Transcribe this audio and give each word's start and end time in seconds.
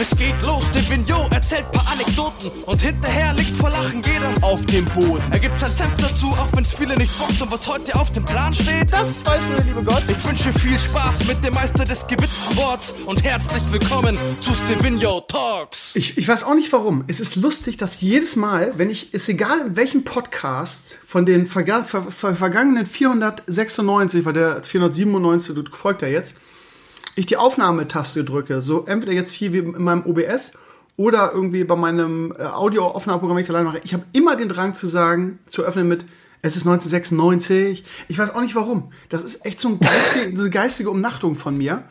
Es 0.00 0.16
geht 0.16 0.34
los, 0.46 0.64
der 0.72 0.88
Vignot 0.88 1.30
erzählt 1.30 1.70
paar 1.72 1.86
Anekdoten 1.92 2.50
und 2.64 2.80
hinterher 2.80 3.34
liegt 3.34 3.54
vor 3.54 3.68
Lachen 3.68 4.00
jeder 4.00 4.32
auf 4.40 4.64
dem 4.64 4.86
Boden. 4.86 5.22
Er 5.30 5.38
gibt 5.38 5.60
sein 5.60 5.70
Senf 5.70 5.94
dazu, 5.98 6.28
auch 6.28 6.48
wenn's 6.54 6.72
viele 6.72 6.94
nicht 6.94 7.18
bockt 7.18 7.42
und 7.42 7.52
was 7.52 7.66
heute 7.66 7.94
auf 7.94 8.10
dem 8.10 8.24
Plan 8.24 8.54
steht, 8.54 8.90
das 8.90 9.26
weiß 9.26 9.42
nur 9.48 9.56
der 9.56 9.64
liebe 9.66 9.84
Gott. 9.84 10.02
Ich 10.08 10.26
wünsche 10.26 10.54
viel 10.54 10.78
Spaß 10.78 11.26
mit 11.26 11.44
dem 11.44 11.52
Meister 11.52 11.84
des 11.84 12.06
gewitzten 12.06 12.56
Worts 12.56 12.94
und 13.04 13.22
herzlich 13.22 13.62
willkommen 13.70 14.16
zu 14.40 14.54
Stevino 14.54 15.20
Talks. 15.20 15.90
Ich, 15.92 16.16
ich 16.16 16.26
weiß 16.26 16.44
auch 16.44 16.54
nicht 16.54 16.72
warum. 16.72 17.04
Es 17.06 17.20
ist 17.20 17.36
lustig, 17.36 17.76
dass 17.76 18.00
jedes 18.00 18.36
Mal, 18.36 18.72
wenn 18.78 18.88
ich, 18.88 19.12
ist 19.12 19.28
egal 19.28 19.60
in 19.60 19.76
welchem 19.76 20.04
Podcast 20.04 20.98
von 21.06 21.26
den 21.26 21.46
verga 21.46 21.84
ver 21.84 22.10
ver 22.10 22.34
vergangenen 22.34 22.86
496, 22.86 24.24
weil 24.24 24.32
der 24.32 24.64
497 24.64 25.76
folgt 25.76 26.00
ja 26.00 26.08
jetzt, 26.08 26.36
ich 27.20 27.26
die 27.26 27.36
Aufnahmetaste 27.36 28.24
drücke, 28.24 28.62
so 28.62 28.84
entweder 28.86 29.12
jetzt 29.12 29.32
hier 29.32 29.52
wie 29.52 29.58
in 29.58 29.82
meinem 29.82 30.04
OBS 30.06 30.52
oder 30.96 31.32
irgendwie 31.32 31.64
bei 31.64 31.76
meinem 31.76 32.34
äh, 32.36 32.42
Audioaufnahmeprogramm, 32.42 33.36
wenn 33.36 33.42
ich 33.42 33.46
es 33.46 33.50
alleine 33.50 33.68
mache, 33.68 33.80
ich 33.84 33.94
habe 33.94 34.04
immer 34.12 34.36
den 34.36 34.48
Drang 34.48 34.74
zu 34.74 34.86
sagen, 34.86 35.38
zu 35.48 35.62
öffnen 35.62 35.88
mit 35.88 36.04
es 36.42 36.56
ist 36.56 36.66
1996. 36.66 37.84
Ich 38.08 38.18
weiß 38.18 38.34
auch 38.34 38.40
nicht 38.40 38.54
warum. 38.54 38.92
Das 39.10 39.22
ist 39.22 39.44
echt 39.44 39.60
so, 39.60 39.68
ein 39.68 39.78
geistige, 39.78 40.30
so 40.36 40.42
eine 40.42 40.50
geistige 40.50 40.90
Umnachtung 40.90 41.34
von 41.34 41.56
mir. 41.56 41.84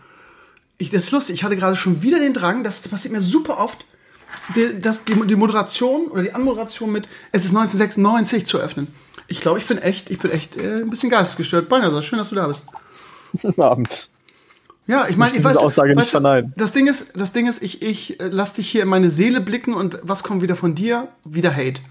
Ich, 0.79 0.89
das 0.89 1.03
ist 1.03 1.11
lustig. 1.11 1.35
Ich 1.35 1.43
hatte 1.43 1.55
gerade 1.55 1.75
schon 1.75 2.01
wieder 2.01 2.19
den 2.19 2.33
Drang, 2.33 2.63
das 2.63 2.81
passiert 2.87 3.13
mir 3.13 3.21
super 3.21 3.59
oft, 3.59 3.85
die, 4.55 4.79
das, 4.79 5.03
die, 5.03 5.13
die 5.27 5.35
Moderation 5.35 6.07
oder 6.07 6.23
die 6.23 6.33
Anmoderation 6.33 6.91
mit 6.91 7.07
Es 7.31 7.45
ist 7.45 7.51
1996 7.51 8.47
zu 8.47 8.57
öffnen. 8.57 8.87
Ich 9.27 9.41
glaube, 9.41 9.59
ich 9.59 9.65
bin 9.67 9.77
echt, 9.77 10.09
ich 10.09 10.17
bin 10.17 10.31
echt 10.31 10.57
äh, 10.57 10.81
ein 10.81 10.89
bisschen 10.89 11.11
geistesgestört. 11.11 11.69
Balnasar, 11.69 12.01
schön, 12.01 12.17
dass 12.17 12.29
du 12.29 12.35
da 12.35 12.47
bist. 12.47 12.67
Guten 13.41 13.61
Abend. 13.61 14.09
Ja, 14.89 15.07
ich 15.07 15.17
meine, 15.17 15.37
ich 15.37 15.43
weiß, 15.43 15.57
Aussage 15.57 15.89
nicht 15.89 15.99
weißt 15.99 16.13
du, 16.15 16.19
verneinen. 16.19 16.51
das 16.57 16.71
Ding 16.71 16.87
ist, 16.87 17.11
das 17.15 17.31
Ding 17.31 17.45
ist, 17.45 17.61
ich, 17.61 17.83
ich 17.83 18.19
äh, 18.19 18.27
lass 18.27 18.53
dich 18.53 18.67
hier 18.67 18.81
in 18.81 18.87
meine 18.87 19.07
Seele 19.07 19.39
blicken 19.39 19.75
und 19.75 19.99
was 20.01 20.23
kommt 20.23 20.41
wieder 20.41 20.55
von 20.55 20.73
dir? 20.73 21.09
Wieder 21.23 21.55
Hate. 21.55 21.81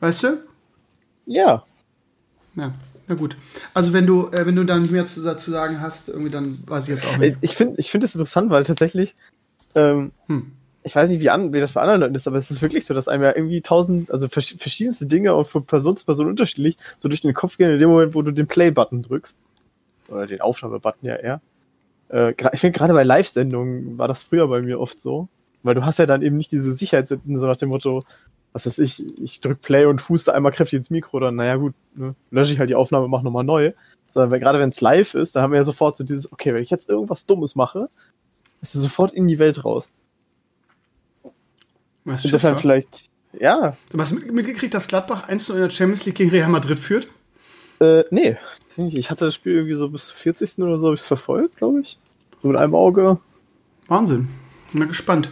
Weißt 0.00 0.22
du? 0.24 0.42
Ja. 1.24 1.64
Ja, 2.54 2.74
na 3.08 3.14
gut. 3.14 3.38
Also 3.72 3.94
wenn 3.94 4.06
du, 4.06 4.28
äh, 4.32 4.44
wenn 4.44 4.54
du 4.54 4.64
dann 4.64 4.90
mehr 4.92 5.06
zu, 5.06 5.22
dazu 5.22 5.50
sagen 5.50 5.80
hast, 5.80 6.10
irgendwie 6.10 6.30
dann 6.30 6.58
weiß 6.66 6.88
ich 6.88 6.94
jetzt 6.94 7.06
auch 7.06 7.16
nicht. 7.16 7.38
Ich 7.40 7.52
finde 7.56 7.76
ich 7.78 7.90
finde 7.90 8.04
es 8.04 8.14
interessant, 8.14 8.50
weil 8.50 8.64
tatsächlich, 8.64 9.14
ähm, 9.74 10.12
Hm. 10.26 10.52
ich 10.82 10.94
weiß 10.94 11.08
nicht, 11.08 11.20
wie, 11.20 11.30
an, 11.30 11.54
wie 11.54 11.60
das 11.60 11.72
bei 11.72 11.80
anderen 11.80 12.00
Leuten 12.02 12.14
ist, 12.16 12.26
aber 12.28 12.36
es 12.36 12.50
ist 12.50 12.60
wirklich 12.60 12.84
so, 12.84 12.92
dass 12.92 13.08
einem 13.08 13.22
ja 13.22 13.34
irgendwie 13.34 13.62
tausend, 13.62 14.12
also 14.12 14.28
vers 14.28 14.54
verschiedenste 14.58 15.06
Dinge 15.06 15.32
auch 15.32 15.48
von 15.48 15.64
Person 15.64 15.96
zu 15.96 16.04
Person 16.04 16.28
unterschiedlich 16.28 16.76
so 16.98 17.08
durch 17.08 17.22
den 17.22 17.32
Kopf 17.32 17.56
gehen 17.56 17.70
in 17.70 17.78
dem 17.78 17.88
Moment, 17.88 18.14
wo 18.14 18.20
du 18.20 18.30
den 18.30 18.46
Play-Button 18.46 19.04
drückst. 19.04 19.40
Oder 20.08 20.26
den 20.26 20.42
Aufnahme-Button 20.42 21.08
ja 21.08 21.16
eher. 21.16 21.40
Äh, 22.12 22.34
ich 22.52 22.60
finde, 22.60 22.78
gerade 22.78 22.92
bei 22.94 23.02
Live-Sendungen 23.02 23.98
war 23.98 24.06
das 24.06 24.22
früher 24.22 24.46
bei 24.48 24.62
mir 24.62 24.78
oft 24.80 25.00
so. 25.00 25.28
Weil 25.64 25.74
du 25.74 25.84
hast 25.84 25.98
ja 25.98 26.06
dann 26.06 26.22
eben 26.22 26.36
nicht 26.36 26.52
diese 26.52 26.74
Sicherheit, 26.74 27.06
so 27.08 27.16
nach 27.24 27.56
dem 27.56 27.68
Motto, 27.68 28.02
was 28.52 28.66
weiß 28.66 28.78
ich, 28.80 29.04
ich 29.20 29.40
drück 29.40 29.60
Play 29.60 29.86
und 29.86 30.08
huste 30.08 30.34
einmal 30.34 30.52
kräftig 30.52 30.76
ins 30.78 30.90
Mikro, 30.90 31.20
dann, 31.20 31.36
naja 31.36 31.56
gut, 31.56 31.74
ne, 31.94 32.14
lösche 32.30 32.52
ich 32.52 32.58
halt 32.58 32.68
die 32.68 32.74
Aufnahme, 32.74 33.08
mach 33.08 33.22
nochmal 33.22 33.44
neu. 33.44 33.72
Sondern 34.12 34.40
gerade 34.40 34.58
wenn 34.58 34.68
es 34.70 34.80
live 34.80 35.14
ist, 35.14 35.34
dann 35.36 35.42
haben 35.42 35.52
wir 35.52 35.56
ja 35.58 35.64
sofort 35.64 35.96
so 35.96 36.04
dieses, 36.04 36.30
okay, 36.32 36.52
wenn 36.52 36.62
ich 36.62 36.68
jetzt 36.70 36.88
irgendwas 36.88 37.24
Dummes 37.26 37.54
mache, 37.54 37.88
ist 38.60 38.74
es 38.74 38.82
sofort 38.82 39.12
in 39.14 39.26
die 39.26 39.38
Welt 39.38 39.64
raus. 39.64 39.88
Was 42.04 42.24
Insofern 42.24 42.58
vielleicht, 42.58 43.10
ja, 43.38 43.76
Du 43.90 43.98
hast 43.98 44.12
mit- 44.12 44.32
mitgekriegt, 44.32 44.74
dass 44.74 44.88
Gladbach 44.88 45.28
1 45.28 45.48
in 45.50 45.56
der 45.56 45.70
Champions 45.70 46.04
League 46.04 46.16
gegen 46.16 46.30
Real 46.30 46.48
Madrid 46.50 46.78
führt? 46.78 47.06
Äh, 47.80 48.04
nee, 48.10 48.36
ich 48.76 49.10
hatte 49.10 49.26
das 49.26 49.34
Spiel 49.34 49.54
irgendwie 49.54 49.74
so 49.74 49.88
bis 49.88 50.08
zum 50.08 50.16
40. 50.18 50.58
oder 50.58 50.78
so, 50.78 50.86
habe 50.86 50.94
ich 50.94 51.00
es 51.00 51.06
verfolgt, 51.06 51.56
glaube 51.56 51.80
ich. 51.80 51.98
So 52.42 52.48
mit 52.48 52.56
einem 52.56 52.74
Auge. 52.74 53.18
Wahnsinn. 53.88 54.28
Bin 54.72 54.80
mal 54.80 54.88
gespannt. 54.88 55.30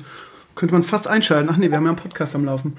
Könnte 0.55 0.75
man 0.75 0.83
fast 0.83 1.09
einschalten. 1.09 1.49
Ach 1.51 1.57
nee, 1.57 1.71
wir 1.71 1.77
haben 1.77 1.85
ja 1.85 1.91
einen 1.91 1.99
Podcast 1.99 2.35
am 2.35 2.45
Laufen. 2.45 2.77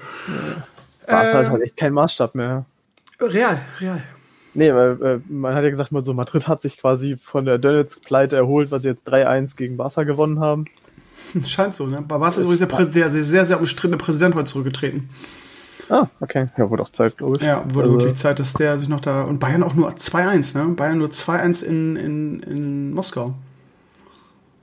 Barca 1.06 1.38
Äh, 1.38 1.42
ist 1.42 1.50
halt 1.50 1.62
echt 1.62 1.76
kein 1.76 1.92
Maßstab 1.92 2.34
mehr. 2.34 2.64
Real, 3.20 3.60
real. 3.80 4.02
Nee, 4.54 4.74
weil 4.74 5.02
äh, 5.02 5.32
man 5.32 5.54
hat 5.54 5.64
ja 5.64 5.70
gesagt, 5.70 5.92
man 5.92 6.04
so 6.04 6.12
Madrid 6.12 6.46
hat 6.46 6.60
sich 6.60 6.78
quasi 6.78 7.16
von 7.16 7.44
der 7.44 7.58
Donetsk-Pleite 7.58 8.36
erholt, 8.36 8.70
weil 8.70 8.80
sie 8.80 8.88
jetzt 8.88 9.08
3-1 9.08 9.56
gegen 9.56 9.76
Barca 9.76 10.02
gewonnen 10.02 10.40
haben. 10.40 10.66
Scheint 11.46 11.74
so, 11.74 11.86
ne? 11.86 12.02
Barca 12.02 12.28
ist 12.28 12.36
übrigens 12.38 12.58
der, 12.60 12.86
der 12.86 13.10
sehr, 13.10 13.24
sehr, 13.24 13.44
sehr 13.46 13.60
umstrittene 13.60 13.96
Präsident 13.96 14.34
heute 14.34 14.44
zurückgetreten. 14.44 15.08
Ah, 15.92 16.08
okay. 16.20 16.46
Ja, 16.56 16.70
wurde 16.70 16.82
auch 16.82 16.88
Zeit, 16.88 17.18
glaube 17.18 17.36
ich. 17.36 17.42
Ja, 17.42 17.64
wurde 17.74 17.88
Also, 17.88 17.92
wirklich 18.00 18.14
Zeit, 18.14 18.40
dass 18.40 18.54
der 18.54 18.78
sich 18.78 18.88
noch 18.88 19.00
da. 19.00 19.24
Und 19.24 19.40
Bayern 19.40 19.62
auch 19.62 19.74
nur 19.74 19.90
2-1, 19.90 20.56
ne? 20.56 20.74
Bayern 20.74 20.96
nur 20.96 21.08
2-1 21.08 21.62
in, 21.62 21.96
in, 21.96 22.40
in 22.40 22.94
Moskau. 22.94 23.34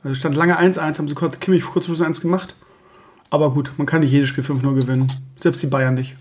Also 0.04 0.16
stand 0.16 0.36
lange 0.36 0.60
1-1, 0.60 0.98
haben 0.98 1.08
sie 1.08 1.14
kurz, 1.14 1.40
Kimmich 1.40 1.64
kurz 1.64 1.86
vor 1.86 1.94
Schluss 1.96 2.08
1 2.08 2.22
gemacht. 2.22 2.56
Aber 3.30 3.52
gut, 3.52 3.74
man 3.78 3.86
kann 3.86 4.02
nicht 4.02 4.12
jedes 4.12 4.28
Spiel 4.28 4.44
5-0 4.44 4.74
gewinnen. 4.74 5.08
Selbst 5.38 5.62
die 5.62 5.68
Bayern 5.68 5.94
nicht. 5.94 6.16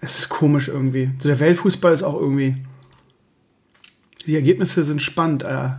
Es 0.00 0.18
ist 0.18 0.30
komisch 0.30 0.66
irgendwie. 0.66 1.12
So 1.20 1.28
der 1.28 1.38
Weltfußball 1.38 1.92
ist 1.92 2.02
auch 2.02 2.20
irgendwie. 2.20 2.56
Die 4.26 4.34
Ergebnisse 4.34 4.82
sind 4.82 5.00
spannend. 5.00 5.44
Äh. 5.44 5.70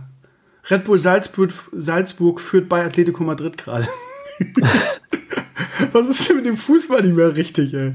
Red 0.70 0.84
Bull 0.84 0.96
Salzburg, 0.96 1.52
Salzburg 1.72 2.40
führt 2.40 2.70
bei 2.70 2.86
Atletico 2.86 3.22
Madrid 3.22 3.58
gerade. 3.58 3.86
Was 5.92 6.08
ist 6.08 6.28
denn 6.28 6.36
mit 6.36 6.46
dem 6.46 6.56
Fußball 6.56 7.02
nicht 7.02 7.16
mehr 7.16 7.36
richtig, 7.36 7.74
ey? 7.74 7.94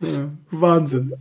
Ja, 0.00 0.28
Wahnsinn. 0.50 1.12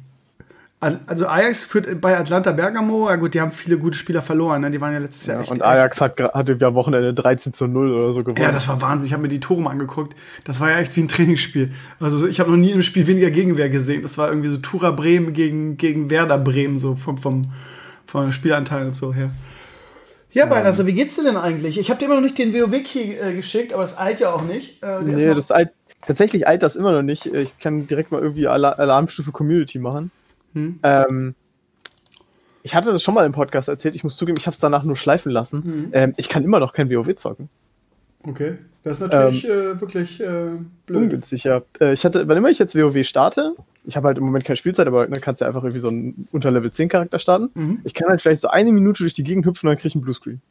Al- 0.79 0.99
Also 1.05 1.27
Ajax 1.27 1.63
führt 1.63 2.01
bei 2.01 2.17
Atlanta 2.17 2.51
Bergamo, 2.53 3.07
ja 3.07 3.15
gut, 3.17 3.35
die 3.35 3.41
haben 3.41 3.51
viele 3.51 3.77
gute 3.77 3.95
Spieler 3.95 4.23
verloren, 4.23 4.61
ne? 4.61 4.71
die 4.71 4.81
waren 4.81 4.93
ja 4.93 4.97
letztes 4.97 5.27
Jahr 5.27 5.37
Ja, 5.37 5.41
echt, 5.43 5.51
und 5.51 5.61
Ajax 5.61 6.01
hat, 6.01 6.17
gra- 6.19 6.33
hatte 6.33 6.57
ja 6.59 6.67
am 6.69 6.73
Wochenende 6.73 7.13
13 7.13 7.53
zu 7.53 7.67
0 7.67 7.91
oder 7.91 8.13
so 8.13 8.23
gewonnen. 8.23 8.41
Ja, 8.41 8.51
das 8.51 8.67
war 8.67 8.81
Wahnsinn. 8.81 9.05
Ich 9.05 9.13
habe 9.13 9.21
mir 9.21 9.27
die 9.29 9.39
Tore 9.39 9.61
mal 9.61 9.69
angeguckt. 9.69 10.15
Das 10.43 10.59
war 10.59 10.71
ja 10.71 10.79
echt 10.79 10.97
wie 10.97 11.01
ein 11.01 11.07
Trainingsspiel. 11.07 11.71
Also 11.99 12.25
ich 12.25 12.39
habe 12.39 12.49
noch 12.49 12.57
nie 12.57 12.71
im 12.71 12.81
Spiel 12.81 13.05
weniger 13.05 13.29
Gegenwehr 13.29 13.69
gesehen. 13.69 14.01
Das 14.01 14.17
war 14.17 14.29
irgendwie 14.29 14.49
so 14.49 14.57
Tura 14.57 14.89
Bremen 14.89 15.33
gegen, 15.33 15.77
gegen 15.77 16.09
Werder 16.09 16.39
Bremen, 16.39 16.79
so 16.79 16.95
vom, 16.95 17.19
vom, 17.19 17.43
vom 18.07 18.31
Spielanteil 18.31 18.87
und 18.87 18.95
so 18.95 19.13
her. 19.13 19.29
Ja, 20.33 20.45
Bein, 20.47 20.65
also 20.65 20.87
wie 20.87 20.93
geht's 20.93 21.15
dir 21.17 21.23
denn 21.25 21.35
eigentlich? 21.37 21.77
Ich 21.77 21.89
habe 21.89 21.99
dir 21.99 22.05
immer 22.05 22.15
noch 22.15 22.21
nicht 22.21 22.37
den 22.39 22.53
WoW-Key 22.53 23.17
äh, 23.17 23.33
geschickt, 23.35 23.73
aber 23.73 23.83
das 23.83 23.99
eilt 23.99 24.19
ja 24.21 24.31
auch 24.33 24.43
nicht. 24.43 24.81
Äh, 24.81 25.01
nee, 25.03 25.33
das 25.35 25.51
alt, 25.51 25.71
tatsächlich 26.05 26.47
eilt 26.47 26.63
das 26.63 26.75
immer 26.75 26.91
noch 26.91 27.01
nicht. 27.01 27.25
Ich 27.25 27.57
kann 27.59 27.87
direkt 27.87 28.11
mal 28.11 28.21
irgendwie 28.21 28.47
Ala 28.47 28.71
Alarmstufe 28.71 29.31
Community 29.31 29.79
machen. 29.79 30.11
Hm. 30.53 30.79
Ähm, 30.83 31.35
ich 32.63 32.75
hatte 32.75 32.91
das 32.91 33.01
schon 33.01 33.13
mal 33.13 33.25
im 33.25 33.31
Podcast 33.31 33.69
erzählt. 33.69 33.95
Ich 33.95 34.03
muss 34.03 34.17
zugeben, 34.17 34.37
ich 34.37 34.45
habe 34.45 34.53
es 34.53 34.59
danach 34.59 34.83
nur 34.83 34.95
schleifen 34.95 35.31
lassen. 35.31 35.63
Hm. 35.63 35.89
Ähm, 35.93 36.13
ich 36.17 36.29
kann 36.29 36.43
immer 36.43 36.59
noch 36.59 36.73
kein 36.73 36.89
WoW 36.89 37.15
zocken. 37.15 37.49
Okay. 38.23 38.57
Das 38.83 38.99
ist 38.99 39.07
natürlich 39.07 39.47
äh, 39.47 39.79
wirklich 39.79 40.19
äh, 40.21 40.49
blöd. 40.85 41.03
Ungünstig, 41.03 41.43
ja. 41.43 41.61
Äh, 41.79 41.93
ich 41.93 42.03
hatte, 42.03 42.27
wann 42.27 42.37
immer 42.37 42.49
ich 42.49 42.59
jetzt 42.59 42.75
WoW 42.75 43.03
starte, 43.05 43.55
ich 43.85 43.95
habe 43.95 44.07
halt 44.07 44.17
im 44.17 44.25
Moment 44.25 44.43
keine 44.43 44.57
Spielzeit, 44.57 44.87
aber 44.87 45.07
dann 45.07 45.21
kannst 45.21 45.41
du 45.41 45.45
ja 45.45 45.49
einfach 45.49 45.63
irgendwie 45.63 45.79
so 45.79 45.89
einen 45.89 46.27
unter 46.31 46.51
Level 46.51 46.71
10 46.71 46.89
Charakter 46.89 47.19
starten. 47.19 47.49
Mhm. 47.53 47.79
Ich 47.83 47.93
kann 47.93 48.09
halt 48.09 48.21
vielleicht 48.21 48.41
so 48.41 48.47
eine 48.47 48.71
Minute 48.71 49.03
durch 49.03 49.13
die 49.13 49.23
Gegend 49.23 49.45
hüpfen 49.45 49.67
und 49.67 49.73
dann 49.73 49.77
kriege 49.77 49.89
ich 49.89 49.95
einen 49.95 50.03
Bluescreen. 50.03 50.41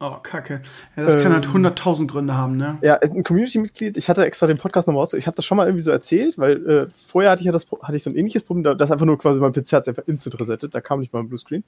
Oh, 0.00 0.16
kacke. 0.22 0.60
Ja, 0.96 1.04
das 1.04 1.22
kann 1.22 1.32
halt 1.32 1.46
Ähm. 1.46 1.66
100.000 1.66 2.06
Gründe 2.08 2.36
haben, 2.36 2.56
ne? 2.56 2.78
Ja, 2.82 2.96
ein 2.98 3.22
Community-Mitglied, 3.24 3.96
ich 3.96 4.08
hatte 4.08 4.24
extra 4.24 4.46
den 4.46 4.58
Podcast 4.58 4.86
nochmal 4.88 5.02
aus, 5.02 5.12
ich 5.14 5.26
habe 5.26 5.36
das 5.36 5.44
schon 5.44 5.56
mal 5.56 5.66
irgendwie 5.66 5.82
so 5.82 5.90
erzählt, 5.90 6.36
weil 6.38 6.66
äh, 6.68 6.86
vorher 7.06 7.30
hatte 7.30 7.40
ich 7.40 7.46
ja 7.46 7.52
das, 7.52 7.66
hatte 7.82 7.96
ich 7.96 8.02
so 8.02 8.10
ein 8.10 8.16
ähnliches 8.16 8.42
Problem, 8.42 8.64
da- 8.64 8.74
das 8.74 8.90
einfach 8.90 9.06
nur 9.06 9.18
quasi 9.18 9.40
mein 9.40 9.52
PC 9.52 9.72
hat 9.72 9.88
einfach 9.88 10.02
instant 10.06 10.38
resettet, 10.40 10.74
da 10.74 10.80
kam 10.80 11.00
nicht 11.00 11.12
mal 11.12 11.20
ein 11.20 11.28
Bluescreen. 11.28 11.64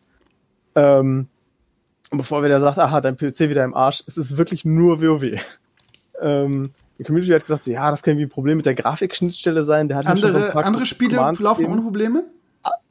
Ähm, 0.74 1.28
und 2.10 2.18
bevor 2.18 2.42
wer 2.42 2.48
da 2.50 2.60
sagt, 2.60 2.78
aha, 2.78 3.00
dein 3.00 3.16
PC 3.16 3.48
wieder 3.48 3.64
im 3.64 3.74
Arsch, 3.74 4.02
es 4.06 4.16
ist 4.16 4.36
wirklich 4.36 4.64
nur 4.64 5.00
WoW. 5.02 5.40
Ähm, 6.20 6.70
die 6.98 7.04
Community 7.04 7.32
hat 7.32 7.42
gesagt, 7.42 7.62
so, 7.64 7.70
ja, 7.70 7.90
das 7.90 8.02
kann 8.02 8.12
irgendwie 8.12 8.26
ein 8.26 8.30
Problem 8.30 8.56
mit 8.56 8.66
der 8.66 8.74
Grafikschnittstelle 8.74 9.64
sein. 9.64 9.88
Der 9.88 9.98
hat 9.98 10.04
mir 10.06 10.16
schon 10.16 10.20
so 10.20 10.26
ein 10.28 10.34
Andere, 10.36 10.52
paar 10.52 10.64
andere 10.64 10.86
Spiele 10.86 11.16
laufen 11.16 11.66
ohne 11.66 11.82
Probleme? 11.82 12.24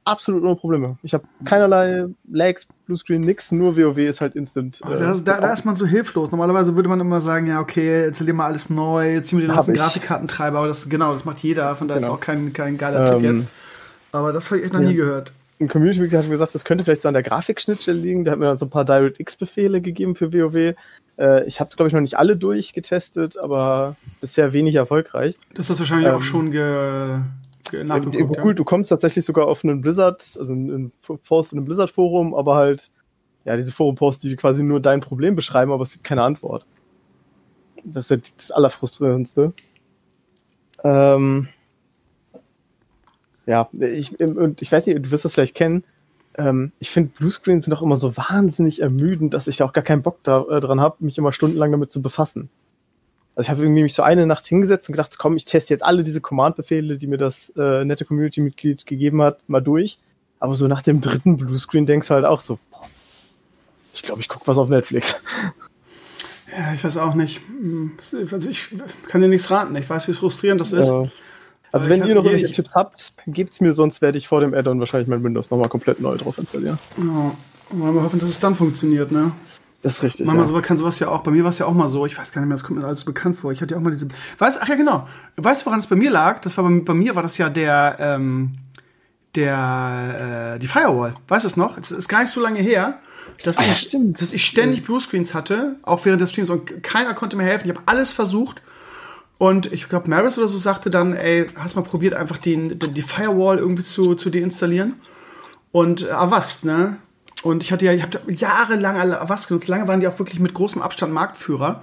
Absolut 0.06 0.44
ohne 0.44 0.56
Probleme. 0.56 0.98
Ich 1.02 1.14
habe 1.16 1.24
keinerlei 1.46 2.06
Lags, 2.32 2.68
Bluescreen, 2.86 3.22
nix, 3.22 3.52
nur 3.52 3.76
WoW 3.76 3.98
ist 3.98 4.22
halt 4.22 4.36
instant. 4.36 4.80
Oh, 4.86 4.90
da, 4.90 5.12
ist- 5.12 5.24
da, 5.28 5.42
da 5.42 5.52
ist 5.52 5.66
man 5.66 5.76
so 5.76 5.86
hilflos. 5.86 6.30
Normalerweise 6.32 6.76
würde 6.76 6.88
man 6.90 7.00
immer 7.00 7.22
sagen, 7.22 7.48
ja, 7.48 7.60
okay, 7.60 8.06
installier 8.08 8.34
mal 8.36 8.46
alles 8.46 8.70
neu, 8.70 9.20
zieh 9.22 9.36
mir 9.36 9.42
den 9.48 9.52
ganzen. 9.56 9.74
Grafikkartentreiber, 9.74 10.60
aber 10.60 10.68
das, 10.68 10.88
genau, 10.90 11.12
das 11.12 11.26
macht 11.26 11.40
jeder, 11.40 11.76
von 11.76 11.88
daher 11.88 12.00
ist 12.02 12.06
Genau. 12.08 12.18
auch 12.18 12.22
kein, 12.22 12.54
kein 12.54 12.78
geiler 12.78 13.06
Tipp 13.06 13.16
Ähm, 13.24 13.38
jetzt. 13.38 13.48
Aber 14.12 14.32
das 14.32 14.46
habe 14.52 14.60
ich 14.60 14.66
echt 14.66 14.74
noch 14.74 14.82
ja. 14.82 14.88
nie 14.90 14.96
gehört. 14.96 15.34
ein 15.60 15.68
Community-Mitglied 15.70 16.18
hat 16.20 16.26
mir 16.26 16.32
gesagt, 16.34 16.54
das 16.54 16.66
könnte 16.66 16.84
vielleicht 16.84 17.02
so 17.02 17.08
an 17.08 17.14
der 17.16 17.24
Grafikschnittstelle 17.24 17.98
liegen. 17.98 18.24
Der 18.26 18.34
hat 18.34 18.40
mir 18.40 18.46
dann 18.46 18.58
so 18.58 18.66
ein 18.66 18.70
paar 18.70 18.86
DirectX-Befehle 18.86 19.82
gegeben 19.82 20.14
für 20.16 20.32
WoW. 20.34 20.76
Äh, 21.18 21.46
ich 21.48 21.60
habe 21.60 21.70
es, 21.72 21.78
glaube 21.78 21.88
ich, 21.88 21.94
noch 21.94 22.02
nicht 22.02 22.18
alle 22.20 22.36
durchgetestet, 22.38 23.38
aber 23.38 23.96
bisher 24.22 24.54
wenig 24.54 24.76
erfolgreich. 24.76 25.36
Das 25.54 25.70
ist 25.70 25.80
wahrscheinlich 25.80 26.10
auch 26.10 26.16
Ähm, 26.18 26.22
schon 26.22 26.52
ge, 26.52 27.20
ge 27.76 27.84
nachgeguckt. 27.84 28.42
Gut, 28.42 28.60
du 28.60 28.64
kommst 28.64 28.90
tatsächlich 28.90 29.26
sogar 29.26 29.48
auf 29.48 29.64
einen 29.64 29.82
Blizzard, 29.82 30.22
also 30.40 30.54
einen 30.54 30.92
Post 31.28 31.54
in 31.54 31.60
einem 31.60 31.66
Blizzard-Forum, 31.66 32.34
aber 32.34 32.56
halt, 32.56 32.92
ja, 33.44 33.58
diese 33.58 33.72
Forum-Posts, 33.72 34.22
die 34.22 34.36
quasi 34.36 34.64
nur 34.64 34.82
dein 34.82 35.02
Problem 35.02 35.36
beschreiben, 35.36 35.72
aber 35.72 35.84
es 35.84 35.94
gibt 35.94 36.04
keine 36.04 36.24
Antwort. 36.24 36.66
Das 37.84 38.06
ist 38.06 38.12
ja 38.12 38.32
das 38.38 38.52
Allerfrustrierendste. 38.52 39.54
Ähm, 40.84 41.50
ja, 43.46 43.70
ich, 43.74 44.20
und 44.20 44.62
ich 44.62 44.72
weiß 44.72 44.88
nicht, 44.88 45.06
du 45.06 45.12
wirst 45.12 45.26
das 45.26 45.34
vielleicht 45.34 45.56
kennen. 45.56 45.84
Ähm, 46.38 46.72
ich 46.80 46.90
finde, 46.90 47.12
Bluescreens 47.18 47.66
sind 47.66 47.74
auch 47.74 47.82
immer 47.82 47.96
so 47.96 48.18
wahnsinnig 48.18 48.82
ermüdend, 48.82 49.34
dass 49.34 49.48
ich 49.48 49.62
auch 49.64 49.74
gar 49.74 49.84
keinen 49.84 50.02
Bock 50.02 50.20
da, 50.24 50.44
äh, 50.50 50.60
dran 50.60 50.82
habe, 50.82 50.98
mich 51.00 51.18
immer 51.18 51.32
stundenlang 51.32 51.72
damit 51.72 51.92
zu 51.92 52.02
befassen. 52.02 52.50
Also 53.36 53.48
ich 53.48 53.50
habe 53.52 53.64
irgendwie 53.64 53.84
mich 53.84 53.94
so 53.94 54.02
eine 54.02 54.26
Nacht 54.26 54.46
hingesetzt 54.46 54.88
und 54.88 54.94
gedacht, 54.94 55.18
komm, 55.18 55.36
ich 55.36 55.46
teste 55.46 55.74
jetzt 55.74 55.84
alle 55.84 56.04
diese 56.04 56.22
Command-Befehle, 56.22 56.98
die 56.98 57.08
mir 57.08 57.18
das 57.18 57.52
äh, 57.58 57.84
nette 57.84 58.06
Community-Mitglied 58.06 58.86
gegeben 58.86 59.22
hat, 59.22 59.40
mal 59.48 59.62
durch. 59.62 60.00
Aber 60.40 60.56
so 60.56 60.68
nach 60.68 60.82
dem 60.82 61.02
dritten 61.02 61.38
Bluescreen 61.38 61.86
denkst 61.86 62.08
du 62.08 62.14
halt 62.14 62.26
auch 62.26 62.40
so, 62.40 62.60
boah, 62.72 62.88
ich 63.94 64.04
glaube, 64.04 64.22
ich 64.22 64.30
gucke 64.30 64.48
was 64.48 64.58
auf 64.58 64.70
Netflix. 64.70 65.22
Ja, 66.50 66.74
ich 66.74 66.84
weiß 66.84 66.98
auch 66.98 67.16
nicht. 67.16 67.42
Also 68.32 68.50
ich 68.50 68.70
kann 69.08 69.22
dir 69.22 69.28
nichts 69.28 69.52
raten. 69.52 69.76
Ich 69.76 69.90
weiß, 69.90 70.08
wie 70.08 70.14
frustrierend 70.14 70.62
das 70.62 70.72
ist. 70.72 70.88
Ja. 70.88 71.06
Also 71.72 71.90
wenn 71.90 72.06
ihr 72.06 72.16
noch 72.16 72.24
irgendwelche 72.24 72.54
Tipps 72.54 72.74
habt, 72.74 73.14
gebt's 73.28 73.60
mir, 73.60 73.74
sonst 73.74 74.02
werde 74.02 74.18
ich 74.18 74.30
vor 74.30 74.40
dem 74.40 74.54
Add-on 74.54 74.80
wahrscheinlich 74.80 75.10
mein 75.10 75.24
Windows 75.24 75.50
nochmal 75.52 75.68
komplett 75.68 76.00
neu 76.00 76.16
drauf 76.16 76.38
installieren. 76.38 76.80
Ja, 76.98 77.36
wollen 77.72 77.96
wir 77.96 78.04
hoffen, 78.04 78.20
dass 78.20 78.30
es 78.30 78.40
dann 78.40 78.56
funktioniert, 78.56 79.12
ne? 79.12 79.34
Das 79.86 79.98
ist 79.98 80.04
richtig. 80.04 80.26
Manchmal 80.26 80.48
ja. 80.48 80.52
so, 80.52 80.62
kann 80.62 80.78
sowas 80.78 81.00
ja 81.00 81.10
auch, 81.10 81.22
bei 81.22 81.32
mir 81.32 81.44
war 81.44 81.50
es 81.50 81.60
ja 81.60 81.68
auch 81.68 81.74
mal 81.74 81.88
so, 81.88 82.06
ich 82.06 82.18
weiß 82.18 82.32
gar 82.32 82.42
nicht 82.42 82.50
mehr, 82.50 82.58
das 82.58 82.64
kommt 82.64 82.80
mir 82.80 82.86
alles 82.86 83.04
bekannt 83.04 83.38
vor. 83.38 83.52
Ich 83.52 83.62
hatte 83.62 83.76
ja 83.76 83.80
auch 83.80 83.84
mal 83.84 83.92
diese. 83.92 84.08
Weißt, 84.40 84.60
ach 84.62 84.68
ja, 84.68 84.76
genau. 84.76 85.08
Weißt 85.38 85.62
du, 85.62 85.68
woran 85.68 85.80
es 85.80 85.88
bei 85.88 85.96
mir 85.96 86.10
lag? 86.10 86.42
Das 86.42 86.58
war 86.58 86.64
bei, 86.64 86.80
bei 86.80 86.94
mir 86.94 87.16
war 87.16 87.22
das 87.22 87.38
ja 87.38 87.50
der, 87.50 87.98
ähm, 88.00 88.58
der, 89.36 90.56
äh, 90.56 90.60
die 90.60 90.68
Firewall. 90.68 91.14
Weißt 91.28 91.46
du 91.46 91.48
es 91.48 91.56
noch? 91.56 91.78
Es 91.78 91.92
ist 91.92 92.08
gar 92.08 92.22
nicht 92.22 92.32
so 92.32 92.42
lange 92.42 92.60
her 92.60 93.00
dass, 93.44 93.58
ah, 93.58 93.64
ich, 93.64 93.78
stimmt. 93.78 94.22
dass 94.22 94.34
ich 94.34 94.46
ständig 94.46 94.84
Bluescreens 94.84 95.34
hatte, 95.34 95.76
auch 95.84 96.06
während 96.06 96.22
des 96.22 96.32
Streams 96.32 96.50
und 96.50 96.84
keiner 96.84 97.14
konnte 97.14 97.38
mir 97.38 97.44
helfen. 97.44 97.70
Ich 97.70 97.76
habe 97.76 97.86
alles 97.86 98.12
versucht. 98.12 98.62
Und 99.38 99.72
ich 99.74 99.90
glaube, 99.90 100.10
Maris 100.10 100.38
oder 100.38 100.48
so 100.48 100.58
sagte 100.58 100.90
dann, 100.90 101.14
ey, 101.14 101.48
hast 101.56 101.76
mal 101.76 101.82
probiert, 101.82 102.14
einfach 102.14 102.38
den, 102.38 102.80
die 102.80 103.02
Firewall 103.02 103.58
irgendwie 103.58 103.84
zu, 103.84 104.16
zu 104.16 104.30
deinstallieren. 104.30 104.96
Und 105.72 106.04
äh, 106.04 106.12
Avast, 106.12 106.64
ne? 106.64 106.98
Und 107.44 107.64
ich 107.64 107.72
hatte 107.72 107.86
ja, 107.86 107.94
ich 107.94 108.02
habe 108.02 108.20
jahrelang 108.32 108.98
Avast 108.98 109.48
genutzt. 109.48 109.68
Lange 109.68 109.88
waren 109.88 110.00
die 110.00 110.08
auch 110.08 110.18
wirklich 110.20 110.40
mit 110.40 110.54
großem 110.54 110.82
Abstand 110.82 111.14
Marktführer. 111.14 111.82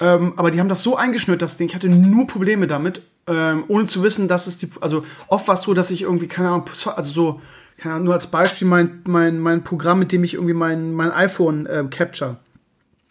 Ähm, 0.00 0.34
aber 0.36 0.50
die 0.50 0.60
haben 0.60 0.68
das 0.68 0.82
so 0.82 0.96
eingeschnürt, 0.96 1.42
das 1.42 1.56
Ding. 1.56 1.68
Ich 1.68 1.74
hatte 1.74 1.88
nur 1.88 2.26
Probleme 2.26 2.66
damit, 2.66 3.02
ähm, 3.26 3.64
ohne 3.68 3.86
zu 3.86 4.02
wissen, 4.02 4.28
dass 4.28 4.46
es 4.46 4.58
die. 4.58 4.70
Also 4.80 5.04
oft 5.28 5.48
war 5.48 5.54
es 5.54 5.62
so, 5.62 5.74
dass 5.74 5.90
ich 5.90 6.02
irgendwie, 6.02 6.28
keine 6.28 6.48
Ahnung, 6.48 6.64
also 6.94 7.10
so 7.10 7.40
keine 7.80 7.94
Ahnung, 7.94 8.06
nur 8.06 8.14
als 8.14 8.26
Beispiel 8.26 8.68
mein, 8.68 9.02
mein, 9.06 9.38
mein 9.38 9.64
Programm, 9.64 9.98
mit 9.98 10.12
dem 10.12 10.22
ich 10.22 10.34
irgendwie 10.34 10.54
mein, 10.54 10.92
mein 10.92 11.10
iPhone 11.10 11.66
äh, 11.66 11.84
capture. 11.90 12.36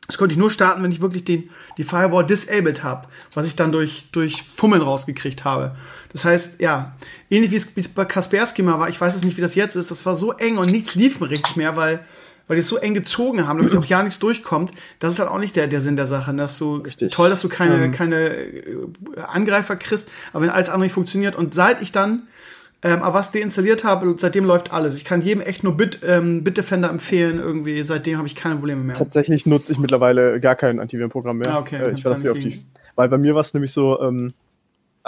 Das 0.06 0.18
konnte 0.18 0.34
ich 0.34 0.40
nur 0.40 0.52
starten, 0.52 0.84
wenn 0.84 0.92
ich 0.92 1.02
wirklich 1.02 1.26
den, 1.26 1.50
die 1.78 1.84
Firewall 1.84 2.26
disabled 2.26 2.84
habe, 2.84 3.08
was 3.34 3.46
ich 3.46 3.56
dann 3.56 3.72
durch, 3.72 4.08
durch 4.12 4.42
Fummeln 4.42 4.82
rausgekriegt 4.82 5.44
habe. 5.44 5.76
Das 6.12 6.26
heißt, 6.26 6.60
ja, 6.60 6.96
ähnlich 7.30 7.52
wie 7.52 7.80
es 7.80 7.88
bei 7.88 8.06
Kaspersky 8.06 8.64
mal 8.64 8.80
war, 8.80 8.90
ich 8.90 9.00
weiß 9.00 9.14
jetzt 9.14 9.24
nicht, 9.24 9.38
wie 9.38 9.42
das 9.42 9.56
jetzt 9.56 9.76
ist, 9.76 9.92
das 9.92 10.06
war 10.06 10.16
so 10.16 10.34
eng 10.34 10.58
und 10.58 10.72
nichts 10.72 10.96
lief 10.96 11.20
mir 11.20 11.30
richtig 11.30 11.56
mehr, 11.56 11.76
weil, 11.76 12.00
weil 12.48 12.56
die 12.56 12.62
es 12.62 12.68
so 12.68 12.78
eng 12.78 12.96
gezogen 12.96 13.48
haben, 13.48 13.60
damit 13.60 13.76
auch 13.76 13.86
ja 13.86 14.02
nichts 14.02 14.20
durchkommt. 14.20 14.72
Das 15.00 15.14
ist 15.14 15.20
halt 15.20 15.30
auch 15.30 15.38
nicht 15.38 15.56
der, 15.56 15.68
der 15.68 15.82
Sinn 15.82 15.96
der 15.96 16.08
Sache. 16.08 16.34
Ne? 16.34 16.42
Dass 16.42 16.58
du, 16.58 16.78
richtig. 16.78 17.14
toll, 17.14 17.30
dass 17.30 17.42
du 17.42 17.50
keine, 17.50 17.86
ähm. 17.86 17.92
keine 17.92 18.30
äh, 18.30 18.76
Angreifer 19.28 19.76
kriegst, 19.76 20.10
aber 20.34 20.44
wenn 20.44 20.50
alles 20.50 20.70
andere 20.70 20.86
nicht 20.86 20.94
funktioniert. 20.94 21.36
Und 21.36 21.54
seit 21.54 21.82
ich 21.82 21.92
dann 21.92 22.24
ähm, 22.82 23.02
aber 23.02 23.20
was 23.20 23.32
deinstalliert 23.32 23.84
habe, 23.84 24.16
seitdem 24.18 24.46
läuft 24.46 24.72
alles. 24.72 24.96
Ich 24.96 25.04
kann 25.04 25.22
jedem 25.22 25.42
echt 25.42 25.66
nur 25.66 25.76
Bit, 25.76 26.00
ähm, 26.02 26.46
Bitdefender 26.46 26.90
empfehlen, 26.90 27.38
irgendwie. 27.40 27.82
Seitdem 27.84 28.18
habe 28.18 28.28
ich 28.28 28.36
keine 28.36 28.56
Probleme 28.56 28.82
mehr. 28.82 28.96
Tatsächlich 28.96 29.46
nutze 29.46 29.74
ich 29.74 29.80
mittlerweile 29.80 30.40
gar 30.40 30.56
kein 30.56 30.80
Antivirenprogramm 30.80 31.40
mehr. 31.40 31.56
Ah, 31.56 31.60
okay. 31.60 31.76
Äh, 31.76 31.92
ich 31.92 32.04
verlasse 32.04 32.32
auf 32.32 32.40
die. 32.40 32.64
Weil 32.96 33.10
bei 33.10 33.18
mir 33.18 33.34
war 33.34 33.42
es 33.42 33.54
nämlich 33.54 33.74
so, 33.74 34.00
ähm, 34.02 34.34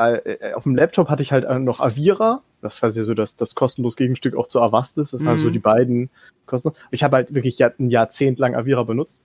äh, 0.09 0.33
äh, 0.33 0.53
auf 0.53 0.63
dem 0.63 0.75
Laptop 0.75 1.09
hatte 1.09 1.23
ich 1.23 1.31
halt 1.31 1.47
noch 1.61 1.79
Avira. 1.79 2.41
Das 2.61 2.81
war 2.81 2.89
ja 2.89 3.03
so 3.03 3.13
das, 3.13 3.35
das 3.35 3.55
kostenlos 3.55 3.95
Gegenstück 3.95 4.35
auch 4.35 4.47
zu 4.47 4.61
Avast 4.61 4.97
ist. 4.97 5.13
Das 5.13 5.25
waren 5.25 5.37
so 5.37 5.47
mhm. 5.47 5.53
die 5.53 5.59
beiden 5.59 6.09
kostenlos. 6.45 6.77
Ich 6.91 7.03
habe 7.03 7.17
halt 7.17 7.33
wirklich 7.33 7.63
ein 7.63 7.89
Jahrzehnt 7.89 8.39
lang 8.39 8.55
Avira 8.55 8.83
benutzt. 8.83 9.21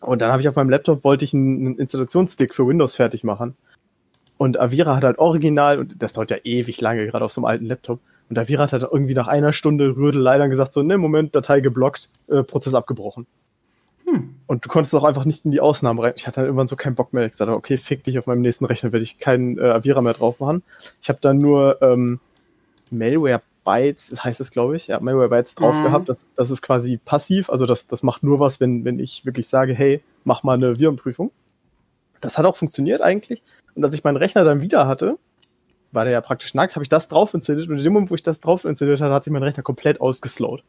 Und 0.00 0.22
dann 0.22 0.30
habe 0.30 0.40
ich 0.40 0.48
auf 0.48 0.56
meinem 0.56 0.70
Laptop 0.70 1.04
wollte 1.04 1.24
ich 1.24 1.34
einen, 1.34 1.78
Installationsstick 1.78 2.54
für 2.54 2.66
Windows 2.66 2.94
fertig 2.94 3.24
machen. 3.24 3.54
Und 4.38 4.58
Avira 4.58 4.96
hat 4.96 5.04
halt 5.04 5.18
original, 5.18 5.78
und 5.78 6.02
das 6.02 6.14
dauert 6.14 6.30
ja 6.30 6.38
ewig 6.44 6.80
lange, 6.80 7.06
gerade 7.06 7.24
auf 7.24 7.32
so 7.32 7.40
einem 7.40 7.46
alten 7.46 7.66
Laptop, 7.66 8.00
und 8.30 8.38
Avira 8.38 8.62
hat 8.62 8.72
halt 8.72 8.84
irgendwie 8.90 9.14
nach 9.14 9.28
einer 9.28 9.52
Stunde 9.52 9.96
Rödelei 9.96 10.38
dann 10.38 10.50
gesagt, 10.50 10.72
so, 10.72 10.82
ne, 10.82 10.96
Moment, 10.96 11.34
Datei 11.34 11.60
geblockt, 11.60 12.08
äh, 12.28 12.44
Prozess 12.44 12.74
abgebrochen. 12.74 13.26
Hm. 14.10 14.34
Und 14.46 14.64
du 14.64 14.68
konntest 14.68 14.94
auch 14.94 15.04
einfach 15.04 15.24
nicht 15.24 15.44
in 15.44 15.50
die 15.50 15.60
Ausnahmen 15.60 16.00
rein. 16.00 16.12
Ich 16.16 16.26
hatte 16.26 16.36
dann 16.36 16.46
irgendwann 16.46 16.66
so 16.66 16.76
keinen 16.76 16.94
Bock 16.94 17.12
mehr. 17.12 17.26
Ich 17.26 17.34
sagte, 17.34 17.54
okay, 17.54 17.76
fick 17.76 18.04
dich, 18.04 18.18
auf 18.18 18.26
meinem 18.26 18.40
nächsten 18.40 18.64
Rechner 18.64 18.92
werde 18.92 19.04
ich 19.04 19.18
keinen 19.18 19.58
äh, 19.58 19.62
Avira 19.62 20.00
mehr 20.00 20.14
drauf 20.14 20.40
machen. 20.40 20.62
Ich 21.00 21.08
habe 21.08 21.18
dann 21.20 21.38
nur 21.38 21.80
ähm, 21.82 22.20
Malware 22.90 23.42
Bytes, 23.64 24.08
das 24.08 24.24
heißt 24.24 24.40
es, 24.40 24.50
glaube 24.50 24.76
ich, 24.76 24.88
ja, 24.88 24.98
Malware 25.00 25.28
Bytes 25.28 25.54
drauf 25.54 25.78
mhm. 25.78 25.82
gehabt. 25.84 26.08
Das, 26.08 26.26
das 26.34 26.50
ist 26.50 26.62
quasi 26.62 26.96
passiv, 26.96 27.50
also 27.50 27.66
das, 27.66 27.86
das 27.86 28.02
macht 28.02 28.22
nur 28.22 28.40
was, 28.40 28.60
wenn, 28.60 28.84
wenn 28.84 28.98
ich 28.98 29.24
wirklich 29.24 29.48
sage, 29.48 29.74
hey, 29.74 30.02
mach 30.24 30.42
mal 30.42 30.54
eine 30.54 30.78
Virenprüfung. 30.78 31.30
Das 32.20 32.38
hat 32.38 32.46
auch 32.46 32.56
funktioniert 32.56 33.02
eigentlich. 33.02 33.42
Und 33.74 33.84
als 33.84 33.94
ich 33.94 34.04
meinen 34.04 34.16
Rechner 34.16 34.44
dann 34.44 34.62
wieder 34.62 34.86
hatte, 34.86 35.18
war 35.92 36.04
der 36.04 36.12
ja 36.12 36.20
praktisch 36.20 36.54
nackt, 36.54 36.76
habe 36.76 36.84
ich 36.84 36.88
das 36.88 37.08
drauf 37.08 37.34
installiert 37.34 37.68
und 37.68 37.78
in 37.78 37.84
dem 37.84 37.92
Moment, 37.92 38.10
wo 38.10 38.14
ich 38.14 38.22
das 38.22 38.40
drauf 38.40 38.64
installiert 38.64 39.00
hatte, 39.00 39.12
hat 39.12 39.24
sich 39.24 39.32
mein 39.32 39.42
Rechner 39.42 39.62
komplett 39.62 40.00
ausgeslowt. 40.00 40.62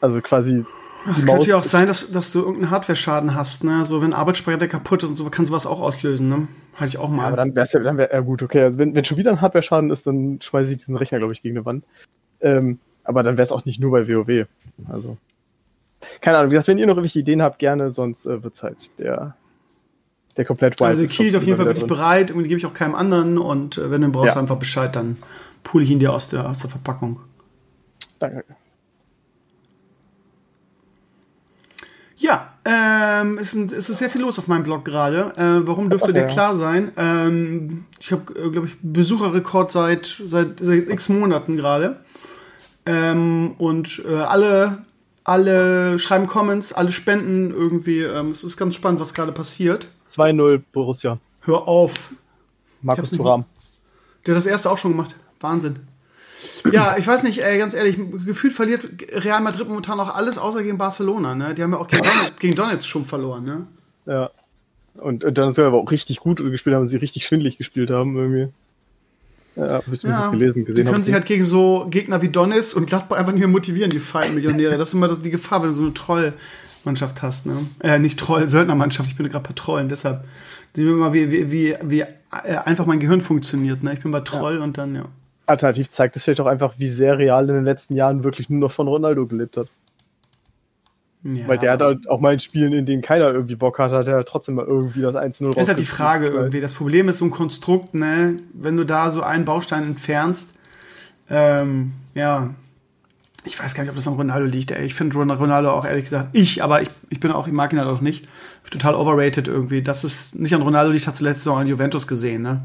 Also 0.00 0.20
quasi. 0.20 0.64
Es 1.10 1.26
könnte 1.26 1.48
ja 1.48 1.56
auch 1.56 1.62
sein, 1.62 1.86
dass, 1.86 2.12
dass 2.12 2.32
du 2.32 2.40
irgendeinen 2.40 2.70
Hardware-Schaden 2.70 3.34
hast, 3.34 3.64
ne? 3.64 3.84
So, 3.84 4.02
wenn 4.02 4.14
Arbeitsspeicher 4.14 4.68
kaputt 4.68 5.02
ist 5.02 5.10
und 5.10 5.16
so, 5.16 5.28
kann 5.30 5.44
sowas 5.44 5.66
auch 5.66 5.80
auslösen, 5.80 6.28
ne? 6.28 6.48
Hatte 6.74 6.88
ich 6.88 6.98
auch 6.98 7.08
mal. 7.08 7.22
Ja, 7.22 7.28
aber 7.28 7.36
dann 7.36 7.54
wär's 7.54 7.72
ja, 7.72 7.80
dann 7.80 7.96
wär, 7.96 8.12
ja 8.12 8.20
gut, 8.20 8.42
okay. 8.42 8.62
Also 8.62 8.78
wenn, 8.78 8.94
wenn 8.94 9.04
schon 9.04 9.16
wieder 9.16 9.30
ein 9.30 9.40
Hardware-Schaden 9.40 9.90
ist, 9.90 10.06
dann 10.06 10.40
schmeiße 10.40 10.70
ich 10.70 10.78
diesen 10.78 10.96
Rechner, 10.96 11.18
glaube 11.18 11.32
ich, 11.32 11.42
gegen 11.42 11.56
eine 11.56 11.66
Wand. 11.66 11.84
Ähm, 12.40 12.78
aber 13.04 13.22
dann 13.22 13.36
wäre 13.36 13.44
es 13.44 13.52
auch 13.52 13.64
nicht 13.64 13.80
nur 13.80 13.90
bei 13.90 14.06
WoW. 14.08 14.46
Also. 14.88 15.16
Keine 16.20 16.38
Ahnung, 16.38 16.50
wie 16.50 16.54
gesagt, 16.54 16.68
wenn 16.68 16.78
ihr 16.78 16.86
noch 16.86 16.94
irgendwelche 16.94 17.20
Ideen 17.20 17.42
habt, 17.42 17.58
gerne, 17.58 17.90
sonst 17.90 18.26
äh, 18.26 18.42
wird's 18.42 18.62
halt 18.62 18.98
der 18.98 19.36
der 20.36 20.44
komplett 20.44 20.80
white 20.80 20.86
Also 20.86 21.04
Kiel 21.04 21.36
auf 21.36 21.42
jeden 21.42 21.58
Fall 21.58 21.66
wirklich 21.66 21.86
bereit 21.86 22.30
und 22.30 22.42
die 22.42 22.48
gebe 22.48 22.58
ich 22.58 22.66
auch 22.66 22.72
keinem 22.72 22.94
anderen 22.94 23.38
und 23.38 23.76
äh, 23.76 23.90
wenn 23.90 24.00
du 24.00 24.08
ihn 24.08 24.12
brauchst, 24.12 24.34
ja. 24.34 24.40
einfach 24.40 24.56
Bescheid, 24.56 24.96
dann 24.96 25.18
pule 25.62 25.84
ich 25.84 25.90
ihn 25.90 25.98
dir 25.98 26.12
aus 26.12 26.28
der, 26.28 26.48
aus 26.48 26.58
der 26.58 26.70
Verpackung. 26.70 27.20
Danke. 28.18 28.44
Ja, 32.22 32.52
ähm, 32.64 33.36
es, 33.38 33.50
sind, 33.50 33.72
es 33.72 33.90
ist 33.90 33.98
sehr 33.98 34.08
viel 34.08 34.20
los 34.20 34.38
auf 34.38 34.46
meinem 34.46 34.62
Blog 34.62 34.84
gerade. 34.84 35.32
Äh, 35.36 35.66
warum 35.66 35.90
dürfte 35.90 36.10
okay. 36.10 36.20
der 36.20 36.26
klar 36.26 36.54
sein? 36.54 36.92
Ähm, 36.96 37.86
ich 37.98 38.12
habe, 38.12 38.32
äh, 38.38 38.48
glaube 38.48 38.68
ich, 38.68 38.76
Besucherrekord 38.80 39.72
seit, 39.72 40.22
seit, 40.24 40.60
seit 40.60 40.88
x 40.88 41.08
Monaten 41.08 41.56
gerade. 41.56 41.96
Ähm, 42.86 43.56
und 43.58 44.04
äh, 44.08 44.14
alle, 44.14 44.84
alle 45.24 45.98
schreiben 45.98 46.28
Comments, 46.28 46.72
alle 46.72 46.92
spenden 46.92 47.50
irgendwie. 47.50 48.02
Ähm, 48.02 48.30
es 48.30 48.44
ist 48.44 48.56
ganz 48.56 48.76
spannend, 48.76 49.00
was 49.00 49.14
gerade 49.14 49.32
passiert. 49.32 49.88
2-0 50.08 50.62
Borussia. 50.72 51.18
Hör 51.40 51.66
auf. 51.66 52.12
Markus 52.82 53.10
Thuram. 53.10 53.46
Der 54.24 54.36
hat 54.36 54.38
das 54.38 54.46
erste 54.46 54.70
auch 54.70 54.78
schon 54.78 54.92
gemacht. 54.92 55.16
Wahnsinn. 55.40 55.80
Ja, 56.72 56.96
ich 56.96 57.06
weiß 57.06 57.22
nicht, 57.22 57.42
ey, 57.42 57.58
ganz 57.58 57.74
ehrlich, 57.74 57.98
gefühlt 58.26 58.52
verliert 58.52 58.88
Real 59.24 59.40
Madrid 59.40 59.68
momentan 59.68 59.98
noch 59.98 60.14
alles 60.14 60.38
außer 60.38 60.62
gegen 60.62 60.78
Barcelona, 60.78 61.34
ne? 61.34 61.54
Die 61.54 61.62
haben 61.62 61.72
ja 61.72 61.78
auch 61.78 61.88
gegen, 61.88 62.02
Donetsk, 62.02 62.36
gegen 62.40 62.54
Donetsk 62.54 62.86
schon 62.86 63.04
verloren, 63.04 63.44
ne? 63.44 63.66
Ja. 64.06 64.30
Und, 64.94 65.24
und 65.24 65.38
dann 65.38 65.52
soll 65.52 65.66
aber 65.66 65.78
auch 65.78 65.90
richtig 65.90 66.20
gut 66.20 66.38
gespielt 66.38 66.76
haben, 66.76 66.86
sie 66.86 66.96
richtig 66.96 67.24
schwindlig 67.24 67.58
gespielt 67.58 67.90
haben, 67.90 68.16
irgendwie. 68.16 68.48
Ja, 69.56 69.74
hab 69.74 69.92
ich 69.92 70.02
ja, 70.02 70.28
gelesen, 70.28 70.64
gesehen. 70.64 70.84
Die 70.84 70.90
können 70.90 71.04
sich 71.04 71.14
halt 71.14 71.26
gegen 71.26 71.42
so 71.42 71.86
Gegner 71.90 72.22
wie 72.22 72.28
Donetsk 72.28 72.76
und 72.76 72.86
Gladbach 72.86 73.18
einfach 73.18 73.32
nicht 73.32 73.40
mehr 73.40 73.48
motivieren, 73.48 73.90
die 73.90 74.00
Millionäre. 74.32 74.78
Das 74.78 74.88
ist 74.88 74.94
immer 74.94 75.08
das, 75.08 75.20
die 75.20 75.30
Gefahr, 75.30 75.60
wenn 75.62 75.68
du 75.68 75.74
so 75.74 75.82
eine 75.82 75.94
Troll, 75.94 76.34
Mannschaft 76.84 77.22
hast. 77.22 77.46
Ne? 77.46 77.56
Äh, 77.80 77.98
nicht 77.98 78.18
Troll, 78.18 78.48
Söldnermannschaft, 78.48 79.08
ich 79.08 79.16
bin 79.16 79.28
gerade 79.28 79.46
bei 79.46 79.54
Trollen, 79.54 79.88
deshalb 79.88 80.24
sehen 80.74 80.86
wir 80.86 80.94
mal, 80.94 81.12
wie, 81.12 81.30
wie, 81.30 81.52
wie, 81.52 81.76
wie 81.82 82.00
äh, 82.00 82.06
einfach 82.64 82.86
mein 82.86 83.00
Gehirn 83.00 83.20
funktioniert. 83.20 83.82
Ne? 83.82 83.92
Ich 83.92 84.00
bin 84.00 84.10
bei 84.10 84.20
Troll 84.20 84.56
ja. 84.56 84.62
und 84.62 84.78
dann, 84.78 84.94
ja. 84.94 85.04
Alternativ 85.46 85.90
zeigt 85.90 86.16
es 86.16 86.24
vielleicht 86.24 86.40
auch 86.40 86.46
einfach, 86.46 86.74
wie 86.78 86.88
sehr 86.88 87.18
Real 87.18 87.48
in 87.48 87.54
den 87.54 87.64
letzten 87.64 87.94
Jahren 87.94 88.24
wirklich 88.24 88.48
nur 88.48 88.60
noch 88.60 88.72
von 88.72 88.88
Ronaldo 88.88 89.26
gelebt 89.26 89.56
hat. 89.56 89.68
Ja. 91.24 91.46
Weil 91.46 91.58
der 91.58 91.72
hat 91.72 91.82
halt 91.82 92.08
auch 92.08 92.20
mal 92.20 92.32
in 92.32 92.40
Spielen, 92.40 92.72
in 92.72 92.84
denen 92.84 93.00
keiner 93.00 93.30
irgendwie 93.30 93.54
Bock 93.54 93.78
hat, 93.78 93.92
hat 93.92 94.08
er 94.08 94.24
trotzdem 94.24 94.56
mal 94.56 94.66
irgendwie 94.66 95.02
das 95.02 95.14
1-0 95.14 95.54
Das 95.54 95.62
ist 95.62 95.68
halt 95.68 95.78
die 95.78 95.84
Frage 95.84 96.26
irgendwie. 96.26 96.60
Das 96.60 96.74
Problem 96.74 97.08
ist 97.08 97.18
so 97.18 97.24
ein 97.24 97.30
Konstrukt, 97.30 97.94
ne? 97.94 98.36
Wenn 98.52 98.76
du 98.76 98.84
da 98.84 99.10
so 99.12 99.22
einen 99.22 99.44
Baustein 99.44 99.84
entfernst, 99.84 100.54
ähm, 101.30 101.92
ja, 102.14 102.50
ich 103.44 103.58
weiß 103.58 103.74
gar 103.74 103.82
nicht, 103.82 103.90
ob 103.90 103.96
das 103.96 104.08
an 104.08 104.14
Ronaldo 104.14 104.46
liegt. 104.46 104.72
Ey. 104.72 104.84
Ich 104.84 104.94
finde 104.94 105.16
Ronaldo 105.16 105.70
auch 105.70 105.84
ehrlich 105.84 106.04
gesagt, 106.04 106.28
ich, 106.32 106.62
aber 106.62 106.82
ich, 106.82 106.90
ich 107.08 107.20
bin 107.20 107.30
auch, 107.30 107.46
ich 107.46 107.52
mag 107.52 107.72
ihn 107.72 107.78
halt 107.78 107.88
auch 107.88 108.00
nicht. 108.00 108.28
Total 108.70 108.94
overrated 108.94 109.48
irgendwie. 109.48 109.82
Das 109.82 110.04
ist 110.04 110.34
nicht 110.34 110.54
an 110.54 110.62
Ronaldo 110.62 110.92
liegt, 110.92 111.06
hat 111.06 111.16
zuletzt 111.16 111.46
auch 111.48 111.58
an 111.58 111.66
Juventus 111.66 112.06
gesehen, 112.06 112.42
ne? 112.42 112.62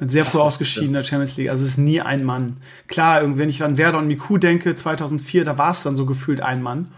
Sehr 0.00 0.24
früh 0.24 0.38
ausgeschieden 0.38 0.88
in 0.88 0.94
der 0.94 1.02
Champions 1.02 1.36
League. 1.36 1.50
Also 1.50 1.64
es 1.64 1.70
ist 1.70 1.78
nie 1.78 2.00
ein 2.00 2.24
Mann. 2.24 2.58
Klar, 2.86 3.36
wenn 3.36 3.48
ich 3.48 3.62
an 3.62 3.78
Werder 3.78 3.98
und 3.98 4.06
Miku 4.06 4.38
denke, 4.38 4.76
2004, 4.76 5.44
da 5.44 5.58
war 5.58 5.72
es 5.72 5.82
dann 5.82 5.96
so 5.96 6.06
gefühlt 6.06 6.40
ein 6.40 6.62
Mann. 6.62 6.88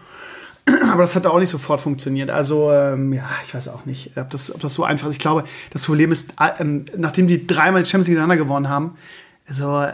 Aber 0.91 1.01
das 1.01 1.15
hat 1.15 1.25
auch 1.25 1.39
nicht 1.39 1.49
sofort 1.49 1.81
funktioniert. 1.81 2.29
Also, 2.29 2.71
ähm, 2.71 3.11
ja, 3.11 3.27
ich 3.43 3.53
weiß 3.53 3.69
auch 3.69 3.85
nicht, 3.85 4.15
ob 4.17 4.29
das, 4.29 4.53
ob 4.53 4.61
das 4.61 4.75
so 4.75 4.83
einfach 4.83 5.07
ist. 5.07 5.15
Ich 5.15 5.19
glaube, 5.19 5.45
das 5.71 5.85
Problem 5.85 6.11
ist, 6.11 6.33
ähm, 6.59 6.85
nachdem 6.95 7.25
die 7.27 7.47
dreimal 7.47 7.83
Champions 7.85 8.07
League 8.07 8.17
hintereinander 8.17 8.37
gewonnen 8.37 8.69
haben, 8.69 8.95
also, 9.47 9.85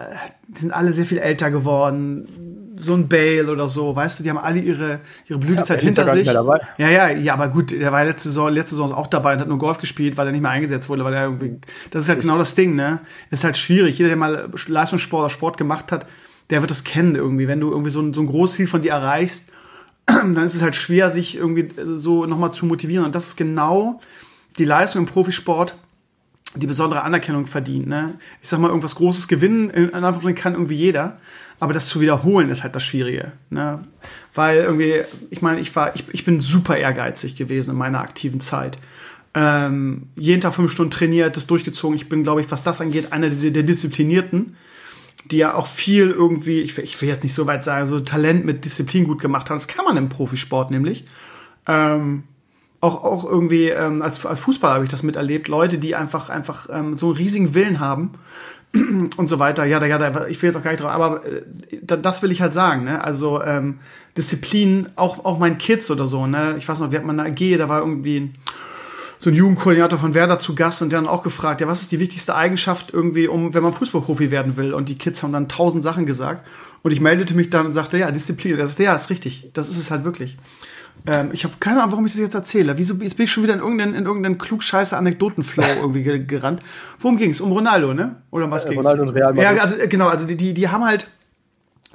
die 0.49 0.59
sind 0.59 0.71
alle 0.71 0.91
sehr 0.93 1.05
viel 1.05 1.17
älter 1.17 1.49
geworden 1.49 2.66
so 2.77 2.93
ein 2.93 3.07
Bale 3.07 3.51
oder 3.51 3.67
so, 3.67 3.95
weißt 3.95 4.19
du, 4.19 4.23
die 4.23 4.29
haben 4.29 4.37
alle 4.37 4.59
ihre, 4.59 4.99
ihre 5.27 5.39
Blütezeit 5.39 5.81
ja, 5.81 5.85
hinter 5.87 6.13
sich. 6.13 6.27
Ja, 6.27 6.89
ja, 6.89 7.09
ja, 7.09 7.33
aber 7.33 7.49
gut, 7.49 7.71
der 7.71 7.91
war 7.91 8.05
letzte 8.05 8.29
Saison, 8.29 8.51
letzte 8.51 8.75
Saison 8.75 8.93
auch 8.93 9.07
dabei 9.07 9.33
und 9.33 9.41
hat 9.41 9.47
nur 9.47 9.57
Golf 9.57 9.77
gespielt, 9.79 10.17
weil 10.17 10.27
er 10.27 10.31
nicht 10.31 10.41
mehr 10.41 10.51
eingesetzt 10.51 10.89
wurde, 10.89 11.03
weil 11.03 11.13
er 11.13 11.23
irgendwie, 11.23 11.59
das 11.91 12.03
ist 12.03 12.09
halt 12.09 12.19
das 12.19 12.25
genau 12.25 12.37
das 12.37 12.55
Ding, 12.55 12.75
ne? 12.75 12.99
Ist 13.31 13.43
halt 13.43 13.57
schwierig. 13.57 13.97
Jeder, 13.97 14.09
der 14.09 14.17
mal 14.17 14.49
Leistungssport 14.67 15.21
oder 15.21 15.29
Sport 15.29 15.57
gemacht 15.57 15.91
hat, 15.91 16.05
der 16.49 16.61
wird 16.61 16.71
das 16.71 16.83
kennen 16.83 17.15
irgendwie. 17.15 17.47
Wenn 17.47 17.59
du 17.59 17.71
irgendwie 17.71 17.89
so 17.89 18.01
ein, 18.01 18.13
so 18.13 18.21
ein 18.21 18.27
Großziel 18.27 18.67
von 18.67 18.81
dir 18.81 18.91
erreichst, 18.91 19.45
dann 20.05 20.37
ist 20.37 20.55
es 20.55 20.61
halt 20.61 20.75
schwer, 20.75 21.11
sich 21.11 21.37
irgendwie 21.37 21.69
so 21.85 22.25
nochmal 22.25 22.51
zu 22.51 22.65
motivieren. 22.65 23.05
Und 23.05 23.15
das 23.15 23.29
ist 23.29 23.37
genau 23.37 23.99
die 24.57 24.65
Leistung 24.65 25.03
im 25.03 25.07
Profisport, 25.07 25.77
die 26.55 26.67
besondere 26.67 27.03
Anerkennung 27.03 27.45
verdient. 27.45 27.87
Ne? 27.87 28.15
Ich 28.41 28.49
sag 28.49 28.59
mal, 28.59 28.69
irgendwas 28.69 28.95
Großes 28.95 29.27
gewinnen, 29.27 29.69
in 29.69 29.93
Anführungszeichen 29.93 30.35
kann 30.35 30.53
irgendwie 30.53 30.75
jeder. 30.75 31.17
Aber 31.59 31.73
das 31.73 31.87
zu 31.87 32.01
wiederholen 32.01 32.49
ist 32.49 32.63
halt 32.63 32.75
das 32.75 32.83
Schwierige. 32.83 33.31
Ne? 33.49 33.83
Weil 34.33 34.57
irgendwie, 34.59 34.93
ich 35.29 35.41
meine, 35.41 35.59
ich 35.59 35.75
war, 35.75 35.95
ich, 35.95 36.05
ich 36.11 36.23
bin 36.23 36.39
super 36.39 36.77
ehrgeizig 36.77 37.35
gewesen 37.35 37.71
in 37.71 37.77
meiner 37.77 37.99
aktiven 37.99 38.39
Zeit. 38.39 38.77
Ähm, 39.33 40.09
jeden 40.15 40.41
Tag 40.41 40.53
fünf 40.53 40.71
Stunden 40.71 40.91
trainiert, 40.91 41.35
das 41.35 41.47
durchgezogen. 41.47 41.95
Ich 41.95 42.09
bin, 42.09 42.23
glaube 42.23 42.41
ich, 42.41 42.51
was 42.51 42.63
das 42.63 42.81
angeht, 42.81 43.11
einer 43.11 43.29
der, 43.29 43.51
der 43.51 43.63
Disziplinierten, 43.63 44.55
die 45.31 45.37
ja 45.37 45.55
auch 45.55 45.67
viel 45.67 46.11
irgendwie, 46.11 46.61
ich 46.61 46.77
will, 46.77 46.83
ich 46.83 46.99
will 47.01 47.09
jetzt 47.09 47.23
nicht 47.23 47.33
so 47.33 47.47
weit 47.47 47.63
sagen, 47.63 47.85
so 47.85 47.99
Talent 47.99 48.45
mit 48.45 48.63
Disziplin 48.63 49.05
gut 49.05 49.21
gemacht 49.21 49.49
haben. 49.49 49.57
Das 49.57 49.67
kann 49.67 49.85
man 49.85 49.97
im 49.97 50.09
Profisport 50.09 50.71
nämlich. 50.71 51.05
Ähm, 51.67 52.23
auch, 52.79 53.03
auch 53.03 53.25
irgendwie 53.25 53.69
ähm, 53.69 54.01
als, 54.01 54.25
als 54.25 54.39
Fußballer 54.39 54.75
habe 54.75 54.83
ich 54.85 54.91
das 54.91 55.03
miterlebt. 55.03 55.47
Leute, 55.47 55.77
die 55.77 55.95
einfach, 55.95 56.29
einfach 56.29 56.67
ähm, 56.71 56.95
so 56.95 57.07
einen 57.07 57.15
riesigen 57.15 57.55
Willen 57.55 57.79
haben 57.79 58.11
und 59.17 59.27
so 59.27 59.39
weiter. 59.39 59.65
Ja, 59.65 59.83
ja, 59.83 59.97
da, 59.97 60.27
ich 60.27 60.41
will 60.41 60.49
jetzt 60.49 60.57
auch 60.57 60.63
gar 60.63 60.71
nicht 60.71 60.83
drauf, 60.83 60.91
aber 60.91 61.25
äh, 61.25 61.41
das 61.81 62.21
will 62.21 62.31
ich 62.31 62.41
halt 62.41 62.53
sagen. 62.53 62.83
Ne? 62.83 63.03
Also 63.03 63.41
ähm, 63.41 63.79
Disziplin, 64.15 64.89
auch, 64.95 65.25
auch 65.25 65.39
meinen 65.39 65.57
Kids 65.57 65.89
oder 65.89 66.05
so. 66.05 66.27
Ne? 66.27 66.55
Ich 66.57 66.67
weiß 66.67 66.79
noch, 66.79 66.91
wir 66.91 66.99
hatten 66.99 67.07
mal 67.07 67.19
eine 67.19 67.31
AG, 67.31 67.57
da 67.57 67.67
war 67.67 67.79
irgendwie 67.79 68.31
so 69.19 69.31
ein 69.31 69.35
Jugendkoordinator 69.35 69.97
von 69.97 70.13
Werder 70.13 70.37
zu 70.37 70.53
Gast 70.53 70.83
und 70.83 70.91
der 70.91 71.01
dann 71.01 71.09
auch 71.09 71.23
gefragt, 71.23 71.61
ja, 71.61 71.67
was 71.67 71.81
ist 71.81 71.91
die 71.91 71.99
wichtigste 71.99 72.35
Eigenschaft 72.35 72.93
irgendwie, 72.93 73.27
um, 73.27 73.55
wenn 73.55 73.63
man 73.63 73.73
Fußballprofi 73.73 74.29
werden 74.29 74.57
will? 74.57 74.75
Und 74.75 74.89
die 74.89 74.97
Kids 74.97 75.23
haben 75.23 75.33
dann 75.33 75.49
tausend 75.49 75.83
Sachen 75.83 76.05
gesagt. 76.05 76.45
Und 76.83 76.91
ich 76.91 77.01
meldete 77.01 77.33
mich 77.33 77.49
dann 77.49 77.65
und 77.65 77.73
sagte, 77.73 77.97
ja, 77.97 78.11
Disziplin. 78.11 78.53
Und 78.53 78.59
er 78.59 78.67
sagte, 78.67 78.83
ja, 78.83 78.93
ist 78.93 79.09
richtig. 79.09 79.49
Das 79.53 79.69
ist 79.69 79.77
es 79.77 79.89
halt 79.89 80.03
wirklich. 80.03 80.37
Ähm, 81.07 81.29
ich 81.31 81.45
habe 81.45 81.55
keine 81.59 81.79
Ahnung, 81.79 81.93
warum 81.93 82.05
ich 82.05 82.11
das 82.11 82.21
jetzt 82.21 82.35
erzähle. 82.35 82.77
Wieso 82.77 82.93
jetzt 82.95 83.15
bin 83.15 83.23
ich 83.23 83.31
schon 83.31 83.43
wieder 83.43 83.53
in 83.53 83.61
irgendeinen, 83.61 83.95
in 83.95 84.05
irgendeinen 84.05 84.37
klugscheiße 84.37 84.95
Anekdotenflow 84.95 85.63
irgendwie 85.81 86.03
gerannt? 86.25 86.61
Worum 86.99 87.17
ging 87.17 87.31
es? 87.31 87.39
Um 87.39 87.51
Ronaldo, 87.51 87.93
ne? 87.93 88.17
Oder 88.29 88.45
um 88.45 88.51
was 88.51 88.65
ja, 88.65 88.71
ging's? 88.71 88.85
Ronaldo 88.85 89.03
und 89.03 89.09
Real 89.09 89.33
Madrid. 89.33 89.57
Ja, 89.57 89.63
also 89.63 89.77
äh, 89.77 89.87
genau, 89.87 90.07
also 90.07 90.27
die, 90.27 90.35
die, 90.35 90.53
die 90.53 90.67
haben 90.67 90.85
halt 90.85 91.07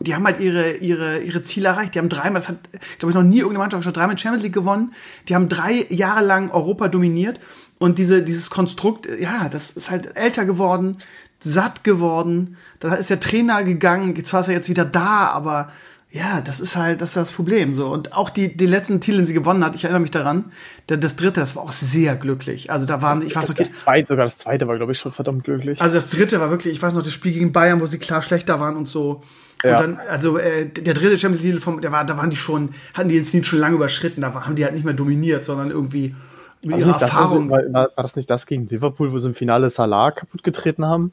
die 0.01 0.15
haben 0.15 0.25
halt 0.25 0.41
ihre, 0.41 0.73
ihre, 0.77 1.21
ihre 1.21 1.43
Ziele 1.43 1.69
erreicht. 1.69 1.95
Die 1.95 1.99
haben 1.99 2.09
dreimal, 2.09 2.41
das 2.41 2.49
hat, 2.49 2.57
glaube 2.99 3.13
ich, 3.13 3.15
noch 3.15 3.23
nie 3.23 3.37
irgendeine 3.37 3.59
Mannschaft 3.59 3.85
schon 3.85 3.93
dreimal 3.93 4.19
Champions 4.19 4.43
League 4.43 4.55
gewonnen. 4.55 4.93
Die 5.29 5.35
haben 5.35 5.49
drei 5.49 5.87
Jahre 5.91 6.25
lang 6.25 6.51
Europa 6.51 6.89
dominiert. 6.89 7.39
Und 7.79 7.99
diese, 7.99 8.23
dieses 8.23 8.51
Konstrukt, 8.51 9.09
ja, 9.21 9.49
das 9.49 9.73
ist 9.73 9.91
halt 9.91 10.17
älter 10.17 10.45
geworden, 10.45 10.97
satt 11.41 11.85
geworden. 11.85 12.57
Da 12.81 12.95
ist 12.95 13.11
der 13.11 13.21
Trainer 13.21 13.63
gegangen. 13.65 14.25
Zwar 14.25 14.41
ist 14.41 14.49
er 14.49 14.55
jetzt 14.55 14.69
wieder 14.69 14.85
da, 14.85 15.29
aber 15.29 15.71
ja, 16.15 16.43
das 16.43 16.61
ist 16.61 16.77
halt, 16.77 17.01
das 17.01 17.11
ist 17.11 17.17
das 17.17 17.33
Problem 17.33 17.73
so. 17.73 17.89
Und 17.89 18.13
auch 18.13 18.29
die, 18.29 18.55
die 18.55 18.67
letzten 18.67 19.01
Titel, 19.01 19.21
die 19.21 19.27
sie 19.27 19.33
gewonnen 19.33 19.65
hat, 19.65 19.75
ich 19.75 19.85
erinnere 19.85 20.03
mich 20.03 20.11
daran, 20.11 20.53
der, 20.91 20.99
das 20.99 21.17
dritte, 21.17 21.41
das 21.41 21.57
war 21.57 21.63
auch 21.63 21.73
sehr 21.73 22.17
glücklich. 22.17 22.71
Also 22.71 22.87
da 22.87 23.01
waren, 23.01 23.27
ich 23.27 23.35
weiß 23.35 23.49
okay. 23.49 23.63
Das 23.63 23.79
zweite, 23.79 24.09
sogar 24.09 24.27
das 24.27 24.37
zweite 24.37 24.69
war, 24.69 24.77
glaube 24.77 24.93
ich, 24.93 24.99
schon 24.99 25.13
verdammt 25.13 25.45
glücklich. 25.45 25.81
Also 25.81 25.95
das 25.95 26.11
dritte 26.11 26.39
war 26.39 26.51
wirklich, 26.51 26.75
ich 26.75 26.83
weiß 26.83 26.93
noch, 26.93 27.03
das 27.03 27.15
Spiel 27.15 27.33
gegen 27.33 27.53
Bayern, 27.53 27.81
wo 27.81 27.87
sie 27.87 27.99
klar 27.99 28.21
schlechter 28.21 28.61
waren 28.61 28.77
und 28.77 28.87
so. 28.87 29.23
Ja. 29.65 29.73
Und 29.73 29.81
dann, 29.81 30.01
also 30.07 30.37
äh, 30.37 30.67
der 30.67 30.93
dritte 30.93 31.19
Champions 31.19 31.45
League 31.45 31.63
vom, 31.63 31.81
der 31.81 31.93
war, 31.93 32.05
da 32.05 32.19
waren 32.19 32.29
die 32.29 32.37
schon, 32.37 32.73
hatten 32.93 33.09
die 33.09 33.15
jetzt 33.15 33.33
nicht 33.33 33.47
schon 33.47 33.59
lange 33.59 33.77
überschritten, 33.77 34.21
da 34.21 34.35
haben 34.35 34.55
die 34.55 34.65
halt 34.65 34.75
nicht 34.75 34.85
mehr 34.85 34.95
dominiert, 34.95 35.47
sondern 35.47 35.71
irgendwie 35.71 36.15
mit 36.63 36.75
also 36.75 36.89
ihrer 36.91 37.01
Erfahrung. 37.01 37.49
Das, 37.49 37.59
war, 37.73 37.89
war, 37.97 38.03
das 38.03 38.17
nicht 38.17 38.29
das 38.29 38.45
gegen 38.45 38.69
Liverpool, 38.69 39.13
wo 39.13 39.19
sie 39.19 39.29
im 39.29 39.35
Finale 39.35 39.71
Salah 39.71 40.11
kaputt 40.11 40.43
getreten 40.43 40.85
haben? 40.85 41.13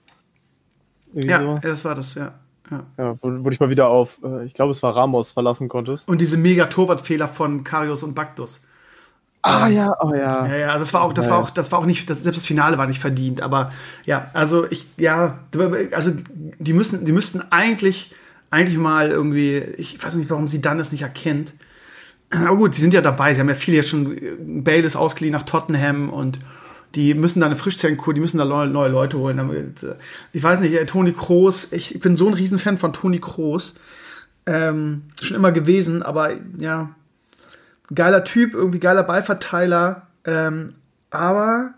ja, 1.14 1.40
so? 1.40 1.46
ja, 1.46 1.60
das 1.62 1.86
war 1.86 1.96
das, 1.96 2.16
ja. 2.16 2.34
Ja. 2.72 2.86
ja 2.98 3.18
wo, 3.22 3.44
wo 3.44 3.50
dich 3.50 3.60
mal 3.60 3.70
wieder 3.70 3.88
auf, 3.88 4.20
äh, 4.24 4.46
ich 4.46 4.54
glaube, 4.54 4.72
es 4.72 4.84
war 4.84 4.96
Ramos 4.96 5.32
verlassen 5.32 5.70
konntest. 5.70 6.08
Und 6.08 6.22
diese 6.22 6.38
mega 6.38 6.66
Torwartfehler 6.66 7.28
von 7.28 7.64
Karius 7.64 8.04
und 8.04 8.16
Baktus. 8.16 8.62
Ah 9.42 9.68
ja, 9.68 9.96
oh 10.02 10.14
ja. 10.14 10.46
Ja, 10.48 10.56
ja, 10.56 10.78
das 10.78 10.94
war 10.94 11.02
auch, 11.02 11.14
das 11.14 11.28
ja, 11.28 11.32
war 11.32 11.40
auch, 11.40 11.50
das 11.50 11.72
war 11.72 11.80
auch 11.80 11.86
nicht, 11.86 12.10
das, 12.10 12.24
selbst 12.24 12.40
das 12.40 12.46
Finale 12.46 12.78
war 12.78 12.88
nicht 12.88 13.00
verdient, 13.00 13.42
aber 13.42 13.72
ja, 14.06 14.30
also 14.34 14.70
ich, 14.70 14.86
ja, 14.98 15.40
also 15.92 16.12
die 16.58 16.74
müssen, 16.74 17.06
die 17.06 17.14
müssten 17.14 17.42
eigentlich, 17.50 18.14
eigentlich 18.52 18.78
mal 18.78 19.10
irgendwie, 19.10 19.58
ich 19.78 20.04
weiß 20.04 20.16
nicht, 20.16 20.30
warum 20.30 20.50
sie 20.50 20.62
dann 20.62 20.78
das 20.78 20.92
nicht 20.92 21.04
erkennt. 21.04 21.54
Aber 22.32 22.58
gut, 22.58 22.76
sie 22.76 22.82
sind 22.82 22.94
ja 22.94 23.02
dabei, 23.02 23.34
sie 23.34 23.40
haben 23.40 23.50
ja 23.50 23.56
viele 23.56 23.78
jetzt 23.78 23.90
schon, 23.90 24.18
Bale 24.64 24.80
ist 24.80 24.98
ausgeliehen 24.98 25.34
nach 25.34 25.44
Tottenham 25.44 26.10
und 26.10 26.40
die 26.96 27.14
müssen 27.14 27.40
da 27.40 27.46
eine 27.46 27.56
Frischzellenkur, 27.56 28.14
die 28.14 28.22
müssen 28.22 28.38
da 28.38 28.46
neue, 28.46 28.68
neue 28.68 28.90
Leute 28.90 29.18
holen. 29.18 29.76
Ich 30.34 30.42
weiß 30.42 30.60
nicht, 30.60 30.88
Toni 30.88 31.14
Kroos, 31.14 31.72
ich 31.72 32.00
bin 32.00 32.16
so 32.16 32.28
ein 32.28 32.34
Riesenfan 32.34 32.78
von 32.78 32.94
Toni 32.94 33.20
Kroos. 33.20 33.76
Ähm, 34.46 35.04
schon 35.22 35.38
immer 35.38 35.52
gewesen, 35.52 36.02
aber 36.02 36.32
ja, 36.58 36.90
geiler 37.94 38.24
Typ, 38.24 38.54
irgendwie 38.54 38.80
geiler 38.80 39.04
Ballverteiler. 39.04 40.08
Ähm, 40.26 40.74
aber 41.12 41.76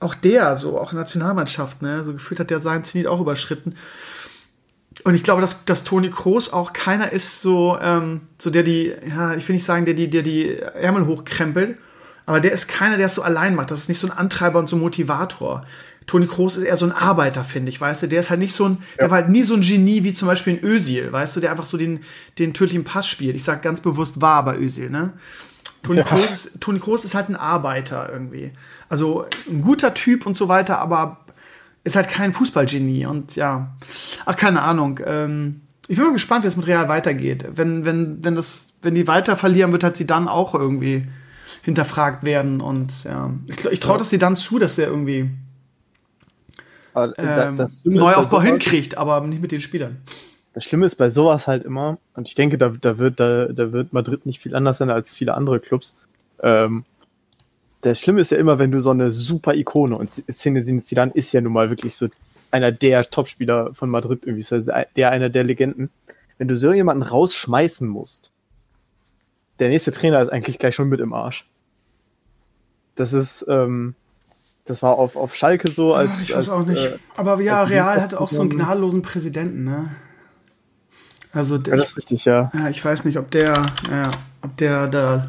auch 0.00 0.14
der, 0.14 0.56
so 0.56 0.78
auch 0.78 0.92
Nationalmannschaft, 0.92 1.82
ne, 1.82 2.02
so 2.02 2.12
gefühlt 2.12 2.40
hat 2.40 2.50
der 2.50 2.60
seinen 2.60 2.84
Zenit 2.84 3.06
auch 3.06 3.20
überschritten. 3.20 3.74
Und 5.04 5.14
ich 5.14 5.22
glaube, 5.22 5.40
dass, 5.40 5.64
dass 5.64 5.84
Toni 5.84 6.10
Kroos 6.10 6.52
auch 6.52 6.72
keiner 6.72 7.12
ist, 7.12 7.42
so, 7.42 7.78
ähm, 7.80 8.22
so 8.38 8.50
der 8.50 8.62
die, 8.62 8.94
ja, 9.08 9.34
ich 9.34 9.46
will 9.48 9.54
nicht 9.54 9.64
sagen, 9.64 9.84
der 9.84 9.94
die, 9.94 10.10
der 10.10 10.22
die 10.22 10.56
Ärmel 10.58 11.06
hochkrempelt, 11.06 11.78
aber 12.26 12.40
der 12.40 12.52
ist 12.52 12.68
keiner, 12.68 12.96
der 12.96 13.06
es 13.06 13.14
so 13.14 13.22
allein 13.22 13.54
macht. 13.54 13.70
Das 13.70 13.80
ist 13.80 13.88
nicht 13.88 13.98
so 13.98 14.06
ein 14.06 14.16
Antreiber 14.16 14.58
und 14.58 14.68
so 14.68 14.76
ein 14.76 14.80
Motivator. 14.80 15.64
Toni 16.06 16.26
Kroos 16.26 16.56
ist 16.56 16.64
eher 16.64 16.76
so 16.76 16.86
ein 16.86 16.92
Arbeiter, 16.92 17.44
finde 17.44 17.68
ich, 17.68 17.80
weißt 17.80 18.02
du? 18.02 18.08
Der 18.08 18.20
ist 18.20 18.30
halt 18.30 18.40
nicht 18.40 18.54
so 18.54 18.68
ein, 18.68 18.78
ja. 18.92 19.02
der 19.02 19.10
war 19.10 19.18
halt 19.18 19.28
nie 19.28 19.42
so 19.42 19.54
ein 19.54 19.60
Genie 19.60 20.04
wie 20.04 20.12
zum 20.12 20.28
Beispiel 20.28 20.54
ein 20.54 20.64
Özil, 20.64 21.12
weißt 21.12 21.36
du, 21.36 21.40
der 21.40 21.50
einfach 21.50 21.64
so 21.64 21.76
den, 21.76 22.00
den 22.38 22.54
tödlichen 22.54 22.84
Pass 22.84 23.06
spielt. 23.06 23.36
Ich 23.36 23.44
sag 23.44 23.62
ganz 23.62 23.80
bewusst 23.80 24.20
war 24.20 24.44
bei 24.44 24.58
Özil, 24.58 24.90
ne? 24.90 25.12
Toni, 25.82 25.98
ja. 25.98 26.04
Kroos, 26.04 26.50
Toni 26.60 26.78
Kroos 26.78 27.04
ist 27.04 27.14
halt 27.14 27.28
ein 27.28 27.36
Arbeiter 27.36 28.08
irgendwie. 28.12 28.52
Also 28.88 29.26
ein 29.48 29.62
guter 29.62 29.94
Typ 29.94 30.26
und 30.26 30.36
so 30.36 30.48
weiter, 30.48 30.78
aber 30.78 31.18
ist 31.84 31.96
halt 31.96 32.08
kein 32.08 32.32
Fußballgenie 32.32 33.06
und 33.06 33.34
ja, 33.34 33.74
ach, 34.24 34.36
keine 34.36 34.62
Ahnung. 34.62 35.00
Ähm, 35.04 35.62
ich 35.88 35.96
bin 35.96 36.06
mal 36.06 36.12
gespannt, 36.12 36.44
wie 36.44 36.48
es 36.48 36.56
mit 36.56 36.68
Real 36.68 36.88
weitergeht. 36.88 37.46
Wenn, 37.54 37.84
wenn, 37.84 38.24
wenn 38.24 38.36
das, 38.36 38.74
wenn 38.82 38.94
die 38.94 39.08
weiter 39.08 39.36
verlieren, 39.36 39.72
wird 39.72 39.82
halt 39.82 39.96
sie 39.96 40.06
dann 40.06 40.28
auch 40.28 40.54
irgendwie 40.54 41.08
hinterfragt 41.62 42.24
werden. 42.24 42.60
Und 42.60 43.04
ja, 43.04 43.30
ich, 43.46 43.64
ich 43.64 43.80
traue 43.80 43.98
das 43.98 44.10
sie 44.10 44.18
dann 44.18 44.36
zu, 44.36 44.58
dass 44.58 44.78
er 44.78 44.88
irgendwie 44.88 45.30
ähm, 46.94 47.68
Neuaufbau 47.84 48.42
hinkriegt, 48.42 48.98
aber 48.98 49.20
nicht 49.20 49.42
mit 49.42 49.52
den 49.52 49.60
Spielern. 49.60 49.98
Das 50.54 50.64
Schlimme 50.64 50.86
ist 50.86 50.96
bei 50.96 51.08
sowas 51.08 51.46
halt 51.46 51.64
immer, 51.64 51.98
und 52.14 52.28
ich 52.28 52.34
denke, 52.34 52.58
da, 52.58 52.68
da, 52.68 52.98
wird, 52.98 53.18
da, 53.18 53.46
da 53.46 53.72
wird 53.72 53.92
Madrid 53.92 54.26
nicht 54.26 54.40
viel 54.40 54.54
anders 54.54 54.78
sein 54.78 54.90
als 54.90 55.14
viele 55.14 55.34
andere 55.34 55.60
Clubs. 55.60 55.98
Ähm, 56.42 56.84
das 57.80 58.00
Schlimme 58.00 58.20
ist 58.20 58.30
ja 58.30 58.36
immer, 58.36 58.58
wenn 58.58 58.70
du 58.70 58.80
so 58.80 58.90
eine 58.90 59.10
super 59.10 59.54
Ikone 59.54 59.96
und 59.96 60.10
Zinedine 60.10 60.82
Zidane 60.84 61.12
ist 61.14 61.32
ja 61.32 61.40
nun 61.40 61.52
mal 61.52 61.70
wirklich 61.70 61.96
so 61.96 62.08
einer 62.50 62.70
der 62.70 63.08
Topspieler 63.08 63.74
von 63.74 63.88
Madrid 63.88 64.26
irgendwie, 64.26 64.40
ist 64.40 64.70
der 64.96 65.10
einer 65.10 65.30
der 65.30 65.44
Legenden. 65.44 65.90
Wenn 66.38 66.48
du 66.48 66.56
so 66.56 66.72
jemanden 66.72 67.02
rausschmeißen 67.02 67.88
musst, 67.88 68.31
der 69.62 69.70
nächste 69.70 69.92
Trainer 69.92 70.20
ist 70.20 70.28
eigentlich 70.28 70.58
gleich 70.58 70.74
schon 70.74 70.88
mit 70.88 71.00
im 71.00 71.12
Arsch. 71.12 71.46
Das 72.96 73.12
ist, 73.12 73.46
ähm, 73.48 73.94
das 74.64 74.82
war 74.82 74.96
auf, 74.96 75.16
auf 75.16 75.34
Schalke 75.34 75.70
so 75.70 75.94
als. 75.94 76.22
Ich 76.22 76.30
weiß 76.30 76.48
als, 76.48 76.50
auch 76.50 76.66
nicht. 76.66 76.84
Äh, 76.84 76.98
Aber 77.16 77.40
ja, 77.40 77.62
Real 77.62 78.00
hatte 78.00 78.20
auch 78.20 78.28
so 78.28 78.40
einen 78.40 78.50
gnadenlosen 78.50 79.02
Präsidenten, 79.02 79.64
ne? 79.64 79.90
Also 81.32 81.56
ja, 81.56 81.76
das 81.76 81.90
ist 81.90 81.96
richtig, 81.96 82.24
ja. 82.24 82.50
Ja, 82.52 82.68
ich 82.68 82.84
weiß 82.84 83.04
nicht, 83.04 83.18
ob 83.18 83.30
der, 83.30 83.66
ja, 83.90 84.10
ob 84.42 84.56
der 84.58 84.88
da 84.88 85.28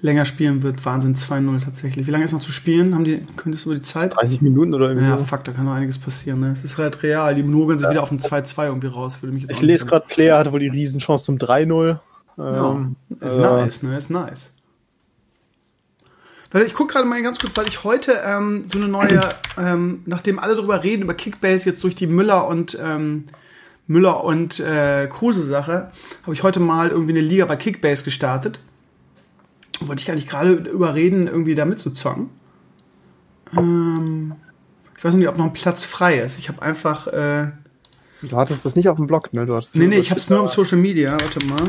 länger 0.00 0.24
spielen 0.24 0.62
wird. 0.62 0.84
Wahnsinn, 0.84 1.16
2-0 1.16 1.64
tatsächlich. 1.64 2.06
Wie 2.06 2.10
lange 2.10 2.24
ist 2.24 2.32
noch 2.32 2.40
zu 2.40 2.52
spielen? 2.52 2.94
Haben 2.94 3.04
die, 3.04 3.22
könntest 3.36 3.64
du 3.64 3.70
über 3.70 3.74
die 3.74 3.84
Zeit? 3.84 4.16
30 4.16 4.40
Minuten 4.40 4.72
oder 4.72 4.88
irgendwie. 4.88 5.08
Ja, 5.08 5.16
fuck, 5.16 5.44
da 5.44 5.52
kann 5.52 5.64
noch 5.64 5.74
einiges 5.74 5.98
passieren, 5.98 6.40
ne? 6.40 6.52
Es 6.52 6.64
ist 6.64 6.78
halt 6.78 7.02
real. 7.02 7.34
Die 7.34 7.42
mogeln 7.42 7.78
sich 7.78 7.86
ja. 7.86 7.90
wieder 7.90 8.02
auf 8.02 8.10
ein 8.10 8.18
2-2 8.18 8.66
irgendwie 8.66 8.86
raus. 8.86 9.22
Würde 9.22 9.34
mich 9.34 9.42
jetzt 9.42 9.52
ich 9.52 9.62
lese 9.62 9.84
gerade, 9.84 10.06
Player 10.06 10.38
hatte 10.38 10.52
wohl 10.52 10.60
die 10.60 10.68
Riesenchance 10.68 11.24
zum 11.24 11.36
3-0. 11.36 11.98
Ähm, 12.38 12.96
ja, 13.20 13.26
ist 13.26 13.36
äh, 13.36 13.40
nice, 13.40 13.82
ne? 13.82 13.96
Ist 13.96 14.10
nice. 14.10 14.54
Weil 16.50 16.62
ich 16.62 16.74
gucke 16.74 16.92
gerade 16.92 17.06
mal 17.06 17.20
ganz 17.20 17.40
kurz, 17.40 17.56
weil 17.56 17.66
ich 17.66 17.82
heute 17.82 18.20
ähm, 18.24 18.62
so 18.64 18.78
eine 18.78 18.86
neue, 18.86 19.20
ähm, 19.58 20.02
nachdem 20.06 20.38
alle 20.38 20.54
darüber 20.54 20.84
reden, 20.84 21.02
über 21.02 21.14
Kickbase 21.14 21.68
jetzt 21.68 21.82
durch 21.82 21.96
die 21.96 22.06
Müller 22.06 22.46
und 22.46 22.78
ähm, 22.80 23.24
Müller 23.88 24.22
und 24.22 24.60
äh, 24.60 25.08
Kruse-Sache, 25.08 25.90
habe 26.22 26.32
ich 26.32 26.44
heute 26.44 26.60
mal 26.60 26.90
irgendwie 26.90 27.12
eine 27.12 27.22
Liga 27.22 27.44
bei 27.46 27.56
Kickbase 27.56 28.04
gestartet. 28.04 28.60
Wollte 29.80 30.02
ich 30.02 30.14
nicht 30.14 30.28
gerade 30.28 30.52
überreden, 30.52 31.26
irgendwie 31.26 31.56
da 31.56 31.64
mitzuzocken. 31.64 32.30
Ähm, 33.58 34.34
ich 34.96 35.04
weiß 35.04 35.14
nicht, 35.14 35.28
ob 35.28 35.36
noch 35.36 35.46
ein 35.46 35.52
Platz 35.52 35.84
frei 35.84 36.20
ist. 36.20 36.38
Ich 36.38 36.48
habe 36.48 36.62
einfach 36.62 37.08
äh, 37.08 37.48
Du 38.22 38.36
hattest 38.36 38.64
das 38.64 38.76
nicht 38.76 38.88
auf 38.88 38.96
dem 38.96 39.06
Blog, 39.06 39.32
ne? 39.32 39.44
Du 39.44 39.56
hattest 39.56 39.76
nee, 39.76 39.86
nee, 39.86 39.98
ich 39.98 40.10
hab's 40.10 40.30
nur 40.30 40.40
im 40.40 40.48
Social 40.48 40.78
Media. 40.78 41.12
Warte 41.12 41.44
mal. 41.44 41.64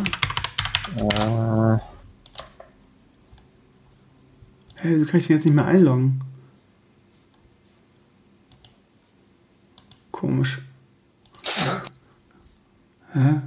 Äh. 0.97 1.77
Hey, 4.77 4.95
wieso 4.95 5.05
kann 5.05 5.19
ich 5.19 5.27
den 5.27 5.37
jetzt 5.37 5.45
nicht 5.45 5.55
mehr 5.55 5.65
einloggen? 5.65 6.21
Komisch. 10.11 10.61
Hä? 13.13 13.41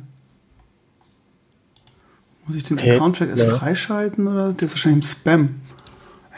Muss 2.46 2.56
ich 2.56 2.62
den 2.62 2.78
okay. 2.78 2.94
Account 2.94 3.16
vielleicht 3.16 3.38
erst 3.38 3.52
ja. 3.52 3.58
freischalten 3.58 4.26
oder? 4.26 4.54
Der 4.54 4.66
ist 4.66 4.72
wahrscheinlich 4.72 5.04
im 5.04 5.08
Spam. 5.08 5.60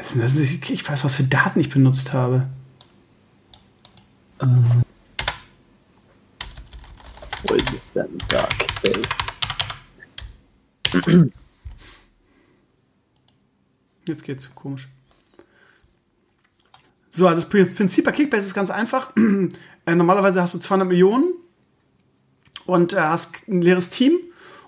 Ich 0.01 0.89
weiß, 0.89 1.05
was 1.05 1.15
für 1.15 1.25
Daten 1.25 1.61
ich 1.61 1.71
benutzt 1.71 2.13
habe. 2.13 2.49
Ähm. 4.41 4.83
Wo 7.47 7.55
ist 7.55 7.73
es 7.73 7.93
denn? 7.95 8.19
Dark 8.29 8.67
Jetzt 14.07 14.25
geht's. 14.25 14.51
Komisch. 14.55 14.89
So, 17.11 17.27
also 17.27 17.43
das 17.43 17.75
Prinzip 17.75 18.05
bei 18.05 18.13
Kickbase 18.13 18.47
ist 18.47 18.55
ganz 18.55 18.71
einfach. 18.71 19.13
Äh, 19.87 19.95
normalerweise 19.95 20.43
hast 20.43 20.53
du 20.53 20.59
200 20.59 20.87
Millionen 20.87 21.33
und 22.67 22.93
äh, 22.93 23.01
hast 23.01 23.49
ein 23.49 23.63
leeres 23.63 23.89
Team 23.89 24.13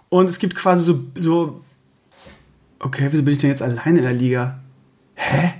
und 0.09 0.27
es 0.31 0.39
gibt 0.39 0.55
quasi 0.55 0.85
so, 0.85 1.05
so. 1.15 1.63
Okay, 2.79 3.09
wieso 3.11 3.23
bin 3.23 3.35
ich 3.35 3.39
denn 3.39 3.51
jetzt 3.51 3.61
alleine 3.61 3.99
in 3.99 4.05
der 4.05 4.15
Liga? 4.15 4.61
Hä? 5.15 5.53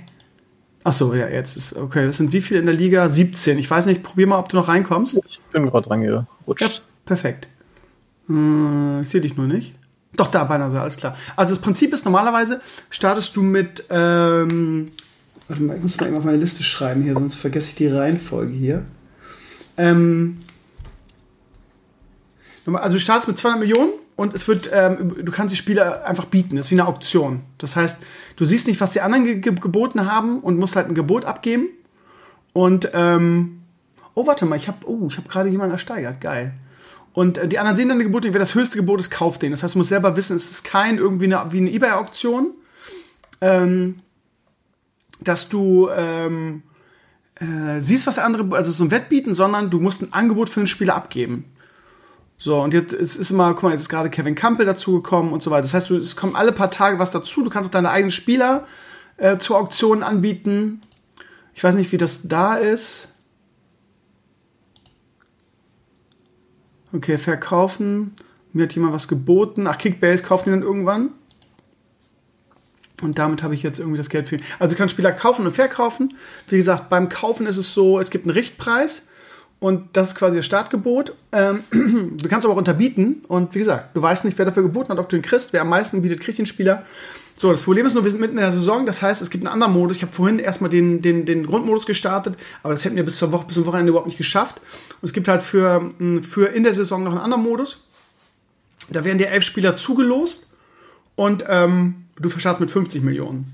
Achso, 0.83 1.13
ja, 1.13 1.29
jetzt 1.29 1.55
ist. 1.55 1.75
Okay, 1.75 2.07
das 2.07 2.17
sind 2.17 2.33
wie 2.33 2.41
viele 2.41 2.61
in 2.61 2.65
der 2.65 2.75
Liga? 2.75 3.07
17. 3.07 3.59
Ich 3.59 3.69
weiß 3.69 3.85
nicht, 3.85 4.01
probier 4.01 4.25
mal, 4.25 4.39
ob 4.39 4.49
du 4.49 4.57
noch 4.57 4.69
reinkommst. 4.69 5.21
Ich 5.29 5.39
bin 5.51 5.67
gerade 5.67 5.89
reingerutscht. 5.89 6.61
Ja, 6.61 6.69
perfekt. 7.05 7.47
Hm, 8.25 9.01
ich 9.03 9.09
sehe 9.09 9.21
dich 9.21 9.37
nur 9.37 9.45
nicht. 9.45 9.75
Doch, 10.15 10.27
da, 10.27 10.43
beinahe, 10.43 10.79
alles 10.79 10.97
klar. 10.97 11.17
Also 11.35 11.55
das 11.55 11.61
Prinzip 11.61 11.93
ist, 11.93 12.05
normalerweise 12.05 12.61
startest 12.89 13.35
du 13.35 13.41
mit, 13.41 13.85
ähm, 13.89 14.91
warte 15.47 15.63
mal, 15.63 15.75
ich 15.75 15.81
muss 15.81 15.99
mal 15.99 16.07
eben 16.07 16.17
auf 16.17 16.23
meine 16.23 16.37
Liste 16.37 16.63
schreiben 16.63 17.01
hier, 17.01 17.13
sonst 17.13 17.35
vergesse 17.35 17.69
ich 17.69 17.75
die 17.75 17.87
Reihenfolge 17.87 18.53
hier. 18.53 18.85
Ähm, 19.77 20.37
also 22.71 22.93
du 22.93 22.99
startest 22.99 23.27
mit 23.27 23.37
200 23.37 23.59
Millionen 23.59 23.91
und 24.15 24.33
es 24.33 24.47
wird, 24.47 24.69
ähm, 24.71 25.15
du 25.23 25.31
kannst 25.31 25.53
die 25.53 25.57
Spiele 25.57 26.05
einfach 26.05 26.25
bieten. 26.25 26.55
Das 26.55 26.65
ist 26.65 26.71
wie 26.71 26.79
eine 26.79 26.87
Auktion. 26.87 27.41
Das 27.57 27.75
heißt, 27.75 28.03
du 28.35 28.45
siehst 28.45 28.67
nicht, 28.67 28.79
was 28.79 28.91
die 28.91 29.01
anderen 29.01 29.41
ge 29.41 29.53
geboten 29.53 30.11
haben 30.11 30.39
und 30.39 30.57
musst 30.57 30.75
halt 30.75 30.87
ein 30.87 30.93
Gebot 30.93 31.25
abgeben. 31.25 31.67
Und 32.53 32.89
ähm, 32.93 33.63
oh, 34.13 34.27
warte 34.27 34.45
mal, 34.45 34.55
ich 34.55 34.67
habe, 34.67 34.77
oh, 34.85 35.07
ich 35.09 35.17
habe 35.17 35.27
gerade 35.27 35.49
jemanden 35.49 35.73
ersteigert. 35.73 36.21
Geil. 36.21 36.53
Und 37.13 37.37
äh, 37.37 37.47
die 37.47 37.59
anderen 37.59 37.77
sehen 37.77 37.97
die 37.97 38.03
Gebote, 38.03 38.33
wer 38.33 38.39
das 38.39 38.55
höchste 38.55 38.77
Gebot 38.77 38.99
ist, 38.99 39.11
kauft 39.11 39.41
den. 39.41 39.51
Das 39.51 39.63
heißt, 39.63 39.75
du 39.75 39.79
musst 39.79 39.89
selber 39.89 40.17
wissen, 40.17 40.35
es 40.35 40.49
ist 40.49 40.63
kein 40.63 40.97
irgendwie 40.97 41.25
eine, 41.25 41.51
wie 41.51 41.59
eine 41.59 41.71
eBay-Auktion, 41.71 42.51
ähm, 43.41 43.99
dass 45.21 45.47
du 45.47 45.89
ähm, 45.89 46.63
äh, 47.35 47.79
siehst, 47.81 48.07
was 48.07 48.15
der 48.15 48.25
andere, 48.25 48.55
also 48.55 48.71
so 48.71 48.83
ein 48.83 48.91
Wettbieten, 48.91 49.33
sondern 49.33 49.69
du 49.69 49.79
musst 49.79 50.01
ein 50.01 50.11
Angebot 50.11 50.49
für 50.49 50.59
den 50.59 50.67
Spieler 50.67 50.95
abgeben. 50.95 51.45
So, 52.37 52.59
und 52.59 52.73
jetzt 52.73 52.93
es 52.93 53.15
ist 53.15 53.31
immer, 53.31 53.53
guck 53.53 53.63
mal, 53.63 53.71
jetzt 53.71 53.81
ist 53.81 53.89
gerade 53.89 54.09
Kevin 54.09 54.35
Campbell 54.35 54.65
dazugekommen 54.65 55.31
und 55.31 55.41
so 55.41 55.51
weiter. 55.51 55.61
Das 55.61 55.73
heißt, 55.73 55.89
du, 55.89 55.97
es 55.97 56.15
kommen 56.15 56.35
alle 56.35 56.51
paar 56.51 56.71
Tage 56.71 56.99
was 56.99 57.11
dazu. 57.11 57.43
Du 57.43 57.49
kannst 57.49 57.69
auch 57.69 57.71
deine 57.71 57.89
eigenen 57.89 58.11
Spieler 58.11 58.65
äh, 59.17 59.37
zur 59.37 59.57
Auktion 59.57 60.03
anbieten. 60.03 60.81
Ich 61.53 61.63
weiß 61.63 61.75
nicht, 61.75 61.91
wie 61.91 61.97
das 61.97 62.27
da 62.27 62.55
ist. 62.55 63.09
Okay, 66.93 67.17
verkaufen. 67.17 68.15
Mir 68.53 68.63
hat 68.63 68.75
jemand 68.75 68.93
was 68.93 69.07
geboten. 69.07 69.65
Ach, 69.67 69.77
Kickbase 69.77 70.23
kaufen 70.23 70.45
die 70.45 70.51
dann 70.51 70.61
irgendwann. 70.61 71.09
Und 73.01 73.17
damit 73.17 73.43
habe 73.43 73.55
ich 73.55 73.63
jetzt 73.63 73.79
irgendwie 73.79 73.97
das 73.97 74.09
Geld 74.09 74.29
für. 74.29 74.37
Also 74.59 74.73
du 74.73 74.77
kannst 74.77 74.93
Spieler 74.93 75.11
kaufen 75.11 75.45
und 75.45 75.53
verkaufen. 75.53 76.13
Wie 76.47 76.57
gesagt, 76.57 76.89
beim 76.89 77.09
Kaufen 77.09 77.47
ist 77.47 77.57
es 77.57 77.73
so, 77.73 77.99
es 77.99 78.11
gibt 78.11 78.25
einen 78.25 78.33
Richtpreis 78.33 79.09
und 79.59 79.89
das 79.93 80.09
ist 80.09 80.15
quasi 80.15 80.37
das 80.37 80.45
Startgebot. 80.45 81.15
Ähm, 81.31 81.63
du 82.17 82.29
kannst 82.29 82.45
aber 82.45 82.53
auch 82.53 82.59
unterbieten 82.59 83.23
und 83.27 83.55
wie 83.55 83.59
gesagt, 83.59 83.95
du 83.95 84.01
weißt 84.01 84.25
nicht, 84.25 84.37
wer 84.37 84.45
dafür 84.45 84.63
geboten 84.63 84.89
hat, 84.91 84.99
ob 84.99 85.09
du 85.09 85.15
ihn 85.15 85.21
kriegst. 85.21 85.51
Wer 85.51 85.61
am 85.61 85.69
meisten 85.69 86.01
bietet, 86.01 86.21
kriegt 86.21 86.37
den 86.37 86.45
Spieler. 86.45 86.85
So, 87.35 87.51
das 87.51 87.63
Problem 87.63 87.85
ist 87.85 87.93
nur, 87.93 88.03
wir 88.03 88.11
sind 88.11 88.21
mitten 88.21 88.37
in 88.37 88.41
der 88.41 88.51
Saison, 88.51 88.85
das 88.85 89.01
heißt, 89.01 89.21
es 89.21 89.29
gibt 89.29 89.43
einen 89.43 89.53
anderen 89.53 89.73
Modus. 89.73 89.97
Ich 89.97 90.03
habe 90.03 90.13
vorhin 90.13 90.39
erstmal 90.39 90.69
den, 90.69 91.01
den, 91.01 91.25
den 91.25 91.45
Grundmodus 91.45 91.85
gestartet, 91.85 92.35
aber 92.61 92.73
das 92.73 92.85
hätten 92.85 92.95
wir 92.95 93.03
bis 93.03 93.17
zur 93.17 93.31
Woche, 93.31 93.45
bis 93.47 93.55
zum 93.55 93.65
Wochenende 93.65 93.89
überhaupt 93.89 94.07
nicht 94.07 94.17
geschafft. 94.17 94.61
Und 95.01 95.05
es 95.07 95.13
gibt 95.13 95.27
halt 95.27 95.41
für, 95.41 95.91
für 96.21 96.47
in 96.47 96.63
der 96.63 96.73
Saison 96.73 97.03
noch 97.03 97.11
einen 97.11 97.21
anderen 97.21 97.43
Modus. 97.43 97.83
Da 98.89 99.03
werden 99.03 99.17
dir 99.17 99.29
elf 99.29 99.43
Spieler 99.43 99.75
zugelost 99.75 100.53
und 101.15 101.45
ähm, 101.47 102.05
du 102.19 102.29
verscharzt 102.29 102.59
mit 102.59 102.69
50 102.69 103.01
Millionen. 103.01 103.53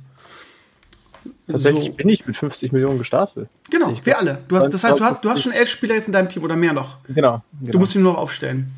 Tatsächlich 1.48 1.86
so. 1.86 1.94
bin 1.94 2.10
ich 2.10 2.26
mit 2.26 2.38
50 2.38 2.72
Millionen 2.72 3.00
gestartet. 3.00 3.50
Genau, 3.70 3.94
wir 4.04 4.18
alle. 4.18 4.42
Du 4.48 4.56
hast, 4.56 4.72
das 4.72 4.84
heißt, 4.84 5.00
du 5.00 5.04
hast, 5.04 5.24
du 5.24 5.30
hast 5.30 5.42
schon 5.42 5.52
elf 5.52 5.70
Spieler 5.70 5.96
jetzt 5.96 6.08
in 6.08 6.13
deinem 6.13 6.30
Team 6.30 6.44
oder 6.44 6.56
mehr 6.56 6.74
noch. 6.74 7.04
Genau. 7.08 7.44
genau. 7.60 7.72
Du 7.72 7.80
musst 7.80 7.96
ihn 7.96 8.04
nur 8.04 8.13
noch 8.13 8.20
aufstellen. 8.20 8.72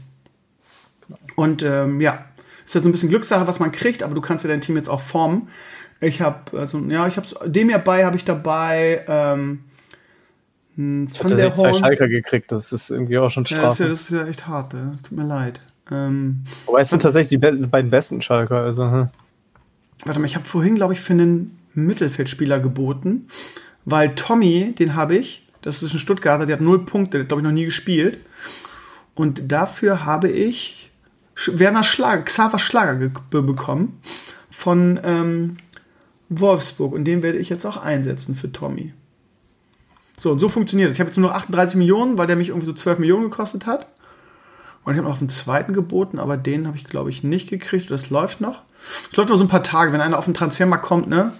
Genau. 1.07 1.19
Und 1.35 1.63
ähm, 1.63 1.99
ja, 2.01 2.25
ist 2.71 2.75
ja 2.75 2.81
so 2.81 2.89
ein 2.89 2.93
bisschen 2.93 3.09
Glückssache, 3.09 3.47
was 3.47 3.59
man 3.59 3.73
kriegt, 3.73 4.01
aber 4.01 4.15
du 4.15 4.21
kannst 4.21 4.45
ja 4.45 4.49
dein 4.49 4.61
Team 4.61 4.77
jetzt 4.77 4.89
auch 4.89 5.01
formen. 5.01 5.49
Ich 5.99 6.21
habe, 6.21 6.57
also, 6.57 6.79
ja, 6.87 7.05
ich 7.05 7.17
habe 7.17 7.27
dem 7.49 7.69
ja 7.69 7.77
bei, 7.77 8.05
habe 8.05 8.15
ich 8.15 8.23
dabei, 8.23 9.03
ähm, 9.07 9.59
hm, 10.77 11.07
ich 11.11 11.21
habe 11.21 11.35
der 11.35 11.55
zwei 11.55 11.73
Schalker 11.73 12.07
gekriegt, 12.07 12.51
das 12.51 12.71
ist 12.71 12.89
irgendwie 12.89 13.17
auch 13.17 13.29
schon 13.29 13.45
Strafe. 13.45 13.61
Ja, 13.61 13.67
das, 13.67 13.79
ist 13.79 13.79
ja, 13.79 13.87
das 13.89 14.01
ist 14.01 14.11
ja 14.11 14.25
echt 14.25 14.47
hart, 14.47 14.73
ey. 14.73 14.79
das 14.93 15.01
tut 15.03 15.17
mir 15.17 15.25
leid. 15.25 15.59
Ähm, 15.91 16.43
Aber 16.65 16.79
es 16.79 16.89
sind 16.89 17.01
tatsächlich 17.01 17.29
die 17.29 17.37
beiden 17.67 17.89
besten 17.89 18.21
Schalker, 18.21 18.61
also. 18.61 18.89
Hm. 18.89 19.09
Warte 20.05 20.19
mal, 20.21 20.25
ich 20.25 20.35
habe 20.35 20.45
vorhin, 20.45 20.75
glaube 20.75 20.93
ich, 20.93 21.01
für 21.01 21.13
einen 21.13 21.59
Mittelfeldspieler 21.73 22.59
geboten, 22.59 23.27
weil 23.83 24.11
Tommy, 24.11 24.73
den 24.79 24.95
habe 24.95 25.17
ich, 25.17 25.43
das 25.61 25.83
ist 25.83 25.93
ein 25.93 25.99
Stuttgarter, 25.99 26.45
der 26.45 26.55
hat 26.55 26.61
null 26.61 26.85
Punkte, 26.85 27.17
der 27.17 27.21
hat, 27.21 27.27
glaube 27.27 27.41
ich, 27.41 27.43
noch 27.43 27.51
nie 27.51 27.65
gespielt. 27.65 28.17
Und 29.13 29.51
dafür 29.51 30.05
habe 30.05 30.29
ich 30.29 30.90
Werner 31.47 31.83
Schlager, 31.83 32.23
Xaver 32.23 32.59
Schlager 32.59 32.95
bekommen 32.95 33.99
von 34.49 34.99
ähm, 35.03 35.57
Wolfsburg. 36.29 36.93
Und 36.93 37.05
den 37.05 37.23
werde 37.23 37.37
ich 37.37 37.49
jetzt 37.49 37.65
auch 37.65 37.83
einsetzen 37.83 38.35
für 38.35 38.51
Tommy. 38.51 38.93
So, 40.17 40.31
und 40.31 40.39
so 40.39 40.49
funktioniert 40.49 40.89
es. 40.89 40.95
Ich 40.95 40.99
habe 40.99 41.09
jetzt 41.09 41.17
nur 41.17 41.29
noch 41.29 41.35
38 41.35 41.75
Millionen, 41.75 42.17
weil 42.17 42.27
der 42.27 42.35
mich 42.35 42.49
irgendwie 42.49 42.67
so 42.67 42.73
12 42.73 42.99
Millionen 42.99 43.23
gekostet 43.23 43.65
hat. 43.65 43.87
Und 44.83 44.93
ich 44.93 44.97
habe 44.97 45.07
noch 45.07 45.13
auf 45.13 45.19
den 45.19 45.29
zweiten 45.29 45.73
geboten, 45.73 46.19
aber 46.19 46.37
den 46.37 46.67
habe 46.67 46.77
ich, 46.77 46.85
glaube 46.85 47.09
ich, 47.09 47.23
nicht 47.23 47.49
gekriegt. 47.49 47.89
Das 47.91 48.09
läuft 48.09 48.41
noch. 48.41 48.63
Es 49.11 49.15
läuft 49.15 49.29
nur 49.29 49.37
so 49.37 49.43
ein 49.43 49.49
paar 49.49 49.63
Tage, 49.63 49.93
wenn 49.93 50.01
einer 50.01 50.17
auf 50.17 50.25
den 50.25 50.33
Transfermarkt 50.33 50.85
kommt, 50.85 51.07
ne? 51.07 51.33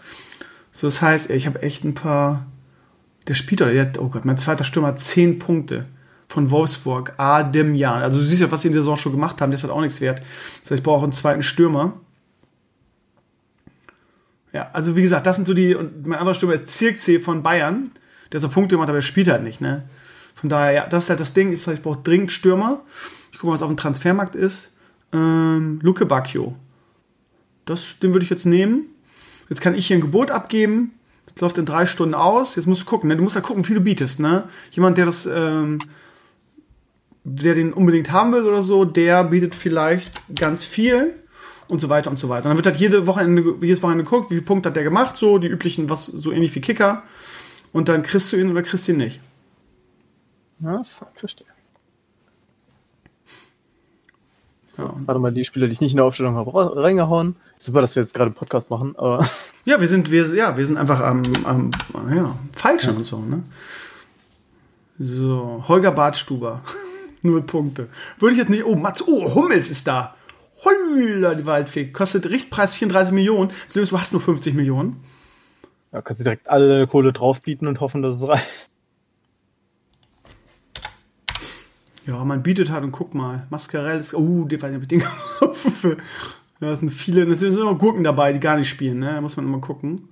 So, 0.71 0.87
das 0.87 1.01
heißt, 1.01 1.29
ich 1.31 1.47
habe 1.47 1.61
echt 1.61 1.83
ein 1.83 1.93
paar. 1.93 2.45
Der 3.27 3.33
spielt 3.33 3.61
hat, 3.61 3.99
oh 3.99 4.09
Gott, 4.09 4.25
mein 4.25 4.37
zweiter 4.37 4.63
Stürmer 4.63 4.89
hat 4.89 4.99
10 4.99 5.37
Punkte 5.37 5.85
von 6.31 6.49
Wolfsburg. 6.49 7.13
Adem 7.17 7.75
Jan. 7.75 8.01
Also 8.01 8.19
du 8.19 8.23
siehst 8.23 8.41
ja, 8.41 8.51
was 8.51 8.61
sie 8.61 8.69
in 8.69 8.73
der 8.73 8.81
Saison 8.81 8.97
schon 8.97 9.11
gemacht 9.11 9.41
haben, 9.41 9.51
das 9.51 9.63
hat 9.63 9.69
auch 9.69 9.81
nichts 9.81 9.99
wert. 9.99 10.19
Das 10.61 10.71
heißt, 10.71 10.79
ich 10.79 10.83
brauche 10.83 10.99
auch 10.99 11.03
einen 11.03 11.11
zweiten 11.11 11.43
Stürmer. 11.43 11.93
Ja, 14.53 14.69
also 14.73 14.95
wie 14.95 15.01
gesagt, 15.01 15.27
das 15.27 15.35
sind 15.35 15.45
so 15.45 15.53
die, 15.53 15.75
und 15.75 16.07
mein 16.07 16.19
anderer 16.19 16.33
Stürmer 16.33 16.55
ist 16.55 16.67
Zirkzee 16.67 17.19
von 17.19 17.43
Bayern, 17.43 17.91
der 18.31 18.39
so 18.39 18.49
Punkte 18.49 18.75
gemacht 18.75 18.89
aber 18.89 18.97
der 18.97 19.01
spielt 19.01 19.27
halt 19.27 19.43
nicht, 19.43 19.61
ne? 19.61 19.83
Von 20.35 20.49
daher, 20.49 20.71
ja, 20.71 20.87
das 20.87 21.03
ist 21.03 21.09
halt 21.09 21.19
das 21.19 21.33
Ding. 21.33 21.51
Das 21.51 21.67
heißt, 21.67 21.77
ich 21.77 21.83
brauche 21.83 21.99
dringend 22.01 22.31
Stürmer. 22.31 22.81
Ich 23.31 23.37
gucke 23.37 23.47
mal, 23.47 23.53
was 23.53 23.61
auf 23.61 23.67
dem 23.67 23.77
Transfermarkt 23.77 24.35
ist. 24.35 24.71
Ähm, 25.13 25.79
Luke 25.83 26.05
Bacchio. 26.05 26.55
Das, 27.65 27.99
den 27.99 28.13
würde 28.13 28.23
ich 28.23 28.29
jetzt 28.29 28.45
nehmen. 28.45 28.85
Jetzt 29.49 29.61
kann 29.61 29.75
ich 29.75 29.85
hier 29.85 29.97
ein 29.97 30.01
Gebot 30.01 30.31
abgeben. 30.31 30.93
Das 31.27 31.41
läuft 31.41 31.57
in 31.57 31.65
drei 31.65 31.85
Stunden 31.85 32.15
aus. 32.15 32.55
Jetzt 32.55 32.65
musst 32.65 32.81
du 32.81 32.85
gucken. 32.85 33.09
Ne? 33.09 33.17
Du 33.17 33.23
musst 33.23 33.35
ja 33.35 33.41
gucken, 33.41 33.67
wie 33.67 33.73
du 33.73 33.81
bietest. 33.81 34.19
Ne? 34.19 34.45
Jemand, 34.71 34.97
der 34.97 35.05
das, 35.05 35.27
ähm, 35.27 35.77
der 37.23 37.55
den 37.55 37.73
unbedingt 37.73 38.11
haben 38.11 38.33
will 38.33 38.47
oder 38.47 38.61
so, 38.61 38.85
der 38.85 39.23
bietet 39.23 39.55
vielleicht 39.55 40.11
ganz 40.35 40.63
viel 40.63 41.13
und 41.67 41.79
so 41.79 41.89
weiter 41.89 42.09
und 42.09 42.17
so 42.17 42.29
weiter. 42.29 42.45
Und 42.45 42.49
dann 42.51 42.57
wird 42.57 42.65
halt 42.65 42.77
jede 42.77 43.07
Wochenende, 43.07 43.55
jedes 43.61 43.81
Wochenende 43.81 44.03
geguckt, 44.03 44.29
wie 44.31 44.35
viele 44.35 44.45
Punkte 44.45 44.69
hat 44.69 44.75
der 44.75 44.83
gemacht, 44.83 45.15
so 45.15 45.37
die 45.37 45.47
üblichen, 45.47 45.89
was 45.89 46.05
so 46.05 46.31
ähnlich 46.31 46.53
wie 46.55 46.61
Kicker. 46.61 47.03
Und 47.71 47.87
dann 47.89 48.03
kriegst 48.03 48.31
du 48.33 48.37
ihn 48.37 48.51
oder 48.51 48.61
kriegst 48.63 48.87
du 48.87 48.91
ihn 48.93 48.97
nicht. 48.97 49.21
Ja, 50.59 50.77
das 50.77 51.05
verstehe. 51.15 51.47
Ja. 54.77 54.93
Warte 55.05 55.19
mal, 55.19 55.31
die 55.31 55.45
Spieler, 55.45 55.67
die 55.67 55.73
ich 55.73 55.81
nicht 55.81 55.91
in 55.91 55.97
der 55.97 56.05
Aufstellung 56.05 56.35
habe, 56.35 56.53
reingehauen. 56.75 57.35
Super, 57.57 57.81
dass 57.81 57.95
wir 57.95 58.03
jetzt 58.03 58.13
gerade 58.13 58.27
einen 58.27 58.35
Podcast 58.35 58.69
machen, 58.69 58.95
aber. 58.97 59.25
Ja, 59.63 59.79
wir 59.79 59.87
sind, 59.87 60.09
wir, 60.09 60.25
ja, 60.33 60.57
wir 60.57 60.65
sind 60.65 60.77
einfach 60.77 61.01
am, 61.01 61.21
am 61.43 61.69
ja, 62.11 62.35
falschen 62.51 62.93
ja. 62.93 62.97
und 62.97 63.03
so, 63.03 63.19
ne? 63.19 63.43
So, 64.97 65.63
Holger 65.67 65.91
Bartstuber. 65.91 66.63
Null 67.21 67.41
Punkte. 67.43 67.89
Würde 68.19 68.33
ich 68.33 68.39
jetzt 68.39 68.49
nicht. 68.49 68.65
Oh, 68.65 68.75
Mats, 68.75 69.03
oh, 69.05 69.35
Hummels 69.35 69.69
ist 69.69 69.87
da. 69.87 70.15
Holla, 70.63 71.35
die 71.35 71.45
Waldfee. 71.45 71.91
Kostet 71.91 72.29
Richtpreis 72.29 72.73
34 72.73 73.13
Millionen. 73.13 73.51
Du 73.73 73.97
hast 73.97 74.11
nur 74.11 74.21
50 74.21 74.53
Millionen. 74.53 75.03
Da 75.91 76.01
kannst 76.01 76.21
du 76.21 76.23
direkt 76.23 76.49
alle 76.49 76.87
Kohle 76.87 77.13
draufbieten 77.13 77.67
und 77.67 77.79
hoffen, 77.79 78.01
dass 78.01 78.17
es 78.17 78.27
reicht. 78.27 78.69
Ja, 82.07 82.23
man 82.23 82.41
bietet 82.41 82.71
halt 82.71 82.83
und 82.83 82.91
guck 82.91 83.13
mal. 83.13 83.45
Mascarell 83.49 83.99
ist, 83.99 84.13
oh, 84.15 84.45
die 84.45 84.61
weiß 84.61 84.73
ich 84.73 84.79
nicht, 84.79 84.91
den 84.91 85.03
Da 86.59 86.75
sind 86.75 86.89
viele, 86.89 87.25
da 87.25 87.33
sind 87.33 87.59
auch 87.61 87.77
Gurken 87.77 88.03
dabei, 88.03 88.33
die 88.33 88.39
gar 88.39 88.55
nicht 88.55 88.69
spielen, 88.69 88.99
ne? 88.99 89.13
Da 89.13 89.21
muss 89.21 89.35
man 89.35 89.45
immer 89.45 89.59
gucken. 89.59 90.09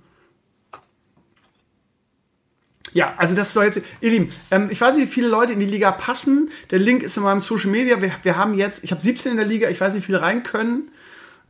Ja, 2.92 3.14
also 3.16 3.34
das 3.34 3.52
soll 3.52 3.64
jetzt, 3.64 3.80
ihr 4.00 4.10
Lieben, 4.10 4.32
ähm, 4.50 4.68
ich 4.70 4.80
weiß 4.80 4.96
nicht, 4.96 5.06
wie 5.06 5.12
viele 5.12 5.28
Leute 5.28 5.52
in 5.52 5.60
die 5.60 5.66
Liga 5.66 5.92
passen. 5.92 6.50
Der 6.70 6.78
Link 6.78 7.02
ist 7.02 7.16
in 7.16 7.22
meinem 7.22 7.40
Social 7.40 7.70
Media. 7.70 8.00
Wir, 8.02 8.12
wir 8.22 8.36
haben 8.36 8.54
jetzt, 8.54 8.82
ich 8.82 8.90
habe 8.90 9.00
17 9.00 9.32
in 9.32 9.36
der 9.38 9.46
Liga, 9.46 9.68
ich 9.68 9.80
weiß 9.80 9.94
nicht, 9.94 10.02
wie 10.02 10.06
viele 10.06 10.22
rein 10.22 10.42
können. 10.42 10.90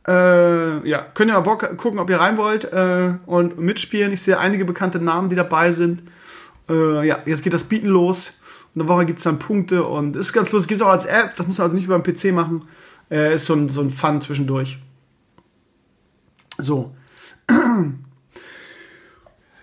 Äh, 0.07 0.87
ja, 0.87 1.05
könnt 1.13 1.31
ihr 1.31 1.33
mal 1.33 1.41
Bock 1.41 1.77
gucken, 1.77 1.99
ob 1.99 2.09
ihr 2.09 2.19
rein 2.19 2.37
wollt 2.37 2.65
äh, 2.65 3.13
und 3.25 3.59
mitspielen. 3.59 4.11
Ich 4.11 4.21
sehe 4.21 4.39
einige 4.39 4.65
bekannte 4.65 4.99
Namen, 4.99 5.29
die 5.29 5.35
dabei 5.35 5.71
sind. 5.71 6.03
Äh, 6.69 7.07
ja, 7.07 7.19
jetzt 7.25 7.43
geht 7.43 7.53
das 7.53 7.63
Bieten 7.63 7.87
los. 7.87 8.41
Und 8.73 8.81
eine 8.81 8.89
Woche 8.89 9.05
gibt 9.05 9.19
es 9.19 9.23
dann 9.23 9.39
Punkte 9.39 9.83
und 9.83 10.15
ist 10.15 10.33
ganz 10.33 10.51
lustig. 10.51 10.69
Gibt 10.69 10.81
es 10.81 10.87
auch 10.87 10.91
als 10.91 11.05
App, 11.05 11.35
das 11.35 11.45
muss 11.47 11.57
man 11.57 11.65
also 11.65 11.75
nicht 11.75 11.85
über 11.85 11.99
den 11.99 12.03
PC 12.03 12.33
machen. 12.33 12.63
Äh, 13.09 13.35
ist 13.35 13.45
so 13.45 13.53
ein, 13.53 13.69
so 13.69 13.81
ein 13.81 13.89
Fun 13.89 14.21
zwischendurch. 14.21 14.79
So. 16.57 16.95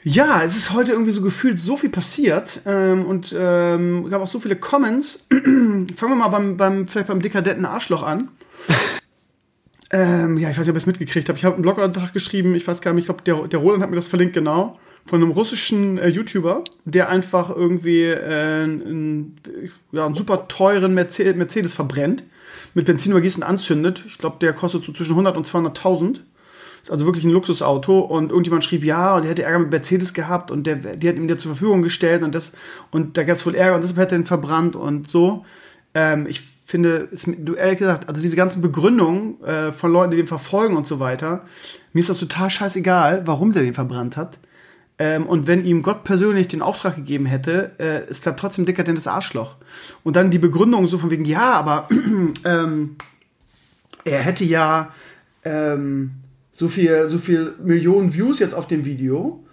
Ja, 0.05 0.43
es 0.45 0.57
ist 0.57 0.73
heute 0.73 0.93
irgendwie 0.93 1.11
so 1.11 1.23
gefühlt 1.23 1.59
so 1.59 1.77
viel 1.77 1.91
passiert 1.91 2.61
ähm, 2.67 3.05
und 3.05 3.35
ähm, 3.37 4.09
gab 4.09 4.23
auch 4.23 4.29
so 4.29 4.39
viele 4.39 4.57
Comments. 4.57 5.27
Fangen 5.31 5.87
wir 5.97 6.15
mal 6.15 6.29
beim, 6.29 6.57
beim, 6.57 6.89
vielleicht 6.89 7.09
beim 7.09 7.21
dekadenten 7.21 7.67
Arschloch 7.67 8.05
an. 8.05 8.29
ähm, 9.91 10.39
ja, 10.39 10.51
ich 10.51 10.57
weiß 10.57 10.67
nicht, 10.67 10.71
ob 10.71 10.77
ihr 10.77 10.79
es 10.79 10.87
mitgekriegt 10.87 11.29
habt. 11.29 11.39
Ich 11.39 11.45
habe 11.45 11.57
einen 11.57 11.63
Blogantrag 11.63 12.13
geschrieben, 12.13 12.55
ich 12.55 12.67
weiß 12.67 12.81
gar 12.81 12.93
nicht, 12.93 13.03
ich 13.03 13.07
glaube, 13.09 13.25
der, 13.25 13.49
der 13.49 13.59
Roland 13.59 13.83
hat 13.83 13.91
mir 13.91 13.97
das 13.97 14.09
verlinkt, 14.09 14.35
genau. 14.35 14.79
Von 15.05 15.23
einem 15.23 15.33
russischen 15.33 15.99
äh, 15.99 16.09
YouTuber, 16.09 16.63
der 16.85 17.09
einfach 17.09 17.51
irgendwie 17.55 18.05
äh, 18.05 18.63
einen, 18.63 19.37
ja, 19.91 20.07
einen 20.07 20.15
super 20.15 20.47
teuren 20.47 20.95
Mercedes, 20.95 21.35
Mercedes 21.35 21.75
verbrennt, 21.75 22.23
mit 22.75 22.87
Benzin 22.87 23.13
übergießt 23.13 23.39
und 23.39 23.43
anzündet. 23.43 24.05
Ich 24.07 24.19
glaube, 24.19 24.37
der 24.41 24.53
kostet 24.53 24.85
so 24.85 24.93
zwischen 24.93 25.13
100 25.13 25.37
und 25.37 25.47
200.000. 25.47 26.21
Also 26.91 27.05
wirklich 27.05 27.25
ein 27.25 27.31
Luxusauto 27.31 28.01
und 28.01 28.31
irgendjemand 28.31 28.65
schrieb, 28.65 28.85
ja, 28.85 29.17
und 29.17 29.25
er 29.25 29.31
hätte 29.31 29.43
Ärger 29.43 29.59
mit 29.59 29.71
Mercedes 29.71 30.15
gehabt 30.15 30.51
und 30.51 30.67
der, 30.67 30.77
die 30.77 31.09
hat 31.09 31.17
ihm 31.17 31.29
der 31.29 31.39
zur 31.39 31.53
Verfügung 31.53 31.83
gestellt 31.83 32.23
und 32.23 32.35
das, 32.35 32.53
und 32.91 33.17
da 33.17 33.25
gab 33.25 33.37
es 33.37 33.45
wohl 33.45 33.55
Ärger 33.55 33.75
und 33.75 33.83
deshalb 33.83 33.99
hätte 33.99 34.15
er 34.15 34.21
ihn 34.21 34.27
verbrannt 34.27 34.75
und 34.77 35.07
so. 35.07 35.45
Ähm, 35.95 36.27
ich 36.29 36.41
finde, 36.41 37.09
ist, 37.11 37.27
du 37.27 37.55
ehrlich 37.55 37.79
gesagt, 37.79 38.09
also 38.09 38.21
diese 38.21 38.37
ganzen 38.37 38.61
Begründungen 38.61 39.43
äh, 39.43 39.73
von 39.73 39.91
Leuten, 39.91 40.11
die 40.11 40.17
den 40.19 40.27
verfolgen 40.27 40.77
und 40.77 40.87
so 40.87 41.01
weiter, 41.01 41.45
mir 41.93 42.01
ist 42.01 42.11
das 42.11 42.19
total 42.19 42.51
scheißegal, 42.51 43.27
warum 43.27 43.53
der 43.53 43.63
den 43.63 43.75
verbrannt 43.75 44.17
hat. 44.17 44.39
Ähm, 44.99 45.27
und 45.27 45.47
wenn 45.47 45.65
ihm 45.65 45.83
Gott 45.83 46.05
persönlich 46.05 46.49
den 46.49 46.61
Auftrag 46.61 46.97
gegeben 46.97 47.25
hätte, 47.25 47.73
äh, 47.79 48.11
es 48.11 48.21
bleibt 48.21 48.41
trotzdem 48.41 48.67
dekadentes 48.67 49.07
Arschloch. 49.07 49.57
Und 50.05 50.17
dann 50.17 50.31
die 50.31 50.39
Begründung 50.39 50.87
so 50.87 50.99
von 50.99 51.11
wegen, 51.11 51.25
ja, 51.25 51.53
aber 51.53 51.89
ähm, 52.45 52.97
er 54.05 54.21
hätte 54.21 54.45
ja 54.45 54.93
ähm, 55.45 56.11
so 56.59 56.67
viel, 56.67 57.09
so 57.09 57.19
viel 57.19 57.55
Millionen 57.63 58.13
Views 58.13 58.41
jetzt 58.41 58.53
auf 58.53 58.67
dem 58.67 58.85
Video. 58.85 59.45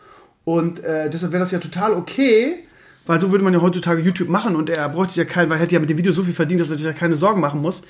Und 0.44 0.84
äh, 0.84 1.08
deshalb 1.08 1.34
wäre 1.34 1.44
das 1.44 1.52
ja 1.52 1.60
total 1.60 1.94
okay, 1.94 2.64
weil 3.06 3.22
so 3.22 3.32
würde 3.32 3.44
man 3.44 3.54
ja 3.54 3.62
heutzutage 3.62 4.02
YouTube 4.02 4.28
machen 4.28 4.56
und 4.56 4.72
er 4.72 4.90
bräuchte 4.90 5.20
ja 5.20 5.26
keinen, 5.26 5.52
weil 5.52 5.58
er 5.58 5.62
hätte 5.62 5.76
ja 5.76 5.80
mit 5.80 5.92
dem 5.92 6.00
Video 6.00 6.12
so 6.12 6.24
viel 6.24 6.34
verdient, 6.34 6.62
dass 6.62 6.72
er 6.72 6.78
sich 6.78 6.86
ja 6.86 6.94
keine 6.94 7.16
Sorgen 7.16 7.42
machen 7.42 7.62
muss. 7.62 7.84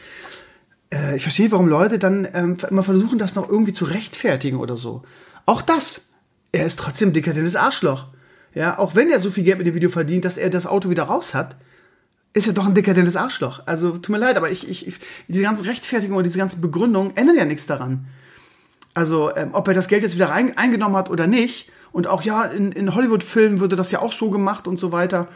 Äh, 0.93 1.15
ich 1.15 1.21
verstehe, 1.21 1.49
warum 1.53 1.69
Leute 1.69 1.97
dann 1.97 2.27
ähm, 2.33 2.57
immer 2.69 2.83
versuchen, 2.83 3.17
das 3.17 3.35
noch 3.35 3.47
irgendwie 3.47 3.71
zu 3.71 3.85
rechtfertigen 3.85 4.57
oder 4.57 4.75
so. 4.75 5.03
Auch 5.45 5.61
das. 5.61 6.09
Er 6.51 6.65
ist 6.65 6.77
trotzdem 6.77 7.13
dekadentes 7.13 7.55
Arschloch. 7.55 8.07
Ja, 8.53 8.77
auch 8.77 8.95
wenn 8.95 9.09
er 9.09 9.21
so 9.21 9.31
viel 9.31 9.45
Geld 9.45 9.59
mit 9.59 9.67
dem 9.67 9.75
Video 9.75 9.89
verdient, 9.89 10.25
dass 10.25 10.37
er 10.37 10.49
das 10.49 10.67
Auto 10.67 10.89
wieder 10.89 11.03
raus 11.03 11.33
hat, 11.33 11.55
ist 12.33 12.47
er 12.47 12.53
doch 12.53 12.67
ein 12.67 12.75
dekadentes 12.75 13.15
Arschloch. 13.15 13.61
Also, 13.65 13.91
tut 13.91 14.09
mir 14.09 14.17
leid, 14.17 14.35
aber 14.35 14.51
ich, 14.51 14.67
ich, 14.67 14.85
ich 14.87 14.95
diese 15.29 15.43
ganze 15.43 15.65
Rechtfertigung 15.67 16.17
und 16.17 16.25
diese 16.25 16.37
ganze 16.37 16.57
Begründung 16.57 17.15
ändern 17.15 17.37
ja 17.37 17.45
nichts 17.45 17.65
daran. 17.65 18.07
Also, 18.95 19.35
ähm, 19.35 19.49
ob 19.51 19.67
er 19.67 19.73
das 19.73 19.87
Geld 19.87 20.01
jetzt 20.01 20.15
wieder 20.15 20.29
rein, 20.31 20.57
eingenommen 20.57 20.95
hat 20.95 21.11
oder 21.11 21.27
nicht. 21.27 21.69
Und 21.91 22.07
auch 22.07 22.23
ja, 22.23 22.43
in, 22.45 22.71
in 22.71 22.95
Hollywood-Filmen 22.95 23.59
würde 23.59 23.75
das 23.75 23.91
ja 23.91 24.01
auch 24.01 24.11
so 24.11 24.29
gemacht 24.29 24.67
und 24.67 24.77
so 24.77 24.91
weiter. 24.91 25.27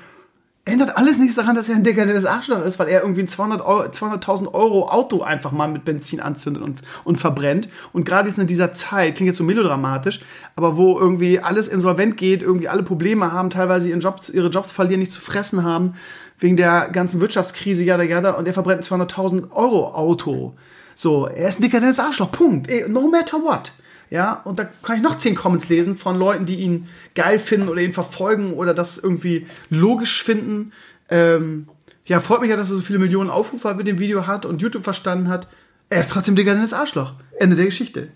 Ändert 0.65 0.97
alles 0.97 1.17
nichts 1.17 1.35
daran, 1.35 1.55
dass 1.55 1.67
er 1.67 1.75
ein 1.75 1.83
dekadentes 1.83 2.25
Arschloch 2.25 2.63
ist, 2.63 2.79
weil 2.79 2.87
er 2.87 3.01
irgendwie 3.01 3.21
ein 3.21 3.27
200.000 3.27 3.91
200 3.91 4.53
Euro 4.53 4.87
Auto 4.89 5.21
einfach 5.21 5.51
mal 5.51 5.67
mit 5.67 5.83
Benzin 5.83 6.19
anzündet 6.19 6.63
und, 6.63 6.81
und 7.03 7.17
verbrennt. 7.17 7.69
Und 7.91 8.05
gerade 8.05 8.29
jetzt 8.29 8.39
in 8.39 8.47
dieser 8.47 8.71
Zeit, 8.71 9.15
klingt 9.15 9.27
jetzt 9.27 9.37
so 9.37 9.43
melodramatisch, 9.43 10.21
aber 10.55 10.77
wo 10.77 10.97
irgendwie 10.97 11.39
alles 11.39 11.67
insolvent 11.67 12.17
geht, 12.17 12.41
irgendwie 12.41 12.67
alle 12.67 12.83
Probleme 12.83 13.31
haben, 13.31 13.49
teilweise 13.49 13.89
ihren 13.89 13.99
Jobs, 13.99 14.29
ihre 14.29 14.49
Jobs 14.49 14.71
verlieren, 14.71 14.99
nicht 14.99 15.11
zu 15.11 15.21
fressen 15.21 15.63
haben, 15.63 15.93
wegen 16.37 16.55
der 16.55 16.89
ganzen 16.89 17.19
Wirtschaftskrise, 17.19 17.83
jada, 17.83 18.03
jada, 18.03 18.31
und 18.31 18.47
er 18.47 18.53
verbrennt 18.53 18.89
ein 18.89 19.01
200.000 19.01 19.51
Euro 19.51 19.93
Auto. 19.95 20.55
So, 20.99 21.27
er 21.27 21.47
ist 21.47 21.59
ein 21.59 21.61
dekadentes 21.61 21.97
Arschloch, 21.97 22.29
Punkt. 22.29 22.69
No 22.89 23.07
matter 23.07 23.37
what. 23.37 23.71
Ja, 24.09 24.41
und 24.43 24.59
da 24.59 24.65
kann 24.65 24.97
ich 24.97 25.01
noch 25.01 25.17
zehn 25.17 25.33
Comments 25.33 25.69
lesen 25.69 25.95
von 25.95 26.19
Leuten, 26.19 26.45
die 26.45 26.55
ihn 26.55 26.89
geil 27.15 27.39
finden 27.39 27.69
oder 27.69 27.79
ihn 27.79 27.93
verfolgen 27.93 28.51
oder 28.51 28.73
das 28.73 28.97
irgendwie 28.97 29.47
logisch 29.69 30.21
finden. 30.21 30.73
Ähm, 31.09 31.69
ja, 32.03 32.19
freut 32.19 32.41
mich 32.41 32.49
ja, 32.49 32.57
dass 32.57 32.69
er 32.69 32.75
so 32.75 32.81
viele 32.81 32.99
Millionen 32.99 33.29
Aufrufe 33.29 33.73
mit 33.75 33.87
dem 33.87 33.99
Video 33.99 34.27
hat 34.27 34.45
und 34.45 34.61
YouTube 34.61 34.83
verstanden 34.83 35.29
hat. 35.29 35.47
Er 35.89 36.01
ist 36.01 36.09
trotzdem 36.09 36.35
dekadentes 36.35 36.73
Arschloch. 36.73 37.13
Ende 37.37 37.55
der 37.55 37.63
Geschichte. 37.63 38.09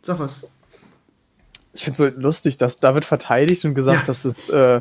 Sag 0.00 0.18
was. 0.20 0.46
Ich 1.74 1.84
finde 1.84 2.02
es 2.02 2.14
so 2.14 2.18
lustig, 2.18 2.56
dass 2.56 2.78
da 2.78 2.94
wird 2.94 3.04
verteidigt 3.04 3.62
und 3.66 3.74
gesagt, 3.74 4.00
ja. 4.00 4.06
dass 4.06 4.24
es 4.24 4.48
äh, 4.48 4.80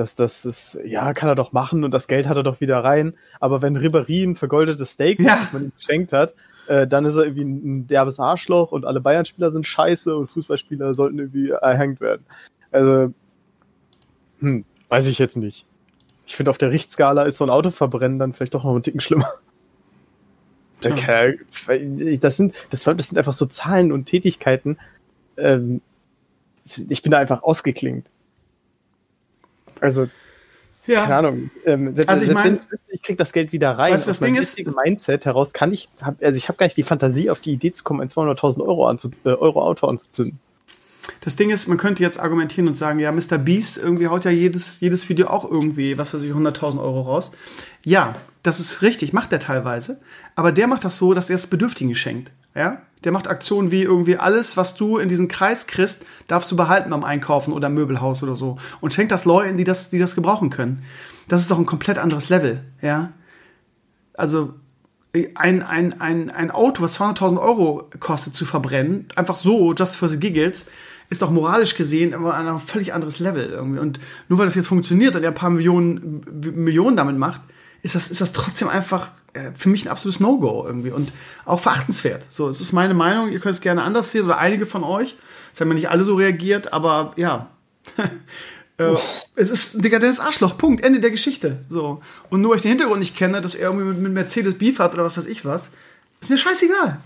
dass 0.00 0.14
das 0.14 0.46
ist, 0.46 0.78
ja, 0.82 1.12
kann 1.12 1.28
er 1.28 1.34
doch 1.34 1.52
machen 1.52 1.84
und 1.84 1.92
das 1.92 2.08
Geld 2.08 2.26
hat 2.26 2.38
er 2.38 2.42
doch 2.42 2.62
wieder 2.62 2.82
rein. 2.82 3.12
Aber 3.38 3.60
wenn 3.60 3.76
Ribéry 3.76 4.26
ein 4.26 4.34
vergoldetes 4.34 4.92
Steak, 4.92 5.20
ja. 5.20 5.36
das 5.36 5.52
man 5.52 5.64
ihm 5.64 5.72
geschenkt 5.76 6.14
hat, 6.14 6.34
äh, 6.68 6.86
dann 6.86 7.04
ist 7.04 7.16
er 7.16 7.24
irgendwie 7.24 7.44
ein 7.44 7.86
derbes 7.86 8.18
Arschloch 8.18 8.72
und 8.72 8.86
alle 8.86 9.00
Bayern-Spieler 9.00 9.52
sind 9.52 9.66
scheiße 9.66 10.16
und 10.16 10.26
Fußballspieler 10.28 10.94
sollten 10.94 11.18
irgendwie 11.18 11.50
erhängt 11.50 12.00
werden. 12.00 12.24
Also, 12.72 13.12
hm, 14.38 14.64
weiß 14.88 15.06
ich 15.06 15.18
jetzt 15.18 15.36
nicht. 15.36 15.66
Ich 16.26 16.34
finde, 16.34 16.50
auf 16.50 16.58
der 16.58 16.70
Richtskala 16.70 17.24
ist 17.24 17.36
so 17.36 17.44
ein 17.44 17.50
Autoverbrennen 17.50 18.18
dann 18.18 18.32
vielleicht 18.32 18.54
doch 18.54 18.64
noch 18.64 18.74
ein 18.74 18.82
Ticken 18.82 19.00
schlimmer. 19.00 19.34
Das 22.20 22.36
sind, 22.36 22.54
das, 22.70 22.84
das 22.84 23.08
sind 23.08 23.18
einfach 23.18 23.34
so 23.34 23.44
Zahlen 23.44 23.92
und 23.92 24.06
Tätigkeiten. 24.06 24.78
Ähm, 25.36 25.82
ich 26.88 27.02
bin 27.02 27.12
da 27.12 27.18
einfach 27.18 27.42
ausgeklingt. 27.42 28.06
Also, 29.80 30.08
ja. 30.86 31.02
keine 31.02 31.16
Ahnung. 31.16 31.50
Ähm, 31.64 31.94
selbst, 31.94 32.08
also 32.08 32.24
ich 32.24 32.32
meine, 32.32 32.60
ich 32.88 33.02
krieg 33.02 33.18
das 33.18 33.32
Geld 33.32 33.52
wieder 33.52 33.72
rein. 33.72 33.92
Weißt, 33.92 34.08
das 34.08 34.20
Ding 34.20 34.34
ist, 34.34 34.58
Mindset 34.84 35.26
heraus 35.26 35.52
kann 35.52 35.72
ich, 35.72 35.88
hab, 36.00 36.22
also 36.22 36.36
ich 36.36 36.48
habe 36.48 36.58
gar 36.58 36.66
nicht 36.66 36.76
die 36.76 36.82
Fantasie, 36.82 37.30
auf 37.30 37.40
die 37.40 37.52
Idee 37.52 37.72
zu 37.72 37.84
kommen, 37.84 38.00
ein 38.00 38.08
200.000 38.08 38.60
Euro, 38.60 38.90
äh, 38.90 39.28
Euro 39.28 39.62
Auto 39.62 39.86
anzuzünden. 39.86 40.38
Das 41.20 41.36
Ding 41.36 41.50
ist, 41.50 41.66
man 41.66 41.78
könnte 41.78 42.02
jetzt 42.02 42.20
argumentieren 42.20 42.68
und 42.68 42.76
sagen, 42.76 42.98
ja, 42.98 43.10
Mr. 43.12 43.38
Beast 43.38 43.78
irgendwie 43.78 44.08
haut 44.08 44.24
ja 44.24 44.30
jedes, 44.30 44.80
jedes 44.80 45.08
Video 45.08 45.28
auch 45.28 45.50
irgendwie, 45.50 45.98
was 45.98 46.12
weiß 46.14 46.22
ich, 46.22 46.32
100.000 46.32 46.80
Euro 46.80 47.02
raus. 47.02 47.32
Ja, 47.84 48.16
das 48.42 48.60
ist 48.60 48.82
richtig, 48.82 49.12
macht 49.12 49.32
er 49.32 49.40
teilweise. 49.40 50.00
Aber 50.34 50.52
der 50.52 50.66
macht 50.66 50.84
das 50.84 50.96
so, 50.96 51.14
dass 51.14 51.30
er 51.30 51.34
es 51.34 51.46
Bedürftigen 51.46 51.94
schenkt. 51.94 52.30
Ja? 52.54 52.82
Der 53.04 53.12
macht 53.12 53.28
Aktionen 53.28 53.70
wie 53.70 53.82
irgendwie 53.82 54.16
alles, 54.16 54.56
was 54.56 54.74
du 54.74 54.98
in 54.98 55.08
diesen 55.08 55.28
Kreis 55.28 55.66
kriegst, 55.66 56.04
darfst 56.26 56.50
du 56.50 56.56
behalten 56.56 56.90
beim 56.90 57.04
Einkaufen 57.04 57.52
oder 57.52 57.68
Möbelhaus 57.68 58.22
oder 58.22 58.36
so. 58.36 58.58
Und 58.80 58.92
schenkt 58.92 59.12
das 59.12 59.24
Leuten, 59.24 59.56
die 59.56 59.64
das, 59.64 59.90
die 59.90 59.98
das 59.98 60.14
gebrauchen 60.14 60.50
können. 60.50 60.82
Das 61.28 61.40
ist 61.40 61.50
doch 61.50 61.58
ein 61.58 61.66
komplett 61.66 61.98
anderes 61.98 62.28
Level, 62.28 62.62
ja. 62.82 63.12
Also, 64.14 64.54
ein, 65.34 65.62
ein, 65.62 66.00
ein, 66.00 66.30
ein 66.30 66.50
Auto, 66.50 66.82
was 66.82 67.00
200.000 67.00 67.40
Euro 67.40 67.88
kostet 67.98 68.34
zu 68.34 68.44
verbrennen, 68.44 69.08
einfach 69.16 69.36
so, 69.36 69.74
just 69.74 69.96
for 69.96 70.08
the 70.08 70.20
giggles, 70.20 70.66
ist 71.08 71.22
doch 71.22 71.30
moralisch 71.30 71.74
gesehen 71.74 72.14
aber 72.14 72.36
ein 72.36 72.58
völlig 72.60 72.94
anderes 72.94 73.18
Level 73.18 73.50
irgendwie. 73.50 73.80
Und 73.80 73.98
nur 74.28 74.38
weil 74.38 74.46
das 74.46 74.54
jetzt 74.54 74.68
funktioniert 74.68 75.16
und 75.16 75.24
er 75.24 75.30
ein 75.30 75.34
paar 75.34 75.50
Millionen, 75.50 76.24
Millionen 76.54 76.96
damit 76.96 77.18
macht, 77.18 77.40
ist 77.82 77.94
das, 77.94 78.10
ist 78.10 78.20
das 78.20 78.32
trotzdem 78.32 78.68
einfach 78.68 79.10
äh, 79.32 79.52
für 79.54 79.68
mich 79.68 79.84
ein 79.84 79.88
absolutes 79.88 80.20
No-Go 80.20 80.64
irgendwie 80.66 80.90
und 80.90 81.12
auch 81.44 81.60
verachtenswert. 81.60 82.24
So, 82.28 82.48
es 82.48 82.60
ist 82.60 82.72
meine 82.72 82.94
Meinung, 82.94 83.30
ihr 83.32 83.40
könnt 83.40 83.54
es 83.54 83.60
gerne 83.60 83.82
anders 83.82 84.12
sehen 84.12 84.24
oder 84.24 84.38
einige 84.38 84.66
von 84.66 84.84
euch. 84.84 85.16
Es 85.52 85.60
haben 85.60 85.68
ja 85.68 85.74
nicht 85.74 85.90
alle 85.90 86.04
so 86.04 86.14
reagiert, 86.14 86.72
aber 86.72 87.12
ja. 87.16 87.48
äh, 88.76 88.94
es 89.34 89.50
ist 89.50 89.74
ein 89.74 89.82
dekadentes 89.82 90.20
Arschloch, 90.20 90.58
Punkt, 90.58 90.84
Ende 90.84 91.00
der 91.00 91.10
Geschichte. 91.10 91.58
So. 91.68 92.02
Und 92.28 92.42
nur 92.42 92.50
weil 92.50 92.56
ich 92.56 92.62
den 92.62 92.70
Hintergrund 92.70 93.00
nicht 93.00 93.16
kenne, 93.16 93.40
dass 93.40 93.54
er 93.54 93.68
irgendwie 93.68 93.86
mit, 93.86 93.98
mit 93.98 94.12
Mercedes 94.12 94.58
Beef 94.58 94.78
hat 94.78 94.94
oder 94.94 95.04
was 95.04 95.16
weiß 95.16 95.26
ich 95.26 95.44
was, 95.44 95.70
ist 96.20 96.30
mir 96.30 96.38
scheißegal. 96.38 96.98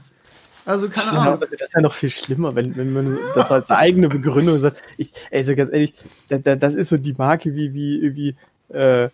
Also 0.66 0.88
keine 0.88 1.10
das 1.10 1.18
Ahnung. 1.18 1.40
das 1.40 1.52
ist 1.52 1.74
ja 1.74 1.80
noch 1.80 1.92
viel 1.92 2.10
schlimmer, 2.10 2.54
wenn, 2.54 2.74
wenn 2.76 2.92
man 2.92 3.18
das 3.34 3.50
als 3.50 3.70
eigene 3.70 4.08
Begründung 4.08 4.58
sagt. 4.60 4.78
Ich, 4.96 5.12
also 5.30 5.54
ganz 5.54 5.70
ehrlich, 5.70 5.92
das, 6.28 6.74
ist 6.74 6.88
so 6.88 6.96
die 6.96 7.12
Marke 7.12 7.54
wie, 7.54 7.74
wie, 7.74 8.16
wie, 8.16 8.74
äh, 8.74 9.10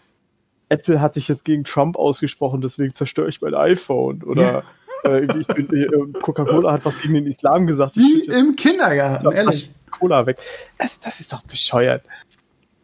Apple 0.71 1.01
hat 1.01 1.13
sich 1.13 1.29
jetzt 1.29 1.45
gegen 1.45 1.65
Trump 1.65 1.97
ausgesprochen, 1.97 2.63
deswegen 2.63 2.95
zerstöre 2.95 3.29
ich 3.29 3.43
mein 3.43 3.55
iPhone. 3.55 4.23
Oder 4.23 4.65
ja. 5.05 5.11
äh, 5.11 5.25
äh, 5.25 6.13
Coca-Cola 6.23 6.73
hat 6.73 6.85
was 6.87 6.99
gegen 7.03 7.15
den 7.15 7.27
Islam 7.27 7.67
gesagt. 7.67 7.97
Wie 7.97 8.25
im 8.27 8.57
Kindergarten, 8.57 9.31
ehrlich. 9.33 9.71
Cola 9.91 10.25
weg. 10.25 10.39
Das, 10.79 10.99
das 11.01 11.21
ist 11.21 11.33
doch 11.33 11.43
bescheuert. 11.43 12.05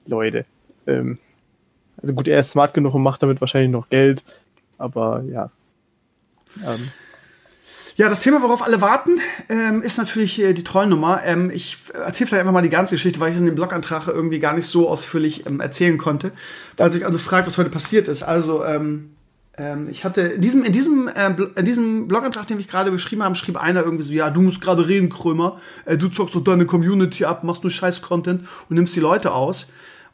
Leute. 0.06 0.44
Ähm, 0.86 1.18
Also 2.02 2.14
gut, 2.14 2.28
er 2.28 2.40
ist 2.40 2.50
smart 2.50 2.74
genug 2.74 2.94
und 2.94 3.02
macht 3.02 3.22
damit 3.22 3.40
wahrscheinlich 3.40 3.70
noch 3.70 3.88
Geld, 3.88 4.22
aber 4.78 5.22
ja. 5.22 5.50
Ähm. 6.64 6.90
Ja, 7.98 8.10
das 8.10 8.20
Thema, 8.20 8.42
worauf 8.42 8.62
alle 8.62 8.82
warten, 8.82 9.20
ähm, 9.48 9.80
ist 9.80 9.96
natürlich 9.96 10.38
äh, 10.42 10.52
die 10.52 10.64
Trollnummer. 10.64 11.22
Ähm, 11.24 11.50
ich 11.50 11.78
erzähle 11.94 12.28
vielleicht 12.28 12.40
einfach 12.40 12.52
mal 12.52 12.60
die 12.60 12.68
ganze 12.68 12.96
Geschichte, 12.96 13.20
weil 13.20 13.30
ich 13.30 13.36
es 13.36 13.40
in 13.40 13.46
dem 13.46 13.54
Blogantrag 13.54 14.06
irgendwie 14.06 14.38
gar 14.38 14.52
nicht 14.52 14.66
so 14.66 14.90
ausführlich 14.90 15.46
ähm, 15.46 15.60
erzählen 15.60 15.96
konnte. 15.96 16.32
Weil 16.76 16.92
sich 16.92 17.06
also 17.06 17.16
fragt, 17.16 17.46
was 17.46 17.56
heute 17.56 17.70
passiert 17.70 18.08
ist. 18.08 18.22
Also, 18.22 18.66
ähm, 18.66 19.12
ähm, 19.56 19.88
ich 19.90 20.04
hatte 20.04 20.20
in 20.20 20.42
diesem, 20.42 20.62
in 20.62 20.74
diesem, 20.74 21.08
äh, 21.08 21.30
in 21.56 21.64
diesem 21.64 22.06
Blogantrag, 22.06 22.46
den 22.46 22.60
ich 22.60 22.68
gerade 22.68 22.90
beschrieben 22.90 23.22
habe, 23.22 23.34
schrieb 23.34 23.56
einer 23.56 23.82
irgendwie 23.82 24.04
so, 24.04 24.12
ja, 24.12 24.28
du 24.28 24.42
musst 24.42 24.60
gerade 24.60 24.86
reden, 24.86 25.08
Krömer. 25.08 25.56
Äh, 25.86 25.96
du 25.96 26.08
zockst 26.08 26.34
doch 26.34 26.44
deine 26.44 26.66
Community 26.66 27.24
ab, 27.24 27.44
machst 27.44 27.62
nur 27.62 27.70
scheiß 27.70 28.02
Content 28.02 28.46
und 28.68 28.76
nimmst 28.76 28.94
die 28.94 29.00
Leute 29.00 29.32
aus. 29.32 29.68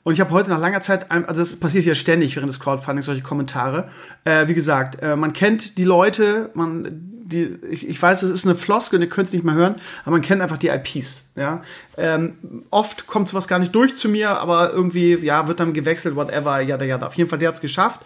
Und 0.05 0.12
ich 0.12 0.21
habe 0.21 0.31
heute 0.31 0.51
nach 0.51 0.61
langer 0.61 0.81
Zeit, 0.83 1.11
also 1.11 1.42
es 1.42 1.59
passiert 1.59 1.85
ja 1.85 1.95
ständig 1.95 2.37
während 2.37 2.51
des 2.51 2.61
Crowdfundings 2.61 3.07
solche 3.07 3.23
Kommentare. 3.23 3.88
Äh, 4.25 4.47
wie 4.47 4.55
gesagt, 4.55 5.03
äh, 5.03 5.16
man 5.16 5.33
kennt 5.33 5.79
die 5.79 5.85
Leute, 5.85 6.51
man, 6.55 7.12
die, 7.25 7.59
ich, 7.71 7.89
ich 7.89 8.01
weiß, 8.01 8.23
es 8.23 8.31
ist 8.31 8.47
eine 8.47 8.55
Floskel 8.55 8.99
und 8.99 9.03
ihr 9.03 9.09
könnt 9.09 9.29
es 9.29 9.33
nicht 9.33 9.45
mehr 9.45 9.55
hören, 9.55 9.77
aber 10.03 10.13
man 10.13 10.23
kennt 10.23 10.43
einfach 10.43 10.59
die 10.59 10.69
IPs. 10.69 11.31
Ja, 11.37 11.63
ähm, 11.97 12.65
oft 12.71 13.07
kommt 13.07 13.29
sowas 13.29 13.49
gar 13.49 13.59
nicht 13.59 13.75
durch 13.75 13.97
zu 13.97 14.09
mir, 14.09 14.31
aber 14.39 14.73
irgendwie 14.73 15.15
ja 15.17 15.49
wird 15.49 15.61
dann 15.61 15.73
gewechselt, 15.73 16.17
whatever, 16.17 16.61
ja, 16.61 16.81
ja, 16.83 17.01
Auf 17.01 17.15
jeden 17.15 17.31
Fall, 17.31 17.39
der 17.39 17.49
hat's 17.49 17.61
geschafft. 17.61 18.01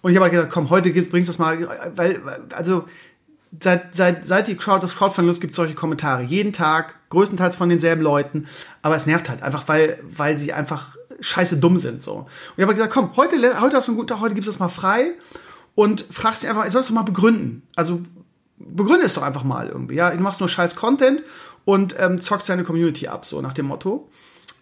Und 0.00 0.10
ich 0.10 0.16
habe 0.16 0.24
halt 0.24 0.32
gesagt, 0.32 0.52
komm, 0.52 0.70
heute 0.70 0.90
bringst 0.90 1.28
du 1.28 1.32
das 1.32 1.38
mal, 1.38 1.92
weil, 1.94 2.20
also 2.52 2.84
seit, 3.60 3.94
seit, 3.94 4.26
seit 4.26 4.48
die 4.48 4.56
Crowd, 4.56 4.82
das 4.82 4.96
Crowdfunding 4.96 5.28
los 5.28 5.40
gibt 5.40 5.54
solche 5.54 5.74
Kommentare. 5.74 6.22
Jeden 6.22 6.52
Tag, 6.52 6.96
größtenteils 7.10 7.56
von 7.56 7.68
denselben 7.68 8.02
Leuten. 8.02 8.46
Aber 8.82 8.96
es 8.96 9.06
nervt 9.06 9.28
halt 9.28 9.42
einfach, 9.42 9.68
weil, 9.68 10.00
weil 10.02 10.38
sie 10.38 10.52
einfach 10.52 10.96
scheiße 11.20 11.58
dumm 11.58 11.76
sind. 11.76 12.02
So. 12.02 12.14
Und 12.14 12.28
ich 12.56 12.62
habe 12.62 12.74
gesagt, 12.74 12.92
komm, 12.92 13.16
heute, 13.16 13.36
heute 13.60 13.76
hast 13.76 13.86
du 13.86 13.92
einen 13.92 13.96
guten 13.96 14.08
Tag, 14.08 14.20
heute 14.20 14.34
gibst 14.34 14.48
du 14.48 14.52
das 14.52 14.58
mal 14.58 14.68
frei 14.68 15.12
und 15.74 16.04
fragst 16.10 16.42
sie 16.42 16.48
einfach, 16.48 16.68
sollst 16.70 16.90
du 16.90 16.94
mal 16.94 17.02
begründen. 17.02 17.62
Also 17.76 18.00
begründe 18.66 19.06
es 19.06 19.14
doch 19.14 19.22
einfach 19.22 19.44
mal 19.44 19.68
irgendwie. 19.68 19.96
Ja, 19.96 20.10
du 20.10 20.22
machst 20.22 20.40
nur 20.40 20.48
scheiß 20.48 20.76
Content 20.76 21.22
und 21.64 21.94
ähm, 21.98 22.20
zockst 22.20 22.48
deine 22.48 22.64
Community 22.64 23.08
ab, 23.08 23.24
so 23.24 23.40
nach 23.40 23.52
dem 23.52 23.66
Motto. 23.66 24.08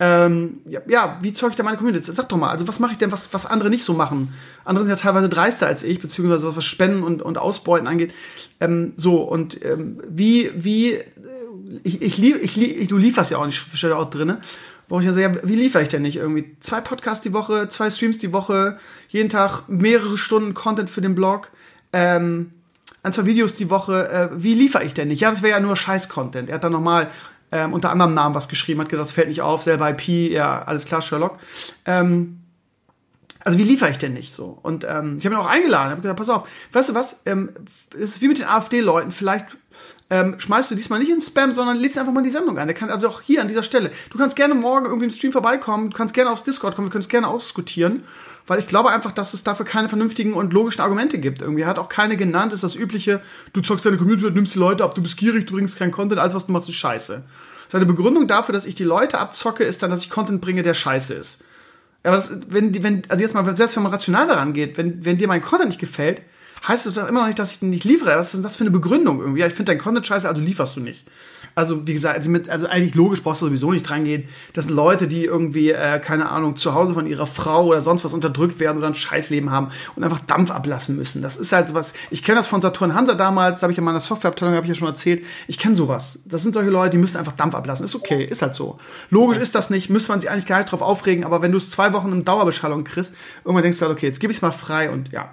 Ähm, 0.02 0.60
ja, 0.64 0.80
ja, 0.88 1.18
wie 1.20 1.32
zeuge 1.34 1.50
ich 1.50 1.56
da 1.56 1.62
meine 1.62 1.76
Community? 1.76 2.10
Sag 2.10 2.30
doch 2.30 2.38
mal, 2.38 2.48
also 2.48 2.66
was 2.66 2.80
mache 2.80 2.92
ich 2.92 2.98
denn, 2.98 3.12
was, 3.12 3.34
was 3.34 3.44
andere 3.44 3.68
nicht 3.68 3.84
so 3.84 3.92
machen? 3.92 4.32
Andere 4.64 4.84
sind 4.84 4.96
ja 4.96 4.96
teilweise 4.96 5.28
dreister 5.28 5.66
als 5.66 5.84
ich, 5.84 6.00
beziehungsweise 6.00 6.56
was 6.56 6.64
Spenden 6.64 7.02
und, 7.02 7.20
und 7.22 7.36
Ausbeuten 7.36 7.86
angeht. 7.86 8.14
Ähm, 8.60 8.92
so, 8.96 9.20
und 9.20 9.62
ähm, 9.62 10.02
wie, 10.08 10.50
wie, 10.56 10.94
äh, 10.94 11.04
ich, 11.82 12.00
ich, 12.00 12.16
lieb, 12.16 12.38
ich, 12.40 12.58
ich, 12.58 12.88
du 12.88 12.96
lieferst 12.96 13.30
ja 13.30 13.36
auch 13.36 13.44
nicht, 13.44 13.62
steht 13.76 13.92
auch 13.92 14.08
drin, 14.08 14.38
wo 14.88 14.98
ich 14.98 15.04
dann 15.04 15.14
sage, 15.14 15.36
ja, 15.36 15.48
wie 15.48 15.54
liefere 15.54 15.82
ich 15.82 15.90
denn 15.90 16.00
nicht? 16.00 16.16
Irgendwie 16.16 16.56
zwei 16.60 16.80
Podcasts 16.80 17.22
die 17.22 17.34
Woche, 17.34 17.68
zwei 17.68 17.90
Streams 17.90 18.16
die 18.16 18.32
Woche, 18.32 18.78
jeden 19.08 19.28
Tag 19.28 19.68
mehrere 19.68 20.16
Stunden 20.16 20.54
Content 20.54 20.88
für 20.88 21.02
den 21.02 21.14
Blog, 21.14 21.50
ähm, 21.92 22.52
ein, 23.02 23.12
zwei 23.12 23.26
Videos 23.26 23.54
die 23.54 23.70
Woche, 23.70 24.08
äh, 24.08 24.28
wie 24.32 24.54
liefere 24.54 24.84
ich 24.84 24.94
denn 24.94 25.08
nicht? 25.08 25.20
Ja, 25.20 25.30
das 25.30 25.42
wäre 25.42 25.58
ja 25.58 25.60
nur 25.60 25.76
Scheiß-Content. 25.76 26.48
Er 26.50 26.56
hat 26.56 26.64
dann 26.64 26.72
nochmal 26.72 27.10
ähm, 27.52 27.72
unter 27.72 27.90
anderem 27.90 28.14
Namen 28.14 28.34
was 28.34 28.48
geschrieben, 28.48 28.80
hat 28.80 28.88
gesagt, 28.88 29.08
das 29.08 29.12
fällt 29.12 29.28
nicht 29.28 29.42
auf, 29.42 29.62
selber 29.62 29.90
IP, 29.90 30.08
ja, 30.08 30.62
alles 30.62 30.84
klar, 30.84 31.02
Sherlock. 31.02 31.38
Ähm, 31.84 32.40
also 33.42 33.58
wie 33.58 33.64
liefere 33.64 33.90
ich 33.90 33.98
denn 33.98 34.12
nicht 34.12 34.32
so? 34.32 34.58
Und 34.62 34.84
ähm, 34.84 35.16
ich 35.18 35.24
habe 35.24 35.34
ihn 35.34 35.40
auch 35.40 35.48
eingeladen, 35.48 35.90
habe 35.90 36.02
gesagt, 36.02 36.18
pass 36.18 36.28
auf, 36.28 36.48
weißt 36.72 36.90
du 36.90 36.94
was, 36.94 37.22
ähm, 37.26 37.50
es 37.94 38.10
ist 38.10 38.22
wie 38.22 38.28
mit 38.28 38.38
den 38.38 38.46
AfD-Leuten, 38.46 39.10
vielleicht 39.10 39.56
ähm, 40.10 40.38
schmeißt 40.38 40.70
du 40.70 40.74
diesmal 40.74 40.98
nicht 40.98 41.10
in 41.10 41.20
Spam, 41.20 41.52
sondern 41.52 41.78
lädst 41.78 41.96
einfach 41.96 42.12
mal 42.12 42.22
die 42.22 42.30
Sendung 42.30 42.58
ein. 42.58 42.66
Der 42.66 42.76
kann 42.76 42.90
also 42.90 43.08
auch 43.08 43.20
hier 43.22 43.40
an 43.40 43.48
dieser 43.48 43.62
Stelle. 43.62 43.90
Du 44.10 44.18
kannst 44.18 44.36
gerne 44.36 44.54
morgen 44.54 44.86
irgendwie 44.86 45.06
im 45.06 45.10
Stream 45.10 45.32
vorbeikommen, 45.32 45.90
du 45.90 45.96
kannst 45.96 46.14
gerne 46.14 46.30
aufs 46.30 46.42
Discord 46.42 46.74
kommen, 46.74 46.88
wir 46.88 46.92
können 46.92 47.02
es 47.02 47.08
gerne 47.08 47.28
ausdiskutieren 47.28 48.04
weil 48.50 48.58
ich 48.58 48.66
glaube 48.66 48.90
einfach, 48.90 49.12
dass 49.12 49.32
es 49.32 49.44
dafür 49.44 49.64
keine 49.64 49.88
vernünftigen 49.88 50.32
und 50.32 50.52
logischen 50.52 50.80
Argumente 50.80 51.18
gibt. 51.18 51.40
Irgendwie 51.40 51.66
hat 51.66 51.78
auch 51.78 51.88
keine 51.88 52.16
genannt, 52.16 52.52
ist 52.52 52.64
das 52.64 52.74
übliche, 52.74 53.20
du 53.52 53.60
zockst 53.60 53.86
deine 53.86 53.96
Community, 53.96 54.28
nimmst 54.32 54.56
die 54.56 54.58
Leute 54.58 54.82
ab, 54.82 54.96
du 54.96 55.02
bist 55.02 55.16
gierig, 55.18 55.46
du 55.46 55.54
bringst 55.54 55.78
keinen 55.78 55.92
Content, 55.92 56.20
alles 56.20 56.34
was 56.34 56.46
du 56.46 56.52
machst 56.52 56.68
ist 56.68 56.74
scheiße. 56.74 57.22
Seine 57.68 57.86
Begründung 57.86 58.26
dafür, 58.26 58.52
dass 58.52 58.66
ich 58.66 58.74
die 58.74 58.82
Leute 58.82 59.20
abzocke, 59.20 59.62
ist 59.62 59.84
dann, 59.84 59.90
dass 59.90 60.00
ich 60.04 60.10
Content 60.10 60.40
bringe, 60.40 60.64
der 60.64 60.74
scheiße 60.74 61.14
ist. 61.14 61.44
Aber 62.02 62.16
das, 62.16 62.32
wenn, 62.48 62.82
wenn, 62.82 63.02
also 63.08 63.22
jetzt 63.22 63.34
mal, 63.34 63.56
selbst 63.56 63.76
wenn 63.76 63.84
man 63.84 63.92
rational 63.92 64.26
daran 64.26 64.52
geht, 64.52 64.76
wenn, 64.78 65.04
wenn 65.04 65.16
dir 65.16 65.28
mein 65.28 65.42
Content 65.42 65.68
nicht 65.68 65.78
gefällt, 65.78 66.20
heißt 66.66 66.86
das 66.86 66.94
doch 66.94 67.06
immer 67.06 67.20
noch 67.20 67.26
nicht, 67.28 67.38
dass 67.38 67.52
ich 67.52 67.60
den 67.60 67.70
nicht 67.70 67.84
liefere. 67.84 68.16
Was 68.18 68.26
ist 68.26 68.34
denn 68.34 68.42
das 68.42 68.56
für 68.56 68.64
eine 68.64 68.72
Begründung 68.72 69.20
irgendwie? 69.20 69.42
Ja, 69.42 69.46
ich 69.46 69.54
finde 69.54 69.70
dein 69.70 69.78
Content 69.78 70.08
scheiße, 70.08 70.28
also 70.28 70.40
lieferst 70.40 70.74
du 70.74 70.80
nicht. 70.80 71.06
Also, 71.54 71.86
wie 71.86 71.92
gesagt, 71.92 72.16
also, 72.16 72.30
mit, 72.30 72.48
also 72.48 72.66
eigentlich 72.66 72.94
logisch 72.94 73.22
brauchst 73.22 73.42
du 73.42 73.46
sowieso 73.46 73.72
nicht 73.72 73.88
dran 73.88 74.04
gehen. 74.04 74.24
Das 74.52 74.66
sind 74.66 74.74
Leute, 74.74 75.08
die 75.08 75.24
irgendwie, 75.24 75.70
äh, 75.70 75.98
keine 75.98 76.28
Ahnung, 76.28 76.56
zu 76.56 76.74
Hause 76.74 76.94
von 76.94 77.06
ihrer 77.06 77.26
Frau 77.26 77.66
oder 77.66 77.82
sonst 77.82 78.04
was 78.04 78.14
unterdrückt 78.14 78.60
werden 78.60 78.78
oder 78.78 78.86
ein 78.86 78.94
Scheißleben 78.94 79.50
haben 79.50 79.68
und 79.96 80.04
einfach 80.04 80.20
Dampf 80.20 80.50
ablassen 80.50 80.96
müssen. 80.96 81.22
Das 81.22 81.36
ist 81.36 81.52
halt 81.52 81.68
sowas. 81.68 81.94
Ich 82.10 82.22
kenne 82.22 82.36
das 82.36 82.46
von 82.46 82.60
Saturn 82.60 82.94
Hansa 82.94 83.14
damals, 83.14 83.62
habe 83.62 83.72
ich 83.72 83.78
in 83.78 83.84
meiner 83.84 84.00
Softwareabteilung, 84.00 84.54
habe 84.54 84.66
ich 84.66 84.70
ja 84.70 84.74
schon 84.74 84.88
erzählt. 84.88 85.24
Ich 85.46 85.58
kenne 85.58 85.74
sowas. 85.74 86.20
Das 86.26 86.42
sind 86.42 86.54
solche 86.54 86.70
Leute, 86.70 86.90
die 86.90 86.98
müssen 86.98 87.16
einfach 87.16 87.32
Dampf 87.32 87.54
ablassen. 87.54 87.84
Ist 87.84 87.94
okay, 87.94 88.24
ist 88.24 88.42
halt 88.42 88.54
so. 88.54 88.78
Logisch 89.10 89.38
ist 89.38 89.54
das 89.54 89.70
nicht, 89.70 89.90
müsste 89.90 90.12
man 90.12 90.20
sich 90.20 90.30
eigentlich 90.30 90.46
gar 90.46 90.58
nicht 90.58 90.70
drauf 90.70 90.82
aufregen, 90.82 91.24
aber 91.24 91.42
wenn 91.42 91.52
du 91.52 91.58
es 91.58 91.70
zwei 91.70 91.92
Wochen 91.92 92.12
in 92.12 92.24
Dauerbeschallung 92.24 92.84
kriegst, 92.84 93.14
irgendwann 93.44 93.62
denkst 93.62 93.78
du 93.78 93.86
halt, 93.86 93.96
okay, 93.96 94.06
jetzt 94.06 94.20
gebe 94.20 94.30
ich 94.30 94.38
es 94.38 94.42
mal 94.42 94.52
frei 94.52 94.90
und 94.90 95.12
ja. 95.12 95.32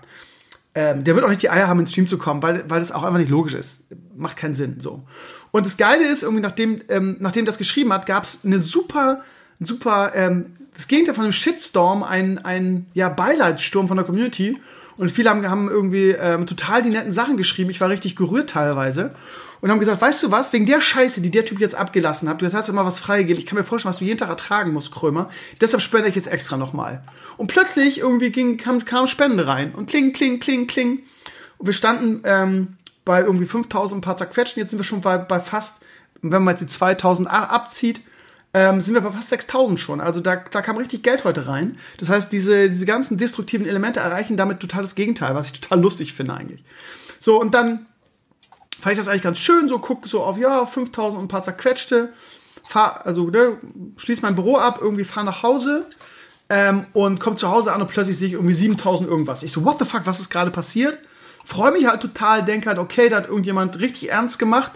Ähm, 0.77 1.03
der 1.03 1.15
wird 1.15 1.25
auch 1.25 1.29
nicht 1.29 1.41
die 1.41 1.49
Eier 1.49 1.67
haben, 1.67 1.79
ins 1.79 1.89
Stream 1.89 2.05
zu 2.05 2.19
kommen, 2.19 2.43
weil, 2.43 2.63
weil 2.69 2.79
das 2.79 2.91
auch 2.91 3.01
einfach 3.01 3.17
nicht 3.17 3.31
logisch 3.31 3.55
ist. 3.55 3.85
Macht 4.15 4.37
keinen 4.37 4.53
Sinn, 4.53 4.79
so. 4.79 5.07
Und 5.51 5.65
das 5.65 5.77
Geile 5.77 6.07
ist, 6.07 6.23
irgendwie 6.23 6.41
nachdem, 6.41 6.81
ähm, 6.89 7.17
nachdem 7.19 7.45
das 7.45 7.57
geschrieben 7.57 7.93
hat, 7.93 8.05
gab 8.05 8.23
es 8.23 8.41
eine 8.43 8.59
super, 8.59 9.21
super, 9.59 10.11
ähm, 10.15 10.57
das 10.75 10.87
Gegenteil 10.87 11.15
von 11.15 11.23
einem 11.23 11.33
Shitstorm, 11.33 12.03
ein, 12.03 12.39
ein 12.39 12.85
ja, 12.93 13.09
Beileidssturm 13.09 13.87
von 13.87 13.97
der 13.97 14.05
Community. 14.05 14.57
Und 14.97 15.11
viele 15.11 15.29
haben, 15.29 15.47
haben 15.47 15.69
irgendwie 15.69 16.09
ähm, 16.09 16.47
total 16.47 16.81
die 16.81 16.89
netten 16.89 17.11
Sachen 17.11 17.37
geschrieben. 17.37 17.69
Ich 17.69 17.81
war 17.81 17.89
richtig 17.89 18.15
gerührt 18.15 18.49
teilweise. 18.49 19.13
Und 19.61 19.71
haben 19.71 19.79
gesagt, 19.79 20.01
weißt 20.01 20.23
du 20.23 20.31
was, 20.31 20.53
wegen 20.53 20.65
der 20.65 20.81
Scheiße, 20.81 21.21
die 21.21 21.31
der 21.31 21.45
Typ 21.45 21.59
jetzt 21.59 21.75
abgelassen 21.75 22.29
hat, 22.29 22.41
du 22.41 22.51
hast 22.51 22.73
mal 22.73 22.85
was 22.85 22.99
freigegeben. 22.99 23.39
Ich 23.39 23.45
kann 23.47 23.57
mir 23.57 23.63
vorstellen, 23.63 23.89
was 23.89 23.99
du 23.99 24.05
jeden 24.05 24.19
Tag 24.19 24.29
ertragen 24.29 24.71
musst, 24.71 24.91
Krömer. 24.91 25.29
Deshalb 25.61 25.81
spende 25.81 26.09
ich 26.09 26.15
jetzt 26.15 26.27
extra 26.27 26.57
nochmal. 26.57 27.03
Und 27.37 27.47
plötzlich 27.47 27.99
irgendwie 27.99 28.29
ging, 28.29 28.57
kam, 28.57 28.85
kam 28.85 29.07
Spende 29.07 29.47
rein. 29.47 29.73
Und 29.73 29.89
kling, 29.89 30.13
kling, 30.13 30.39
kling, 30.39 30.67
kling. 30.67 31.03
Und 31.57 31.65
wir 31.65 31.73
standen 31.73 32.21
ähm, 32.23 32.77
bei 33.07 33.21
irgendwie 33.21 33.45
5000 33.45 33.97
ein 33.97 34.01
paar 34.01 34.17
zerquetschen. 34.17 34.59
Jetzt 34.59 34.71
sind 34.71 34.79
wir 34.79 34.83
schon 34.83 35.01
bei, 35.01 35.17
bei 35.17 35.39
fast, 35.39 35.81
wenn 36.21 36.43
man 36.43 36.53
jetzt 36.53 36.61
die 36.61 36.67
2000 36.67 37.29
abzieht, 37.29 38.01
ähm, 38.53 38.81
sind 38.81 38.93
wir 38.93 39.01
bei 39.01 39.11
fast 39.11 39.29
6000 39.29 39.79
schon. 39.79 40.01
Also 40.01 40.19
da, 40.19 40.35
da 40.35 40.61
kam 40.61 40.77
richtig 40.77 41.03
Geld 41.03 41.23
heute 41.23 41.47
rein. 41.47 41.77
Das 41.99 42.09
heißt, 42.09 42.31
diese, 42.31 42.69
diese 42.69 42.85
ganzen 42.85 43.17
destruktiven 43.17 43.65
Elemente 43.65 44.01
erreichen 44.01 44.35
damit 44.35 44.59
total 44.59 44.81
das 44.81 44.95
Gegenteil, 44.95 45.35
was 45.35 45.47
ich 45.47 45.61
total 45.61 45.79
lustig 45.79 46.13
finde 46.13 46.33
eigentlich. 46.33 46.63
So, 47.19 47.39
und 47.39 47.53
dann 47.53 47.85
fand 48.79 48.93
ich 48.93 48.99
das 48.99 49.07
eigentlich 49.07 49.23
ganz 49.23 49.39
schön, 49.39 49.69
so 49.69 49.79
guck 49.79 50.05
so 50.05 50.23
auf, 50.23 50.37
ja, 50.37 50.65
5000 50.65 51.17
und 51.17 51.25
ein 51.25 51.29
paar 51.29 51.43
zerquetschte, 51.43 52.13
fahr, 52.63 53.05
also, 53.05 53.29
ne, 53.29 53.57
schließ 53.95 54.21
mein 54.21 54.35
Büro 54.35 54.57
ab, 54.57 54.79
irgendwie 54.81 55.03
fahr 55.03 55.23
nach 55.23 55.41
Hause, 55.43 55.87
ähm, 56.49 56.85
und 56.93 57.19
komm 57.19 57.35
zu 57.35 57.49
Hause 57.49 57.73
an 57.73 57.81
und 57.81 57.89
plötzlich 57.89 58.17
sehe 58.17 58.27
ich 58.27 58.33
irgendwie 58.33 58.53
7000 58.53 59.09
irgendwas. 59.09 59.43
Ich 59.43 59.51
so, 59.51 59.65
what 59.65 59.79
the 59.79 59.85
fuck, 59.85 60.05
was 60.05 60.19
ist 60.19 60.29
gerade 60.29 60.51
passiert? 60.51 60.99
Freue 61.47 61.71
mich 61.71 61.87
halt 61.87 62.01
total, 62.01 62.43
denke 62.43 62.67
halt, 62.67 62.77
okay, 62.77 63.07
da 63.07 63.17
hat 63.17 63.29
irgendjemand 63.29 63.79
richtig 63.79 64.11
ernst 64.11 64.37
gemacht. 64.37 64.73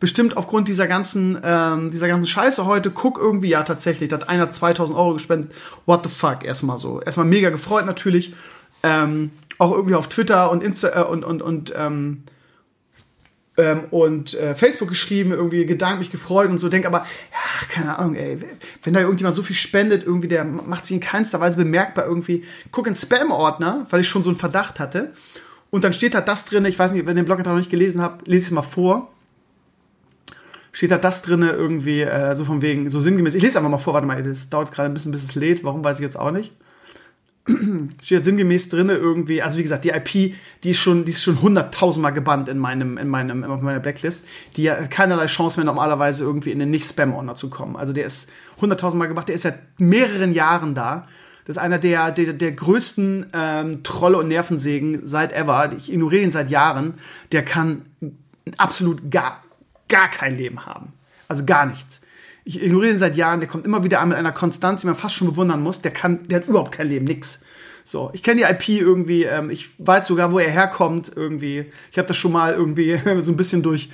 Bestimmt 0.00 0.36
aufgrund 0.36 0.66
dieser 0.66 0.88
ganzen, 0.88 1.38
ähm, 1.44 1.92
dieser 1.92 2.08
ganzen 2.08 2.26
Scheiße 2.26 2.66
heute, 2.66 2.90
guck 2.90 3.18
irgendwie, 3.18 3.50
ja, 3.50 3.62
tatsächlich, 3.62 4.08
da 4.08 4.16
hat 4.16 4.28
einer 4.28 4.50
2000 4.50 4.98
Euro 4.98 5.12
gespendet. 5.12 5.54
What 5.86 6.02
the 6.02 6.10
fuck, 6.10 6.44
erstmal 6.44 6.78
so. 6.78 7.00
Erstmal 7.00 7.26
mega 7.26 7.50
gefreut 7.50 7.86
natürlich. 7.86 8.34
Ähm, 8.82 9.30
auch 9.58 9.70
irgendwie 9.70 9.94
auf 9.94 10.08
Twitter 10.08 10.50
und 10.50 10.62
Insta 10.62 10.88
äh, 10.88 11.04
und, 11.04 11.24
und, 11.24 11.40
und, 11.40 11.72
ähm, 11.76 12.24
ähm, 13.56 13.84
und 13.90 14.34
äh, 14.34 14.56
Facebook 14.56 14.88
geschrieben, 14.88 15.30
irgendwie 15.30 15.66
Gedanken 15.66 16.00
mich 16.00 16.10
gefreut 16.10 16.48
und 16.50 16.58
so, 16.58 16.68
denk 16.68 16.84
aber, 16.84 16.98
ja, 16.98 17.66
keine 17.68 17.96
Ahnung, 17.96 18.16
ey, 18.16 18.38
wenn 18.82 18.94
da 18.94 19.00
irgendjemand 19.00 19.36
so 19.36 19.42
viel 19.42 19.56
spendet, 19.56 20.04
irgendwie, 20.04 20.28
der 20.28 20.44
macht 20.44 20.84
sich 20.84 20.96
in 20.96 21.00
keinster 21.00 21.38
Weise 21.40 21.58
bemerkbar 21.58 22.06
irgendwie, 22.06 22.44
guck 22.72 22.88
in 22.88 22.96
Spam-Ordner, 22.96 23.86
weil 23.90 24.00
ich 24.00 24.08
schon 24.08 24.24
so 24.24 24.30
einen 24.30 24.38
Verdacht 24.38 24.80
hatte 24.80 25.12
und 25.70 25.84
dann 25.84 25.92
steht 25.92 26.14
da 26.14 26.20
das 26.20 26.44
drin, 26.44 26.64
ich 26.64 26.78
weiß 26.78 26.92
nicht, 26.92 27.06
wenn 27.06 27.16
ihr 27.16 27.22
den 27.22 27.26
Blog 27.26 27.44
noch 27.44 27.54
nicht 27.54 27.70
gelesen 27.70 28.00
habt, 28.00 28.26
lese 28.26 28.42
ich 28.42 28.46
es 28.46 28.50
mal 28.50 28.62
vor. 28.62 29.12
Steht 30.72 30.90
da 30.90 30.98
das 30.98 31.22
drin 31.22 31.42
irgendwie, 31.42 32.02
äh, 32.02 32.36
so 32.36 32.44
von 32.44 32.62
wegen, 32.62 32.88
so 32.88 33.00
sinngemäß. 33.00 33.34
Ich 33.34 33.42
lese 33.42 33.58
einfach 33.58 33.70
mal 33.70 33.78
vor, 33.78 33.94
warte 33.94 34.06
mal, 34.06 34.22
das 34.22 34.48
dauert 34.48 34.72
gerade 34.72 34.88
ein 34.88 34.94
bisschen, 34.94 35.12
bis 35.12 35.24
es 35.24 35.34
lädt. 35.34 35.64
Warum 35.64 35.84
weiß 35.84 35.98
ich 35.98 36.04
jetzt 36.04 36.18
auch 36.18 36.30
nicht. 36.30 36.54
steht 38.02 38.24
sinngemäß 38.24 38.68
drin 38.68 38.88
irgendwie, 38.88 39.42
also 39.42 39.58
wie 39.58 39.62
gesagt, 39.62 39.84
die 39.84 39.90
IP, 39.90 40.34
die 40.64 40.70
ist 40.70 40.78
schon, 40.78 41.04
die 41.04 41.12
ist 41.12 41.22
schon 41.22 41.40
hunderttausendmal 41.40 42.12
gebannt 42.12 42.48
in 42.48 42.58
meinem, 42.58 42.98
in 42.98 43.08
meinem, 43.08 43.42
in 43.42 43.62
meiner 43.62 43.80
Blacklist. 43.80 44.24
Die 44.56 44.70
hat 44.70 44.90
keinerlei 44.90 45.26
Chance 45.26 45.58
mehr 45.58 45.64
normalerweise 45.64 46.24
irgendwie 46.24 46.52
in 46.52 46.58
den 46.58 46.70
Nicht-Spam-Ordner 46.70 47.34
zu 47.34 47.48
kommen. 47.48 47.76
Also 47.76 47.92
der 47.92 48.06
ist 48.06 48.30
hunderttausendmal 48.60 49.08
gemacht, 49.08 49.28
der 49.28 49.36
ist 49.36 49.42
seit 49.42 49.58
mehreren 49.78 50.32
Jahren 50.32 50.74
da. 50.74 51.06
Das 51.48 51.56
ist 51.56 51.62
einer 51.62 51.78
der, 51.78 52.10
der, 52.10 52.34
der 52.34 52.52
größten 52.52 53.30
ähm, 53.32 53.82
Trolle 53.82 54.18
und 54.18 54.28
Nervensägen 54.28 55.06
seit 55.06 55.32
ever. 55.32 55.72
Ich 55.78 55.90
ignoriere 55.90 56.22
ihn 56.22 56.30
seit 56.30 56.50
Jahren. 56.50 56.96
Der 57.32 57.42
kann 57.42 57.86
absolut 58.58 59.10
gar, 59.10 59.42
gar 59.88 60.10
kein 60.10 60.36
Leben 60.36 60.66
haben. 60.66 60.92
Also 61.26 61.46
gar 61.46 61.64
nichts. 61.64 62.02
Ich 62.44 62.62
ignoriere 62.62 62.92
ihn 62.92 62.98
seit 62.98 63.16
Jahren. 63.16 63.40
Der 63.40 63.48
kommt 63.48 63.64
immer 63.64 63.82
wieder 63.82 64.00
an 64.00 64.10
mit 64.10 64.18
einer 64.18 64.32
Konstanz, 64.32 64.82
die 64.82 64.88
man 64.88 64.94
fast 64.94 65.14
schon 65.14 65.28
bewundern 65.28 65.62
muss. 65.62 65.80
Der 65.80 65.90
kann, 65.90 66.28
der 66.28 66.40
hat 66.40 66.48
überhaupt 66.48 66.72
kein 66.72 66.86
Leben, 66.86 67.06
nix. 67.06 67.40
So, 67.82 68.10
ich 68.12 68.22
kenne 68.22 68.42
die 68.42 68.52
IP 68.52 68.82
irgendwie, 68.82 69.22
ähm, 69.22 69.48
ich 69.48 69.70
weiß 69.78 70.06
sogar, 70.06 70.30
wo 70.32 70.38
er 70.38 70.50
herkommt 70.50 71.10
irgendwie. 71.16 71.72
Ich 71.90 71.96
habe 71.96 72.08
das 72.08 72.18
schon 72.18 72.32
mal 72.32 72.52
irgendwie 72.52 73.00
so 73.20 73.32
ein 73.32 73.38
bisschen 73.38 73.62
durch 73.62 73.88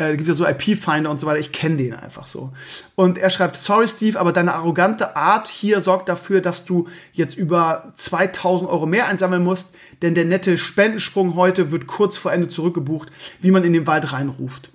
äh, 0.00 0.16
gibt 0.16 0.26
ja 0.26 0.34
so 0.34 0.46
IP-Finder 0.46 1.10
und 1.10 1.20
so 1.20 1.26
weiter. 1.26 1.38
Ich 1.38 1.52
kenne 1.52 1.76
den 1.76 1.94
einfach 1.94 2.24
so. 2.24 2.52
Und 2.94 3.18
er 3.18 3.30
schreibt, 3.30 3.56
sorry 3.56 3.86
Steve, 3.86 4.18
aber 4.18 4.32
deine 4.32 4.54
arrogante 4.54 5.16
Art 5.16 5.48
hier 5.48 5.80
sorgt 5.80 6.08
dafür, 6.08 6.40
dass 6.40 6.64
du 6.64 6.88
jetzt 7.12 7.36
über 7.36 7.92
2000 7.94 8.70
Euro 8.70 8.86
mehr 8.86 9.06
einsammeln 9.06 9.42
musst, 9.42 9.74
denn 10.02 10.14
der 10.14 10.24
nette 10.24 10.56
Spendensprung 10.56 11.34
heute 11.34 11.70
wird 11.70 11.86
kurz 11.86 12.16
vor 12.16 12.32
Ende 12.32 12.48
zurückgebucht, 12.48 13.10
wie 13.40 13.50
man 13.50 13.64
in 13.64 13.72
den 13.72 13.86
Wald 13.86 14.12
reinruft. 14.12 14.72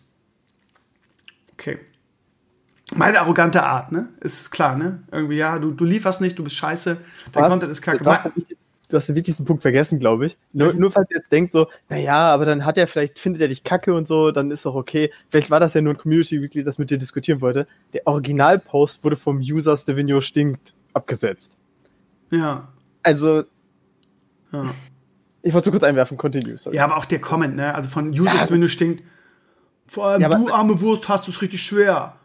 Okay. 1.54 1.80
Meine 2.94 3.20
arrogante 3.20 3.64
Art, 3.64 3.92
ne? 3.92 4.10
Ist 4.20 4.52
klar, 4.52 4.76
ne? 4.76 5.04
Irgendwie, 5.12 5.38
ja, 5.38 5.58
du, 5.58 5.72
du 5.72 5.86
lieferst 5.86 6.22
nicht, 6.22 6.38
du 6.38 6.44
bist 6.44 6.56
scheiße, 6.56 6.98
dein 7.32 7.44
Was? 7.44 7.50
Content 7.50 7.72
ist 7.72 7.82
kacke 7.82 8.04
du 8.04 8.56
hast 8.94 9.10
den 9.10 9.16
wichtigsten 9.16 9.46
Punkt 9.46 9.62
vergessen, 9.62 10.00
glaube 10.00 10.28
ich. 10.28 10.38
Nur, 10.54 10.74
nur 10.74 10.92
falls 10.92 11.10
ihr 11.10 11.18
jetzt 11.18 11.32
denkt 11.32 11.52
so, 11.52 11.68
naja, 11.90 12.34
aber 12.34 12.46
dann 12.46 12.66
hat 12.66 12.78
er 12.78 12.88
vielleicht, 12.88 13.20
findet 13.20 13.42
er 13.42 13.48
dich 13.48 13.64
kacke 13.64 13.94
und 13.94 14.08
so, 14.08 14.32
dann 14.32 14.52
ist 14.52 14.66
doch 14.66 14.76
okay. 14.76 15.12
Vielleicht 15.30 15.52
war 15.52 15.60
das 15.60 15.74
ja 15.74 15.82
nur 15.82 15.94
ein 15.94 15.98
Community-Mitglied, 15.98 16.66
das 16.66 16.78
mit 16.78 16.92
dir 16.92 16.98
diskutieren 16.98 17.42
wollte. 17.42 17.68
Der 17.94 18.06
Originalpost 18.06 19.04
wurde 19.04 19.16
vom 19.16 19.38
User 19.38 19.78
Stevino 19.78 20.22
stinkt 20.22 20.74
abgesetzt. 20.94 21.58
Ja. 22.32 22.68
Also. 23.04 23.44
Ja. 24.52 24.74
Ich 25.42 25.54
wollte 25.54 25.66
so 25.66 25.72
kurz 25.72 25.84
einwerfen, 25.84 26.18
continue. 26.18 26.58
Sorry. 26.58 26.76
Ja, 26.76 26.86
aber 26.86 26.98
auch 26.98 27.06
der 27.06 27.20
Comment, 27.20 27.56
ne? 27.56 27.76
Also 27.76 27.90
von 27.90 28.10
User 28.10 28.36
ja. 28.36 28.46
Stevino 28.46 28.68
stinkt. 28.68 29.04
Vor 29.88 30.08
allem 30.08 30.22
ja, 30.22 30.30
du, 30.30 30.52
arme 30.52 30.82
Wurst, 30.82 31.08
hast 31.08 31.28
es 31.28 31.42
richtig 31.42 31.62
schwer 31.62 32.16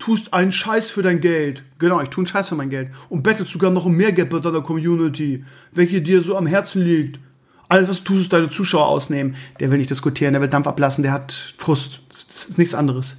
tust 0.00 0.34
einen 0.34 0.50
Scheiß 0.50 0.90
für 0.90 1.02
dein 1.02 1.20
Geld. 1.20 1.62
Genau, 1.78 2.00
ich 2.00 2.08
tue 2.08 2.22
einen 2.22 2.26
Scheiß 2.26 2.48
für 2.48 2.56
mein 2.56 2.70
Geld. 2.70 2.90
Und 3.08 3.22
bettelst 3.22 3.52
sogar 3.52 3.70
noch 3.70 3.84
um 3.84 3.94
mehr 3.94 4.10
Geld 4.10 4.30
bei 4.30 4.40
deiner 4.40 4.62
Community, 4.62 5.44
welche 5.72 6.02
dir 6.02 6.22
so 6.22 6.36
am 6.36 6.46
Herzen 6.46 6.82
liegt. 6.82 7.20
Alles, 7.68 7.88
was 7.88 7.98
du 7.98 8.14
tust, 8.14 8.22
ist 8.22 8.32
deine 8.32 8.48
Zuschauer 8.48 8.86
ausnehmen. 8.86 9.36
Der 9.60 9.70
will 9.70 9.78
nicht 9.78 9.90
diskutieren, 9.90 10.32
der 10.32 10.42
will 10.42 10.48
Dampf 10.48 10.66
ablassen, 10.66 11.04
der 11.04 11.12
hat 11.12 11.54
Frust. 11.56 12.00
Das 12.08 12.48
ist 12.48 12.58
nichts 12.58 12.74
anderes. 12.74 13.18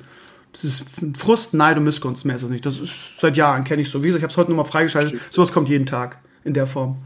Das 0.51 0.65
ist 0.65 0.83
Frust, 1.15 1.53
Neid 1.53 1.77
und 1.77 1.85
Missgunst, 1.85 2.25
mehr 2.25 2.35
ist 2.35 2.41
das 2.41 2.51
nicht. 2.51 2.65
Das 2.65 2.77
ist 2.77 3.19
seit 3.19 3.37
Jahren, 3.37 3.63
kenne 3.63 3.81
ich 3.81 3.89
so. 3.89 4.03
Wie 4.03 4.07
gesagt, 4.07 4.19
ich 4.19 4.23
habe 4.23 4.31
es 4.31 4.37
heute 4.37 4.49
nochmal 4.49 4.65
freigeschaltet. 4.65 5.17
Sowas 5.29 5.53
kommt 5.53 5.69
jeden 5.69 5.85
Tag 5.85 6.17
in 6.43 6.53
der 6.53 6.67
Form. 6.67 6.97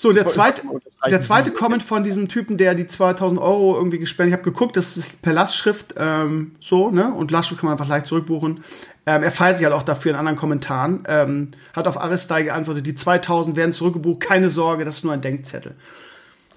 So, 0.00 0.12
der 0.12 0.26
zweite, 0.26 0.62
der 1.10 1.20
zweite 1.20 1.50
Comment 1.50 1.82
von 1.82 2.04
diesem 2.04 2.28
Typen, 2.28 2.56
der 2.56 2.76
die 2.76 2.86
2000 2.86 3.40
Euro 3.40 3.74
irgendwie 3.74 3.98
gespendet, 3.98 4.32
ich 4.32 4.38
habe 4.38 4.48
geguckt, 4.48 4.76
das 4.76 4.96
ist 4.96 5.22
per 5.22 5.32
Lastschrift 5.32 5.96
ähm, 5.98 6.52
so, 6.60 6.90
ne? 6.90 7.12
Und 7.12 7.32
Lastschrift 7.32 7.62
kann 7.62 7.66
man 7.66 7.76
einfach 7.76 7.88
leicht 7.88 8.06
zurückbuchen. 8.06 8.62
Ähm, 9.06 9.24
er 9.24 9.32
feiert 9.32 9.58
sich 9.58 9.64
halt 9.64 9.74
auch 9.74 9.82
dafür 9.82 10.12
in 10.12 10.16
anderen 10.16 10.38
Kommentaren. 10.38 11.02
Ähm, 11.08 11.48
hat 11.72 11.88
auf 11.88 12.00
Aristai 12.00 12.44
geantwortet, 12.44 12.86
die 12.86 12.94
2000 12.94 13.56
werden 13.56 13.72
zurückgebucht, 13.72 14.20
keine 14.20 14.50
Sorge, 14.50 14.84
das 14.84 14.98
ist 14.98 15.04
nur 15.04 15.14
ein 15.14 15.20
Denkzettel. 15.20 15.74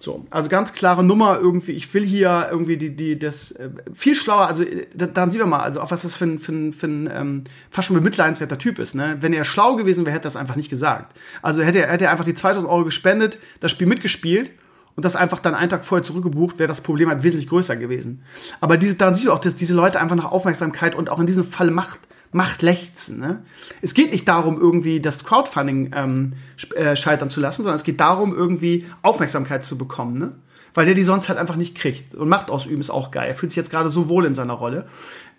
So, 0.01 0.25
also 0.31 0.49
ganz 0.49 0.73
klare 0.73 1.03
Nummer 1.03 1.37
irgendwie. 1.39 1.73
Ich 1.73 1.93
will 1.93 2.03
hier 2.03 2.47
irgendwie 2.49 2.75
die, 2.75 2.95
die, 2.95 3.19
das 3.19 3.51
äh, 3.51 3.69
viel 3.93 4.15
schlauer. 4.15 4.47
Also 4.47 4.63
äh, 4.63 4.87
da, 4.95 5.05
dann 5.05 5.29
sieht 5.29 5.39
man 5.39 5.49
mal, 5.51 5.59
also 5.59 5.79
auch 5.79 5.91
was 5.91 6.01
das 6.01 6.17
für 6.17 6.25
ein, 6.25 6.39
für 6.39 6.51
ein, 6.51 6.73
für 6.73 6.87
ein 6.87 7.09
ähm, 7.13 7.43
fast 7.69 7.87
schon 7.87 7.97
bemitleidenswerter 7.97 8.57
Typ 8.57 8.79
ist. 8.79 8.95
Ne? 8.95 9.17
Wenn 9.19 9.31
er 9.31 9.43
schlau 9.43 9.75
gewesen 9.75 10.03
wäre, 10.05 10.15
hätte 10.15 10.23
er 10.23 10.31
das 10.31 10.37
einfach 10.37 10.55
nicht 10.55 10.71
gesagt. 10.71 11.15
Also 11.43 11.61
hätte 11.61 11.83
er, 11.83 11.91
hätte 11.91 12.05
er 12.05 12.11
einfach 12.11 12.25
die 12.25 12.33
2000 12.33 12.67
Euro 12.67 12.83
gespendet, 12.83 13.37
das 13.59 13.69
Spiel 13.69 13.85
mitgespielt 13.85 14.51
und 14.95 15.05
das 15.05 15.15
einfach 15.15 15.37
dann 15.37 15.53
einen 15.53 15.69
Tag 15.69 15.85
vorher 15.85 16.01
zurückgebucht, 16.01 16.57
wäre 16.57 16.67
das 16.67 16.81
Problem 16.81 17.07
halt 17.07 17.21
wesentlich 17.21 17.47
größer 17.47 17.75
gewesen. 17.75 18.23
Aber 18.59 18.77
diese, 18.77 18.95
dann 18.95 19.13
siehst 19.13 19.27
du 19.27 19.31
auch, 19.31 19.39
dass 19.39 19.55
diese 19.55 19.75
Leute 19.75 20.01
einfach 20.01 20.15
nach 20.15 20.31
Aufmerksamkeit 20.31 20.95
und 20.95 21.11
auch 21.11 21.19
in 21.19 21.27
diesem 21.27 21.43
Fall 21.43 21.69
Macht 21.69 21.99
macht 22.31 22.61
lechzen. 22.61 23.19
Ne? 23.19 23.43
Es 23.81 23.93
geht 23.93 24.11
nicht 24.11 24.27
darum, 24.27 24.59
irgendwie 24.59 25.01
das 25.01 25.25
Crowdfunding 25.25 25.91
ähm, 25.95 26.33
äh, 26.75 26.95
scheitern 26.95 27.29
zu 27.29 27.39
lassen, 27.39 27.63
sondern 27.63 27.75
es 27.75 27.83
geht 27.83 27.99
darum, 27.99 28.33
irgendwie 28.33 28.85
Aufmerksamkeit 29.01 29.63
zu 29.63 29.77
bekommen. 29.77 30.17
Ne? 30.17 30.31
Weil 30.73 30.85
der 30.85 30.95
die 30.95 31.03
sonst 31.03 31.29
halt 31.29 31.39
einfach 31.39 31.57
nicht 31.57 31.75
kriegt. 31.75 32.15
Und 32.15 32.29
Macht 32.29 32.49
ausüben 32.49 32.79
ist 32.79 32.89
auch 32.89 33.11
geil. 33.11 33.27
Er 33.27 33.35
fühlt 33.35 33.51
sich 33.51 33.57
jetzt 33.57 33.71
gerade 33.71 33.89
so 33.89 34.07
wohl 34.07 34.25
in 34.25 34.35
seiner 34.35 34.53
Rolle. 34.53 34.87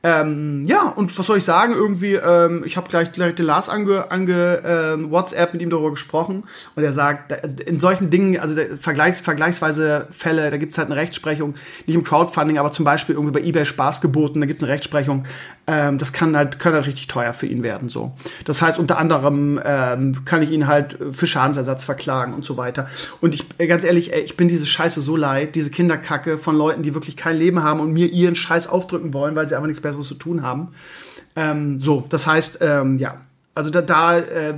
Ähm, 0.05 0.65
ja, 0.65 0.89
und 0.89 1.17
was 1.17 1.27
soll 1.27 1.39
ich 1.39 1.45
sagen? 1.45 1.75
Irgendwie, 1.75 2.15
ähm, 2.15 2.65
ich 2.67 2.77
habe 2.77 2.89
gleich, 2.89 3.13
gleich 3.13 3.37
den 3.37 3.47
Lars 3.47 3.69
ange, 3.69 4.11
ange 4.11 4.59
äh, 4.65 5.11
WhatsApp 5.11 5.53
mit 5.53 5.63
ihm 5.63 5.71
darüber 5.71 5.91
gesprochen 5.91 6.43
und 6.75 6.83
er 6.83 6.93
sagt, 6.93 7.33
in 7.61 7.79
solchen 7.79 8.11
Dingen, 8.11 8.41
also 8.41 8.61
Vergleichs, 8.81 9.21
vergleichsweise 9.21 10.09
Fälle, 10.11 10.51
da 10.51 10.57
gibt's 10.57 10.77
halt 10.77 10.87
eine 10.87 10.97
Rechtsprechung, 10.97 11.55
nicht 11.87 11.95
im 11.95 12.03
Crowdfunding, 12.03 12.59
aber 12.59 12.73
zum 12.73 12.85
Beispiel 12.85 13.15
irgendwie 13.15 13.39
bei 13.39 13.47
eBay 13.47 13.65
Spaß 13.65 14.01
geboten, 14.01 14.41
da 14.41 14.47
gibt's 14.47 14.63
eine 14.63 14.73
Rechtsprechung. 14.73 15.25
Ähm, 15.69 15.99
das 15.99 16.13
kann 16.13 16.37
halt, 16.37 16.59
kann 16.59 16.73
halt 16.73 16.89
richtig 16.89 17.07
teuer 17.07 17.33
für 17.33 17.47
ihn 17.47 17.63
werden. 17.63 17.89
so. 17.89 18.13
Das 18.45 18.61
heißt, 18.61 18.81
unter 18.81 18.99
anderem 18.99 19.61
ähm, 19.65 20.25
kann 20.25 20.43
ich 20.43 20.51
ihn 20.51 20.67
halt 20.67 20.99
für 21.13 21.29
Schadensersatz 21.29 21.85
verklagen 21.85 22.35
und 22.35 22.45
so 22.45 22.57
weiter. 22.57 22.89
Und 23.21 23.37
ich, 23.37 23.47
ganz 23.57 23.85
ehrlich, 23.85 24.13
ey, 24.13 24.23
ich 24.23 24.37
bin 24.37 24.49
diese 24.49 24.67
Scheiße 24.67 25.01
so 25.01 25.15
leid, 25.15 25.55
diese 25.55 25.71
Kinderkacke 25.71 26.39
von 26.39 26.57
Leuten, 26.57 26.83
die 26.83 26.95
wirklich 26.95 27.17
kein 27.17 27.37
Leben 27.37 27.63
haben 27.63 27.79
und 27.79 27.93
mir 27.93 28.09
ihren 28.09 28.35
Scheiß 28.35 28.67
aufdrücken 28.67 29.15
wollen, 29.15 29.37
weil 29.37 29.49
sie 29.49 29.55
einfach 29.55 29.69
nichts 29.69 29.81
besser 29.81 29.92
Besseres 29.93 30.09
zu 30.09 30.15
tun 30.15 30.43
haben. 30.43 30.69
Ähm, 31.37 31.79
so, 31.79 32.05
das 32.09 32.27
heißt, 32.27 32.59
ähm, 32.61 32.99
ja, 32.99 33.21
also 33.55 33.71
da, 33.71 33.83
da 33.83 34.19
äh, 34.19 34.55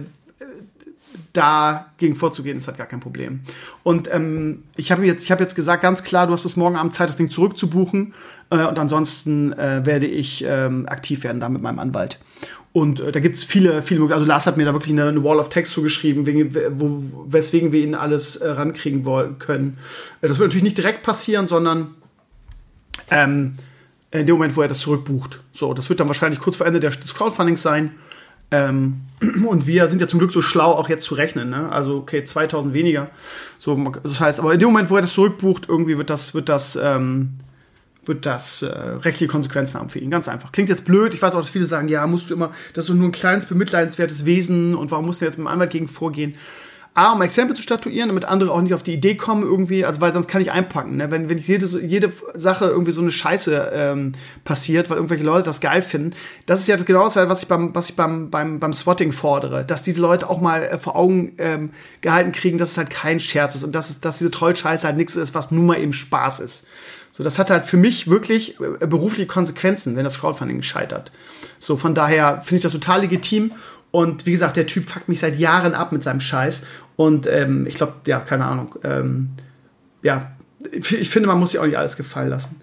dagegen 1.33 2.17
vorzugehen, 2.17 2.57
ist 2.57 2.69
halt 2.69 2.79
gar 2.79 2.87
kein 2.87 3.01
Problem. 3.01 3.41
Und 3.83 4.13
ähm, 4.13 4.63
ich 4.77 4.91
habe 4.91 5.05
jetzt, 5.05 5.29
habe 5.31 5.43
jetzt 5.43 5.55
gesagt, 5.55 5.83
ganz 5.83 6.03
klar, 6.03 6.27
du 6.27 6.33
hast 6.33 6.43
bis 6.43 6.57
morgen 6.57 6.77
Abend 6.77 6.95
Zeit, 6.95 7.09
das 7.09 7.17
Ding 7.17 7.29
zurückzubuchen. 7.29 8.15
Äh, 8.51 8.65
und 8.67 8.79
ansonsten 8.79 9.53
äh, 9.53 9.85
werde 9.85 10.07
ich 10.07 10.45
ähm, 10.47 10.87
aktiv 10.89 11.25
werden 11.25 11.41
da 11.41 11.49
mit 11.49 11.61
meinem 11.61 11.79
Anwalt. 11.79 12.19
Und 12.73 13.01
äh, 13.01 13.13
da 13.13 13.21
gibt's 13.21 13.43
viele, 13.43 13.83
viele 13.83 14.01
Möglichkeiten. 14.01 14.23
Also 14.23 14.29
Lars 14.29 14.47
hat 14.47 14.57
mir 14.57 14.65
da 14.65 14.73
wirklich 14.73 14.93
eine, 14.93 15.09
eine 15.09 15.23
Wall 15.23 15.39
of 15.39 15.49
Text 15.49 15.73
zugeschrieben, 15.73 16.27
wegen, 16.27 16.55
wo, 16.79 17.03
weswegen 17.27 17.73
wir 17.73 17.81
ihn 17.81 17.95
alles 17.95 18.37
äh, 18.37 18.49
rankriegen 18.49 19.05
wollen 19.05 19.39
können. 19.39 19.79
Äh, 20.21 20.29
das 20.29 20.39
wird 20.39 20.49
natürlich 20.49 20.65
nicht 20.65 20.79
direkt 20.79 21.03
passieren, 21.03 21.47
sondern 21.47 21.95
ähm, 23.11 23.57
in 24.21 24.27
dem 24.27 24.37
Moment, 24.37 24.57
wo 24.57 24.63
er 24.63 24.69
das 24.69 24.79
zurückbucht. 24.79 25.41
So, 25.53 25.75
das 25.75 25.89
wird 25.89 25.99
dann 25.99 26.07
wahrscheinlich 26.07 26.41
kurz 26.41 26.57
vor 26.57 26.67
Ende 26.67 26.79
des 26.79 27.15
Crowdfundings 27.15 27.63
sein. 27.63 27.95
Ähm, 28.51 29.01
und 29.47 29.67
wir 29.67 29.89
sind 29.89 30.01
ja 30.01 30.07
zum 30.07 30.21
Glück 30.21 30.33
so 30.33 30.41
schlau, 30.41 30.73
auch 30.73 30.89
jetzt 30.89 31.05
zu 31.05 31.15
rechnen. 31.15 31.51
Ne? 31.51 31.71
Also, 31.71 31.97
okay, 31.97 32.25
2000 32.25 32.75
weniger. 32.75 33.11
So, 33.59 33.77
das 34.03 34.21
heißt, 34.21 34.39
aber 34.39 34.55
in 34.55 34.61
dem 34.61 34.69
Moment, 34.69 34.91
wo 34.91 34.97
er 34.97 35.03
das 35.03 35.13
zurückbucht, 35.13 35.69
irgendwie 35.69 35.99
wird 35.99 36.11
das, 36.11 36.33
wird 36.33 36.49
das, 36.49 36.79
ähm, 36.81 37.39
wird 38.05 38.25
das 38.25 38.63
äh, 38.63 38.69
rechtliche 38.69 39.31
Konsequenzen 39.31 39.81
haben 39.81 39.89
für 39.89 39.99
ihn. 39.99 40.11
Ganz 40.11 40.29
einfach. 40.29 40.53
Klingt 40.53 40.69
jetzt 40.69 40.85
blöd. 40.85 41.13
Ich 41.13 41.21
weiß 41.21 41.35
auch, 41.35 41.41
dass 41.41 41.49
viele 41.49 41.67
sagen, 41.67 41.89
ja, 41.89 42.07
musst 42.07 42.31
du 42.31 42.35
immer, 42.35 42.53
das 42.73 42.89
ist 42.89 42.95
nur 42.95 43.09
ein 43.09 43.13
kleines 43.13 43.47
bemitleidenswertes 43.47 44.27
Wesen 44.27 44.77
und 44.77 44.93
warum 44.93 45.07
musst 45.07 45.23
du 45.23 45.25
jetzt 45.25 45.39
mit 45.39 45.47
dem 45.47 45.49
Anwalt 45.49 45.71
gegen 45.71 45.89
vorgehen? 45.89 46.35
A, 46.97 47.13
um 47.13 47.23
Exempel 47.23 47.57
zu 47.57 47.63
statuieren, 47.63 48.09
damit 48.09 48.25
andere 48.25 48.53
auch 48.53 48.61
nicht 48.61 48.73
auf 48.73 48.85
die 48.85 48.95
Idee 48.95 49.17
kommen 49.17 49.43
irgendwie, 49.43 49.85
also 49.85 50.01
weil 50.01 50.13
sonst 50.13 50.29
kann 50.29 50.41
ich 50.41 50.53
einpacken. 50.53 50.97
Ne? 50.97 51.11
Wenn, 51.11 51.29
wenn 51.29 51.39
jede, 51.39 51.67
jede 51.81 52.09
Sache 52.35 52.67
irgendwie 52.67 52.93
so 52.93 53.01
eine 53.01 53.11
Scheiße 53.11 53.73
ähm, 53.75 54.13
passiert, 54.45 54.89
weil 54.91 54.99
irgendwelche 54.99 55.25
Leute 55.25 55.43
das 55.43 55.61
geil 55.61 55.83
finden, 55.83 56.15
das 56.47 56.61
ist 56.61 56.69
ja 56.69 56.77
das 56.77 56.87
genau 56.87 57.05
das, 57.05 57.17
was 57.17 57.43
ich 57.43 57.49
beim, 57.49 57.75
was 57.75 57.89
ich 57.89 57.97
beim, 57.97 58.31
beim, 58.31 58.61
beim 58.61 58.73
Swatting 58.73 59.11
fordere, 59.11 59.65
dass 59.65 59.83
diese 59.83 60.01
Leute 60.01 60.31
auch 60.31 60.41
mal 60.41 60.63
äh, 60.63 60.79
vor 60.79 60.95
Augen 60.95 61.33
ähm, 61.39 61.71
gehalten 62.01 62.31
kriegen, 62.31 62.59
dass 62.59 62.71
es 62.71 62.79
halt 62.79 62.91
kein 62.91 63.19
Scherz 63.19 63.57
ist 63.57 63.65
und 63.65 63.75
dass, 63.75 63.91
es, 63.91 64.01
dass 64.01 64.19
diese 64.19 64.31
Trollscheiße 64.31 64.87
halt 64.87 64.97
nichts 64.97 65.17
ist, 65.17 65.35
was 65.35 65.51
nun 65.51 65.67
mal 65.67 65.81
eben 65.81 65.93
Spaß 65.93 66.39
ist. 66.39 66.69
So, 67.11 67.25
das 67.25 67.41
hat 67.41 67.51
halt 67.51 67.67
für 67.67 67.77
mich 67.77 68.09
wirklich 68.09 68.61
äh, 68.61 68.87
berufliche 68.87 69.27
Konsequenzen, 69.27 69.97
wenn 69.97 70.05
das 70.05 70.21
Crowdfunding 70.21 70.63
scheitert. 70.63 71.11
So, 71.59 71.77
von 71.77 71.97
daher 71.97 72.41
finde 72.43 72.57
ich 72.57 72.63
das 72.63 72.73
total 72.73 73.01
legitim 73.01 73.51
und 73.95 74.27
wie 74.27 74.33
gesagt, 74.33 74.57
der 74.57 74.67
Typ 74.67 74.91
fuckt 74.91 75.09
mich 75.09 75.21
seit 75.21 75.39
Jahren 75.39 75.73
ab 75.73 75.93
mit 75.93 76.03
seinem 76.03 76.19
Scheiß. 76.19 76.65
Und 76.97 77.27
ähm, 77.27 77.67
ich 77.67 77.75
glaube, 77.75 77.95
ja, 78.07 78.21
keine 78.21 78.45
Ahnung. 78.45 78.77
Ähm, 78.85 79.31
ja, 80.03 80.33
ich 80.73 81.11
finde, 81.11 81.27
man 81.27 81.39
muss 81.39 81.53
sich 81.53 81.61
auch 81.61 81.67
nicht 81.67 81.79
alles 81.79 81.97
gefallen 81.97 82.31
lassen. 82.31 82.61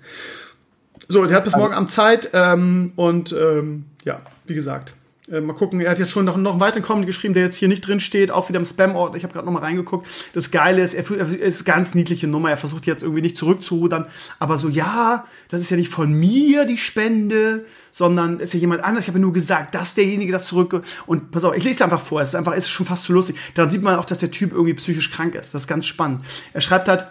So, 1.08 1.26
der 1.26 1.38
hat 1.38 1.44
bis 1.44 1.56
morgen 1.56 1.74
Abend 1.74 1.92
Zeit. 1.92 2.30
Ähm, 2.34 2.94
und 2.96 3.34
ähm, 3.34 3.86
ja, 4.06 4.22
wie 4.46 4.54
gesagt, 4.54 4.96
äh, 5.32 5.40
mal 5.40 5.54
gucken, 5.54 5.80
er 5.80 5.92
hat 5.92 6.00
jetzt 6.00 6.12
schon 6.12 6.26
noch, 6.26 6.36
noch 6.36 6.52
einen 6.52 6.60
weiteren 6.60 6.84
Comment 6.84 7.06
geschrieben, 7.06 7.34
der 7.34 7.44
jetzt 7.44 7.56
hier 7.56 7.68
nicht 7.68 7.88
drin 7.88 8.00
steht, 8.00 8.32
auch 8.32 8.50
wieder 8.50 8.60
im 8.60 8.66
Spam-Ordner. 8.66 9.18
Ich 9.18 9.24
habe 9.24 9.34
gerade 9.34 9.46
noch 9.46 9.54
mal 9.54 9.60
reingeguckt. 9.60 10.08
Das 10.34 10.52
Geile 10.52 10.82
ist, 10.82 10.94
er, 10.94 11.10
er 11.10 11.40
ist 11.40 11.64
ganz 11.64 11.96
niedliche 11.96 12.28
Nummer. 12.28 12.50
Er 12.50 12.58
versucht 12.58 12.86
jetzt 12.86 13.02
irgendwie 13.02 13.22
nicht 13.22 13.38
zurückzurudern, 13.38 14.06
aber 14.40 14.58
so, 14.58 14.68
ja, 14.68 15.26
das 15.50 15.62
ist 15.62 15.70
ja 15.70 15.78
nicht 15.78 15.90
von 15.90 16.12
mir 16.12 16.66
die 16.66 16.78
Spende, 16.78 17.66
sondern 17.92 18.40
ist 18.40 18.54
ja 18.54 18.60
jemand 18.60 18.84
anders. 18.84 19.06
Ich 19.06 19.10
habe 19.10 19.20
nur 19.20 19.34
gesagt, 19.34 19.74
dass 19.74 19.96
derjenige 19.96 20.32
das 20.32 20.48
zurück 20.48 20.84
und 21.06 21.32
pass 21.32 21.46
auf, 21.46 21.56
ich 21.56 21.64
lese 21.64 21.76
es 21.76 21.82
einfach 21.82 22.02
vor. 22.02 22.22
Es 22.22 22.30
ist 22.30 22.36
einfach, 22.36 22.54
es 22.54 22.66
ist 22.66 22.70
schon 22.70 22.86
fast 22.86 23.04
zu 23.04 23.14
lustig. 23.14 23.38
Dann 23.54 23.70
sieht 23.70 23.82
man 23.82 23.98
auch, 23.98 24.06
dass 24.06 24.20
der 24.20 24.32
Typ 24.32 24.52
irgendwie 24.52 24.74
psychisch 24.74 25.12
krank 25.12 25.36
ist. 25.36 25.54
Das 25.54 25.62
ist 25.62 25.68
ganz 25.68 25.86
spannend. 25.86 26.26
Er 26.54 26.62
schreibt 26.62 26.88
halt, 26.88 27.06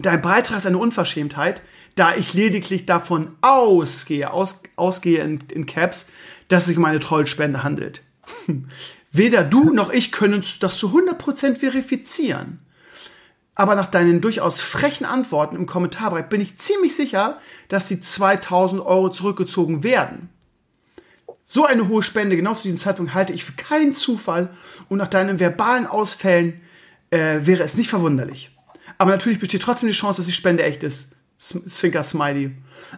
dein 0.00 0.20
Beitrag 0.20 0.58
ist 0.58 0.66
eine 0.66 0.78
Unverschämtheit, 0.78 1.62
da 1.94 2.14
ich 2.16 2.32
lediglich 2.32 2.86
davon 2.86 3.28
ausgehe, 3.42 4.32
aus, 4.32 4.60
ausgehe 4.76 5.22
in, 5.22 5.38
in 5.52 5.66
Caps, 5.66 6.06
dass 6.52 6.62
es 6.62 6.68
sich 6.68 6.78
um 6.78 6.84
eine 6.84 7.00
Trollspende 7.00 7.62
handelt. 7.62 8.02
Weder 9.12 9.44
du 9.44 9.72
noch 9.72 9.90
ich 9.90 10.12
können 10.12 10.44
das 10.60 10.78
zu 10.78 10.88
100% 10.88 11.56
verifizieren. 11.56 12.60
Aber 13.54 13.74
nach 13.74 13.86
deinen 13.86 14.20
durchaus 14.20 14.60
frechen 14.60 15.04
Antworten 15.04 15.56
im 15.56 15.66
Kommentarbereich 15.66 16.28
bin 16.28 16.40
ich 16.40 16.58
ziemlich 16.58 16.96
sicher, 16.96 17.38
dass 17.68 17.86
die 17.86 18.00
2000 18.00 18.84
Euro 18.84 19.10
zurückgezogen 19.10 19.84
werden. 19.84 20.30
So 21.44 21.66
eine 21.66 21.88
hohe 21.88 22.02
Spende 22.02 22.36
genau 22.36 22.54
zu 22.54 22.62
diesem 22.62 22.78
Zeitpunkt 22.78 23.14
halte 23.14 23.34
ich 23.34 23.44
für 23.44 23.52
keinen 23.52 23.92
Zufall 23.92 24.48
und 24.88 24.98
nach 24.98 25.08
deinen 25.08 25.38
verbalen 25.38 25.86
Ausfällen 25.86 26.62
äh, 27.10 27.40
wäre 27.42 27.62
es 27.62 27.76
nicht 27.76 27.90
verwunderlich. 27.90 28.50
Aber 28.96 29.10
natürlich 29.10 29.38
besteht 29.38 29.62
trotzdem 29.62 29.88
die 29.88 29.94
Chance, 29.94 30.18
dass 30.18 30.26
die 30.26 30.32
Spende 30.32 30.62
echt 30.62 30.82
ist. 30.82 31.16
Zwinker 31.36 32.02
Smiley. 32.02 32.52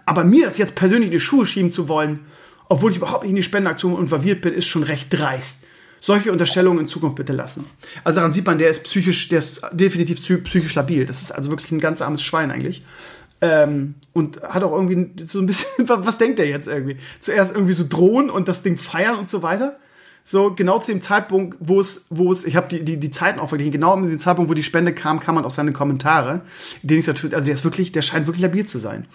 Aber 0.07 0.23
mir 0.23 0.47
das 0.47 0.59
jetzt 0.59 0.75
persönlich 0.75 1.07
in 1.07 1.13
die 1.13 1.21
Schuhe 1.21 1.47
schieben 1.47 1.71
zu 1.71 1.89
wollen, 1.89 2.27
obwohl 2.75 2.91
ich 2.91 2.97
überhaupt 2.97 3.23
nicht 3.23 3.31
in 3.31 3.37
die 3.37 3.45
Spendenaktion 3.45 3.97
involviert 4.01 4.41
bin, 4.41 4.53
ist 4.53 4.67
schon 4.67 4.83
recht 4.83 5.07
dreist. 5.13 5.63
Solche 6.01 6.33
Unterstellungen 6.33 6.81
in 6.81 6.87
Zukunft 6.89 7.15
bitte 7.15 7.33
lassen. 7.33 7.67
Also 8.03 8.17
daran 8.17 8.33
sieht 8.33 8.45
man, 8.45 8.59
der 8.59 8.69
ist 8.69 8.83
psychisch, 8.83 9.29
der 9.29 9.39
ist 9.39 9.61
definitiv 9.71 10.19
psychisch 10.43 10.75
labil. 10.75 11.07
Das 11.07 11.23
ist 11.23 11.31
also 11.31 11.51
wirklich 11.51 11.71
ein 11.71 11.79
ganz 11.79 12.03
armes 12.03 12.21
Schwein 12.21 12.51
eigentlich. 12.51 12.81
Ähm, 13.41 13.95
und 14.13 14.43
hat 14.43 14.65
auch 14.65 14.73
irgendwie 14.73 15.25
so 15.25 15.39
ein 15.39 15.47
bisschen, 15.47 15.69
was 15.89 16.19
denkt 16.19 16.41
er 16.41 16.49
jetzt 16.49 16.67
irgendwie? 16.67 16.97
Zuerst 17.21 17.55
irgendwie 17.55 17.75
so 17.75 17.85
drohen 17.89 18.29
und 18.29 18.49
das 18.49 18.65
Ding 18.65 18.77
feiern 18.77 19.21
und 19.21 19.31
so 19.31 19.45
weiter. 19.45 19.79
So, 20.27 20.55
genau 20.55 20.79
zu 20.79 20.91
dem 20.91 21.03
Zeitpunkt, 21.03 21.59
wo 21.61 21.79
es, 21.79 22.07
wo 22.09 22.33
es, 22.33 22.47
ich 22.47 22.57
habe 22.57 22.67
die, 22.69 22.83
die, 22.83 22.99
die 22.99 23.11
Zeiten 23.11 23.39
auch 23.39 23.51
verglichen, 23.51 23.73
genau 23.73 23.95
in 23.95 24.09
dem 24.09 24.19
Zeitpunkt, 24.19 24.51
wo 24.51 24.55
die 24.55 24.63
Spende 24.63 24.95
kam, 24.95 25.21
kam 25.21 25.35
man 25.35 25.45
auch 25.45 25.51
seine 25.51 25.73
Kommentare, 25.73 26.41
den 26.83 26.99
ich 26.99 27.07
natürlich, 27.07 27.37
also 27.37 27.45
der 27.45 27.55
ist 27.55 27.65
wirklich, 27.65 27.93
der 27.93 28.01
scheint 28.01 28.27
wirklich 28.27 28.43
labil 28.43 28.65
zu 28.65 28.79
sein. 28.79 29.07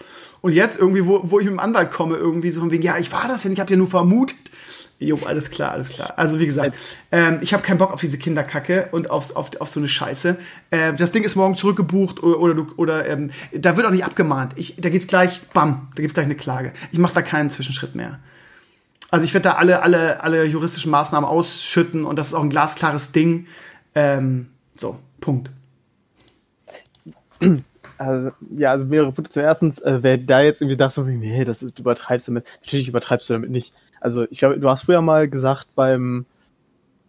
Und 0.41 0.51
jetzt 0.51 0.78
irgendwie, 0.78 1.07
wo, 1.07 1.22
wo 1.24 1.39
ich 1.39 1.45
mit 1.45 1.53
dem 1.53 1.60
Anwalt 1.60 1.89
komme, 1.89 2.16
irgendwie 2.16 2.51
so 2.51 2.62
von 2.62 2.70
wegen, 2.70 2.84
ja, 2.84 2.99
ich 2.99 3.12
war 3.12 3.28
das 3.28 3.43
ja 3.43 3.49
nicht, 3.49 3.57
ich 3.57 3.60
habe 3.60 3.72
ja 3.72 3.78
nur 3.78 3.88
vermutet. 3.88 4.38
Jo, 4.99 5.18
alles 5.26 5.49
klar, 5.49 5.72
alles 5.72 5.89
klar. 5.89 6.14
Also 6.18 6.39
wie 6.39 6.45
gesagt, 6.45 6.76
ähm, 7.12 7.39
ich 7.41 7.53
habe 7.53 7.64
keinen 7.64 7.80
Bock 7.80 7.91
auf 7.91 8.01
diese 8.01 8.20
Kinderkacke 8.20 8.89
und 8.91 9.10
auf, 9.10 9.36
auf, 9.36 9.49
auf 9.60 9.70
so 9.70 9.80
eine 9.80 9.88
Scheiße. 9.88 10.38
Äh, 10.70 10.93
das 10.93 11.12
Ding 11.12 11.24
ist 11.24 11.36
morgen 11.36 11.55
zurückgebucht 11.55 12.22
oder, 12.22 12.39
oder, 12.39 12.66
oder 12.76 13.07
ähm, 13.07 13.32
da 13.51 13.78
wird 13.78 13.88
auch 13.88 13.91
nicht 13.91 14.05
abgemahnt. 14.05 14.53
Ich, 14.57 14.76
da 14.78 14.89
geht's 14.89 15.07
gleich, 15.07 15.41
bam, 15.53 15.88
da 15.95 16.01
gibt's 16.01 16.14
gleich 16.14 16.26
eine 16.26 16.36
Klage. 16.36 16.74
Ich 16.91 16.99
mache 16.99 17.14
da 17.14 17.22
keinen 17.24 17.49
Zwischenschritt 17.49 17.95
mehr. 17.95 18.20
Also 19.12 19.26
ich 19.26 19.34
werde 19.34 19.49
da 19.49 19.53
alle, 19.53 19.82
alle, 19.82 20.22
alle 20.24 20.45
juristischen 20.45 20.91
Maßnahmen 20.91 21.28
ausschütten 21.28 22.05
und 22.05 22.18
das 22.18 22.28
ist 22.28 22.34
auch 22.34 22.43
ein 22.43 22.49
glasklares 22.49 23.12
Ding. 23.12 23.47
Ähm, 23.95 24.49
so, 24.76 24.97
Punkt. 25.20 25.49
Also, 27.97 28.32
ja, 28.55 28.72
also 28.72 28.86
mehrere 28.86 29.12
Punkte. 29.12 29.34
Zum 29.34 29.43
ersten, 29.43 29.72
äh, 29.84 30.01
wer 30.01 30.18
da 30.18 30.41
jetzt 30.41 30.62
irgendwie 30.62 30.78
dachte, 30.78 31.01
nee, 31.01 31.43
das 31.43 31.64
ist, 31.64 31.78
du 31.78 31.82
übertreibst 31.82 32.28
damit. 32.28 32.45
Natürlich 32.62 32.88
übertreibst 32.88 33.30
du 33.30 33.34
damit 33.34 33.49
nicht. 33.49 33.74
Also, 33.99 34.26
ich 34.30 34.39
glaube, 34.39 34.60
du 34.60 34.70
hast 34.70 34.84
früher 34.84 35.01
mal 35.01 35.28
gesagt 35.28 35.68
beim, 35.76 36.26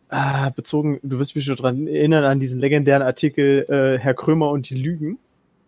ah, 0.09 0.51
bezogen, 0.51 0.99
du 1.03 1.19
wirst 1.19 1.37
mich 1.37 1.45
schon 1.45 1.57
dran 1.57 1.87
erinnern 1.87 2.25
an 2.25 2.41
diesen 2.41 2.59
legendären 2.59 3.03
Artikel, 3.03 3.65
äh, 3.69 3.99
Herr 3.99 4.15
Krömer 4.15 4.51
und 4.51 4.69
die 4.69 4.75
Lügen. 4.75 5.19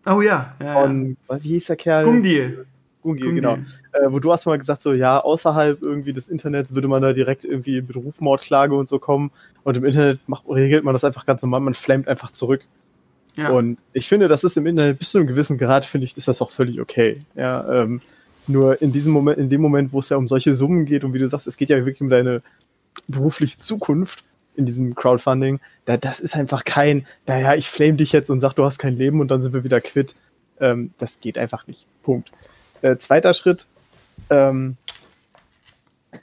Oh 0.05 0.21
ja, 0.21 0.55
ja. 0.61 0.83
Und, 0.83 1.15
wie 1.39 1.49
hieß 1.49 1.67
der 1.67 1.77
Kerl? 1.77 2.03
Gungdil. 2.03 2.65
Gungdil, 3.01 3.33
genau. 3.33 3.57
Äh, 3.93 4.11
wo 4.11 4.19
du 4.19 4.31
hast 4.31 4.45
mal 4.45 4.57
gesagt, 4.57 4.81
so, 4.81 4.93
ja, 4.93 5.19
außerhalb 5.19 5.81
irgendwie 5.81 6.13
des 6.13 6.27
Internets 6.27 6.73
würde 6.73 6.87
man 6.87 7.01
da 7.01 7.13
direkt 7.13 7.45
irgendwie 7.45 7.81
mit 7.81 7.95
Rufmordklage 7.95 8.75
und 8.75 8.87
so 8.89 8.99
kommen. 8.99 9.31
Und 9.63 9.77
im 9.77 9.85
Internet 9.85 10.27
macht, 10.27 10.43
regelt 10.49 10.83
man 10.83 10.93
das 10.93 11.03
einfach 11.03 11.25
ganz 11.25 11.41
normal, 11.43 11.61
man 11.61 11.75
flammt 11.75 12.07
einfach 12.07 12.31
zurück. 12.31 12.61
Ja. 13.35 13.49
Und 13.49 13.79
ich 13.93 14.07
finde, 14.07 14.27
das 14.27 14.43
ist 14.43 14.57
im 14.57 14.65
Internet 14.65 14.99
bis 14.99 15.11
zu 15.11 15.19
einem 15.19 15.27
gewissen 15.27 15.57
Grad, 15.57 15.85
finde 15.85 16.05
ich, 16.05 16.17
ist 16.17 16.27
das 16.27 16.41
auch 16.41 16.51
völlig 16.51 16.81
okay. 16.81 17.19
Ja, 17.35 17.81
ähm, 17.81 18.01
nur 18.47 18.81
in 18.81 18.91
diesem 18.91 19.13
Moment, 19.13 19.37
in 19.37 19.49
dem 19.49 19.61
Moment, 19.61 19.93
wo 19.93 19.99
es 19.99 20.09
ja 20.09 20.17
um 20.17 20.27
solche 20.27 20.53
Summen 20.55 20.85
geht 20.85 21.03
und 21.03 21.13
wie 21.13 21.19
du 21.19 21.27
sagst, 21.27 21.47
es 21.47 21.57
geht 21.57 21.69
ja 21.69 21.77
wirklich 21.77 22.01
um 22.01 22.09
deine 22.09 22.41
berufliche 23.07 23.57
Zukunft 23.59 24.23
in 24.55 24.65
diesem 24.65 24.95
Crowdfunding, 24.95 25.59
da, 25.85 25.97
das 25.97 26.19
ist 26.19 26.35
einfach 26.35 26.63
kein, 26.63 27.07
naja, 27.27 27.55
ich 27.55 27.69
flame 27.69 27.93
dich 27.93 28.11
jetzt 28.11 28.29
und 28.29 28.39
sag, 28.39 28.53
du 28.53 28.65
hast 28.65 28.77
kein 28.77 28.97
Leben 28.97 29.19
und 29.19 29.29
dann 29.29 29.41
sind 29.41 29.53
wir 29.53 29.63
wieder 29.63 29.81
quitt. 29.81 30.15
Ähm, 30.59 30.91
das 30.97 31.19
geht 31.19 31.37
einfach 31.37 31.65
nicht. 31.67 31.87
Punkt. 32.03 32.31
Äh, 32.81 32.97
zweiter 32.97 33.33
Schritt, 33.33 33.67
ähm, 34.29 34.77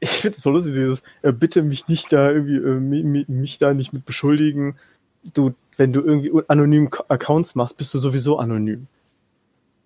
ich 0.01 0.11
finde 0.11 0.36
es 0.36 0.42
so 0.42 0.51
lustig, 0.51 0.72
dieses, 0.74 1.03
äh, 1.22 1.32
bitte 1.32 1.62
mich 1.62 1.88
nicht 1.88 2.12
da 2.12 2.30
irgendwie, 2.30 2.57
äh, 2.57 2.80
mich, 2.80 3.28
mich 3.28 3.59
da 3.59 3.74
nicht 3.74 3.92
mit 3.92 4.05
beschuldigen. 4.05 4.76
Du, 5.34 5.55
wenn 5.76 5.92
du 5.92 6.01
irgendwie 6.01 6.32
anonym 6.48 6.88
Accounts 7.09 7.55
machst, 7.55 7.76
bist 7.76 7.92
du 7.92 7.98
sowieso 7.98 8.38
anonym. 8.38 8.86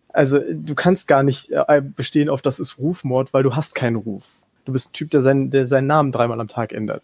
Also 0.08 0.38
du 0.38 0.74
kannst 0.74 1.08
gar 1.08 1.24
nicht 1.24 1.50
äh, 1.50 1.82
bestehen 1.82 2.28
auf 2.28 2.40
das 2.40 2.60
ist 2.60 2.78
Rufmord, 2.78 3.32
weil 3.32 3.42
du 3.42 3.56
hast 3.56 3.74
keinen 3.74 3.96
Ruf. 3.96 4.24
Du 4.64 4.72
bist 4.72 4.90
ein 4.90 4.92
Typ, 4.92 5.10
der, 5.10 5.22
sein, 5.22 5.50
der 5.50 5.66
seinen 5.66 5.88
Namen 5.88 6.12
dreimal 6.12 6.40
am 6.40 6.48
Tag 6.48 6.72
ändert. 6.72 7.02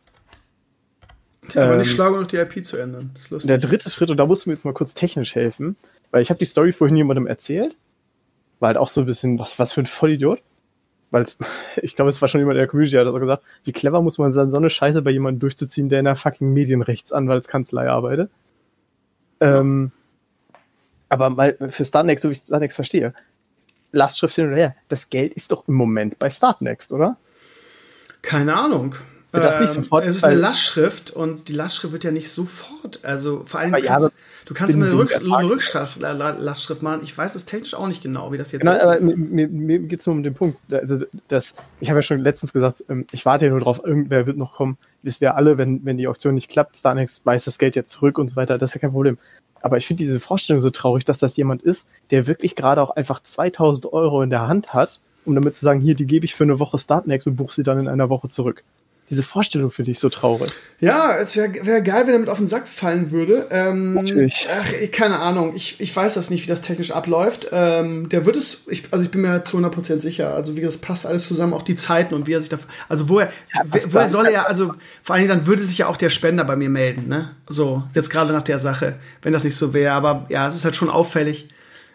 Ja, 1.54 1.64
aber 1.64 1.72
ähm, 1.72 1.78
nicht 1.80 1.90
schlagen, 1.90 2.20
noch 2.20 2.26
die 2.28 2.36
IP 2.36 2.64
zu 2.64 2.76
ändern. 2.76 3.10
Das 3.12 3.24
ist 3.24 3.30
lustig. 3.30 3.48
Der 3.48 3.58
dritte 3.58 3.90
Schritt, 3.90 4.10
und 4.10 4.16
da 4.16 4.26
musst 4.26 4.44
du 4.44 4.50
mir 4.50 4.54
jetzt 4.54 4.64
mal 4.64 4.72
kurz 4.72 4.94
technisch 4.94 5.34
helfen, 5.34 5.76
weil 6.12 6.22
ich 6.22 6.30
habe 6.30 6.38
die 6.38 6.44
Story 6.44 6.72
vorhin 6.72 6.96
jemandem 6.96 7.26
erzählt, 7.26 7.76
war 8.60 8.68
halt 8.68 8.76
auch 8.76 8.88
so 8.88 9.00
ein 9.00 9.06
bisschen, 9.06 9.38
was, 9.38 9.58
was 9.58 9.72
für 9.72 9.80
ein 9.80 9.86
Vollidiot. 9.86 10.40
Weil 11.10 11.22
es, 11.22 11.36
ich 11.82 11.96
glaube, 11.96 12.10
es 12.10 12.20
war 12.20 12.28
schon 12.28 12.40
jemand 12.40 12.56
in 12.56 12.60
der 12.60 12.68
Community, 12.68 12.96
der 12.96 13.06
hat 13.06 13.20
gesagt, 13.20 13.42
wie 13.64 13.72
clever 13.72 14.02
muss 14.02 14.18
man 14.18 14.32
sein, 14.32 14.50
so 14.50 14.56
eine 14.56 14.70
Scheiße 14.70 15.02
bei 15.02 15.10
jemandem 15.10 15.40
durchzuziehen, 15.40 15.88
der 15.88 16.00
in 16.00 16.04
der 16.04 16.16
fucking 16.16 16.52
Medienrechtsanwaltskanzlei 16.52 17.88
arbeitet. 17.88 18.30
Ähm, 19.40 19.92
aber 21.08 21.30
mal 21.30 21.56
für 21.70 21.84
Startnext, 21.84 22.22
so 22.22 22.28
wie 22.28 22.32
ich 22.32 22.38
Startnext 22.38 22.76
verstehe, 22.76 23.14
Lastschrift 23.92 24.34
hin 24.36 24.48
und 24.48 24.56
her, 24.56 24.76
das 24.88 25.10
Geld 25.10 25.32
ist 25.32 25.50
doch 25.50 25.66
im 25.66 25.74
Moment 25.74 26.18
bei 26.18 26.30
Startnext, 26.30 26.92
oder? 26.92 27.16
Keine 28.22 28.54
Ahnung. 28.54 28.94
Wird 29.32 29.44
das 29.44 29.60
nicht 29.60 29.76
ähm, 29.76 29.84
sofort? 29.84 30.04
Es 30.04 30.16
ist 30.16 30.24
eine 30.24 30.36
Lastschrift 30.36 31.10
und 31.10 31.48
die 31.48 31.52
Lastschrift 31.52 31.92
wird 31.92 32.04
ja 32.04 32.10
nicht 32.10 32.30
sofort. 32.30 33.00
Also 33.04 33.44
vor 33.44 33.60
allem. 33.60 33.74
Ja, 33.76 33.80
kannst, 33.80 34.12
du 34.50 34.54
kannst 34.54 34.74
immer 34.74 34.86
eine, 34.86 34.98
Rück, 34.98 35.14
eine 35.14 35.48
Rückschrift, 35.48 36.00
Lastschrift 36.00 36.82
machen. 36.82 37.02
Ich 37.04 37.16
weiß 37.16 37.36
es 37.36 37.44
technisch 37.44 37.72
auch 37.72 37.86
nicht 37.86 38.02
genau, 38.02 38.32
wie 38.32 38.36
das 38.36 38.50
jetzt 38.50 38.62
genau, 38.62 38.74
ist. 38.74 38.82
Aber 38.82 39.00
mir, 39.00 39.46
mir 39.46 39.78
geht 39.78 40.00
es 40.00 40.06
nur 40.06 40.16
um 40.16 40.24
den 40.24 40.34
Punkt. 40.34 40.58
Also, 40.72 41.04
dass, 41.28 41.54
ich 41.78 41.88
habe 41.88 42.00
ja 42.00 42.02
schon 42.02 42.18
letztens 42.18 42.52
gesagt, 42.52 42.84
ähm, 42.88 43.06
ich 43.12 43.24
warte 43.24 43.44
ja 43.44 43.52
nur 43.52 43.60
drauf, 43.60 43.80
irgendwer 43.84 44.26
wird 44.26 44.36
noch 44.36 44.54
kommen. 44.54 44.76
Bis 45.04 45.20
wir 45.20 45.36
alle, 45.36 45.56
wenn, 45.56 45.84
wenn 45.84 45.98
die 45.98 46.08
Auktion 46.08 46.34
nicht 46.34 46.50
klappt, 46.50 46.76
Starnex 46.76 47.24
weiß 47.24 47.44
das 47.44 47.58
Geld 47.58 47.76
jetzt 47.76 47.90
zurück 47.90 48.18
und 48.18 48.30
so 48.30 48.34
weiter. 48.34 48.58
Das 48.58 48.70
ist 48.70 48.74
ja 48.74 48.80
kein 48.80 48.90
Problem. 48.90 49.18
Aber 49.62 49.76
ich 49.76 49.86
finde 49.86 50.02
diese 50.02 50.18
Vorstellung 50.18 50.60
so 50.60 50.70
traurig, 50.70 51.04
dass 51.04 51.20
das 51.20 51.36
jemand 51.36 51.62
ist, 51.62 51.86
der 52.10 52.26
wirklich 52.26 52.56
gerade 52.56 52.82
auch 52.82 52.90
einfach 52.90 53.22
2000 53.22 53.92
Euro 53.92 54.20
in 54.22 54.30
der 54.30 54.48
Hand 54.48 54.74
hat, 54.74 54.98
um 55.24 55.36
damit 55.36 55.54
zu 55.54 55.64
sagen, 55.64 55.80
hier, 55.80 55.94
die 55.94 56.06
gebe 56.06 56.24
ich 56.24 56.34
für 56.34 56.44
eine 56.44 56.58
Woche 56.58 56.76
Startnext 56.76 57.28
und 57.28 57.36
buche 57.36 57.54
sie 57.54 57.62
dann 57.62 57.78
in 57.78 57.86
einer 57.86 58.08
Woche 58.08 58.28
zurück 58.28 58.64
diese 59.10 59.24
Vorstellung 59.24 59.72
finde 59.72 59.90
ich 59.90 59.98
so 59.98 60.08
traurig. 60.08 60.52
Ja, 60.78 61.16
es 61.16 61.36
wäre 61.36 61.52
wär 61.66 61.80
geil, 61.80 62.06
wenn 62.06 62.14
er 62.14 62.20
mit 62.20 62.28
auf 62.28 62.38
den 62.38 62.46
Sack 62.46 62.68
fallen 62.68 63.10
würde. 63.10 63.48
Ähm, 63.50 63.94
Natürlich. 63.94 64.46
Ach, 64.48 64.72
keine 64.92 65.18
Ahnung. 65.18 65.54
Ich, 65.56 65.80
ich 65.80 65.94
weiß 65.94 66.14
das 66.14 66.30
nicht, 66.30 66.44
wie 66.44 66.46
das 66.46 66.62
technisch 66.62 66.92
abläuft. 66.92 67.48
Ähm, 67.50 68.08
der 68.08 68.24
wird 68.24 68.36
es, 68.36 68.68
ich, 68.68 68.84
also 68.92 69.04
ich 69.04 69.10
bin 69.10 69.22
mir 69.22 69.44
zu 69.44 69.58
100% 69.58 70.00
sicher. 70.00 70.32
Also 70.32 70.56
wie 70.56 70.60
das 70.60 70.78
passt 70.78 71.06
alles 71.06 71.26
zusammen, 71.26 71.54
auch 71.54 71.62
die 71.62 71.74
Zeiten 71.74 72.14
und 72.14 72.28
wie 72.28 72.34
er 72.34 72.40
sich 72.40 72.50
da, 72.50 72.58
also 72.88 73.08
wo 73.08 73.18
er, 73.18 73.32
ja, 73.52 73.62
woher 73.66 74.08
soll 74.08 74.26
er, 74.26 74.48
also 74.48 74.74
vor 75.02 75.16
allen 75.16 75.26
Dingen 75.26 75.38
dann 75.38 75.46
würde 75.48 75.62
sich 75.62 75.78
ja 75.78 75.88
auch 75.88 75.96
der 75.96 76.10
Spender 76.10 76.44
bei 76.44 76.54
mir 76.54 76.70
melden, 76.70 77.08
ne? 77.08 77.30
So, 77.48 77.82
jetzt 77.94 78.10
gerade 78.10 78.32
nach 78.32 78.44
der 78.44 78.60
Sache, 78.60 78.96
wenn 79.22 79.32
das 79.32 79.42
nicht 79.42 79.56
so 79.56 79.74
wäre. 79.74 79.92
Aber 79.92 80.26
ja, 80.28 80.46
es 80.46 80.54
ist 80.54 80.64
halt 80.64 80.76
schon 80.76 80.88
auffällig 80.88 81.48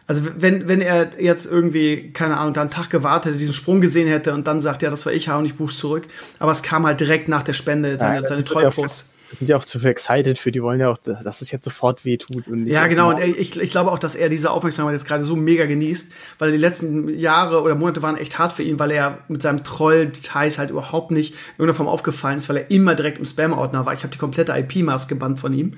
also 0.08 0.24
wenn, 0.38 0.68
wenn 0.68 0.82
er 0.82 1.20
jetzt 1.20 1.48
irgendwie, 1.48 2.12
keine 2.12 2.38
Ahnung, 2.38 2.54
da 2.54 2.62
einen 2.62 2.70
Tag 2.70 2.90
gewartet 2.90 3.32
hätte, 3.32 3.40
diesen 3.40 3.54
Sprung 3.54 3.82
gesehen 3.82 4.08
hätte 4.08 4.34
und 4.34 4.46
dann 4.46 4.62
sagt, 4.62 4.84
ja, 4.84 4.90
das 4.92 5.06
war 5.06 5.14
ich, 5.14 5.30
hau 5.30 5.40
und 5.40 5.46
ich 5.46 5.56
buch's 5.56 5.78
zurück. 5.78 6.04
Aber 6.38 6.52
es 6.52 6.62
kam 6.62 6.86
halt 6.86 7.00
direkt 7.00 7.28
nach 7.28 7.42
der 7.42 7.54
Spende, 7.54 7.98
seine, 8.00 8.22
ja, 8.22 8.28
seine 8.28 8.44
Trollpost. 8.44 9.10
sind 9.36 9.48
ja 9.48 9.58
auch 9.58 9.66
zu 9.66 9.80
excited 9.80 10.38
für, 10.38 10.52
die 10.52 10.62
wollen 10.62 10.80
ja 10.80 10.90
auch, 10.90 11.00
dass 11.00 11.42
es 11.42 11.50
jetzt 11.50 11.66
sofort 11.66 12.06
wehtut. 12.06 12.48
Und 12.48 12.68
ja, 12.68 12.86
genau, 12.86 13.10
und 13.10 13.24
ich, 13.24 13.60
ich 13.60 13.72
glaube 13.72 13.92
auch, 13.92 13.98
dass 13.98 14.14
er 14.14 14.30
diese 14.30 14.52
Aufmerksamkeit 14.52 14.94
jetzt 14.94 15.08
gerade 15.08 15.24
so 15.24 15.36
mega 15.36 15.66
genießt, 15.66 16.12
weil 16.38 16.52
die 16.52 16.60
letzten 16.60 17.10
Jahre 17.10 17.64
oder 17.64 17.74
Monate 17.74 18.04
waren 18.04 18.16
echt 18.16 18.38
hart 18.38 18.54
für 18.54 18.62
ihn, 18.62 18.78
weil 18.78 18.92
er 18.92 19.18
mit 19.28 19.42
seinem 19.42 19.64
Troll-Details 19.64 20.60
halt 20.60 20.70
überhaupt 20.70 21.10
nicht 21.10 21.34
in 21.34 21.40
irgendeiner 21.64 21.78
Form 21.78 21.88
aufgefallen 21.88 22.38
ist, 22.38 22.48
weil 22.48 22.58
er 22.58 22.70
immer 22.70 22.94
direkt 22.94 23.18
im 23.18 23.26
Spam-Ordner 23.26 23.88
war. 23.88 23.94
Ich 23.94 24.04
habe 24.04 24.12
die 24.12 24.20
komplette 24.20 24.56
IP-Mask 24.56 25.10
gebannt 25.10 25.40
von 25.40 25.52
ihm. 25.52 25.72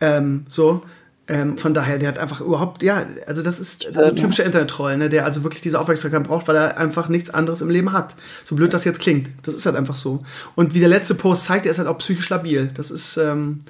Ähm, 0.00 0.46
so. 0.48 0.82
Ähm, 1.26 1.56
von 1.56 1.72
daher, 1.72 1.98
der 1.98 2.08
hat 2.08 2.18
einfach 2.18 2.42
überhaupt, 2.42 2.82
ja, 2.82 3.06
also 3.26 3.42
das 3.42 3.58
ist, 3.58 3.88
das 3.92 4.04
ist 4.04 4.10
ein 4.10 4.16
typischer 4.16 4.44
Internet-Troll, 4.44 4.98
ne, 4.98 5.08
der 5.08 5.24
also 5.24 5.42
wirklich 5.42 5.62
diese 5.62 5.80
Aufmerksamkeit 5.80 6.24
braucht, 6.24 6.48
weil 6.48 6.56
er 6.56 6.76
einfach 6.76 7.08
nichts 7.08 7.30
anderes 7.30 7.62
im 7.62 7.70
Leben 7.70 7.92
hat. 7.92 8.14
So 8.42 8.56
blöd 8.56 8.74
das 8.74 8.84
jetzt 8.84 9.00
klingt. 9.00 9.30
Das 9.42 9.54
ist 9.54 9.64
halt 9.64 9.74
einfach 9.74 9.94
so. 9.94 10.22
Und 10.54 10.74
wie 10.74 10.80
der 10.80 10.88
letzte 10.90 11.14
Post 11.14 11.44
zeigt, 11.44 11.64
er 11.64 11.72
ist 11.72 11.78
halt 11.78 11.88
auch 11.88 11.96
psychisch 11.96 12.28
labil. 12.28 12.70
Das 12.74 12.90
ist 12.90 13.16
ähm, 13.16 13.60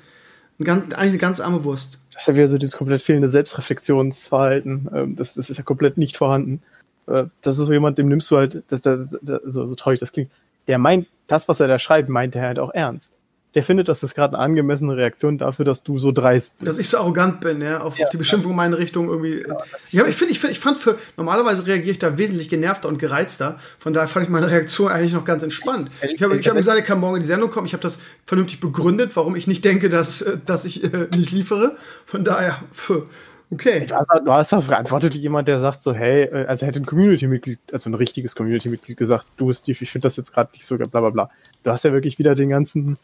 ein 0.58 0.64
ganz, 0.64 0.94
eigentlich 0.94 1.10
eine 1.10 1.18
ganz 1.18 1.38
arme 1.38 1.62
Wurst. 1.62 1.98
Das 2.12 2.22
ist 2.22 2.28
ja 2.28 2.34
wieder 2.34 2.48
so 2.48 2.58
dieses 2.58 2.76
komplett 2.76 3.02
fehlende 3.02 3.28
Selbstreflexionsverhalten. 3.28 4.88
Ähm, 4.92 5.16
das, 5.16 5.34
das 5.34 5.48
ist 5.48 5.56
ja 5.56 5.62
komplett 5.62 5.96
nicht 5.96 6.16
vorhanden. 6.16 6.60
Äh, 7.06 7.26
das 7.42 7.58
ist 7.60 7.66
so 7.66 7.72
jemand, 7.72 7.98
dem 7.98 8.08
nimmst 8.08 8.28
du 8.32 8.36
halt, 8.36 8.64
das, 8.66 8.82
das, 8.82 9.16
das, 9.22 9.40
so, 9.46 9.64
so 9.64 9.74
traurig 9.76 10.00
das 10.00 10.10
klingt, 10.10 10.30
der 10.66 10.78
meint, 10.78 11.06
das, 11.28 11.46
was 11.46 11.60
er 11.60 11.68
da 11.68 11.78
schreibt, 11.78 12.08
meint 12.08 12.34
er 12.34 12.42
halt 12.42 12.58
auch 12.58 12.74
ernst 12.74 13.16
der 13.54 13.62
findet, 13.62 13.88
das 13.88 14.02
ist 14.02 14.14
gerade 14.14 14.34
eine 14.34 14.44
angemessene 14.44 14.96
Reaktion 14.96 15.38
dafür, 15.38 15.64
dass 15.64 15.82
du 15.82 15.98
so 15.98 16.10
dreist 16.10 16.58
bist. 16.58 16.68
Dass 16.68 16.78
ich 16.78 16.88
so 16.88 16.98
arrogant 16.98 17.40
bin, 17.40 17.60
ja, 17.60 17.80
auf, 17.80 17.98
ja, 17.98 18.04
auf 18.04 18.10
die 18.10 18.16
Beschimpfung 18.16 18.50
in 18.50 18.56
meine 18.56 18.78
Richtung 18.78 19.08
irgendwie. 19.08 19.44
Ja, 19.46 19.58
ja 19.90 20.06
ich 20.06 20.16
finde, 20.16 20.32
ich, 20.32 20.40
find, 20.40 20.52
ich 20.52 20.58
fand 20.58 20.80
für, 20.80 20.98
normalerweise 21.16 21.66
reagiere 21.66 21.92
ich 21.92 21.98
da 21.98 22.18
wesentlich 22.18 22.48
genervter 22.48 22.88
und 22.88 22.98
gereizter. 22.98 23.58
Von 23.78 23.92
daher 23.92 24.08
fand 24.08 24.26
ich 24.26 24.30
meine 24.30 24.50
Reaktion 24.50 24.90
eigentlich 24.90 25.12
noch 25.12 25.24
ganz 25.24 25.42
entspannt. 25.42 25.90
Ich 26.02 26.22
habe 26.22 26.36
ich 26.36 26.48
hab 26.48 26.56
gesagt, 26.56 26.78
er 26.78 26.84
kann 26.84 26.98
morgen 26.98 27.16
in 27.16 27.20
die 27.20 27.26
Sendung 27.26 27.50
kommen. 27.50 27.66
Ich 27.66 27.72
habe 27.72 27.82
das 27.82 28.00
vernünftig 28.24 28.60
begründet, 28.60 29.14
warum 29.14 29.36
ich 29.36 29.46
nicht 29.46 29.64
denke, 29.64 29.88
dass, 29.88 30.22
äh, 30.22 30.38
dass 30.44 30.64
ich 30.64 30.82
äh, 30.82 31.08
nicht 31.16 31.30
liefere. 31.30 31.76
Von 32.06 32.24
daher, 32.24 32.58
für, 32.72 33.06
Okay. 33.50 33.86
Du 33.86 34.32
hast 34.32 34.52
auch 34.52 34.64
verantwortet 34.64 35.14
wie 35.14 35.18
jemand, 35.18 35.46
der 35.46 35.60
sagt 35.60 35.82
so, 35.82 35.94
hey, 35.94 36.24
äh, 36.24 36.46
also 36.46 36.66
hätte 36.66 36.80
ein 36.80 36.86
Community-Mitglied, 36.86 37.60
also 37.72 37.88
ein 37.88 37.94
richtiges 37.94 38.34
Community-Mitglied 38.34 38.96
gesagt, 38.96 39.26
du 39.36 39.52
Steve, 39.52 39.78
ich 39.80 39.90
finde 39.90 40.06
das 40.06 40.16
jetzt 40.16 40.32
gerade 40.32 40.50
nicht 40.52 40.66
so, 40.66 40.76
bla 40.76 40.86
bla 40.86 41.10
bla. 41.10 41.30
Du 41.62 41.70
hast 41.70 41.84
ja 41.84 41.92
wirklich 41.92 42.18
wieder 42.18 42.34
den 42.34 42.48
ganzen 42.48 42.98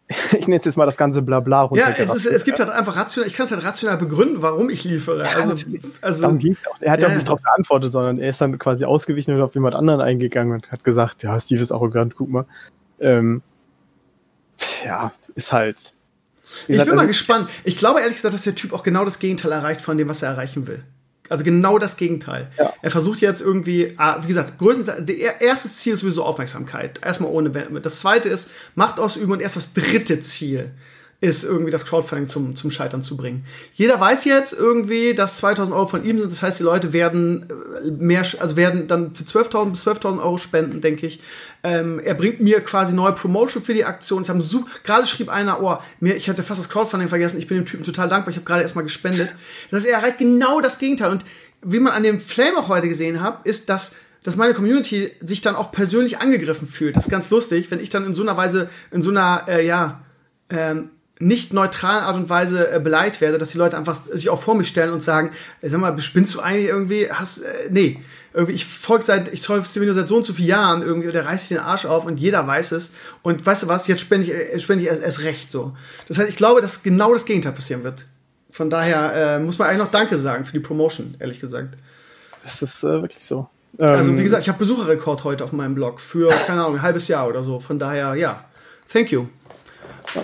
ich 0.32 0.48
nenne 0.48 0.60
jetzt 0.64 0.76
mal 0.76 0.86
das 0.86 0.96
ganze 0.96 1.22
Blabla 1.22 1.62
runter. 1.62 1.90
Ja, 1.90 1.96
es, 1.96 2.14
ist, 2.14 2.26
es 2.26 2.44
gibt 2.44 2.58
halt 2.58 2.70
einfach 2.70 2.96
rational, 2.96 3.28
ich 3.28 3.34
kann 3.34 3.46
es 3.46 3.52
halt 3.52 3.64
rational 3.64 3.96
begründen, 3.98 4.42
warum 4.42 4.70
ich 4.70 4.84
liefere. 4.84 5.24
Ja, 5.24 5.32
also, 5.32 5.66
also, 6.00 6.22
Darum 6.22 6.38
ging 6.38 6.52
es 6.52 6.66
auch. 6.66 6.76
Er 6.80 6.92
hat 6.92 7.02
ja, 7.02 7.08
auch 7.08 7.14
nicht 7.14 7.26
darauf 7.26 7.42
geantwortet, 7.42 7.92
sondern 7.92 8.18
er 8.18 8.30
ist 8.30 8.40
dann 8.40 8.58
quasi 8.58 8.84
ausgewichen 8.84 9.34
und 9.34 9.40
auf 9.40 9.54
jemand 9.54 9.74
anderen 9.74 10.00
eingegangen 10.00 10.52
und 10.52 10.70
hat 10.70 10.84
gesagt, 10.84 11.22
ja, 11.22 11.38
Steve 11.40 11.62
ist 11.62 11.72
arrogant, 11.72 12.14
guck 12.16 12.28
mal. 12.28 12.46
Ähm, 13.00 13.42
ja, 14.84 15.12
ist 15.34 15.52
halt. 15.52 15.76
Gesagt, 15.76 15.94
ich 16.60 16.66
bin 16.68 16.80
also, 16.80 16.94
mal 16.94 17.06
gespannt. 17.06 17.48
Ich 17.64 17.78
glaube 17.78 18.00
ehrlich 18.00 18.16
gesagt, 18.16 18.34
dass 18.34 18.42
der 18.42 18.54
Typ 18.54 18.72
auch 18.72 18.82
genau 18.82 19.04
das 19.04 19.18
Gegenteil 19.18 19.52
erreicht 19.52 19.80
von 19.80 19.98
dem, 19.98 20.08
was 20.08 20.22
er 20.22 20.30
erreichen 20.30 20.66
will. 20.66 20.84
Also 21.28 21.42
genau 21.42 21.78
das 21.78 21.96
Gegenteil. 21.96 22.50
Ja. 22.58 22.72
Er 22.82 22.90
versucht 22.90 23.20
jetzt 23.20 23.40
irgendwie, 23.40 23.94
ah, 23.96 24.22
wie 24.22 24.28
gesagt, 24.28 24.58
größtenteils, 24.58 25.06
der 25.06 25.40
erste 25.40 25.70
Ziel 25.70 25.94
ist 25.94 26.00
sowieso 26.00 26.22
Aufmerksamkeit. 26.24 27.00
Erstmal 27.02 27.30
ohne 27.30 27.50
Das 27.50 28.00
zweite 28.00 28.28
ist 28.28 28.50
Macht 28.74 29.00
ausüben 29.00 29.32
und 29.32 29.40
erst 29.40 29.56
das 29.56 29.72
dritte 29.72 30.20
Ziel 30.20 30.72
ist 31.24 31.44
irgendwie 31.44 31.70
das 31.70 31.86
Crowdfunding 31.86 32.28
zum, 32.28 32.54
zum 32.54 32.70
Scheitern 32.70 33.02
zu 33.02 33.16
bringen. 33.16 33.46
Jeder 33.72 33.98
weiß 33.98 34.26
jetzt 34.26 34.52
irgendwie, 34.52 35.14
dass 35.14 35.38
2000 35.38 35.74
Euro 35.74 35.86
von 35.86 36.04
ihm 36.04 36.18
sind. 36.18 36.30
Das 36.30 36.42
heißt, 36.42 36.58
die 36.58 36.64
Leute 36.64 36.92
werden 36.92 37.46
äh, 37.82 37.90
mehr, 37.90 38.26
also 38.40 38.56
werden 38.56 38.86
dann 38.86 39.14
für 39.14 39.24
12.000 39.24 39.70
bis 39.70 39.86
12.000 39.86 40.22
Euro 40.22 40.36
spenden, 40.36 40.82
denke 40.82 41.06
ich. 41.06 41.20
Ähm, 41.64 41.98
er 41.98 42.14
bringt 42.14 42.40
mir 42.40 42.60
quasi 42.60 42.94
neue 42.94 43.12
Promotion 43.12 43.62
für 43.62 43.74
die 43.74 43.86
Aktion. 43.86 44.22
Sie 44.22 44.30
haben 44.30 44.42
so, 44.42 44.66
gerade 44.84 45.06
schrieb 45.06 45.30
einer, 45.30 45.62
oh, 45.62 45.78
mir, 45.98 46.14
ich 46.14 46.28
hatte 46.28 46.42
fast 46.42 46.60
das 46.60 46.68
Crowdfunding 46.68 47.08
vergessen. 47.08 47.38
Ich 47.38 47.48
bin 47.48 47.56
dem 47.56 47.66
Typen 47.66 47.84
total 47.84 48.08
dankbar. 48.08 48.30
Ich 48.30 48.36
habe 48.36 48.44
gerade 48.44 48.62
erstmal 48.62 48.84
gespendet. 48.84 49.34
Das 49.70 49.80
heißt, 49.80 49.86
er 49.86 49.98
erreicht 49.98 50.18
genau 50.18 50.60
das 50.60 50.78
Gegenteil. 50.78 51.10
Und 51.10 51.24
wie 51.62 51.80
man 51.80 51.94
an 51.94 52.02
dem 52.02 52.20
Flame 52.20 52.58
auch 52.58 52.68
heute 52.68 52.86
gesehen 52.86 53.22
hat, 53.22 53.46
ist, 53.46 53.68
dass 53.68 53.96
dass 54.24 54.36
meine 54.36 54.54
Community 54.54 55.12
sich 55.20 55.42
dann 55.42 55.54
auch 55.54 55.70
persönlich 55.70 56.18
angegriffen 56.18 56.66
fühlt. 56.66 56.96
Das 56.96 57.04
ist 57.04 57.10
ganz 57.10 57.28
lustig, 57.28 57.70
wenn 57.70 57.78
ich 57.78 57.90
dann 57.90 58.06
in 58.06 58.14
so 58.14 58.22
einer 58.22 58.36
Weise, 58.38 58.70
in 58.90 59.02
so 59.02 59.10
einer, 59.10 59.44
äh, 59.46 59.66
ja, 59.66 60.00
ähm, 60.48 60.90
nicht 61.20 61.52
neutralen 61.52 62.04
Art 62.04 62.16
und 62.16 62.28
Weise 62.28 62.70
äh, 62.72 62.80
beleidigt 62.80 63.20
werde, 63.20 63.38
dass 63.38 63.50
die 63.50 63.58
Leute 63.58 63.76
einfach 63.76 63.96
sich 64.12 64.30
auch 64.30 64.42
vor 64.42 64.56
mich 64.56 64.68
stellen 64.68 64.92
und 64.92 65.02
sagen, 65.02 65.30
ey, 65.60 65.68
sag 65.68 65.80
mal, 65.80 65.98
spinnst 66.00 66.34
du 66.34 66.40
eigentlich 66.40 66.68
irgendwie, 66.68 67.10
hast, 67.10 67.38
äh, 67.38 67.68
nee, 67.70 68.00
irgendwie, 68.32 68.54
ich 68.54 68.64
folge 68.64 69.04
seit, 69.04 69.32
ich 69.32 69.42
folge 69.42 69.64
Steven 69.64 69.92
seit 69.92 70.08
so 70.08 70.16
und 70.16 70.24
so 70.24 70.32
vielen 70.32 70.48
Jahren 70.48 70.82
irgendwie, 70.82 71.12
der 71.12 71.24
reißt 71.24 71.48
sich 71.48 71.56
den 71.56 71.64
Arsch 71.64 71.86
auf 71.86 72.04
und 72.04 72.18
jeder 72.18 72.44
weiß 72.46 72.72
es 72.72 72.92
und 73.22 73.46
weißt 73.46 73.62
du 73.62 73.68
was, 73.68 73.86
jetzt 73.86 74.00
spende 74.00 74.26
ich, 74.26 74.34
äh, 74.34 74.58
spende 74.58 74.82
ich 74.82 74.90
erst, 74.90 75.02
erst 75.02 75.22
recht 75.22 75.52
so. 75.52 75.76
Das 76.08 76.18
heißt, 76.18 76.28
ich 76.28 76.36
glaube, 76.36 76.60
dass 76.60 76.82
genau 76.82 77.12
das 77.12 77.26
Gegenteil 77.26 77.52
passieren 77.52 77.84
wird. 77.84 78.06
Von 78.50 78.70
daher 78.70 79.36
äh, 79.36 79.38
muss 79.38 79.58
man 79.58 79.68
eigentlich 79.68 79.80
noch 79.80 79.90
Danke 79.90 80.18
sagen 80.18 80.44
für 80.44 80.52
die 80.52 80.60
Promotion, 80.60 81.14
ehrlich 81.20 81.40
gesagt. 81.40 81.74
Das 82.42 82.60
ist 82.60 82.82
äh, 82.82 83.02
wirklich 83.02 83.24
so. 83.24 83.48
Also, 83.78 84.12
wie 84.12 84.18
ähm, 84.18 84.24
gesagt, 84.24 84.42
ich 84.42 84.48
habe 84.48 84.58
Besucherrekord 84.58 85.24
heute 85.24 85.42
auf 85.42 85.52
meinem 85.52 85.74
Blog 85.74 86.00
für, 86.00 86.28
keine 86.46 86.62
Ahnung, 86.62 86.76
ein 86.76 86.82
halbes 86.82 87.08
Jahr 87.08 87.28
oder 87.28 87.42
so. 87.42 87.58
Von 87.58 87.78
daher, 87.78 88.14
ja, 88.14 88.44
thank 88.88 89.10
you. 89.10 89.26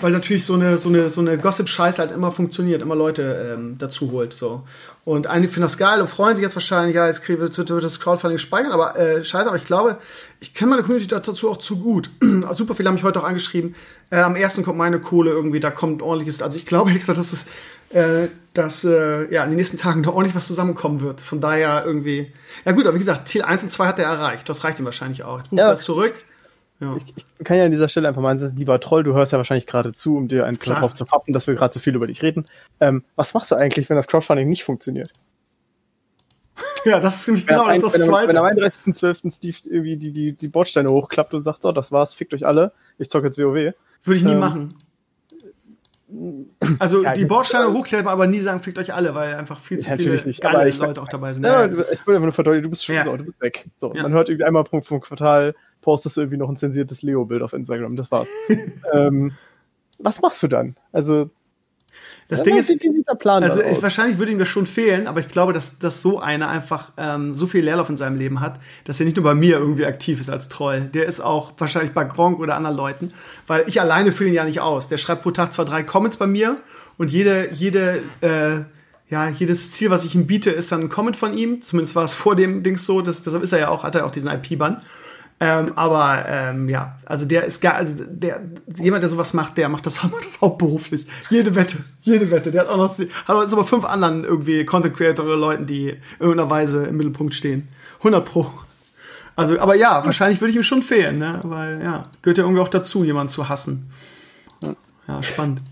Weil 0.00 0.12
natürlich 0.12 0.44
so 0.44 0.54
eine, 0.54 0.76
so 0.78 0.88
eine, 0.88 1.08
so 1.08 1.20
eine 1.20 1.38
Gossip-Scheiße 1.38 1.98
halt 1.98 2.12
immer 2.12 2.30
funktioniert, 2.30 2.82
immer 2.82 2.94
Leute 2.94 3.54
ähm, 3.54 3.76
dazu 3.78 4.12
holt. 4.12 4.32
So. 4.32 4.62
Und 5.04 5.26
einige 5.26 5.50
finden 5.50 5.62
das 5.62 5.78
geil 5.78 6.00
und 6.00 6.08
freuen 6.08 6.36
sich 6.36 6.42
jetzt 6.42 6.54
wahrscheinlich, 6.54 6.94
ja, 6.94 7.06
jetzt 7.06 7.26
wird, 7.26 7.56
wird 7.56 7.84
das 7.84 7.98
Crowdfunding 7.98 8.38
speichern, 8.38 8.72
aber 8.72 8.96
äh, 8.96 9.24
scheiße, 9.24 9.46
aber 9.46 9.56
ich 9.56 9.64
glaube, 9.64 9.98
ich 10.38 10.54
kenne 10.54 10.70
meine 10.70 10.82
Community 10.82 11.08
dazu 11.08 11.50
auch 11.50 11.56
zu 11.56 11.78
gut. 11.78 12.10
Super 12.52 12.74
viele 12.74 12.88
haben 12.88 12.96
mich 12.96 13.04
heute 13.04 13.20
auch 13.20 13.24
angeschrieben. 13.24 13.74
Äh, 14.10 14.20
am 14.20 14.36
ersten 14.36 14.64
kommt 14.64 14.78
meine 14.78 15.00
Kohle 15.00 15.30
irgendwie, 15.30 15.60
da 15.60 15.70
kommt 15.70 16.02
ordentliches. 16.02 16.42
Also 16.42 16.58
ich 16.58 16.66
glaube, 16.66 16.90
ehrlich 16.90 17.00
gesagt, 17.00 17.18
dass 17.18 17.32
es 17.32 17.46
äh, 17.90 18.28
dass 18.54 18.84
äh, 18.84 19.32
ja, 19.32 19.44
in 19.44 19.50
den 19.50 19.56
nächsten 19.56 19.78
Tagen 19.78 20.02
da 20.02 20.10
ordentlich 20.10 20.34
was 20.34 20.46
zusammenkommen 20.46 21.00
wird. 21.00 21.20
Von 21.20 21.40
daher 21.40 21.84
irgendwie. 21.84 22.32
Ja 22.64 22.72
gut, 22.72 22.86
aber 22.86 22.94
wie 22.94 23.00
gesagt, 23.00 23.28
Ziel 23.28 23.42
1 23.42 23.64
und 23.64 23.70
2 23.70 23.86
hat 23.86 23.98
er 23.98 24.06
erreicht. 24.06 24.48
Das 24.48 24.64
reicht 24.64 24.78
ihm 24.78 24.84
wahrscheinlich 24.84 25.22
auch. 25.22 25.38
Jetzt 25.38 25.52
muss 25.52 25.60
ja, 25.60 25.68
er 25.68 25.76
zurück. 25.76 26.14
Ja. 26.80 26.96
Ich, 26.96 27.04
ich, 27.14 27.44
kann 27.44 27.58
ja 27.58 27.64
an 27.64 27.70
dieser 27.70 27.88
Stelle 27.88 28.08
einfach 28.08 28.22
mal 28.22 28.36
sagen, 28.38 28.56
lieber 28.56 28.80
Troll, 28.80 29.02
du 29.04 29.12
hörst 29.12 29.32
ja 29.32 29.38
wahrscheinlich 29.38 29.66
gerade 29.66 29.92
zu, 29.92 30.16
um 30.16 30.28
dir 30.28 30.46
eins 30.46 30.60
darauf 30.60 30.94
zu 30.94 31.04
fappen, 31.04 31.34
dass 31.34 31.46
wir 31.46 31.54
gerade 31.54 31.74
so 31.74 31.80
viel 31.80 31.94
über 31.94 32.06
dich 32.06 32.22
reden. 32.22 32.46
Ähm, 32.80 33.04
was 33.16 33.34
machst 33.34 33.50
du 33.50 33.54
eigentlich, 33.54 33.88
wenn 33.90 33.96
das 33.96 34.06
Crowdfunding 34.06 34.48
nicht 34.48 34.64
funktioniert? 34.64 35.10
Ja, 36.84 36.98
das 37.00 37.20
ist 37.20 37.28
nämlich 37.28 37.46
genau 37.46 37.68
das, 37.68 37.80
das 37.80 37.92
Zweite. 37.92 38.28
Wenn 38.28 38.36
am 38.38 38.46
31.12. 38.46 39.34
Steve 39.34 39.56
irgendwie 39.64 39.96
die, 39.96 40.12
die, 40.12 40.32
die 40.32 40.48
Bordsteine 40.48 40.90
hochklappt 40.90 41.34
und 41.34 41.42
sagt, 41.42 41.62
so, 41.62 41.72
das 41.72 41.92
war's, 41.92 42.14
fickt 42.14 42.32
euch 42.32 42.46
alle, 42.46 42.72
ich 42.98 43.10
zocke 43.10 43.26
jetzt 43.26 43.38
WoW. 43.38 43.54
Würde 43.54 43.74
ich 44.16 44.24
nie 44.24 44.32
ähm, 44.32 44.38
machen. 44.38 44.74
Also 46.78 47.04
ja, 47.04 47.12
die 47.12 47.24
Bordsteine 47.24 47.72
hochkleppen, 47.72 48.08
aber 48.08 48.26
nie 48.26 48.40
sagen, 48.40 48.60
fickt 48.60 48.78
euch 48.78 48.92
alle, 48.92 49.14
weil 49.14 49.34
einfach 49.34 49.60
viel 49.60 49.78
zu 49.78 49.90
viele 49.96 50.20
nicht, 50.24 50.40
geile 50.40 50.70
Leute 50.70 51.00
auch 51.00 51.08
dabei 51.08 51.32
sind. 51.32 51.44
Ja, 51.44 51.66
ja. 51.66 51.72
Ich 51.92 52.04
würde 52.06 52.16
einfach 52.16 52.20
nur 52.20 52.32
verdeutlichen, 52.32 52.64
du 52.64 52.70
bist 52.70 52.84
schon 52.84 52.96
so, 53.04 53.16
du 53.16 53.24
bist 53.24 53.40
weg. 53.40 53.68
So, 53.76 53.90
man 53.90 54.12
hört 54.12 54.28
irgendwie 54.28 54.44
einmal 54.44 54.64
Punkt 54.64 54.86
vom 54.86 55.00
Quartal, 55.00 55.54
postest 55.80 56.16
du 56.16 56.22
irgendwie 56.22 56.38
noch 56.38 56.48
ein 56.48 56.56
zensiertes 56.56 57.02
Leo-Bild 57.02 57.42
auf 57.42 57.52
Instagram, 57.52 57.96
das 57.96 58.10
war's. 58.10 58.28
ähm, 58.92 59.32
was 59.98 60.20
machst 60.20 60.42
du 60.42 60.48
dann? 60.48 60.76
Also, 60.92 61.28
das 62.28 62.44
Ding 62.44 62.56
ist, 62.56 62.72
Plan 63.18 63.42
also 63.42 63.60
ich, 63.60 63.82
wahrscheinlich 63.82 64.18
würde 64.18 64.30
ihm 64.30 64.38
das 64.38 64.46
schon 64.46 64.66
fehlen, 64.66 65.08
aber 65.08 65.18
ich 65.18 65.28
glaube, 65.28 65.52
dass, 65.52 65.78
dass 65.80 66.00
so 66.00 66.20
einer 66.20 66.48
einfach 66.48 66.92
ähm, 66.96 67.32
so 67.32 67.48
viel 67.48 67.64
Leerlauf 67.64 67.90
in 67.90 67.96
seinem 67.96 68.18
Leben 68.18 68.40
hat, 68.40 68.60
dass 68.84 69.00
er 69.00 69.06
nicht 69.06 69.16
nur 69.16 69.24
bei 69.24 69.34
mir 69.34 69.58
irgendwie 69.58 69.84
aktiv 69.84 70.20
ist 70.20 70.30
als 70.30 70.48
Troll. 70.48 70.82
Der 70.94 71.06
ist 71.06 71.20
auch 71.20 71.52
wahrscheinlich 71.58 71.92
bei 71.92 72.04
Gronk 72.04 72.38
oder 72.38 72.54
anderen 72.54 72.76
Leuten, 72.76 73.12
weil 73.48 73.64
ich 73.66 73.80
alleine 73.80 74.12
fülle 74.12 74.30
ihn 74.30 74.36
ja 74.36 74.44
nicht 74.44 74.60
aus. 74.60 74.88
Der 74.88 74.96
schreibt 74.96 75.22
pro 75.22 75.32
Tag 75.32 75.52
zwar 75.52 75.64
drei 75.64 75.82
Comments 75.82 76.16
bei 76.16 76.28
mir 76.28 76.54
und 76.98 77.10
jede, 77.10 77.50
jede, 77.52 78.02
äh, 78.20 78.60
ja, 79.08 79.28
jedes 79.28 79.72
Ziel, 79.72 79.90
was 79.90 80.04
ich 80.04 80.14
ihm 80.14 80.28
biete, 80.28 80.50
ist 80.50 80.70
dann 80.70 80.82
ein 80.82 80.88
Comment 80.88 81.16
von 81.16 81.36
ihm. 81.36 81.60
Zumindest 81.62 81.96
war 81.96 82.04
es 82.04 82.14
vor 82.14 82.36
dem 82.36 82.62
Dings 82.62 82.86
so, 82.86 83.00
das, 83.00 83.24
deshalb 83.24 83.42
ist 83.42 83.52
er 83.52 83.58
ja 83.58 83.68
auch, 83.70 83.82
hat 83.82 83.96
er 83.96 84.06
auch 84.06 84.12
diesen 84.12 84.30
IP-Bann. 84.30 84.80
Ähm, 85.42 85.72
aber 85.74 86.26
ähm, 86.28 86.68
ja, 86.68 86.98
also 87.06 87.24
der 87.24 87.46
ist 87.46 87.62
gar, 87.62 87.74
also 87.76 88.04
der, 88.06 88.42
jemand, 88.76 89.02
der 89.02 89.08
sowas 89.10 89.32
macht, 89.32 89.56
der 89.56 89.70
macht 89.70 89.86
das, 89.86 90.02
macht 90.10 90.26
das 90.26 90.42
hauptberuflich. 90.42 91.06
Jede 91.30 91.54
Wette, 91.54 91.78
jede 92.02 92.30
Wette. 92.30 92.50
Der 92.50 92.62
hat 92.62 92.68
auch 92.68 92.76
noch, 92.76 92.98
hat 92.98 93.08
auch 93.28 93.52
aber 93.52 93.64
fünf 93.64 93.86
anderen 93.86 94.24
irgendwie 94.24 94.66
Content 94.66 94.94
Creator 94.94 95.24
oder 95.24 95.36
Leuten, 95.36 95.64
die 95.64 95.88
in 95.88 95.98
irgendeiner 96.18 96.50
Weise 96.50 96.84
im 96.84 96.98
Mittelpunkt 96.98 97.34
stehen. 97.34 97.68
100 97.98 98.24
pro. 98.24 98.50
Also, 99.34 99.58
aber 99.58 99.74
ja, 99.74 100.04
wahrscheinlich 100.04 100.40
würde 100.42 100.50
ich 100.50 100.56
ihm 100.56 100.62
schon 100.62 100.82
fehlen, 100.82 101.18
ne? 101.18 101.40
Weil 101.42 101.80
ja, 101.82 102.02
gehört 102.20 102.36
ja 102.36 102.44
irgendwie 102.44 102.60
auch 102.60 102.68
dazu, 102.68 103.04
jemanden 103.04 103.30
zu 103.30 103.48
hassen. 103.48 103.90
Ja, 105.08 105.22
spannend. 105.22 105.62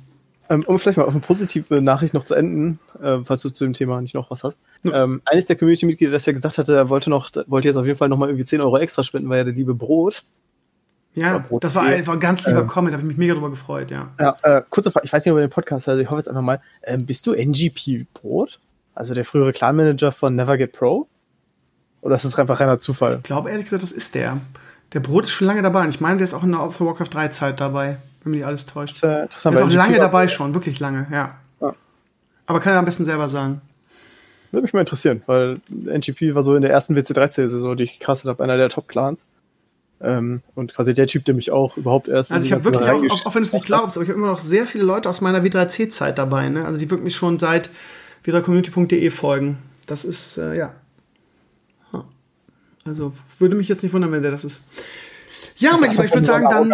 Ähm, 0.50 0.64
um 0.66 0.78
vielleicht 0.78 0.96
mal 0.96 1.04
auf 1.04 1.12
eine 1.12 1.20
positive 1.20 1.82
Nachricht 1.82 2.14
noch 2.14 2.24
zu 2.24 2.34
enden, 2.34 2.78
äh, 3.02 3.18
falls 3.22 3.42
du 3.42 3.50
zu 3.50 3.64
dem 3.64 3.74
Thema 3.74 4.00
nicht 4.00 4.14
noch 4.14 4.30
was 4.30 4.44
hast. 4.44 4.58
Ähm, 4.84 5.20
eines 5.26 5.46
der 5.46 5.56
Community-Mitglieder, 5.56 6.12
das 6.12 6.24
ja 6.24 6.32
gesagt 6.32 6.56
hatte, 6.56 6.74
er 6.74 6.88
wollte 6.88 7.10
noch, 7.10 7.30
wollte 7.46 7.68
jetzt 7.68 7.76
auf 7.76 7.84
jeden 7.84 7.98
Fall 7.98 8.08
noch 8.08 8.16
mal 8.16 8.28
irgendwie 8.28 8.46
10 8.46 8.60
Euro 8.62 8.78
extra 8.78 9.02
spenden, 9.02 9.28
weil 9.28 9.38
ja 9.38 9.44
der 9.44 9.52
liebe 9.52 9.74
Brot. 9.74 10.22
Ja, 11.14 11.38
Brot 11.38 11.64
das 11.64 11.74
war, 11.74 11.82
ein, 11.82 12.06
war 12.06 12.14
ein 12.14 12.20
ganz 12.20 12.46
lieber 12.46 12.60
ähm, 12.60 12.66
Comment, 12.66 12.92
da 12.92 12.98
habe 12.98 13.02
ich 13.02 13.08
mich 13.08 13.18
mega 13.18 13.34
drüber 13.34 13.50
gefreut, 13.50 13.90
ja. 13.90 14.10
Ja, 14.18 14.36
äh, 14.42 14.62
kurze 14.70 14.90
Frage, 14.90 15.04
ich 15.04 15.12
weiß 15.12 15.24
nicht 15.24 15.32
über 15.32 15.40
den 15.40 15.50
Podcast, 15.50 15.88
also 15.88 16.00
ich 16.00 16.08
hoffe 16.08 16.20
jetzt 16.20 16.28
einfach 16.28 16.42
mal, 16.42 16.60
ähm, 16.82 17.04
bist 17.04 17.26
du 17.26 17.32
NGP 17.32 18.06
Brot? 18.14 18.60
Also 18.94 19.14
der 19.14 19.24
frühere 19.24 19.52
Clan-Manager 19.52 20.12
von 20.12 20.34
Never 20.34 20.56
Get 20.56 20.72
Pro? 20.72 21.08
Oder 22.00 22.14
ist 22.14 22.24
das 22.24 22.38
einfach 22.38 22.60
reiner 22.60 22.78
Zufall? 22.78 23.16
Ich 23.16 23.22
glaube 23.24 23.50
ehrlich 23.50 23.66
gesagt, 23.66 23.82
das 23.82 23.92
ist 23.92 24.14
der. 24.14 24.38
Der 24.92 25.00
Brot 25.00 25.24
ist 25.24 25.32
schon 25.32 25.46
lange 25.46 25.62
dabei 25.62 25.82
und 25.82 25.90
ich 25.90 26.00
meine, 26.00 26.16
der 26.16 26.24
ist 26.24 26.34
auch 26.34 26.44
in 26.44 26.52
der 26.52 26.60
Author 26.60 26.86
Warcraft 26.86 27.12
3 27.12 27.28
Zeit 27.28 27.60
dabei 27.60 27.98
wenn 28.22 28.32
mich 28.32 28.44
alles 28.44 28.66
täuscht. 28.66 29.02
Das, 29.02 29.42
das 29.42 29.54
ist 29.54 29.62
auch 29.62 29.70
lange 29.70 29.98
dabei 29.98 30.28
schon, 30.28 30.54
wirklich 30.54 30.80
lange, 30.80 31.06
ja. 31.10 31.38
ja. 31.60 31.74
Aber 32.46 32.60
kann 32.60 32.72
er 32.72 32.78
am 32.78 32.84
besten 32.84 33.04
selber 33.04 33.28
sagen. 33.28 33.60
Würde 34.50 34.62
mich 34.62 34.72
mal 34.72 34.80
interessieren, 34.80 35.22
weil 35.26 35.60
NGP 35.68 36.34
war 36.34 36.42
so 36.42 36.54
in 36.54 36.62
der 36.62 36.70
ersten 36.70 36.96
WC13-Saison, 36.96 37.76
die 37.76 37.84
ich 37.84 37.98
gecastet 37.98 38.28
habe, 38.28 38.42
einer 38.42 38.56
der 38.56 38.70
Top-Clans. 38.70 39.26
Ähm, 40.00 40.40
und 40.54 40.74
quasi 40.74 40.94
der 40.94 41.08
Typ, 41.08 41.24
der 41.24 41.34
mich 41.34 41.50
auch 41.50 41.76
überhaupt 41.76 42.06
erst. 42.06 42.32
Also 42.32 42.46
ich 42.46 42.52
habe 42.52 42.64
wirklich, 42.64 42.88
auch, 42.88 43.02
auch, 43.10 43.26
auch, 43.26 43.34
wenn 43.34 43.42
du 43.42 43.48
es 43.48 43.52
nicht 43.52 43.64
glaubst, 43.64 43.96
aber 43.96 44.04
ich 44.04 44.08
habe 44.08 44.18
immer 44.18 44.28
noch 44.28 44.38
sehr 44.38 44.66
viele 44.66 44.84
Leute 44.84 45.08
aus 45.08 45.20
meiner 45.20 45.40
W3C-Zeit 45.42 46.18
dabei, 46.18 46.48
ne? 46.48 46.64
Also 46.64 46.78
die 46.78 46.88
wirklich 46.88 47.16
schon 47.16 47.40
seit 47.40 47.68
w3community.de 48.24 49.10
folgen. 49.10 49.58
Das 49.86 50.04
ist, 50.04 50.38
äh, 50.38 50.56
ja. 50.56 50.74
Also 52.86 53.12
würde 53.38 53.54
mich 53.54 53.68
jetzt 53.68 53.82
nicht 53.82 53.92
wundern, 53.92 54.12
wenn 54.12 54.22
der 54.22 54.30
das 54.30 54.44
ist. 54.44 54.62
Ja, 55.56 55.76
mein 55.76 55.90
Lieber, 55.90 56.04
ich 56.04 56.14
würde 56.14 56.26
sagen, 56.26 56.46
dann 56.48 56.72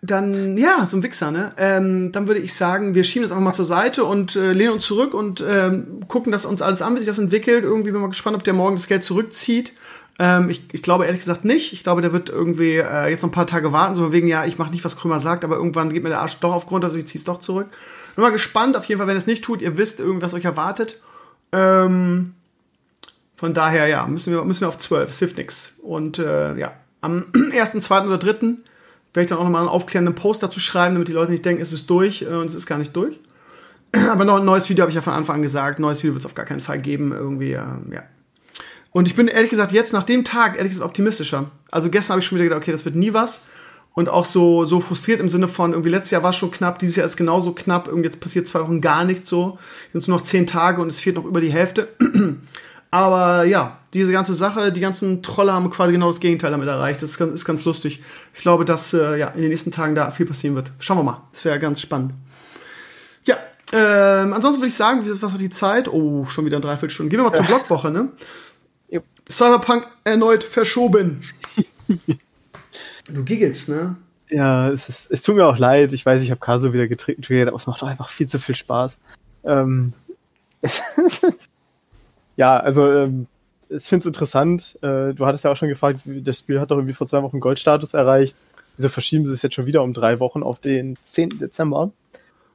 dann, 0.00 0.56
ja, 0.56 0.86
so 0.86 0.96
ein 0.96 1.02
Wichser, 1.02 1.30
ne? 1.30 1.52
Ähm, 1.56 2.12
dann 2.12 2.28
würde 2.28 2.40
ich 2.40 2.54
sagen, 2.54 2.94
wir 2.94 3.02
schieben 3.02 3.24
das 3.24 3.32
einfach 3.32 3.44
mal 3.44 3.52
zur 3.52 3.64
Seite 3.64 4.04
und 4.04 4.36
äh, 4.36 4.52
lehnen 4.52 4.74
uns 4.74 4.84
zurück 4.84 5.12
und 5.12 5.44
ähm, 5.46 6.04
gucken 6.06 6.30
das 6.30 6.46
uns 6.46 6.62
alles 6.62 6.82
an, 6.82 6.94
wie 6.94 6.98
sich 6.98 7.08
das 7.08 7.18
entwickelt. 7.18 7.64
Irgendwie 7.64 7.90
bin 7.90 7.96
ich 7.96 8.02
mal 8.02 8.08
gespannt, 8.08 8.36
ob 8.36 8.44
der 8.44 8.54
morgen 8.54 8.76
das 8.76 8.86
Geld 8.86 9.02
zurückzieht. 9.02 9.72
Ähm, 10.20 10.50
ich, 10.50 10.62
ich 10.72 10.82
glaube 10.82 11.06
ehrlich 11.06 11.20
gesagt 11.20 11.44
nicht. 11.44 11.72
Ich 11.72 11.82
glaube, 11.82 12.00
der 12.00 12.12
wird 12.12 12.28
irgendwie 12.28 12.76
äh, 12.76 13.08
jetzt 13.08 13.22
noch 13.22 13.30
ein 13.30 13.32
paar 13.32 13.48
Tage 13.48 13.72
warten, 13.72 13.96
so 13.96 14.12
wegen, 14.12 14.28
ja, 14.28 14.44
ich 14.44 14.56
mache 14.56 14.70
nicht, 14.70 14.84
was 14.84 14.96
Krümmer 14.96 15.18
sagt, 15.18 15.44
aber 15.44 15.56
irgendwann 15.56 15.92
geht 15.92 16.04
mir 16.04 16.10
der 16.10 16.20
Arsch 16.20 16.38
doch 16.38 16.52
auf 16.52 16.66
Grund, 16.66 16.84
also 16.84 16.96
ich 16.96 17.06
ziehe 17.06 17.18
es 17.18 17.24
doch 17.24 17.38
zurück. 17.38 17.66
Bin 18.14 18.22
mal 18.22 18.30
gespannt, 18.30 18.76
auf 18.76 18.84
jeden 18.84 18.98
Fall, 18.98 19.08
wenn 19.08 19.16
es 19.16 19.26
nicht 19.26 19.42
tut, 19.44 19.62
ihr 19.62 19.78
wisst 19.78 19.98
irgendwas 19.98 20.34
euch 20.34 20.44
erwartet. 20.44 20.98
Ähm, 21.50 22.34
von 23.34 23.54
daher, 23.54 23.86
ja, 23.86 24.06
müssen 24.06 24.32
wir, 24.32 24.44
müssen 24.44 24.62
wir 24.62 24.68
auf 24.68 24.78
12, 24.78 25.10
es 25.10 25.18
hilft 25.18 25.38
nichts. 25.38 25.76
Und 25.82 26.18
äh, 26.18 26.56
ja, 26.56 26.72
am 27.00 27.26
1., 27.52 27.72
2. 27.80 28.02
oder 28.02 28.18
3 28.18 28.56
werde 29.18 29.24
ich 29.24 29.28
dann 29.30 29.38
auch 29.38 29.44
nochmal 29.44 29.62
einen 29.62 29.68
aufklärenden 29.68 30.14
Post 30.14 30.44
dazu 30.44 30.60
schreiben, 30.60 30.94
damit 30.94 31.08
die 31.08 31.12
Leute 31.12 31.32
nicht 31.32 31.44
denken, 31.44 31.60
es 31.60 31.72
ist 31.72 31.90
durch 31.90 32.22
äh, 32.22 32.26
und 32.26 32.46
es 32.46 32.54
ist 32.54 32.66
gar 32.66 32.78
nicht 32.78 32.94
durch. 32.94 33.18
Aber 34.08 34.24
noch 34.24 34.36
ein 34.36 34.44
neues 34.44 34.70
Video 34.70 34.82
habe 34.82 34.90
ich 34.90 34.94
ja 34.94 35.02
von 35.02 35.12
Anfang 35.12 35.36
an 35.36 35.42
gesagt. 35.42 35.80
Neues 35.80 35.98
Video 35.98 36.14
wird 36.14 36.20
es 36.20 36.26
auf 36.26 36.34
gar 36.34 36.46
keinen 36.46 36.60
Fall 36.60 36.78
geben. 36.80 37.12
Irgendwie, 37.12 37.52
äh, 37.52 37.64
ja. 37.92 38.04
Und 38.92 39.08
ich 39.08 39.16
bin 39.16 39.26
ehrlich 39.26 39.50
gesagt 39.50 39.72
jetzt 39.72 39.92
nach 39.92 40.04
dem 40.04 40.24
Tag 40.24 40.56
ehrlich 40.56 40.70
gesagt 40.70 40.88
optimistischer. 40.88 41.50
Also 41.70 41.90
gestern 41.90 42.12
habe 42.12 42.20
ich 42.20 42.26
schon 42.26 42.36
wieder 42.36 42.44
gedacht, 42.44 42.62
okay, 42.62 42.72
das 42.72 42.84
wird 42.84 42.94
nie 42.94 43.12
was. 43.12 43.42
und 43.94 44.08
auch 44.08 44.24
so, 44.24 44.64
so 44.64 44.78
frustriert 44.78 45.18
im 45.18 45.28
Sinne 45.28 45.48
von, 45.48 45.72
irgendwie 45.72 45.90
letztes 45.90 46.12
Jahr 46.12 46.22
war 46.22 46.30
es 46.30 46.36
schon 46.36 46.52
knapp, 46.52 46.78
dieses 46.78 46.94
Jahr 46.94 47.06
ist 47.06 47.16
genauso 47.16 47.52
knapp, 47.52 47.88
irgendwie 47.88 48.06
jetzt 48.06 48.20
passiert 48.20 48.46
zwei 48.46 48.60
Wochen 48.60 48.80
gar 48.80 49.04
nichts 49.04 49.28
so. 49.28 49.58
Jetzt 49.92 50.06
nur 50.06 50.18
noch 50.18 50.24
zehn 50.24 50.46
Tage 50.46 50.80
und 50.80 50.86
es 50.86 51.00
fehlt 51.00 51.16
noch 51.16 51.24
über 51.24 51.40
die 51.40 51.50
Hälfte. 51.50 51.88
Aber 52.90 53.44
ja, 53.44 53.78
diese 53.92 54.12
ganze 54.12 54.34
Sache, 54.34 54.72
die 54.72 54.80
ganzen 54.80 55.22
Trolle 55.22 55.52
haben 55.52 55.68
quasi 55.70 55.92
genau 55.92 56.06
das 56.06 56.20
Gegenteil 56.20 56.50
damit 56.50 56.68
erreicht. 56.68 57.02
Das 57.02 57.10
ist 57.10 57.18
ganz, 57.18 57.32
ist 57.32 57.44
ganz 57.44 57.64
lustig. 57.64 58.00
Ich 58.34 58.40
glaube, 58.40 58.64
dass 58.64 58.94
äh, 58.94 59.18
ja, 59.18 59.28
in 59.28 59.42
den 59.42 59.50
nächsten 59.50 59.70
Tagen 59.70 59.94
da 59.94 60.10
viel 60.10 60.26
passieren 60.26 60.56
wird. 60.56 60.72
Schauen 60.78 60.98
wir 60.98 61.04
mal. 61.04 61.22
Das 61.30 61.44
wäre 61.44 61.58
ganz 61.58 61.80
spannend. 61.80 62.14
Ja, 63.24 63.36
ähm, 63.72 64.32
ansonsten 64.32 64.60
würde 64.60 64.68
ich 64.68 64.74
sagen, 64.74 65.02
was 65.04 65.32
war 65.32 65.38
die 65.38 65.50
Zeit? 65.50 65.88
Oh, 65.88 66.24
schon 66.24 66.46
wieder 66.46 66.56
ein 66.58 66.62
Dreiviertelstunde. 66.62 67.10
Gehen 67.10 67.20
wir 67.20 67.24
mal 67.24 67.34
zur 67.34 67.44
Blogwoche, 67.44 67.90
ne? 67.90 68.08
Cyberpunk 69.28 69.86
erneut 70.04 70.42
verschoben. 70.42 71.20
du 73.06 73.24
giggelst, 73.24 73.68
ne? 73.68 73.96
Ja, 74.30 74.70
es, 74.70 74.88
ist, 74.88 75.10
es 75.10 75.22
tut 75.22 75.36
mir 75.36 75.46
auch 75.46 75.58
leid. 75.58 75.92
Ich 75.92 76.04
weiß, 76.04 76.22
ich 76.22 76.30
habe 76.30 76.40
Caso 76.40 76.72
wieder 76.72 76.88
getriggert, 76.88 77.48
aber 77.48 77.56
es 77.56 77.66
macht 77.66 77.82
doch 77.82 77.88
einfach 77.88 78.08
viel 78.08 78.26
zu 78.26 78.38
viel 78.38 78.54
Spaß. 78.54 78.98
Ähm, 79.44 79.92
ja, 82.38 82.56
also 82.56 82.90
ähm, 82.90 83.26
ich 83.68 83.82
finde 83.84 84.04
es 84.04 84.06
interessant. 84.06 84.78
Äh, 84.80 85.12
du 85.12 85.26
hattest 85.26 85.44
ja 85.44 85.50
auch 85.50 85.56
schon 85.56 85.68
gefragt, 85.68 86.00
das 86.04 86.38
Spiel 86.38 86.60
hat 86.60 86.70
doch 86.70 86.76
irgendwie 86.76 86.94
vor 86.94 87.06
zwei 87.06 87.22
Wochen 87.22 87.40
Goldstatus 87.40 87.94
erreicht. 87.94 88.38
Wieso 88.76 88.88
verschieben 88.88 89.26
sie 89.26 89.34
es 89.34 89.42
jetzt 89.42 89.56
schon 89.56 89.66
wieder 89.66 89.82
um 89.82 89.92
drei 89.92 90.20
Wochen 90.20 90.44
auf 90.44 90.60
den 90.60 90.96
10. 91.02 91.40
Dezember? 91.40 91.90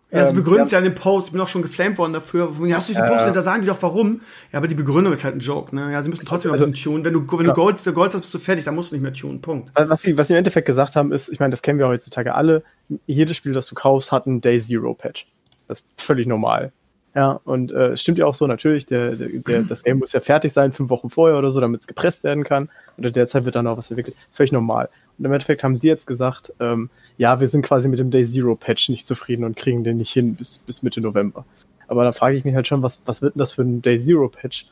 Ja, 0.09 0.25
sie 0.25 0.31
ähm, 0.31 0.37
begründen 0.37 0.63
es 0.63 0.71
ja 0.71 0.77
in 0.77 0.85
dem 0.85 0.95
Post. 0.95 1.27
Ich 1.27 1.31
bin 1.33 1.41
auch 1.41 1.49
schon 1.49 1.63
geflamed 1.63 1.97
worden 1.97 2.13
dafür. 2.13 2.49
Hast 2.49 2.87
du 2.87 2.93
diese 2.93 3.05
Post? 3.05 3.27
Äh, 3.27 3.33
da 3.33 3.43
sagen 3.43 3.61
die 3.61 3.67
doch 3.67 3.81
warum. 3.81 4.21
Ja, 4.53 4.59
aber 4.59 4.69
die 4.69 4.75
Begründung 4.75 5.11
ist 5.11 5.25
halt 5.25 5.35
ein 5.35 5.39
Joke. 5.39 5.75
Ne? 5.75 5.91
Ja, 5.91 6.01
sie 6.01 6.09
müssen 6.09 6.25
trotzdem 6.25 6.53
also, 6.53 6.63
ein 6.63 6.71
bisschen 6.71 6.91
tunen. 6.91 7.03
Wenn 7.03 7.13
du, 7.13 7.27
wenn 7.37 7.45
ja. 7.45 7.53
du 7.53 7.53
Gold, 7.53 7.83
Gold 7.83 8.13
hast, 8.13 8.21
bist 8.21 8.33
du 8.33 8.39
fertig. 8.39 8.63
Dann 8.63 8.75
musst 8.75 8.91
du 8.91 8.95
nicht 8.95 9.03
mehr 9.03 9.11
tunen. 9.11 9.41
Punkt. 9.41 9.71
Was 9.75 10.03
sie, 10.03 10.17
was 10.17 10.27
sie 10.27 10.33
im 10.33 10.37
Endeffekt 10.37 10.65
gesagt 10.65 10.95
haben, 10.95 11.11
ist, 11.11 11.27
ich 11.29 11.41
meine, 11.41 11.51
das 11.51 11.61
kennen 11.61 11.77
wir 11.77 11.89
heutzutage 11.89 12.35
alle. 12.35 12.63
Jedes 13.05 13.35
Spiel, 13.35 13.51
das 13.51 13.67
du 13.67 13.75
kaufst, 13.75 14.13
hat 14.13 14.27
einen 14.27 14.39
Day 14.39 14.61
Zero 14.61 14.93
Patch. 14.93 15.27
Das 15.67 15.79
ist 15.79 15.87
völlig 16.01 16.25
normal. 16.25 16.71
Ja, 17.15 17.39
und 17.43 17.71
äh, 17.71 17.95
stimmt 17.95 18.17
ja 18.17 18.25
auch 18.25 18.33
so, 18.33 18.47
natürlich, 18.47 18.87
der, 18.87 19.15
der, 19.15 19.29
der, 19.29 19.61
das 19.63 19.83
Game 19.83 19.99
muss 19.99 20.13
ja 20.13 20.19
fertig 20.19 20.51
sein, 20.51 20.71
fünf 20.71 20.89
Wochen 20.89 21.11
vorher 21.11 21.37
oder 21.37 21.51
so, 21.51 21.59
damit 21.59 21.81
es 21.81 21.87
gepresst 21.87 22.23
werden 22.23 22.43
kann. 22.43 22.69
Und 22.97 23.05
in 23.05 23.13
der 23.13 23.27
Zeit 23.27 23.45
wird 23.45 23.55
dann 23.55 23.67
auch 23.67 23.77
was 23.77 23.91
entwickelt. 23.91 24.15
Völlig 24.31 24.51
normal. 24.51 24.89
Und 25.19 25.25
im 25.25 25.31
Endeffekt 25.31 25.63
haben 25.63 25.75
sie 25.75 25.87
jetzt 25.87 26.07
gesagt, 26.07 26.53
ähm, 26.59 26.89
ja, 27.17 27.39
wir 27.39 27.47
sind 27.47 27.63
quasi 27.63 27.87
mit 27.87 27.99
dem 27.99 28.09
Day 28.09 28.25
Zero 28.25 28.55
Patch 28.55 28.89
nicht 28.89 29.07
zufrieden 29.07 29.43
und 29.43 29.55
kriegen 29.55 29.83
den 29.83 29.97
nicht 29.97 30.11
hin 30.11 30.33
bis, 30.33 30.57
bis 30.57 30.81
Mitte 30.81 31.01
November. 31.01 31.45
Aber 31.87 32.03
da 32.03 32.13
frage 32.13 32.35
ich 32.35 32.45
mich 32.45 32.55
halt 32.55 32.67
schon, 32.67 32.81
was, 32.81 32.99
was 33.05 33.21
wird 33.21 33.35
denn 33.35 33.39
das 33.39 33.53
für 33.53 33.61
ein 33.61 33.83
Day 33.83 33.99
Zero 33.99 34.29
Patch, 34.29 34.65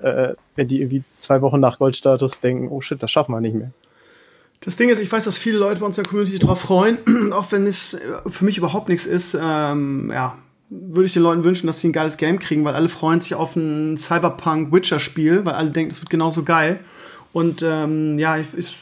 äh, 0.00 0.34
wenn 0.54 0.68
die 0.68 0.80
irgendwie 0.80 1.02
zwei 1.18 1.42
Wochen 1.42 1.58
nach 1.58 1.78
Goldstatus 1.78 2.38
denken, 2.38 2.68
oh 2.68 2.80
shit, 2.80 3.02
das 3.02 3.10
schaffen 3.10 3.32
wir 3.32 3.40
nicht 3.40 3.56
mehr. 3.56 3.72
Das 4.60 4.76
Ding 4.76 4.90
ist, 4.90 5.00
ich 5.00 5.10
weiß, 5.10 5.24
dass 5.24 5.38
viele 5.38 5.58
Leute 5.58 5.80
bei 5.80 5.86
uns 5.86 5.98
in 5.98 6.04
der 6.04 6.10
Community 6.10 6.38
darauf 6.38 6.60
freuen, 6.60 6.98
auch 7.32 7.50
wenn 7.50 7.66
es 7.66 8.00
für 8.26 8.44
mich 8.44 8.58
überhaupt 8.58 8.88
nichts 8.88 9.06
ist. 9.06 9.36
Ähm, 9.40 10.10
ja, 10.12 10.36
würde 10.70 11.06
ich 11.06 11.12
den 11.12 11.24
Leuten 11.24 11.44
wünschen, 11.44 11.66
dass 11.66 11.80
sie 11.80 11.88
ein 11.88 11.92
geiles 11.92 12.16
Game 12.16 12.38
kriegen, 12.38 12.64
weil 12.64 12.74
alle 12.74 12.88
freuen 12.88 13.20
sich 13.20 13.34
auf 13.34 13.56
ein 13.56 13.98
Cyberpunk 13.98 14.72
Witcher 14.72 15.00
Spiel, 15.00 15.44
weil 15.44 15.54
alle 15.54 15.70
denken, 15.70 15.92
es 15.92 16.00
wird 16.00 16.10
genauso 16.10 16.44
geil. 16.44 16.80
Und 17.32 17.62
ähm, 17.62 18.18
ja, 18.18 18.38
ich, 18.38 18.56
ich, 18.56 18.76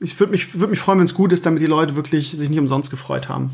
ich 0.00 0.20
würde 0.20 0.32
mich, 0.32 0.58
würd 0.58 0.70
mich 0.70 0.80
freuen, 0.80 0.98
wenn 0.98 1.06
es 1.06 1.14
gut 1.14 1.32
ist, 1.32 1.46
damit 1.46 1.62
die 1.62 1.66
Leute 1.66 1.96
wirklich 1.96 2.30
sich 2.30 2.50
nicht 2.50 2.58
umsonst 2.58 2.90
gefreut 2.90 3.28
haben. 3.30 3.50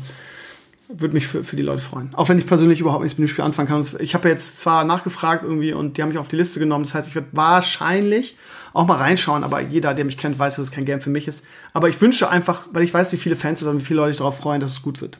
Würde 0.89 1.13
mich 1.13 1.27
für, 1.27 1.43
für 1.43 1.55
die 1.55 1.63
Leute 1.63 1.81
freuen. 1.81 2.13
Auch 2.15 2.27
wenn 2.29 2.39
ich 2.39 2.47
persönlich 2.47 2.81
überhaupt 2.81 3.03
nichts 3.03 3.17
mit 3.17 3.27
dem 3.27 3.31
Spiel 3.31 3.45
anfangen 3.45 3.69
kann. 3.69 3.85
Ich 3.99 4.15
habe 4.15 4.27
ja 4.27 4.33
jetzt 4.33 4.57
zwar 4.57 4.83
nachgefragt 4.83 5.43
irgendwie 5.43 5.71
und 5.71 5.97
die 5.97 6.01
haben 6.01 6.09
mich 6.09 6.17
auf 6.17 6.27
die 6.27 6.35
Liste 6.35 6.59
genommen. 6.59 6.83
Das 6.83 6.93
heißt, 6.93 7.07
ich 7.07 7.15
werde 7.15 7.27
wahrscheinlich 7.31 8.35
auch 8.73 8.85
mal 8.85 8.97
reinschauen, 8.97 9.43
aber 9.43 9.61
jeder, 9.61 9.93
der 9.93 10.05
mich 10.05 10.17
kennt, 10.17 10.39
weiß, 10.39 10.57
dass 10.57 10.65
es 10.65 10.71
kein 10.71 10.85
Game 10.85 10.99
für 10.99 11.09
mich 11.09 11.27
ist. 11.27 11.45
Aber 11.73 11.87
ich 11.89 12.01
wünsche 12.01 12.29
einfach, 12.29 12.67
weil 12.73 12.83
ich 12.83 12.93
weiß, 12.93 13.11
wie 13.13 13.17
viele 13.17 13.35
Fans 13.35 13.61
es 13.61 13.65
sind 13.65 13.75
und 13.75 13.81
wie 13.81 13.85
viele 13.85 14.01
Leute 14.01 14.13
sich 14.13 14.17
darauf 14.17 14.37
freuen, 14.37 14.59
dass 14.59 14.71
es 14.71 14.81
gut 14.81 15.01
wird. 15.01 15.19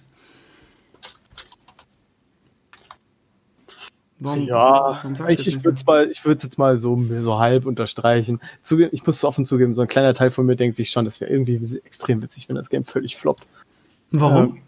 Warum, 4.22 4.45
ja, 4.45 4.99
warum 5.01 5.30
ich, 5.30 5.47
ich 5.47 5.63
würde 5.63 5.78
es 5.78 5.86
mal, 5.86 6.09
ich 6.09 6.26
würde 6.26 6.43
jetzt 6.43 6.57
mal 6.57 6.76
so, 6.76 7.01
so 7.22 7.39
halb 7.39 7.65
unterstreichen. 7.65 8.41
Zugeben, 8.61 8.89
ich 8.91 9.05
muss 9.05 9.15
es 9.17 9.24
offen 9.24 9.45
zugeben, 9.45 9.76
so 9.76 9.82
ein 9.82 9.88
kleiner 9.88 10.13
Teil 10.13 10.30
von 10.30 10.45
mir 10.45 10.57
denkt 10.57 10.76
sich 10.76 10.91
schon, 10.91 11.05
das 11.05 11.22
wäre 11.22 11.32
irgendwie 11.32 11.55
extrem 11.86 12.22
witzig, 12.22 12.49
wenn 12.49 12.57
das 12.57 12.70
Game 12.70 12.84
völlig 12.84 13.15
floppt. 13.15 13.47
Warum? 14.11 14.57
Ähm, 14.57 14.61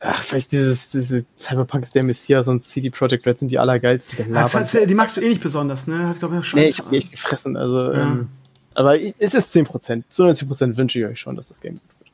ach, 0.00 0.22
vielleicht 0.22 0.52
dieses, 0.52 0.90
diese 0.90 1.24
Cyberpunk 1.36 1.84
ist 1.84 1.94
der 1.94 2.02
Messias 2.02 2.48
und 2.48 2.64
CD 2.64 2.90
Projekt 2.90 3.24
Red 3.24 3.38
sind 3.38 3.50
die 3.50 3.58
allergeilsten. 3.58 4.30
Der 4.30 4.42
also, 4.42 4.84
die 4.84 4.94
magst 4.94 5.16
du 5.16 5.22
eh 5.22 5.28
nicht 5.30 5.42
besonders, 5.42 5.86
ne? 5.86 6.08
Hat, 6.08 6.18
ich, 6.18 6.24
auch 6.24 6.54
nee, 6.54 6.66
ich 6.66 6.78
hab 6.78 6.90
mich 6.90 7.04
echt 7.04 7.12
gefressen, 7.12 7.56
also, 7.56 7.92
ja. 7.92 8.02
ähm, 8.02 8.28
aber 8.74 9.00
es 9.00 9.32
ist 9.32 9.56
10%. 9.56 10.02
Zu 10.10 10.24
90% 10.24 10.76
wünsche 10.76 10.98
ich 10.98 11.06
euch 11.06 11.18
schon, 11.18 11.34
dass 11.34 11.48
das 11.48 11.62
Game 11.62 11.76
gut 11.76 12.10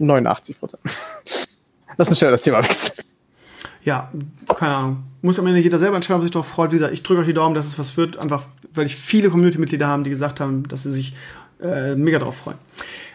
wird. 0.00 0.10
89%. 0.10 0.74
Lass 1.96 2.08
uns 2.08 2.18
schnell 2.18 2.32
das 2.32 2.42
Thema 2.42 2.64
wechseln 2.64 3.06
ja, 3.86 4.10
keine 4.56 4.74
Ahnung. 4.74 5.04
Muss 5.22 5.38
am 5.38 5.46
Ende 5.46 5.60
jeder 5.60 5.78
selber 5.78 5.94
entscheiden, 5.94 6.18
ob 6.18 6.24
sich 6.24 6.32
darauf 6.32 6.48
freut. 6.48 6.72
Wie 6.72 6.74
gesagt, 6.74 6.92
ich 6.92 7.04
drücke 7.04 7.20
euch 7.20 7.26
die 7.26 7.34
Daumen, 7.34 7.54
dass 7.54 7.66
es 7.66 7.78
was 7.78 7.96
wird, 7.96 8.18
einfach 8.18 8.42
weil 8.74 8.84
ich 8.84 8.96
viele 8.96 9.30
Community-Mitglieder 9.30 9.86
haben, 9.86 10.02
die 10.02 10.10
gesagt 10.10 10.40
haben, 10.40 10.66
dass 10.68 10.82
sie 10.82 10.92
sich 10.92 11.14
äh, 11.62 11.94
mega 11.94 12.18
darauf 12.18 12.36
freuen. 12.36 12.58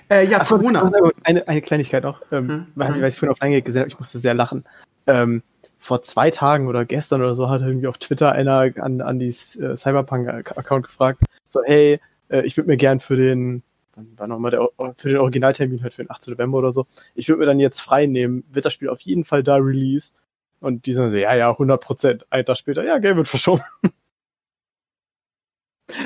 Äh, 0.09 0.27
ja, 0.27 0.39
Ach, 0.41 0.47
Corona. 0.47 0.89
Eine, 1.23 1.45
eine 1.47 1.61
Kleinigkeit 1.61 2.03
noch, 2.03 2.21
ähm, 2.31 2.47
hm, 2.47 2.67
weil, 2.75 2.95
hm. 2.95 3.03
ich 3.03 3.15
vorhin 3.15 3.31
auf 3.33 3.41
Eingang 3.41 3.63
gesehen 3.63 3.81
habe, 3.81 3.89
ich 3.89 3.99
musste 3.99 4.17
sehr 4.17 4.33
lachen. 4.33 4.63
Ähm, 5.07 5.43
vor 5.77 6.03
zwei 6.03 6.31
Tagen 6.31 6.67
oder 6.67 6.85
gestern 6.85 7.21
oder 7.21 7.35
so 7.35 7.49
hat 7.49 7.61
irgendwie 7.61 7.87
auf 7.87 7.97
Twitter 7.97 8.31
einer 8.31 8.71
an, 8.77 9.01
an 9.01 9.19
die 9.19 9.27
äh, 9.27 9.75
Cyberpunk-Account 9.75 10.85
gefragt, 10.85 11.23
so, 11.49 11.61
hey, 11.65 11.99
äh, 12.29 12.45
ich 12.45 12.55
würde 12.55 12.69
mir 12.69 12.77
gern 12.77 13.01
für 13.01 13.17
den, 13.17 13.61
wann 13.95 14.07
war 14.15 14.27
nochmal 14.27 14.51
der, 14.51 14.69
für 14.95 15.09
den 15.09 15.17
Originaltermin 15.17 15.83
halt 15.83 15.95
für 15.95 16.03
den 16.03 16.11
18. 16.11 16.33
November 16.33 16.59
oder 16.59 16.71
so, 16.71 16.87
ich 17.13 17.27
würde 17.27 17.41
mir 17.41 17.45
dann 17.45 17.59
jetzt 17.59 17.81
frei 17.81 18.05
nehmen, 18.05 18.45
wird 18.53 18.63
das 18.63 18.73
Spiel 18.73 18.87
auf 18.87 19.01
jeden 19.01 19.25
Fall 19.25 19.43
da 19.43 19.55
released 19.55 20.15
und 20.61 20.85
die 20.85 20.93
sagen 20.93 21.09
so, 21.09 21.17
ja, 21.17 21.35
ja, 21.35 21.51
100 21.51 21.81
Prozent. 21.81 22.25
Ein 22.29 22.45
Tag 22.45 22.57
später, 22.57 22.83
ja, 22.83 22.99
Game 22.99 23.17
wird 23.17 23.27
verschoben. 23.27 23.63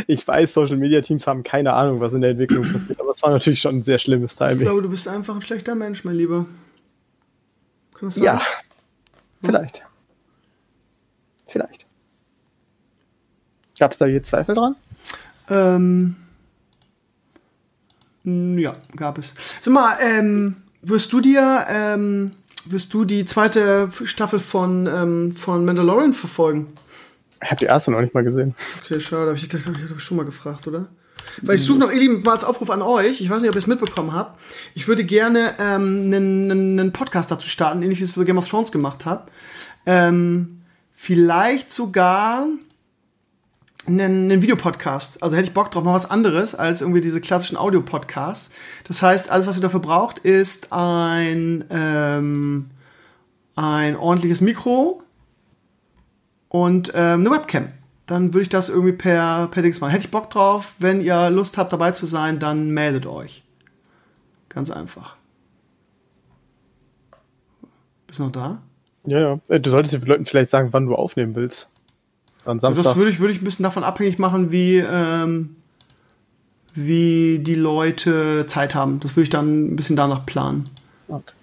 Ich 0.07 0.27
weiß, 0.27 0.51
Social 0.51 0.77
Media 0.77 0.99
Teams 1.01 1.27
haben 1.27 1.43
keine 1.43 1.73
Ahnung, 1.73 1.99
was 1.99 2.11
in 2.13 2.21
der 2.21 2.31
Entwicklung 2.31 2.63
passiert, 2.73 2.99
aber 2.99 3.11
es 3.11 3.21
war 3.21 3.29
natürlich 3.29 3.61
schon 3.61 3.77
ein 3.77 3.83
sehr 3.83 3.99
schlimmes 3.99 4.35
Timing. 4.35 4.55
Ich 4.55 4.63
glaube, 4.63 4.81
du 4.81 4.89
bist 4.89 5.07
einfach 5.07 5.35
ein 5.35 5.43
schlechter 5.43 5.75
Mensch, 5.75 6.03
mein 6.03 6.15
Lieber. 6.15 6.47
Kann 7.93 8.09
das 8.09 8.15
sein? 8.15 8.23
Ja. 8.23 8.41
Vielleicht. 9.43 9.83
Vielleicht. 11.45 11.85
Gab 13.77 13.91
es 13.91 13.99
da 13.99 14.07
je 14.07 14.23
Zweifel 14.23 14.55
dran? 14.55 14.75
Ähm, 15.51 16.15
ja, 18.23 18.73
gab 18.95 19.19
es. 19.19 19.35
Sag 19.59 19.71
mal, 19.71 19.97
ähm, 20.01 20.55
wirst 20.81 21.13
du 21.13 21.21
dir 21.21 21.63
ähm, 21.69 22.31
wirst 22.72 22.93
du 22.93 23.05
die 23.05 23.26
zweite 23.26 23.89
Staffel 24.03 24.39
von, 24.39 24.88
ähm, 24.88 25.32
von 25.32 25.66
Mandalorian 25.66 26.13
verfolgen? 26.13 26.74
Ich 27.41 27.51
habe 27.51 27.59
die 27.59 27.66
erste 27.66 27.91
noch 27.91 28.01
nicht 28.01 28.13
mal 28.13 28.24
gesehen. 28.24 28.55
Okay, 28.84 28.99
schade. 28.99 29.34
ich 29.36 29.47
dachte, 29.49 29.72
ich 29.72 29.89
habe 29.89 29.99
schon 29.99 30.18
mal 30.18 30.26
gefragt, 30.26 30.68
oder? 30.68 30.88
Weil 31.41 31.55
ich 31.55 31.63
suche 31.63 31.80
noch, 31.80 31.91
ihr 31.91 31.99
Lieben, 31.99 32.22
mal 32.24 32.34
als 32.34 32.43
Aufruf 32.43 32.70
an 32.70 32.82
euch. 32.82 33.20
Ich 33.20 33.30
weiß 33.30 33.41
nicht, 33.41 33.49
ob 33.49 33.55
ihr 33.55 33.59
es 33.59 33.68
mitbekommen 33.68 34.13
habt. 34.13 34.39
Ich 34.74 34.88
würde 34.88 35.03
gerne 35.03 35.55
ähm, 35.59 36.05
einen, 36.05 36.51
einen 36.51 36.93
Podcast 36.93 37.32
dazu 37.32 37.49
starten, 37.49 37.82
ähnlich 37.82 37.99
wie 37.99 38.03
ich 38.03 38.09
es 38.09 38.16
für 38.16 38.26
Game 38.26 38.38
of 38.38 38.47
Thrones 38.47 38.72
gemacht 38.72 39.05
habe. 39.05 39.30
Ähm, 39.86 40.61
vielleicht 40.91 41.72
sogar 41.72 42.45
einen, 43.88 44.31
einen 44.31 44.41
Videopodcast. 44.41 45.21
Also 45.21 45.36
hätte 45.36 45.47
ich 45.47 45.53
Bock 45.53 45.71
drauf, 45.71 45.83
mal 45.83 45.93
was 45.93 46.09
anderes 46.09 46.55
als 46.55 46.81
irgendwie 46.81 47.01
diese 47.01 47.21
klassischen 47.21 47.57
Audio-Podcasts. 47.57 48.51
Das 48.86 49.01
heißt, 49.01 49.31
alles, 49.31 49.47
was 49.47 49.57
ihr 49.57 49.61
dafür 49.61 49.79
braucht, 49.79 50.19
ist 50.19 50.71
ein, 50.71 51.65
ähm, 51.69 52.69
ein 53.55 53.95
ordentliches 53.95 54.41
Mikro 54.41 55.03
und 56.49 56.91
ähm, 56.95 57.21
eine 57.21 57.31
Webcam. 57.31 57.67
Dann 58.05 58.33
würde 58.33 58.43
ich 58.43 58.49
das 58.49 58.69
irgendwie 58.69 58.93
per, 58.93 59.47
per 59.47 59.63
Dings 59.63 59.81
machen. 59.81 59.91
Hätte 59.91 60.05
ich 60.05 60.11
Bock 60.11 60.29
drauf. 60.29 60.75
Wenn 60.77 61.01
ihr 61.01 61.29
Lust 61.29 61.57
habt, 61.57 61.73
dabei 61.73 61.91
zu 61.91 62.05
sein, 62.05 62.39
dann 62.39 62.69
meldet 62.69 63.07
euch. 63.07 63.43
Ganz 64.49 64.69
einfach. 64.69 65.17
Bist 68.05 68.19
du 68.19 68.23
noch 68.23 68.31
da? 68.31 68.61
Ja, 69.05 69.19
ja. 69.19 69.39
Äh, 69.49 69.59
du 69.59 69.69
solltest 69.69 69.93
den 69.93 70.01
Leuten 70.03 70.25
vielleicht 70.25 70.49
sagen, 70.49 70.69
wann 70.71 70.86
du 70.86 70.95
aufnehmen 70.95 71.36
willst. 71.36 71.67
Am 72.45 72.59
Samstag. 72.59 72.83
Das 72.83 72.95
würde 72.95 73.09
ich, 73.09 73.19
würde 73.19 73.33
ich 73.33 73.41
ein 73.41 73.43
bisschen 73.43 73.63
davon 73.63 73.83
abhängig 73.83 74.19
machen, 74.19 74.51
wie, 74.51 74.77
ähm, 74.77 75.55
wie 76.73 77.39
die 77.39 77.55
Leute 77.55 78.45
Zeit 78.47 78.75
haben. 78.75 78.99
Das 78.99 79.15
würde 79.15 79.23
ich 79.23 79.29
dann 79.29 79.73
ein 79.73 79.75
bisschen 79.75 79.95
danach 79.95 80.25
planen. 80.25 80.65
Okay. 81.07 81.33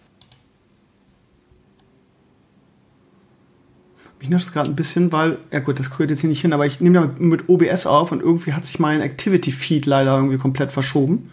Mich 4.20 4.30
nervt 4.30 4.44
das 4.44 4.52
gerade 4.52 4.70
ein 4.70 4.76
bisschen, 4.76 5.10
weil, 5.10 5.38
ja 5.50 5.58
gut, 5.58 5.80
das 5.80 5.90
gehört 5.90 6.10
jetzt 6.10 6.20
hier 6.20 6.30
nicht 6.30 6.42
hin, 6.42 6.52
aber 6.52 6.64
ich 6.64 6.80
nehme 6.80 7.00
da 7.00 7.10
mit 7.18 7.48
OBS 7.48 7.86
auf 7.86 8.12
und 8.12 8.22
irgendwie 8.22 8.52
hat 8.52 8.64
sich 8.64 8.78
mein 8.78 9.00
Activity-Feed 9.00 9.84
leider 9.84 10.14
irgendwie 10.14 10.38
komplett 10.38 10.70
verschoben. 10.70 11.28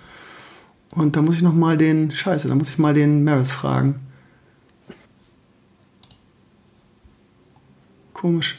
Und 0.95 1.15
da 1.15 1.21
muss 1.21 1.35
ich 1.35 1.43
noch 1.43 1.53
mal 1.53 1.77
den, 1.77 2.09
scheiße, 2.09 2.47
da 2.47 2.55
muss 2.55 2.71
ich 2.71 2.79
mal 2.79 2.95
den 2.95 3.23
Maris 3.23 3.53
fragen. 3.53 3.99
Komisch. 8.13 8.57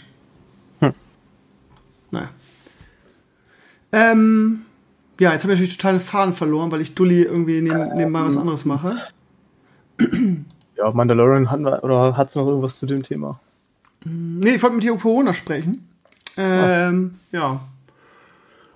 Ähm, 3.92 4.62
ja, 5.18 5.32
jetzt 5.32 5.42
habe 5.42 5.52
ich 5.52 5.58
natürlich 5.58 5.76
total 5.76 5.94
den 5.94 6.00
Faden 6.00 6.34
verloren, 6.34 6.72
weil 6.72 6.80
ich 6.80 6.94
Dulli 6.94 7.22
irgendwie 7.22 7.60
neben, 7.60 7.94
nebenbei 7.94 8.22
was 8.22 8.36
anderes 8.36 8.64
mache. 8.64 8.98
Ja, 10.76 10.90
Mandalorian 10.92 11.50
hatten 11.50 11.64
wir, 11.64 11.84
oder 11.84 12.16
hat 12.16 12.28
es 12.28 12.34
noch 12.34 12.46
irgendwas 12.46 12.78
zu 12.78 12.86
dem 12.86 13.02
Thema? 13.02 13.38
Nee, 14.04 14.54
ich 14.54 14.62
wollte 14.62 14.76
mit 14.76 14.84
dir 14.84 14.92
über 14.92 15.00
Corona 15.00 15.32
sprechen. 15.32 15.86
Ähm, 16.36 17.16
ah. 17.32 17.36
ja. 17.36 17.60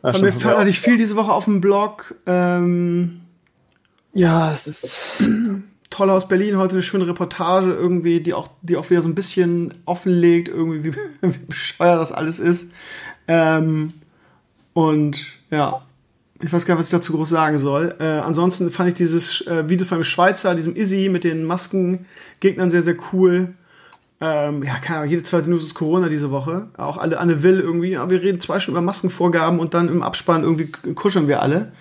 ja 0.03 0.12
Von 0.12 0.21
mir 0.21 0.59
hatte 0.59 0.69
ich 0.69 0.81
viel 0.81 0.99
diese 0.99 1.17
Woche 1.17 1.33
auf 1.33 1.47
dem 1.47 1.62
Blog. 1.62 2.15
Ähm, 2.27 3.23
ja, 4.12 4.53
es 4.53 4.67
ist 4.67 5.25
toll 5.91 6.11
aus 6.11 6.29
Berlin 6.29 6.59
heute 6.59 6.73
eine 6.73 6.83
schöne 6.83 7.07
Reportage 7.07 7.73
irgendwie, 7.73 8.21
die 8.21 8.35
auch, 8.35 8.49
die 8.62 8.77
auch 8.77 8.91
wieder 8.91 9.01
so 9.01 9.09
ein 9.09 9.15
bisschen 9.15 9.73
offenlegt, 9.87 10.49
irgendwie, 10.49 10.85
wie, 10.85 10.95
wie 11.23 11.39
bescheuert 11.39 12.01
das 12.01 12.12
alles 12.12 12.41
ist. 12.41 12.73
Ähm, 13.29 13.89
und 14.75 15.25
ja, 15.51 15.83
ich 16.43 16.53
weiß 16.53 16.66
gar 16.66 16.75
nicht, 16.75 16.81
was 16.81 16.87
ich 16.89 16.93
dazu 16.93 17.12
groß 17.14 17.31
sagen 17.31 17.59
soll. 17.59 17.95
Äh, 17.99 18.05
ansonsten 18.05 18.70
fand 18.70 18.89
ich 18.89 18.95
dieses 18.95 19.47
äh, 19.47 19.68
Video 19.68 19.87
von 19.87 19.99
dem 19.99 20.05
Schweizer, 20.05 20.55
diesem 20.55 20.77
Izzy 20.77 21.09
mit 21.09 21.25
den 21.25 21.45
Maskengegnern 21.45 22.70
sehr, 22.70 22.83
sehr 22.83 22.97
cool. 23.12 23.55
Ähm, 24.20 24.62
ja, 24.62 24.79
keine 24.79 24.99
Ahnung, 24.99 25.11
jede 25.11 25.22
zweite 25.22 25.49
News 25.49 25.64
ist 25.64 25.75
Corona 25.75 26.09
diese 26.09 26.31
Woche. 26.31 26.68
Auch 26.77 26.99
alle 26.99 27.18
Anne 27.18 27.43
Will 27.43 27.61
irgendwie. 27.61 27.91
Ja, 27.93 28.11
wir 28.11 28.20
reden 28.20 28.41
zwei 28.41 28.61
Stunden 28.61 28.79
über 28.79 28.85
Maskenvorgaben 28.85 29.59
und 29.59 29.75
dann 29.75 29.89
im 29.89 30.03
Abspann 30.03 30.43
irgendwie 30.43 30.66
kuscheln 30.66 31.29
wir 31.29 31.41
alle. 31.41 31.72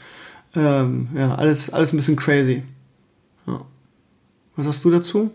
Ähm, 0.56 1.10
ja, 1.16 1.36
alles, 1.36 1.72
alles 1.72 1.94
ein 1.94 1.98
bisschen 1.98 2.16
crazy. 2.16 2.64
Ja. 3.48 3.62
Was 4.56 4.68
hast 4.68 4.86
du 4.86 4.92
dazu? 4.92 5.32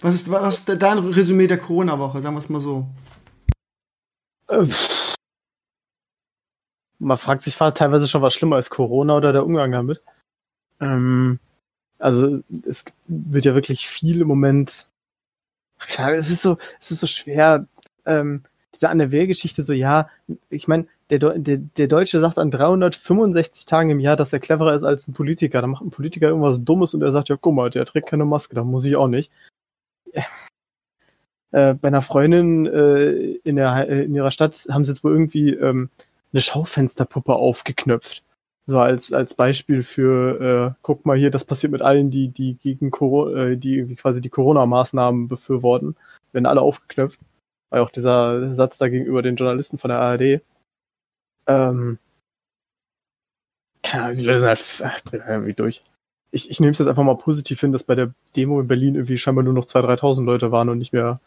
Was 0.00 0.14
ist, 0.14 0.30
was 0.30 0.60
ist 0.60 0.82
dein 0.82 0.98
Resümee 0.98 1.46
der 1.46 1.58
Corona-Woche? 1.58 2.20
Sagen 2.22 2.34
wir 2.34 2.38
es 2.38 2.48
mal 2.48 2.60
so. 2.60 2.86
Äh, 7.00 7.04
man 7.04 7.16
fragt 7.18 7.42
sich 7.42 7.56
teilweise 7.56 8.08
schon, 8.08 8.22
was 8.22 8.34
schlimmer 8.34 8.56
als 8.56 8.70
Corona 8.70 9.16
oder 9.16 9.32
der 9.32 9.44
Umgang 9.44 9.72
damit. 9.72 10.02
Ähm, 10.80 11.38
also 11.98 12.40
es 12.66 12.84
wird 13.06 13.44
ja 13.44 13.54
wirklich 13.54 13.88
viel 13.88 14.20
im 14.20 14.28
Moment. 14.28 14.86
Klar, 15.78 16.12
es 16.12 16.30
ist 16.30 16.42
so, 16.42 16.58
es 16.80 16.90
ist 16.90 17.00
so 17.00 17.06
schwer. 17.06 17.66
Ähm, 18.04 18.44
diese 18.74 18.88
Anne 18.90 19.10
Will-Geschichte 19.10 19.62
so, 19.62 19.72
ja, 19.72 20.08
ich 20.50 20.68
meine, 20.68 20.86
der, 21.10 21.18
der, 21.18 21.56
der 21.56 21.88
Deutsche 21.88 22.20
sagt 22.20 22.38
an 22.38 22.50
365 22.50 23.64
Tagen 23.64 23.90
im 23.90 24.00
Jahr, 24.00 24.16
dass 24.16 24.32
er 24.32 24.40
cleverer 24.40 24.74
ist 24.74 24.82
als 24.82 25.08
ein 25.08 25.14
Politiker. 25.14 25.60
Da 25.60 25.66
macht 25.66 25.82
ein 25.82 25.90
Politiker 25.90 26.28
irgendwas 26.28 26.62
Dummes 26.64 26.94
und 26.94 27.02
er 27.02 27.12
sagt, 27.12 27.28
ja, 27.28 27.36
guck 27.40 27.54
mal, 27.54 27.70
der 27.70 27.86
trägt 27.86 28.08
keine 28.08 28.24
Maske, 28.24 28.54
da 28.54 28.64
muss 28.64 28.84
ich 28.84 28.96
auch 28.96 29.08
nicht. 29.08 29.32
Äh, 31.50 31.74
bei 31.74 31.88
einer 31.88 32.02
Freundin 32.02 32.66
äh, 32.66 33.10
in, 33.42 33.56
der, 33.56 33.88
in 33.88 34.14
ihrer 34.14 34.30
Stadt 34.30 34.66
haben 34.70 34.84
sie 34.84 34.90
jetzt 34.92 35.02
wohl 35.02 35.12
irgendwie 35.12 35.54
ähm, 35.54 35.88
eine 36.32 36.40
Schaufensterpuppe 36.40 37.34
aufgeknöpft. 37.34 38.22
So 38.66 38.78
als, 38.78 39.12
als 39.12 39.34
Beispiel 39.34 39.82
für, 39.82 40.74
äh, 40.74 40.78
guck 40.82 41.06
mal 41.06 41.16
hier, 41.16 41.30
das 41.30 41.46
passiert 41.46 41.72
mit 41.72 41.80
allen, 41.80 42.10
die, 42.10 42.28
die 42.28 42.54
gegen 42.54 42.90
Corona, 42.90 43.46
äh, 43.46 43.56
die 43.56 43.96
quasi 43.96 44.20
die 44.20 44.28
Corona-Maßnahmen 44.28 45.26
befürworten, 45.26 45.96
werden 46.32 46.46
alle 46.46 46.60
aufgeknöpft. 46.60 47.18
Weil 47.70 47.80
auch 47.80 47.90
dieser 47.90 48.54
Satz 48.54 48.78
da 48.78 48.88
gegenüber 48.88 49.22
den 49.22 49.36
Journalisten 49.36 49.78
von 49.78 49.88
der 49.88 50.00
ARD. 50.00 50.42
Ähm, 51.46 51.98
keine 53.82 54.04
Ahnung, 54.04 54.16
die 54.18 54.24
Leute 54.24 54.40
sind 54.40 54.48
halt 54.48 54.82
ach, 54.84 55.12
irgendwie 55.12 55.54
durch. 55.54 55.82
Ich, 56.30 56.50
ich 56.50 56.60
nehme 56.60 56.72
es 56.72 56.78
jetzt 56.78 56.88
einfach 56.88 57.04
mal 57.04 57.16
positiv 57.16 57.60
hin, 57.60 57.72
dass 57.72 57.84
bei 57.84 57.94
der 57.94 58.12
Demo 58.36 58.60
in 58.60 58.68
Berlin 58.68 58.96
irgendwie 58.96 59.16
scheinbar 59.16 59.44
nur 59.44 59.54
noch 59.54 59.64
2.000, 59.64 60.00
3.000 60.00 60.24
Leute 60.24 60.52
waren 60.52 60.68
und 60.68 60.76
nicht 60.76 60.92
mehr 60.92 61.20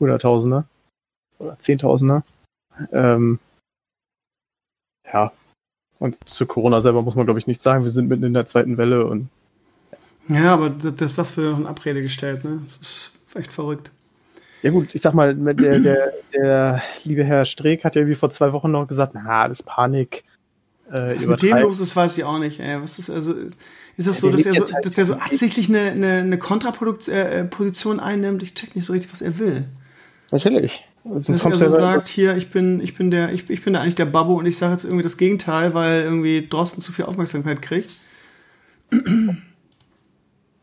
Hunderttausende 0.00 0.64
oder 1.38 1.58
Zehntausende. 1.58 2.22
Ähm, 2.92 3.40
ja. 5.12 5.32
Und 5.98 6.16
zu 6.28 6.46
Corona 6.46 6.80
selber 6.80 7.02
muss 7.02 7.16
man, 7.16 7.26
glaube 7.26 7.40
ich, 7.40 7.46
nichts 7.46 7.64
sagen. 7.64 7.84
Wir 7.84 7.90
sind 7.90 8.08
mitten 8.08 8.24
in 8.24 8.34
der 8.34 8.46
zweiten 8.46 8.78
Welle 8.78 9.06
und. 9.06 9.28
Ja, 10.28 10.54
aber 10.54 10.70
das, 10.70 11.14
das 11.14 11.36
wird 11.36 11.50
noch 11.50 11.58
in 11.58 11.66
Abrede 11.66 12.02
gestellt, 12.02 12.44
ne? 12.44 12.60
Das 12.62 12.76
ist 12.76 13.12
echt 13.34 13.52
verrückt. 13.52 13.90
Ja 14.62 14.70
gut, 14.70 14.94
ich 14.94 15.00
sag 15.00 15.14
mal, 15.14 15.34
der, 15.34 15.78
der, 15.78 16.12
der 16.34 16.82
liebe 17.04 17.24
Herr 17.24 17.44
Streeck 17.44 17.84
hat 17.84 17.96
ja 17.96 18.06
wie 18.06 18.14
vor 18.14 18.30
zwei 18.30 18.52
Wochen 18.52 18.70
noch 18.70 18.88
gesagt, 18.88 19.14
na, 19.14 19.48
das 19.48 19.62
Panik. 19.62 20.24
Äh, 20.90 21.16
Was 21.16 21.26
mit 21.26 21.42
dem 21.42 21.58
los 21.58 21.80
ist, 21.80 21.94
weiß 21.94 22.18
ich 22.18 22.24
auch 22.24 22.38
nicht. 22.38 22.60
Ey. 22.60 22.80
Was 22.80 22.98
ist 22.98 23.10
also? 23.10 23.34
Ist 23.96 24.08
das 24.08 24.20
so, 24.20 24.30
dass 24.30 24.46
er 24.46 24.54
so, 24.54 24.72
halt 24.72 24.84
dass 24.84 24.92
der 24.92 25.04
so 25.04 25.14
absichtlich 25.14 25.68
eine, 25.68 25.90
eine, 25.90 26.12
eine 26.18 26.38
Kontraposition 26.38 27.98
äh, 27.98 28.02
einnimmt? 28.02 28.42
Ich 28.42 28.54
check 28.54 28.74
nicht 28.76 28.84
so 28.84 28.92
richtig, 28.92 29.12
was 29.12 29.22
er 29.22 29.38
will. 29.38 29.64
Natürlich. 30.30 30.84
Sonst 31.10 31.44
dass 31.44 31.60
er 31.60 31.70
so 31.70 31.78
sagt, 31.78 32.08
hier, 32.08 32.36
ich 32.36 32.50
bin, 32.50 32.80
ich 32.80 32.94
bin 32.94 33.10
der, 33.10 33.32
ich, 33.32 33.48
ich 33.48 33.64
bin 33.64 33.72
da 33.72 33.80
eigentlich 33.80 33.94
der 33.94 34.04
Babbo 34.06 34.34
und 34.34 34.46
ich 34.46 34.58
sage 34.58 34.72
jetzt 34.72 34.84
irgendwie 34.84 35.02
das 35.02 35.16
Gegenteil, 35.16 35.72
weil 35.74 36.02
irgendwie 36.02 36.46
Drosten 36.46 36.82
zu 36.82 36.92
viel 36.92 37.06
Aufmerksamkeit 37.06 37.62
kriegt. 37.62 37.90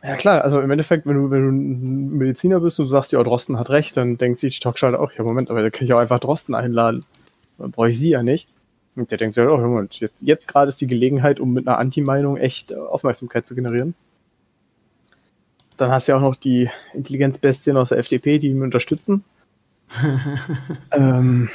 Ja 0.03 0.15
klar, 0.17 0.43
also 0.43 0.59
im 0.59 0.69
Endeffekt, 0.69 1.07
wenn 1.07 1.15
du, 1.15 1.31
wenn 1.31 1.41
du 1.41 1.51
ein 1.51 2.17
Mediziner 2.17 2.59
bist 2.59 2.79
und 2.79 2.85
du 2.85 2.89
sagst, 2.91 3.11
ja, 3.11 3.23
Drosten 3.23 3.57
hat 3.57 3.71
recht, 3.71 3.97
dann 3.97 4.17
denkt 4.17 4.37
sich 4.37 4.55
die 4.55 4.59
Talkshow 4.59 4.87
auch, 4.87 5.11
ja 5.13 5.23
Moment, 5.23 5.49
aber 5.49 5.63
da 5.63 5.71
kann 5.71 5.85
ich 5.85 5.93
auch 5.93 5.99
einfach 5.99 6.19
Drosten 6.19 6.53
einladen. 6.53 7.03
Dann 7.57 7.71
brauche 7.71 7.89
ich 7.89 7.97
sie 7.97 8.09
ja 8.09 8.21
nicht. 8.21 8.47
Und 8.95 9.09
der 9.09 9.17
denkt 9.17 9.33
sich, 9.33 9.43
oh 9.43 9.57
Moment, 9.57 9.99
jetzt, 9.99 10.21
jetzt 10.21 10.47
gerade 10.47 10.69
ist 10.69 10.79
die 10.79 10.87
Gelegenheit, 10.87 11.39
um 11.39 11.53
mit 11.53 11.67
einer 11.67 11.79
Anti-Meinung 11.79 12.37
echt 12.37 12.75
Aufmerksamkeit 12.75 13.47
zu 13.47 13.55
generieren. 13.55 13.95
Dann 15.77 15.89
hast 15.89 16.07
du 16.07 16.13
ja 16.13 16.17
auch 16.17 16.21
noch 16.21 16.35
die 16.35 16.69
Intelligenzbestien 16.93 17.75
aus 17.75 17.89
der 17.89 17.97
FDP, 17.97 18.37
die 18.37 18.49
ihn 18.49 18.61
unterstützen. 18.61 19.23
ähm, 20.91 21.49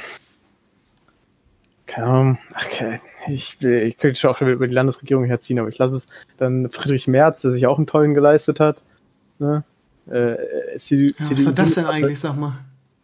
keine 1.85 2.07
Ahnung, 2.07 2.37
ach, 2.53 2.65
okay. 2.65 2.99
ich, 3.27 3.61
ich 3.61 3.97
könnte 3.97 4.19
schon 4.19 4.29
auch 4.29 4.37
schon 4.37 4.47
wieder 4.47 4.55
über 4.55 4.67
die 4.67 4.73
Landesregierung 4.73 5.25
herziehen, 5.25 5.59
aber 5.59 5.67
ich 5.67 5.77
lasse 5.77 5.97
es 5.97 6.07
dann 6.37 6.69
Friedrich 6.69 7.07
Merz, 7.07 7.41
der 7.41 7.51
sich 7.51 7.67
auch 7.67 7.77
einen 7.77 7.87
tollen 7.87 8.13
geleistet 8.13 8.59
hat. 8.59 8.81
Ne? 9.39 9.63
Äh, 10.09 10.77
CDU, 10.77 11.13
ja, 11.19 11.31
was 11.31 11.45
war 11.45 11.53
das 11.53 11.75
denn 11.75 11.85
eigentlich, 11.85 12.19
sag 12.19 12.37
mal? 12.37 12.53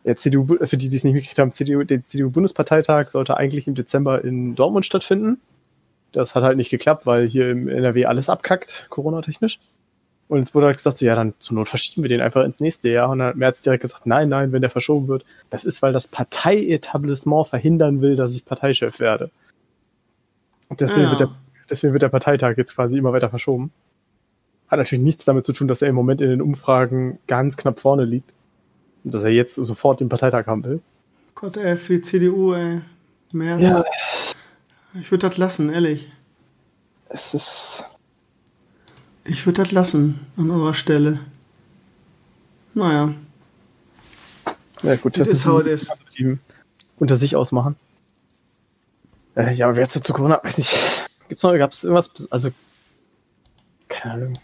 Ja, 0.03 0.15
CDU, 0.15 0.57
für 0.63 0.77
die, 0.77 0.87
die 0.87 0.95
es 0.95 1.03
nicht 1.03 1.13
mitgekriegt 1.13 1.37
haben, 1.39 1.51
CDU, 1.51 1.83
der 1.83 2.05
CDU-Bundesparteitag 2.05 3.09
sollte 3.09 3.35
eigentlich 3.35 3.67
im 3.67 3.75
Dezember 3.75 4.23
in 4.23 4.55
Dortmund 4.55 4.85
stattfinden. 4.85 5.41
Das 6.13 6.33
hat 6.33 6.43
halt 6.43 6.55
nicht 6.55 6.69
geklappt, 6.69 7.05
weil 7.05 7.27
hier 7.27 7.51
im 7.51 7.67
NRW 7.67 8.05
alles 8.05 8.29
abkackt, 8.29 8.85
Corona-technisch. 8.89 9.59
Und 10.29 10.43
es 10.43 10.53
wurde 10.53 10.65
halt 10.65 10.77
gesagt, 10.77 10.97
so, 10.97 11.05
ja, 11.05 11.15
dann 11.15 11.33
zur 11.39 11.55
Not 11.55 11.69
verschieben 11.69 12.03
wir 12.03 12.09
den 12.09 12.19
einfach 12.19 12.43
ins 12.43 12.59
nächste 12.59 12.89
Jahr. 12.89 13.09
Und 13.09 13.19
dann 13.19 13.29
hat 13.29 13.35
Merz 13.37 13.61
direkt 13.61 13.81
gesagt, 13.81 14.05
nein, 14.05 14.27
nein, 14.27 14.51
wenn 14.51 14.61
der 14.61 14.69
verschoben 14.69 15.07
wird, 15.07 15.25
das 15.49 15.63
ist, 15.63 15.81
weil 15.81 15.93
das 15.93 16.07
Parteietablissement 16.07 17.47
verhindern 17.47 18.01
will, 18.01 18.17
dass 18.17 18.35
ich 18.35 18.43
Parteichef 18.43 18.99
werde. 18.99 19.31
Und 20.67 20.81
deswegen, 20.81 21.03
ja. 21.03 21.11
wird 21.11 21.21
der, 21.21 21.29
deswegen 21.69 21.93
wird 21.93 22.03
der 22.03 22.09
Parteitag 22.09 22.57
jetzt 22.57 22.75
quasi 22.75 22.97
immer 22.97 23.13
weiter 23.13 23.29
verschoben. 23.29 23.71
Hat 24.67 24.79
natürlich 24.79 25.03
nichts 25.03 25.23
damit 25.23 25.45
zu 25.45 25.53
tun, 25.53 25.69
dass 25.69 25.81
er 25.81 25.87
im 25.87 25.95
Moment 25.95 26.19
in 26.19 26.29
den 26.29 26.41
Umfragen 26.41 27.19
ganz 27.27 27.55
knapp 27.55 27.79
vorne 27.79 28.03
liegt. 28.03 28.33
Und 29.05 29.13
dass 29.13 29.23
er 29.23 29.29
jetzt 29.29 29.55
sofort 29.55 30.01
den 30.01 30.09
Parteitag 30.09 30.47
haben 30.47 30.65
will. 30.65 30.81
Gott, 31.35 31.55
ey, 31.55 31.77
für 31.77 31.95
die 31.95 32.01
CDU, 32.01 32.51
ey. 32.53 32.81
Merz. 33.31 33.61
Ja. 33.61 33.83
Ich 34.99 35.09
würde 35.11 35.29
das 35.29 35.37
lassen, 35.37 35.71
ehrlich. 35.71 36.11
Es 37.09 37.33
ist 37.33 37.85
ich 39.27 39.45
würde 39.45 39.63
das 39.63 39.71
lassen 39.71 40.25
an 40.37 40.49
eurer 40.49 40.73
Stelle. 40.73 41.19
Naja. 42.73 43.13
Ja, 44.83 44.95
gut, 44.95 45.17
das 45.17 45.27
ist 45.27 45.45
how 45.45 45.61
it 45.61 45.67
is. 45.67 45.91
Unter 46.97 47.15
sich 47.17 47.35
ausmachen. 47.35 47.75
Äh, 49.35 49.53
ja, 49.53 49.67
aber 49.67 49.77
jetzt 49.77 50.03
zu 50.03 50.13
Corona, 50.13 50.39
weiß 50.43 50.57
nicht. 50.57 50.75
Gibt's 51.27 51.43
noch, 51.43 51.55
gab's 51.57 51.83
irgendwas, 51.83 52.09
also, 52.29 52.49
keine 53.87 54.13
Ahnung. 54.13 54.39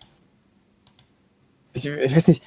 Ich, 1.73 1.87
ich 1.87 2.15
weiß 2.15 2.27
nicht, 2.27 2.43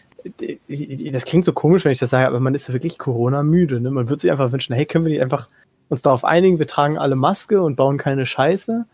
das 1.12 1.24
klingt 1.24 1.44
so 1.44 1.52
komisch, 1.52 1.84
wenn 1.84 1.92
ich 1.92 1.98
das 1.98 2.10
sage, 2.10 2.26
aber 2.26 2.40
man 2.40 2.54
ist 2.54 2.68
ja 2.68 2.74
wirklich 2.74 2.98
Corona-müde. 2.98 3.80
Ne? 3.80 3.90
Man 3.90 4.08
würde 4.08 4.20
sich 4.20 4.30
einfach 4.30 4.52
wünschen, 4.52 4.74
hey, 4.74 4.86
können 4.86 5.04
wir 5.04 5.12
nicht 5.12 5.22
einfach 5.22 5.48
uns 5.88 6.02
darauf 6.02 6.24
einigen, 6.24 6.58
wir 6.58 6.66
tragen 6.66 6.98
alle 6.98 7.16
Maske 7.16 7.62
und 7.62 7.76
bauen 7.76 7.96
keine 7.96 8.26
Scheiße 8.26 8.86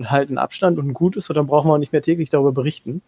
und 0.00 0.10
halten 0.10 0.38
Abstand 0.38 0.78
und 0.78 0.94
gut 0.94 1.16
ist, 1.16 1.28
und 1.28 1.36
dann 1.36 1.46
brauchen 1.46 1.68
wir 1.68 1.74
auch 1.74 1.78
nicht 1.78 1.92
mehr 1.92 2.02
täglich 2.02 2.30
darüber 2.30 2.52
berichten. 2.52 3.02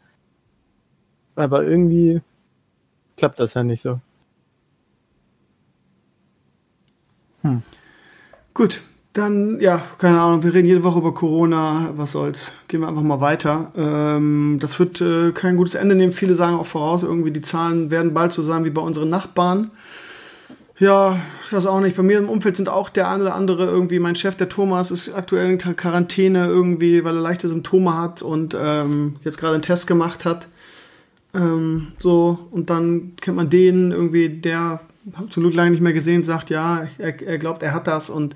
Aber 1.34 1.64
irgendwie 1.64 2.20
klappt 3.16 3.40
das 3.40 3.54
ja 3.54 3.62
nicht 3.62 3.80
so. 3.80 3.98
Hm. 7.40 7.62
Gut, 8.52 8.82
dann, 9.14 9.58
ja, 9.60 9.82
keine 9.98 10.20
Ahnung, 10.20 10.42
wir 10.42 10.52
reden 10.52 10.68
jede 10.68 10.84
Woche 10.84 10.98
über 10.98 11.14
Corona, 11.14 11.90
was 11.96 12.12
soll's. 12.12 12.52
Gehen 12.68 12.80
wir 12.80 12.88
einfach 12.88 13.02
mal 13.02 13.20
weiter. 13.20 13.72
Ähm, 13.74 14.58
das 14.60 14.78
wird 14.78 15.00
äh, 15.00 15.32
kein 15.32 15.56
gutes 15.56 15.74
Ende 15.74 15.94
nehmen. 15.94 16.12
Viele 16.12 16.34
sagen 16.34 16.56
auch 16.56 16.66
voraus, 16.66 17.02
irgendwie 17.02 17.30
die 17.30 17.40
Zahlen 17.40 17.90
werden 17.90 18.12
bald 18.12 18.32
so 18.32 18.42
sein 18.42 18.64
wie 18.64 18.70
bei 18.70 18.82
unseren 18.82 19.08
Nachbarn. 19.08 19.70
Ja, 20.78 21.20
ich 21.44 21.52
weiß 21.52 21.66
auch 21.66 21.80
nicht. 21.80 21.96
Bei 21.96 22.02
mir 22.02 22.18
im 22.18 22.28
Umfeld 22.28 22.56
sind 22.56 22.68
auch 22.68 22.88
der 22.88 23.08
eine 23.08 23.22
oder 23.22 23.34
andere 23.34 23.66
irgendwie. 23.66 23.98
Mein 23.98 24.16
Chef, 24.16 24.36
der 24.36 24.48
Thomas, 24.48 24.90
ist 24.90 25.14
aktuell 25.14 25.50
in 25.50 25.58
Quarantäne 25.58 26.46
irgendwie, 26.46 27.04
weil 27.04 27.16
er 27.16 27.20
leichte 27.20 27.48
Symptome 27.48 27.96
hat 27.96 28.22
und 28.22 28.56
ähm, 28.58 29.16
jetzt 29.22 29.38
gerade 29.38 29.54
einen 29.54 29.62
Test 29.62 29.86
gemacht 29.86 30.24
hat. 30.24 30.48
Ähm, 31.34 31.92
so, 31.98 32.38
und 32.50 32.70
dann 32.70 33.12
kennt 33.20 33.36
man 33.36 33.50
den 33.50 33.92
irgendwie, 33.92 34.28
der 34.28 34.80
Glück 35.30 35.54
lange 35.54 35.70
nicht 35.70 35.80
mehr 35.82 35.92
gesehen, 35.92 36.24
sagt, 36.24 36.50
ja, 36.50 36.86
er, 36.98 37.22
er 37.22 37.38
glaubt, 37.38 37.62
er 37.62 37.74
hat 37.74 37.86
das 37.86 38.10
und 38.10 38.34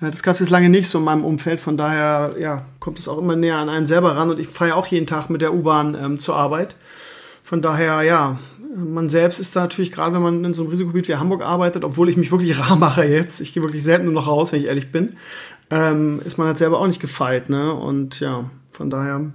Das 0.00 0.22
gab 0.22 0.34
es 0.34 0.40
jetzt 0.40 0.50
lange 0.50 0.68
nicht 0.68 0.88
so 0.88 0.98
in 0.98 1.04
meinem 1.04 1.24
Umfeld, 1.24 1.60
von 1.60 1.76
daher 1.76 2.34
ja, 2.38 2.66
kommt 2.80 2.98
es 2.98 3.08
auch 3.08 3.18
immer 3.18 3.36
näher 3.36 3.56
an 3.56 3.68
einen 3.68 3.86
selber 3.86 4.16
ran 4.16 4.30
und 4.30 4.38
ich 4.38 4.48
fahre 4.48 4.70
ja 4.70 4.76
auch 4.76 4.86
jeden 4.86 5.06
Tag 5.06 5.30
mit 5.30 5.42
der 5.42 5.54
U-Bahn 5.54 5.96
ähm, 6.00 6.18
zur 6.18 6.36
Arbeit. 6.36 6.76
Von 7.42 7.62
daher, 7.62 8.02
ja, 8.02 8.38
man 8.74 9.08
selbst 9.08 9.38
ist 9.38 9.54
da 9.54 9.60
natürlich, 9.60 9.92
gerade 9.92 10.14
wenn 10.14 10.22
man 10.22 10.44
in 10.44 10.54
so 10.54 10.62
einem 10.62 10.70
Risikogebiet 10.70 11.08
wie 11.08 11.16
Hamburg 11.16 11.42
arbeitet, 11.42 11.84
obwohl 11.84 12.08
ich 12.08 12.16
mich 12.16 12.30
wirklich 12.30 12.58
rar 12.60 12.76
mache 12.76 13.04
jetzt, 13.04 13.40
ich 13.40 13.52
gehe 13.52 13.62
wirklich 13.62 13.82
selten 13.82 14.04
nur 14.04 14.14
noch 14.14 14.28
raus, 14.28 14.52
wenn 14.52 14.60
ich 14.60 14.66
ehrlich 14.66 14.90
bin, 14.90 15.10
ähm, 15.70 16.20
ist 16.24 16.38
man 16.38 16.46
halt 16.46 16.58
selber 16.58 16.78
auch 16.78 16.86
nicht 16.86 17.00
gefeit, 17.00 17.48
ne? 17.48 17.72
Und 17.72 18.20
ja, 18.20 18.50
von 18.72 18.90
daher 18.90 19.32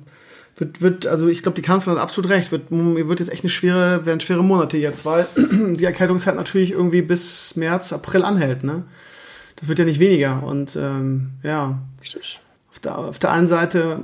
wird, 0.57 0.81
wird 0.81 1.07
also 1.07 1.27
ich 1.27 1.41
glaube, 1.41 1.55
die 1.55 1.61
Kanzlerin 1.61 1.97
hat 1.97 2.03
absolut 2.03 2.29
recht, 2.29 2.51
wird, 2.51 2.63
wird 2.69 3.19
jetzt 3.19 3.31
echt 3.31 3.43
eine 3.43 3.49
schwere, 3.49 4.05
werden 4.05 4.19
schwere 4.19 4.43
Monate 4.43 4.77
jetzt, 4.77 5.05
weil 5.05 5.25
die 5.35 5.85
Erkältungszeit 5.85 6.35
natürlich 6.35 6.71
irgendwie 6.71 7.01
bis 7.01 7.55
März, 7.55 7.93
April 7.93 8.23
anhält, 8.23 8.63
ne? 8.63 8.83
Das 9.55 9.67
wird 9.67 9.79
ja 9.79 9.85
nicht 9.85 9.99
weniger 9.99 10.43
und 10.43 10.75
ähm, 10.75 11.31
ja. 11.43 11.79
Richtig 12.01 12.39
auf 12.86 13.19
der, 13.19 13.32
einen 13.32 13.47
Seite 13.47 13.99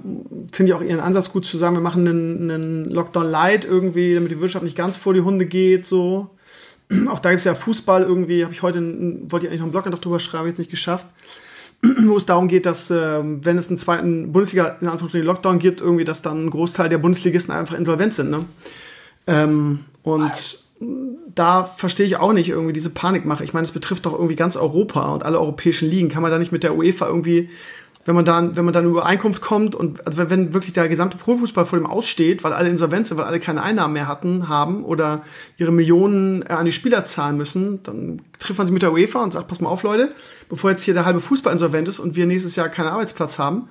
finde 0.51 0.71
ich 0.71 0.73
auch 0.78 0.82
ihren 0.82 0.99
Ansatz 0.99 1.32
gut 1.32 1.45
zu 1.45 1.57
sagen, 1.57 1.76
wir 1.76 1.82
machen 1.82 2.07
einen, 2.07 2.51
einen 2.51 2.86
Lockdown 2.86 3.26
Light 3.26 3.65
irgendwie, 3.65 4.15
damit 4.15 4.32
die 4.32 4.41
Wirtschaft 4.41 4.63
nicht 4.63 4.78
ganz 4.78 4.97
vor 4.97 5.13
die 5.13 5.21
Hunde 5.21 5.45
geht, 5.45 5.86
so. 5.86 6.30
Auch 7.09 7.19
da 7.19 7.30
gibt 7.30 7.39
es 7.39 7.45
ja 7.45 7.55
Fußball 7.55 8.03
irgendwie, 8.03 8.43
habe 8.43 8.53
ich 8.53 8.61
heute, 8.61 8.80
wollte 8.82 9.45
ich 9.45 9.49
eigentlich 9.49 9.61
noch 9.61 9.73
einen 9.73 9.89
Blog 9.89 10.01
drüber 10.01 10.19
schreiben, 10.19 10.47
jetzt 10.47 10.59
nicht 10.59 10.69
geschafft, 10.69 11.07
wo 11.82 12.17
es 12.17 12.26
darum 12.26 12.47
geht, 12.47 12.65
dass, 12.65 12.91
äh, 12.91 13.21
wenn 13.23 13.57
es 13.57 13.69
einen 13.69 13.78
zweiten 13.78 14.32
Bundesliga, 14.32 14.78
in 14.82 14.88
Anführungsstrichen, 14.88 15.26
Lockdown 15.26 15.59
gibt, 15.59 15.82
irgendwie, 15.82 16.05
dass 16.05 16.21
dann 16.21 16.45
ein 16.45 16.49
Großteil 16.49 16.89
der 16.89 16.97
Bundesligisten 16.97 17.53
einfach 17.53 17.78
insolvent 17.78 18.13
sind, 18.13 18.30
ne? 18.30 18.45
Ähm, 19.28 19.80
und 20.03 20.59
da 21.34 21.65
verstehe 21.65 22.05
ich 22.05 22.17
auch 22.17 22.34
nicht 22.34 22.49
irgendwie 22.49 22.73
diese 22.73 22.89
Panikmache. 22.89 23.43
Ich 23.43 23.53
meine, 23.53 23.63
es 23.63 23.71
betrifft 23.71 24.05
doch 24.05 24.13
irgendwie 24.13 24.36
ganz 24.36 24.55
Europa 24.55 25.13
und 25.13 25.23
alle 25.23 25.39
europäischen 25.39 25.89
Ligen. 25.89 26.09
Kann 26.09 26.21
man 26.21 26.32
da 26.32 26.38
nicht 26.38 26.51
mit 26.51 26.63
der 26.63 26.76
UEFA 26.76 27.07
irgendwie 27.07 27.49
wenn 28.06 28.14
man 28.14 28.24
dann, 28.24 28.56
wenn 28.56 28.66
man 28.66 28.74
dann 28.74 28.86
in 28.86 28.91
Übereinkunft 28.91 29.41
kommt 29.41 29.74
und 29.74 30.06
also 30.06 30.30
wenn 30.30 30.53
wirklich 30.53 30.74
der 30.74 30.88
gesamte 30.88 31.18
Profifußball 31.18 31.66
vor 31.66 31.80
dem 31.80 31.88
aussteht, 31.88 32.43
weil 32.43 32.53
alle 32.53 32.70
insolvent 32.70 33.08
sind, 33.08 33.18
weil 33.18 33.26
alle 33.26 33.39
keine 33.39 33.64
Einnahmen 33.64 33.93
mehr 33.93 34.08
hatten, 34.08 34.47
haben 34.47 34.86
oder 34.86 35.24
ihre 35.58 35.72
Millionen 35.72 36.43
äh, 36.43 36.53
an 36.53 36.66
die 36.66 36.72
Spieler 36.72 37.06
zahlen 37.06 37.36
müssen, 37.36 37.82
dann 37.82 38.22
trifft 38.38 38.60
man 38.60 38.68
sich 38.68 38.74
mit 38.74 38.84
der 38.84 38.93
UEFA 38.93 39.24
und 39.24 39.34
sagt, 39.34 39.47
pass 39.47 39.60
mal 39.60 39.70
auf, 39.70 39.82
Leute, 39.82 40.14
bevor 40.49 40.70
jetzt 40.70 40.84
hier 40.84 40.93
der 40.93 41.06
halbe 41.06 41.20
Fußball 41.20 41.51
insolvent 41.51 41.88
ist 41.88 41.99
und 41.99 42.16
wir 42.16 42.28
nächstes 42.28 42.56
Jahr 42.56 42.70
keinen 42.70 42.88
Arbeitsplatz 42.88 43.39
haben, 43.39 43.70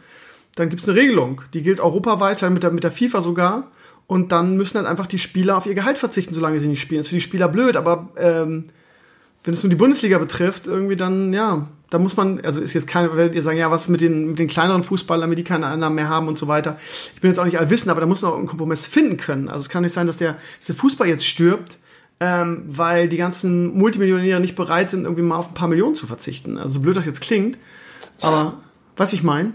dann 0.56 0.68
gibt's 0.68 0.88
eine 0.88 0.98
Regelung. 0.98 1.42
Die 1.54 1.62
gilt 1.62 1.78
europaweit, 1.78 2.40
vielleicht 2.40 2.54
mit 2.54 2.62
der, 2.64 2.72
mit 2.72 2.84
der 2.84 2.92
FIFA 2.92 3.20
sogar. 3.20 3.70
Und 4.06 4.32
dann 4.32 4.56
müssen 4.56 4.78
halt 4.78 4.86
einfach 4.86 5.06
die 5.06 5.18
Spieler 5.18 5.56
auf 5.56 5.66
ihr 5.66 5.74
Gehalt 5.74 5.96
verzichten, 5.96 6.34
solange 6.34 6.60
sie 6.60 6.68
nicht 6.68 6.80
spielen. 6.80 6.98
Das 6.98 7.06
ist 7.06 7.10
für 7.10 7.16
die 7.16 7.20
Spieler 7.20 7.48
blöd, 7.48 7.76
aber 7.76 8.10
ähm, 8.16 8.64
wenn 9.44 9.54
es 9.54 9.62
nur 9.62 9.70
die 9.70 9.76
Bundesliga 9.76 10.18
betrifft, 10.18 10.66
irgendwie 10.66 10.96
dann, 10.96 11.32
ja, 11.32 11.66
da 11.90 11.98
muss 11.98 12.16
man, 12.16 12.40
also 12.40 12.60
ist 12.60 12.72
jetzt 12.72 12.88
keine, 12.88 13.14
werdet 13.16 13.34
ihr 13.34 13.42
sagen, 13.42 13.58
ja, 13.58 13.70
was 13.70 13.88
mit 13.88 14.00
den, 14.00 14.30
mit 14.30 14.38
den 14.38 14.48
kleineren 14.48 14.82
Fußballern, 14.82 15.28
wenn 15.28 15.36
die 15.36 15.44
keine 15.44 15.66
Einnahmen 15.66 15.94
mehr 15.94 16.08
haben 16.08 16.28
und 16.28 16.36
so 16.36 16.48
weiter. 16.48 16.78
Ich 17.14 17.20
bin 17.20 17.30
jetzt 17.30 17.38
auch 17.38 17.44
nicht 17.44 17.58
allwissend, 17.58 17.90
aber 17.90 18.00
da 18.00 18.06
muss 18.06 18.22
man 18.22 18.32
auch 18.32 18.38
einen 18.38 18.46
Kompromiss 18.46 18.86
finden 18.86 19.16
können. 19.16 19.48
Also 19.48 19.62
es 19.62 19.68
kann 19.68 19.82
nicht 19.82 19.92
sein, 19.92 20.06
dass 20.06 20.16
der, 20.16 20.36
dass 20.58 20.66
der 20.66 20.74
Fußball 20.74 21.06
jetzt 21.06 21.26
stirbt, 21.26 21.78
ähm, 22.20 22.64
weil 22.66 23.08
die 23.08 23.16
ganzen 23.18 23.76
Multimillionäre 23.76 24.40
nicht 24.40 24.56
bereit 24.56 24.90
sind, 24.90 25.04
irgendwie 25.04 25.22
mal 25.22 25.36
auf 25.36 25.48
ein 25.48 25.54
paar 25.54 25.68
Millionen 25.68 25.94
zu 25.94 26.06
verzichten. 26.06 26.58
Also 26.58 26.74
so 26.74 26.80
blöd 26.80 26.96
das 26.96 27.06
jetzt 27.06 27.20
klingt, 27.20 27.58
aber 28.22 28.54
was 28.96 29.12
ich 29.12 29.22
meine? 29.22 29.52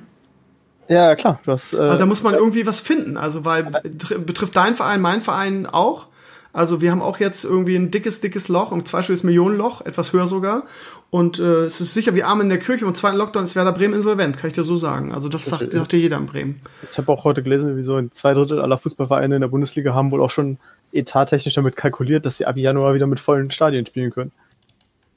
Ja, 0.87 1.15
klar. 1.15 1.39
Du 1.45 1.51
hast, 1.51 1.73
äh, 1.73 1.77
also 1.77 1.99
da 1.99 2.05
muss 2.05 2.23
man 2.23 2.33
irgendwie 2.33 2.65
was 2.65 2.79
finden. 2.79 3.17
Also 3.17 3.45
weil 3.45 3.63
betrifft 3.63 4.55
dein 4.55 4.75
Verein, 4.75 5.01
mein 5.01 5.21
Verein 5.21 5.65
auch. 5.65 6.07
Also 6.51 6.81
wir 6.81 6.91
haben 6.91 7.01
auch 7.01 7.19
jetzt 7.19 7.45
irgendwie 7.45 7.75
ein 7.75 7.91
dickes, 7.91 8.21
dickes 8.21 8.47
Loch, 8.47 8.71
ein 8.71 8.83
zweistelliges 8.83 9.23
Millionenloch, 9.23 9.81
etwas 9.85 10.13
höher 10.13 10.25
sogar. 10.25 10.63
Und 11.11 11.39
äh, 11.39 11.65
es 11.65 11.79
ist 11.79 11.93
sicher 11.93 12.15
wie 12.15 12.23
Arme 12.23 12.43
in 12.43 12.49
der 12.49 12.59
Kirche. 12.59 12.85
Im 12.85 12.95
zweiten 12.95 13.17
Lockdown 13.17 13.43
ist 13.43 13.55
Werder 13.55 13.71
Bremen 13.71 13.93
insolvent, 13.93 14.37
kann 14.37 14.47
ich 14.47 14.53
dir 14.53 14.63
so 14.63 14.75
sagen. 14.75 15.13
Also 15.13 15.29
das 15.29 15.45
sagt, 15.45 15.71
sagt 15.71 15.91
dir 15.91 15.99
jeder 15.99 16.17
in 16.17 16.25
Bremen. 16.25 16.61
Ich 16.89 16.97
habe 16.97 17.11
auch 17.11 17.23
heute 17.23 17.43
gelesen, 17.43 17.77
wie 17.77 17.83
so 17.83 18.01
zwei 18.09 18.33
Drittel 18.33 18.61
aller 18.61 18.77
Fußballvereine 18.77 19.35
in 19.35 19.41
der 19.41 19.47
Bundesliga 19.47 19.93
haben 19.93 20.11
wohl 20.11 20.21
auch 20.21 20.31
schon 20.31 20.57
etattechnisch 20.91 21.53
damit 21.53 21.75
kalkuliert, 21.75 22.25
dass 22.25 22.37
sie 22.37 22.45
ab 22.45 22.57
Januar 22.57 22.95
wieder 22.95 23.07
mit 23.07 23.19
vollen 23.19 23.51
Stadien 23.51 23.85
spielen 23.85 24.11
können. 24.11 24.31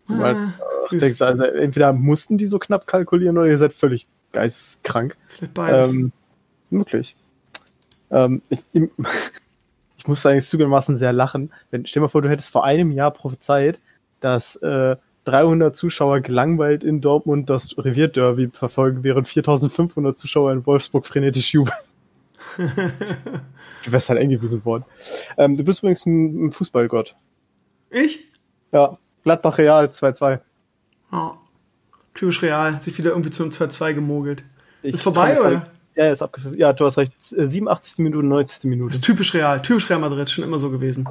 Ah, 0.09 0.19
Weil, 0.19 0.37
äh, 0.91 0.99
denkst, 0.99 1.23
also 1.23 1.45
entweder 1.45 1.93
mussten 1.93 2.37
die 2.37 2.47
so 2.47 2.59
knapp 2.59 2.87
kalkulieren 2.87 3.39
oder 3.39 3.49
ihr 3.49 3.59
seid 3.59 3.73
völlig 3.73 4.07
geisteskrank. 4.33 5.17
Vielleicht 5.29 5.55
beides. 5.55 5.93
Ähm, 5.93 6.13
möglich. 6.71 7.17
Ähm, 8.11 8.43
ich, 8.51 8.65
ich 10.03 10.09
musste 10.09 10.31
eigentlich 10.31 10.47
zugegebenermaßen 10.47 10.97
sehr 10.97 11.13
lachen. 11.13 11.53
Wenn, 11.71 11.87
stell 11.87 12.01
dir 12.01 12.07
mal 12.07 12.11
vor, 12.11 12.23
du 12.23 12.29
hättest 12.29 12.51
vor 12.51 12.65
einem 12.65 12.91
Jahr 12.91 13.13
prophezeit, 13.13 13.81
dass 14.19 14.57
äh, 14.57 14.97
300 15.27 15.77
Zuschauer 15.77 16.21
gelangweilt 16.23 16.83
in 16.83 17.01
Dortmund 17.01 17.49
das 17.49 17.79
Revierderby 17.79 18.51
verfolgen, 18.53 19.05
während 19.05 19.29
4500 19.29 20.19
Zuschauer 20.19 20.51
in 20.51 20.67
Wolfsburg 20.67 21.07
frenetisch 21.07 21.55
jubeln. 21.55 21.77
du 22.57 23.93
wärst 23.93 24.09
halt 24.09 24.19
eng 24.19 24.31
gewesen 24.31 24.65
worden. 24.65 24.85
Ähm, 25.39 25.57
du 25.57 25.63
bist 25.63 25.79
übrigens 25.79 26.05
ein, 26.05 26.47
ein 26.47 26.53
Fußballgott. 26.53 27.15
Ich? 27.91 28.25
Ja. 28.73 28.95
Gladbach 29.23 29.59
Real 29.59 29.87
2-2. 29.87 30.41
Oh. 31.13 31.31
Typisch 32.13 32.43
Real. 32.43 32.75
Hat 32.75 32.83
sich 32.83 32.99
wieder 32.99 33.11
irgendwie 33.11 33.31
zum 33.31 33.51
2-2 33.51 33.95
gemogelt. 33.95 34.43
Ich 34.83 34.97
ist 34.97 35.03
vorbei, 35.03 35.41
oder? 35.41 35.63
Ja, 35.95 36.11
ist. 36.11 36.25
Ja, 36.57 36.73
du 36.73 36.87
hast 36.87 36.97
recht. 36.97 37.13
87. 37.19 37.99
Äh, 37.99 38.03
Minute, 38.03 38.27
90. 38.27 38.65
Minute. 38.65 38.89
Das 38.89 38.97
ist 38.97 39.05
typisch 39.05 39.35
Real. 39.35 39.61
Typisch 39.61 39.89
Real 39.91 40.01
Madrid. 40.01 40.31
Schon 40.31 40.45
immer 40.45 40.59
so 40.59 40.71
gewesen. 40.71 41.07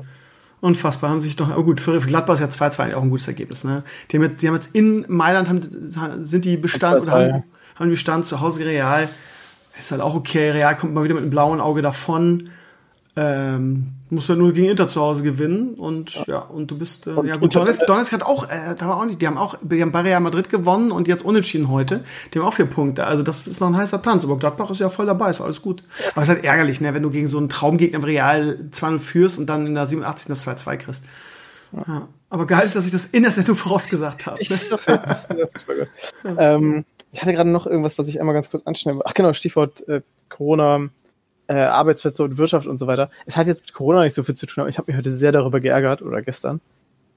Unfassbar. 0.60 1.10
Haben 1.10 1.20
sich 1.20 1.36
doch, 1.36 1.50
aber 1.50 1.64
gut, 1.64 1.82
für 1.82 2.00
Gladbach 2.00 2.36
ist 2.36 2.40
ja 2.40 2.48
2-2 2.48 2.96
auch 2.96 3.02
ein 3.02 3.10
gutes 3.10 3.28
Ergebnis, 3.28 3.64
ne? 3.64 3.84
Die 4.10 4.18
haben 4.18 4.24
jetzt, 4.24 4.42
die 4.42 4.48
haben 4.48 4.56
jetzt 4.56 4.76
in 4.76 5.06
Mailand, 5.08 5.50
haben, 5.50 5.62
sind 6.24 6.46
die 6.46 6.58
Bestand, 6.58 7.02
oder 7.02 7.12
haben, 7.12 7.44
haben 7.76 7.88
die 7.88 7.92
Bestand 7.92 8.26
zu 8.26 8.42
Hause 8.42 8.66
Real. 8.66 9.10
Ist 9.80 9.92
halt 9.92 10.02
auch 10.02 10.16
okay. 10.16 10.52
Real 10.52 10.76
kommt 10.78 10.94
mal 10.94 11.04
wieder 11.04 11.16
mit 11.16 11.24
einem 11.24 11.32
blauen 11.32 11.60
Auge 11.60 11.82
davon. 11.82 12.44
Ähm, 13.18 13.88
musst 14.10 14.30
du 14.30 14.34
halt 14.34 14.40
nur 14.40 14.54
gegen 14.54 14.70
Inter 14.70 14.88
zu 14.88 15.02
Hause 15.02 15.22
gewinnen 15.24 15.74
und 15.74 16.16
ja, 16.16 16.24
ja 16.28 16.40
und 16.40 16.72
du 16.72 16.78
bist 16.78 17.08
äh, 17.08 17.10
und, 17.10 17.28
ja 17.28 17.36
gut. 17.36 17.54
Donetsk, 17.54 17.86
Donetsk 17.86 18.14
hat 18.14 18.24
auch, 18.24 18.50
äh, 18.50 18.74
da 18.78 18.88
war 18.88 18.98
auch 18.98 19.06
nicht, 19.06 19.22
die 19.22 19.28
haben 19.28 19.38
auch, 19.38 19.58
die 19.62 19.82
haben 19.82 19.94
Real 19.94 20.22
Madrid 20.22 20.50
gewonnen 20.50 20.92
und 20.92 21.10
jetzt 21.10 21.26
unentschieden 21.26 21.70
heute. 21.70 22.06
Die 22.34 22.40
haben 22.40 22.46
auch 22.46 22.54
vier 22.54 22.68
Punkte. 22.68 23.06
Also 23.06 23.22
das 23.22 23.48
ist 23.48 23.60
noch 23.60 23.68
ein 23.68 23.76
heißer 23.76 24.02
Tanz. 24.02 24.24
Aber 24.24 24.38
Gladbach 24.38 24.70
ist 24.70 24.80
ja 24.80 24.88
voll 24.88 25.08
dabei, 25.08 25.30
ist 25.30 25.42
alles 25.42 25.62
gut. 25.62 25.84
Aber 26.14 26.22
es 26.22 26.30
ist 26.30 26.36
halt 26.36 26.46
ärgerlich, 26.46 26.80
ne, 26.80 26.94
wenn 26.94 27.04
du 27.04 27.10
gegen 27.10 27.28
so 27.28 27.38
einen 27.38 27.50
Traumgegner 27.50 27.98
im 27.98 28.04
Real 28.04 28.58
2-0 28.72 29.00
führst 29.00 29.40
und 29.40 29.48
dann 29.48 29.68
in 29.68 29.74
der 29.74 29.88
87. 29.88 30.28
das 30.28 30.48
2-2 30.48 30.78
kriegst. 30.78 31.06
Ja. 31.74 32.08
Aber 32.30 32.48
geil 32.48 32.66
ist, 32.66 32.78
dass 32.78 32.86
ich 32.86 32.92
das 32.94 33.08
in 33.08 33.24
der 33.24 33.32
Sendung 33.34 33.56
vorausgesagt 33.56 34.26
habe. 34.26 34.40
Ne? 35.36 35.88
ähm, 36.38 36.86
ich 37.12 37.22
hatte 37.22 37.34
gerade 37.34 37.50
noch 37.50 37.66
irgendwas, 37.66 37.98
was 37.98 38.08
ich 38.08 38.20
einmal 38.22 38.34
ganz 38.34 38.50
kurz 38.50 38.66
anschneiden 38.66 39.00
will. 39.00 39.06
Ach 39.08 39.14
genau, 39.14 39.34
Stichwort 39.34 39.88
äh, 39.88 40.02
Corona 40.30 40.90
äh, 41.48 41.54
Arbeitsplätze 41.54 42.24
und 42.24 42.38
Wirtschaft 42.38 42.68
und 42.68 42.78
so 42.78 42.88
weiter. 42.88 43.10
Es 43.26 43.38
hat 43.38 43.48
jetzt 43.48 43.64
mit 43.64 43.74
Corona 43.74 44.04
nicht 44.04 44.14
so 44.14 44.24
viel 44.24 44.36
zu 44.36 44.46
tun, 44.46 44.62
aber 44.62 44.70
ich 44.70 44.78
habe 44.78 44.92
mich 44.92 44.98
heute 44.98 45.12
sehr 45.12 45.32
darüber 45.32 45.60
geärgert, 45.60 46.02
oder 46.02 46.22
gestern. 46.22 46.62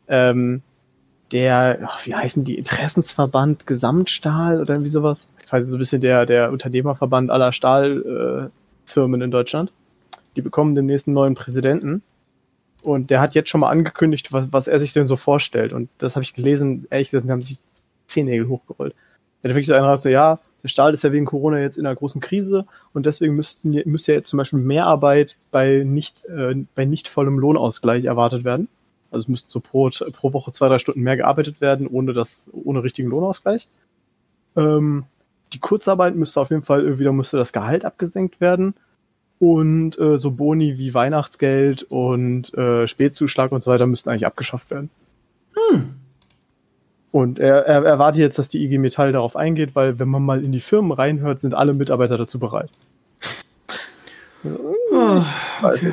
Ähm, 0.09 0.63
der, 1.33 1.81
oh, 1.83 1.99
wie 2.05 2.15
heißen 2.15 2.45
die, 2.45 2.57
Interessensverband 2.57 3.67
Gesamtstahl 3.67 4.61
oder 4.61 4.75
irgendwie 4.75 4.91
sowas? 4.91 5.29
Ich 5.45 5.53
weiß 5.53 5.67
so 5.67 5.77
ein 5.77 5.79
bisschen 5.79 6.01
der, 6.01 6.27
der 6.27 6.53
Unternehmerverband 6.53 7.31
aller 7.31 7.53
Stahlfirmen 7.53 9.21
äh, 9.21 9.25
in 9.25 9.31
Deutschland. 9.31 9.73
Die 10.37 10.43
bekommen 10.43 10.75
demnächst 10.75 11.07
einen 11.07 11.15
neuen 11.15 11.35
Präsidenten. 11.35 12.03
Und 12.83 13.11
der 13.11 13.21
hat 13.21 13.35
jetzt 13.35 13.49
schon 13.49 13.63
mal 13.63 13.71
angekündigt, 13.71 14.33
was, 14.33 14.47
was 14.51 14.69
er 14.69 14.79
sich 14.79 14.93
denn 14.93 15.07
so 15.07 15.17
vorstellt. 15.17 15.73
Und 15.73 15.89
das 15.99 16.17
habe 16.17 16.23
ich 16.23 16.35
gelesen, 16.35 16.87
ehrlich 16.91 17.11
gesagt, 17.11 17.29
haben 17.31 17.43
sich 17.43 17.59
Zehennägel 18.07 18.49
hochgerollt. 18.49 18.95
Er 19.43 19.51
hat 19.51 19.55
wirklich 19.55 19.67
so 19.67 19.75
einen 19.75 19.97
so, 19.97 20.09
ja, 20.09 20.39
der 20.65 20.69
Stahl 20.71 20.95
ist 20.95 21.05
ja 21.05 21.13
wegen 21.13 21.27
Corona 21.27 21.61
jetzt 21.61 21.77
in 21.77 21.87
einer 21.87 21.95
großen 21.95 22.23
Krise 22.23 22.65
und 22.95 23.05
deswegen 23.05 23.37
müssten, 23.37 23.81
müsste 23.85 24.13
ja 24.13 24.19
jetzt 24.19 24.31
zum 24.31 24.39
Beispiel 24.39 24.59
mehr 24.59 24.87
Arbeit 24.87 25.37
bei 25.51 25.85
nicht, 25.85 26.25
äh, 26.25 26.55
bei 26.75 26.87
nicht 26.87 27.07
vollem 27.07 27.39
Lohnausgleich 27.39 28.07
erwartet 28.07 28.45
werden. 28.45 28.69
Also 29.11 29.25
es 29.25 29.29
müssten 29.29 29.51
so 29.51 29.61
pro, 29.61 29.91
pro 29.91 30.33
Woche 30.33 30.53
zwei, 30.53 30.69
drei 30.69 30.79
Stunden 30.79 31.03
mehr 31.03 31.19
gearbeitet 31.19 31.61
werden, 31.61 31.87
ohne 31.87 32.15
das, 32.15 32.49
ohne 32.53 32.83
richtigen 32.83 33.11
Lohnausgleich. 33.11 33.69
Ähm, 34.57 35.05
die 35.53 35.61
Kurzarbeit 35.61 36.17
müsste 36.17 36.41
auf 36.41 36.49
jeden 36.49 36.63
Fall 36.63 36.99
wieder 36.99 37.13
müsste 37.13 37.37
das 37.37 37.53
Gehalt 37.53 37.85
abgesenkt 37.85 38.41
werden. 38.41 38.75
Und 39.39 39.99
äh, 39.99 40.19
so 40.19 40.31
Boni 40.31 40.79
wie 40.79 40.95
Weihnachtsgeld 40.95 41.83
und 41.83 42.55
äh, 42.55 42.89
Spätzuschlag 42.89 43.53
und 43.53 43.63
so 43.63 43.71
weiter 43.71 43.87
müssten 43.87 44.09
eigentlich 44.09 44.27
abgeschafft 44.27 44.71
werden. 44.71 44.89
Hm. 45.53 45.95
Und 47.15 47.39
er, 47.39 47.65
er 47.65 47.85
erwartet 47.85 48.19
jetzt, 48.19 48.41
dass 48.41 48.49
die 48.49 48.65
IG 48.65 48.79
Metall 48.79 49.13
darauf 49.13 49.37
eingeht, 49.37 49.77
weil 49.77 50.01
wenn 50.01 50.09
man 50.09 50.25
mal 50.25 50.45
in 50.45 50.51
die 50.51 50.61
Firmen 50.61 50.91
reinhört, 50.91 51.39
sind 51.39 51.55
alle 51.55 51.73
Mitarbeiter 51.73 52.19
dazu 52.19 52.41
bereit. 52.41 52.71
oh, 54.43 55.23
okay. 55.63 55.93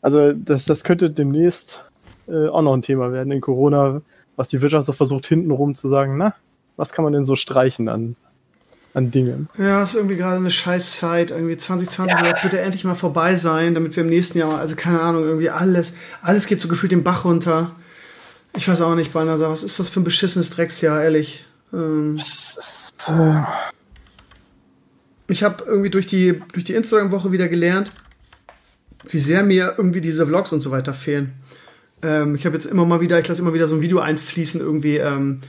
Also 0.00 0.32
das, 0.32 0.64
das 0.64 0.84
könnte 0.84 1.10
demnächst 1.10 1.90
äh, 2.28 2.46
auch 2.46 2.62
noch 2.62 2.74
ein 2.74 2.82
Thema 2.82 3.10
werden 3.10 3.32
in 3.32 3.40
Corona, 3.40 4.00
was 4.36 4.46
die 4.46 4.62
Wirtschaft 4.62 4.86
so 4.86 4.92
versucht 4.92 5.26
hintenrum 5.26 5.74
zu 5.74 5.88
sagen, 5.88 6.16
na, 6.16 6.36
was 6.76 6.92
kann 6.92 7.02
man 7.02 7.12
denn 7.12 7.24
so 7.24 7.34
streichen 7.34 7.88
an, 7.88 8.14
an 8.94 9.10
Dingen? 9.10 9.48
Ja, 9.58 9.82
ist 9.82 9.96
irgendwie 9.96 10.14
gerade 10.14 10.36
eine 10.36 10.50
Scheißzeit. 10.50 11.32
Irgendwie 11.32 11.56
2020 11.56 12.16
ja. 12.16 12.26
wird 12.44 12.52
ja 12.52 12.60
endlich 12.60 12.84
mal 12.84 12.94
vorbei 12.94 13.34
sein, 13.34 13.74
damit 13.74 13.96
wir 13.96 14.04
im 14.04 14.08
nächsten 14.08 14.38
Jahr, 14.38 14.56
also 14.56 14.76
keine 14.76 15.00
Ahnung, 15.00 15.24
irgendwie 15.24 15.50
alles, 15.50 15.96
alles 16.22 16.46
geht 16.46 16.60
so 16.60 16.68
gefühlt 16.68 16.92
den 16.92 17.02
Bach 17.02 17.24
runter. 17.24 17.72
Ich 18.56 18.68
weiß 18.68 18.80
auch 18.82 18.94
nicht, 18.94 19.12
Balnasar, 19.12 19.50
was 19.50 19.62
ist 19.62 19.78
das 19.78 19.88
für 19.88 20.00
ein 20.00 20.04
beschissenes 20.04 20.50
Drecksjahr, 20.50 21.02
ehrlich? 21.02 21.44
Ähm, 21.72 22.16
äh, 23.08 23.42
ich 25.28 25.42
habe 25.42 25.64
irgendwie 25.64 25.90
durch 25.90 26.06
die, 26.06 26.42
durch 26.52 26.64
die 26.64 26.74
Instagram-Woche 26.74 27.32
wieder 27.32 27.48
gelernt, 27.48 27.92
wie 29.08 29.18
sehr 29.18 29.42
mir 29.42 29.74
irgendwie 29.78 30.00
diese 30.00 30.26
Vlogs 30.26 30.52
und 30.52 30.60
so 30.60 30.70
weiter 30.70 30.92
fehlen. 30.92 31.32
Ähm, 32.02 32.34
ich 32.34 32.44
habe 32.44 32.56
jetzt 32.56 32.66
immer 32.66 32.84
mal 32.84 33.00
wieder, 33.00 33.18
ich 33.20 33.28
lasse 33.28 33.42
immer 33.42 33.54
wieder 33.54 33.68
so 33.68 33.76
ein 33.76 33.82
Video 33.82 34.00
einfließen, 34.00 34.60
irgendwie 34.60 34.96
ähm, 34.96 35.40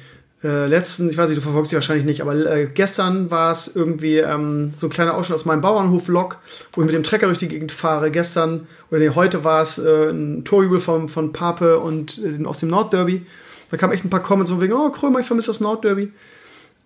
äh, 0.44 0.66
letzten, 0.66 1.10
ich 1.10 1.18
weiß 1.18 1.30
nicht, 1.30 1.38
du 1.38 1.44
verfolgst 1.44 1.70
sie 1.70 1.76
wahrscheinlich 1.76 2.06
nicht, 2.06 2.22
aber 2.22 2.34
äh, 2.34 2.68
gestern 2.68 3.30
war 3.30 3.52
es 3.52 3.76
irgendwie 3.76 4.18
ähm, 4.18 4.74
so 4.76 4.88
ein 4.88 4.90
kleiner 4.90 5.14
Ausschnitt 5.14 5.36
aus 5.36 5.46
meinem 5.46 5.62
Bauernhof-Vlog, 5.62 6.38
wo 6.74 6.82
ich 6.82 6.86
mit 6.86 6.96
dem 6.96 7.04
Trecker 7.04 7.28
durch 7.28 7.38
die 7.38 7.48
Gegend 7.48 7.72
fahre. 7.72 8.10
Gestern, 8.10 8.68
oder 8.90 9.00
nee, 9.00 9.10
heute 9.10 9.44
war 9.44 9.62
es 9.62 9.78
äh, 9.78 10.10
ein 10.10 10.44
Torjubel 10.44 10.80
von, 10.80 11.10
von 11.10 11.32
Pape 11.32 11.80
und 11.80 12.20
äh, 12.20 12.44
aus 12.46 12.60
dem 12.60 12.70
Nordderby. 12.70 13.26
Da 13.70 13.78
kamen 13.78 13.94
echt 13.94 14.04
ein 14.04 14.10
paar 14.10 14.24
Comments 14.24 14.50
so 14.50 14.60
wegen, 14.60 14.74
oh 14.74 14.90
Krömer, 14.90 15.20
ich 15.20 15.28
vermisse 15.28 15.52
das 15.52 15.60
Nordderby. 15.62 16.12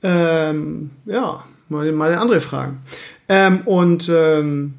Ähm, 0.03 0.91
ja, 1.05 1.43
mal, 1.69 1.91
mal 1.93 2.13
andere 2.15 2.41
Fragen. 2.41 2.81
Ähm, 3.29 3.61
und 3.65 4.09
ähm, 4.13 4.75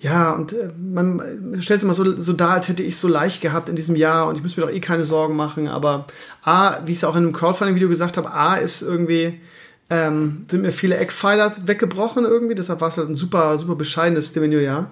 ja, 0.00 0.32
und 0.32 0.52
äh, 0.52 0.70
man 0.78 1.20
stellt 1.60 1.78
es 1.78 1.84
immer 1.84 1.94
so, 1.94 2.22
so 2.22 2.32
dar, 2.32 2.50
als 2.50 2.68
hätte 2.68 2.82
ich 2.82 2.94
es 2.94 3.00
so 3.00 3.08
leicht 3.08 3.40
gehabt 3.40 3.68
in 3.68 3.76
diesem 3.76 3.96
Jahr 3.96 4.28
und 4.28 4.36
ich 4.36 4.42
muss 4.42 4.56
mir 4.56 4.64
doch 4.64 4.72
eh 4.72 4.80
keine 4.80 5.04
Sorgen 5.04 5.34
machen. 5.34 5.66
Aber 5.66 6.06
A, 6.42 6.78
wie 6.86 6.92
ich 6.92 6.98
es 6.98 7.04
auch 7.04 7.16
in 7.16 7.24
einem 7.24 7.32
Crowdfunding-Video 7.32 7.88
gesagt 7.88 8.16
habe, 8.16 8.32
A 8.32 8.56
ist 8.56 8.82
irgendwie, 8.82 9.40
ähm, 9.90 10.46
sind 10.48 10.62
mir 10.62 10.72
viele 10.72 10.96
Eckpfeiler 10.96 11.52
weggebrochen 11.66 12.24
irgendwie, 12.24 12.54
deshalb 12.54 12.80
war 12.80 12.88
es 12.88 12.96
halt 12.96 13.08
ein 13.08 13.16
super, 13.16 13.58
super 13.58 13.74
bescheidenes 13.74 14.28
Stevenio-Jahr. 14.28 14.90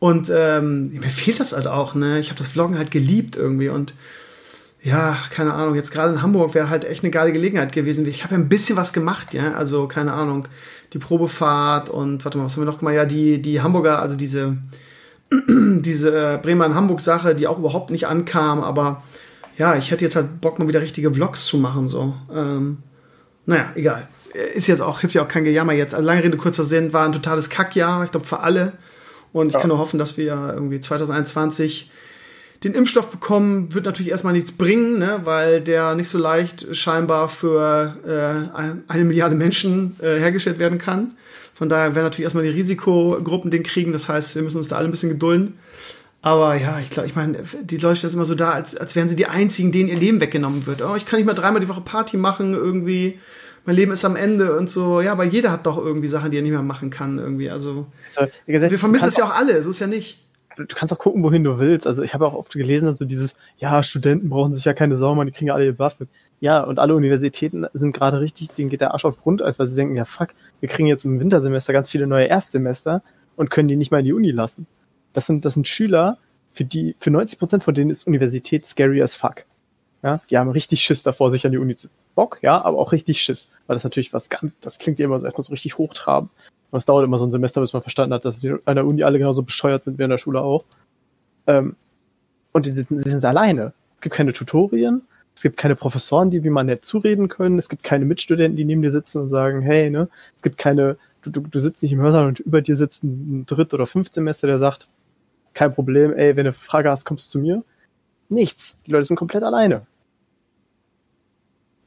Und 0.00 0.32
ähm, 0.34 0.90
mir 0.90 1.10
fehlt 1.10 1.38
das 1.38 1.52
halt 1.52 1.68
auch, 1.68 1.94
ne? 1.94 2.18
Ich 2.18 2.30
habe 2.30 2.38
das 2.38 2.48
Vloggen 2.48 2.76
halt 2.76 2.90
geliebt 2.90 3.36
irgendwie 3.36 3.68
und 3.68 3.94
ja, 4.82 5.16
keine 5.30 5.54
Ahnung, 5.54 5.74
jetzt 5.74 5.92
gerade 5.92 6.12
in 6.12 6.22
Hamburg 6.22 6.54
wäre 6.54 6.68
halt 6.68 6.84
echt 6.84 7.04
eine 7.04 7.10
geile 7.10 7.32
Gelegenheit 7.32 7.72
gewesen. 7.72 8.06
Ich 8.06 8.24
habe 8.24 8.34
ja 8.34 8.40
ein 8.40 8.48
bisschen 8.48 8.76
was 8.76 8.92
gemacht, 8.92 9.34
ja, 9.34 9.52
also 9.52 9.86
keine 9.88 10.12
Ahnung 10.12 10.48
die 10.92 10.98
Probefahrt 10.98 11.88
und 11.88 12.24
warte 12.24 12.38
mal, 12.38 12.44
was 12.44 12.54
haben 12.54 12.62
wir 12.62 12.70
noch 12.70 12.78
gemacht? 12.78 12.94
Ja, 12.94 13.04
die, 13.04 13.40
die 13.40 13.62
Hamburger, 13.62 14.00
also 14.00 14.16
diese, 14.16 14.58
diese 15.30 16.38
Bremer-Hamburg-Sache, 16.42 17.34
die 17.34 17.46
auch 17.46 17.58
überhaupt 17.58 17.90
nicht 17.90 18.06
ankam, 18.06 18.60
aber 18.60 19.02
ja, 19.56 19.76
ich 19.76 19.90
hätte 19.90 20.04
jetzt 20.04 20.16
halt 20.16 20.40
Bock, 20.40 20.58
mal 20.58 20.68
wieder 20.68 20.80
richtige 20.80 21.12
Vlogs 21.12 21.46
zu 21.46 21.58
machen, 21.58 21.88
so. 21.88 22.14
Ähm, 22.34 22.78
naja, 23.46 23.72
egal. 23.74 24.08
Ist 24.54 24.66
jetzt 24.66 24.80
auch, 24.80 25.00
hilft 25.00 25.14
ja 25.14 25.22
auch 25.22 25.28
kein 25.28 25.44
Gejammer 25.44 25.72
jetzt. 25.72 25.94
Also 25.94 26.06
lange 26.06 26.24
Rede, 26.24 26.36
kurzer 26.36 26.64
Sinn, 26.64 26.92
war 26.92 27.04
ein 27.04 27.12
totales 27.12 27.50
Kackjahr, 27.50 28.04
ich 28.04 28.10
glaube 28.10 28.26
für 28.26 28.40
alle. 28.40 28.72
Und 29.32 29.48
ich 29.48 29.54
ja. 29.54 29.60
kann 29.60 29.68
nur 29.68 29.78
hoffen, 29.78 29.98
dass 29.98 30.16
wir 30.16 30.52
irgendwie 30.54 30.80
2021 30.80 31.90
den 32.64 32.74
Impfstoff 32.74 33.10
bekommen 33.10 33.74
wird 33.74 33.86
natürlich 33.86 34.10
erstmal 34.10 34.32
nichts 34.32 34.52
bringen, 34.52 34.98
ne, 34.98 35.20
weil 35.24 35.60
der 35.60 35.94
nicht 35.94 36.08
so 36.08 36.18
leicht 36.18 36.74
scheinbar 36.76 37.28
für 37.28 37.96
äh, 38.06 38.88
eine 38.88 39.04
Milliarde 39.04 39.34
Menschen 39.34 39.96
äh, 40.00 40.18
hergestellt 40.18 40.58
werden 40.58 40.78
kann. 40.78 41.12
Von 41.54 41.68
daher 41.68 41.94
werden 41.94 42.04
natürlich 42.04 42.24
erstmal 42.24 42.44
die 42.44 42.50
Risikogruppen 42.50 43.50
den 43.50 43.62
kriegen. 43.62 43.92
Das 43.92 44.08
heißt, 44.08 44.34
wir 44.34 44.42
müssen 44.42 44.58
uns 44.58 44.68
da 44.68 44.76
alle 44.76 44.88
ein 44.88 44.90
bisschen 44.90 45.10
gedulden. 45.10 45.58
Aber 46.22 46.54
ja, 46.54 46.78
ich 46.80 46.90
glaube, 46.90 47.08
ich 47.08 47.16
meine, 47.16 47.38
die 47.62 47.76
Leute 47.78 47.96
stellen 47.96 48.08
es 48.08 48.14
immer 48.14 48.24
so 48.24 48.36
da, 48.36 48.52
als, 48.52 48.76
als 48.76 48.94
wären 48.94 49.08
sie 49.08 49.16
die 49.16 49.26
einzigen, 49.26 49.72
denen 49.72 49.88
ihr 49.88 49.96
Leben 49.96 50.20
weggenommen 50.20 50.66
wird. 50.66 50.82
Oh, 50.82 50.94
ich 50.96 51.04
kann 51.04 51.18
nicht 51.18 51.26
mal 51.26 51.34
dreimal 51.34 51.60
die 51.60 51.68
Woche 51.68 51.80
Party 51.80 52.16
machen, 52.16 52.54
irgendwie. 52.54 53.18
Mein 53.64 53.76
Leben 53.76 53.92
ist 53.92 54.04
am 54.04 54.16
Ende 54.16 54.56
und 54.56 54.70
so. 54.70 55.00
Ja, 55.00 55.12
aber 55.12 55.24
jeder 55.24 55.50
hat 55.50 55.66
doch 55.66 55.78
irgendwie 55.78 56.08
Sachen, 56.08 56.30
die 56.30 56.38
er 56.38 56.42
nicht 56.42 56.52
mehr 56.52 56.62
machen 56.62 56.90
kann, 56.90 57.18
irgendwie. 57.18 57.50
Also, 57.50 57.86
also 58.16 58.30
wir 58.46 58.78
vermissen 58.78 59.04
das 59.04 59.16
ja 59.16 59.24
auch 59.24 59.34
alle, 59.34 59.62
so 59.62 59.70
ist 59.70 59.80
ja 59.80 59.86
nicht 59.88 60.18
du 60.56 60.66
kannst 60.74 60.92
auch 60.92 60.98
gucken, 60.98 61.22
wohin 61.22 61.44
du 61.44 61.58
willst. 61.58 61.86
Also 61.86 62.02
ich 62.02 62.14
habe 62.14 62.26
auch 62.26 62.34
oft 62.34 62.52
gelesen, 62.52 62.94
so 62.96 63.04
dieses, 63.04 63.36
ja, 63.58 63.82
Studenten 63.82 64.28
brauchen 64.28 64.54
sich 64.54 64.64
ja 64.64 64.74
keine 64.74 64.96
Sorgen 64.96 65.16
machen, 65.16 65.26
die 65.26 65.32
kriegen 65.32 65.48
ja 65.48 65.54
alle 65.54 65.66
ihr 65.66 65.78
Waffe. 65.78 66.08
Ja, 66.40 66.62
und 66.62 66.78
alle 66.78 66.94
Universitäten 66.94 67.66
sind 67.72 67.92
gerade 67.92 68.20
richtig, 68.20 68.50
denen 68.50 68.68
geht 68.68 68.80
der 68.80 68.92
Arsch 68.92 69.04
auf 69.04 69.20
Grundeis, 69.20 69.58
weil 69.58 69.68
sie 69.68 69.76
denken, 69.76 69.96
ja 69.96 70.04
fuck, 70.04 70.30
wir 70.60 70.68
kriegen 70.68 70.88
jetzt 70.88 71.04
im 71.04 71.20
Wintersemester 71.20 71.72
ganz 71.72 71.88
viele 71.88 72.06
neue 72.06 72.26
Erstsemester 72.26 73.02
und 73.36 73.50
können 73.50 73.68
die 73.68 73.76
nicht 73.76 73.90
mal 73.92 74.00
in 74.00 74.06
die 74.06 74.12
Uni 74.12 74.30
lassen. 74.30 74.66
Das 75.12 75.26
sind, 75.26 75.44
das 75.44 75.54
sind 75.54 75.68
Schüler, 75.68 76.18
für 76.52 76.64
die, 76.64 76.96
für 76.98 77.10
90 77.10 77.38
Prozent 77.38 77.64
von 77.64 77.74
denen 77.74 77.90
ist 77.90 78.06
Universität 78.06 78.66
scary 78.66 79.02
as 79.02 79.14
fuck. 79.14 79.44
Ja, 80.02 80.20
die 80.30 80.36
haben 80.36 80.50
richtig 80.50 80.80
Schiss 80.80 81.02
davor, 81.02 81.30
sich 81.30 81.46
an 81.46 81.52
die 81.52 81.58
Uni 81.58 81.76
zu 81.76 81.88
Bock, 82.14 82.38
ja, 82.42 82.62
aber 82.62 82.78
auch 82.78 82.92
richtig 82.92 83.20
Schiss. 83.22 83.48
Weil 83.66 83.76
das 83.76 83.84
natürlich 83.84 84.12
was 84.12 84.28
ganz, 84.28 84.58
das 84.60 84.78
klingt 84.78 84.98
ja 84.98 85.04
immer 85.04 85.18
so 85.20 85.26
erstmal 85.26 85.44
so 85.44 85.52
richtig 85.52 85.78
hochtrabend. 85.78 86.30
Und 86.72 86.78
es 86.78 86.86
dauert 86.86 87.04
immer 87.04 87.18
so 87.18 87.26
ein 87.26 87.30
Semester, 87.30 87.60
bis 87.60 87.74
man 87.74 87.82
verstanden 87.82 88.14
hat, 88.14 88.24
dass 88.24 88.40
die 88.40 88.50
an 88.64 88.76
der 88.76 88.86
Uni 88.86 89.02
alle 89.04 89.18
genauso 89.18 89.42
bescheuert 89.42 89.84
sind 89.84 89.98
wie 89.98 90.04
an 90.04 90.10
der 90.10 90.18
Schule 90.18 90.40
auch. 90.40 90.64
Ähm, 91.46 91.76
und 92.52 92.66
die 92.66 92.70
sind, 92.70 92.88
die 92.90 92.96
sind 92.96 93.24
alleine. 93.24 93.74
Es 93.94 94.00
gibt 94.00 94.16
keine 94.16 94.32
Tutorien, 94.32 95.02
es 95.34 95.42
gibt 95.42 95.58
keine 95.58 95.76
Professoren, 95.76 96.30
die 96.30 96.42
wie 96.44 96.50
man 96.50 96.66
nett 96.66 96.84
zureden 96.86 97.28
können, 97.28 97.58
es 97.58 97.68
gibt 97.68 97.82
keine 97.82 98.06
Mitstudenten, 98.06 98.56
die 98.56 98.64
neben 98.64 98.80
dir 98.80 98.90
sitzen 98.90 99.20
und 99.20 99.28
sagen, 99.28 99.60
hey, 99.60 99.90
ne, 99.90 100.08
es 100.34 100.42
gibt 100.42 100.56
keine, 100.56 100.96
du, 101.20 101.30
du, 101.30 101.42
du 101.42 101.60
sitzt 101.60 101.82
nicht 101.82 101.92
im 101.92 102.00
Hörsaal 102.00 102.26
und 102.26 102.40
über 102.40 102.62
dir 102.62 102.74
sitzt 102.74 103.04
ein 103.04 103.44
Dritt- 103.44 103.74
oder 103.74 103.86
Fünftsemester, 103.86 104.46
der 104.46 104.58
sagt, 104.58 104.88
kein 105.52 105.74
Problem, 105.74 106.14
ey, 106.14 106.36
wenn 106.36 106.44
du 106.44 106.50
eine 106.50 106.52
Frage 106.54 106.90
hast, 106.90 107.04
kommst 107.04 107.26
du 107.26 107.32
zu 107.32 107.38
mir. 107.38 107.62
Nichts. 108.30 108.76
Die 108.86 108.90
Leute 108.90 109.04
sind 109.04 109.16
komplett 109.16 109.42
alleine 109.42 109.86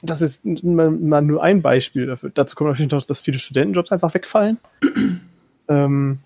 das 0.02 0.22
ist 0.22 0.46
mal, 0.46 0.92
mal, 0.92 1.22
nur 1.22 1.44
ein 1.44 1.62
Beispiel 1.62 2.06
dafür. 2.06 2.32
Dazu 2.34 2.56
kommt 2.56 2.72
natürlich 2.72 2.92
noch, 2.92 3.06
dass 3.06 3.22
viele 3.22 3.40
Studentenjobs 3.40 3.92
einfach 3.92 4.14
wegfallen. 4.14 4.58
ähm, 5.68 6.20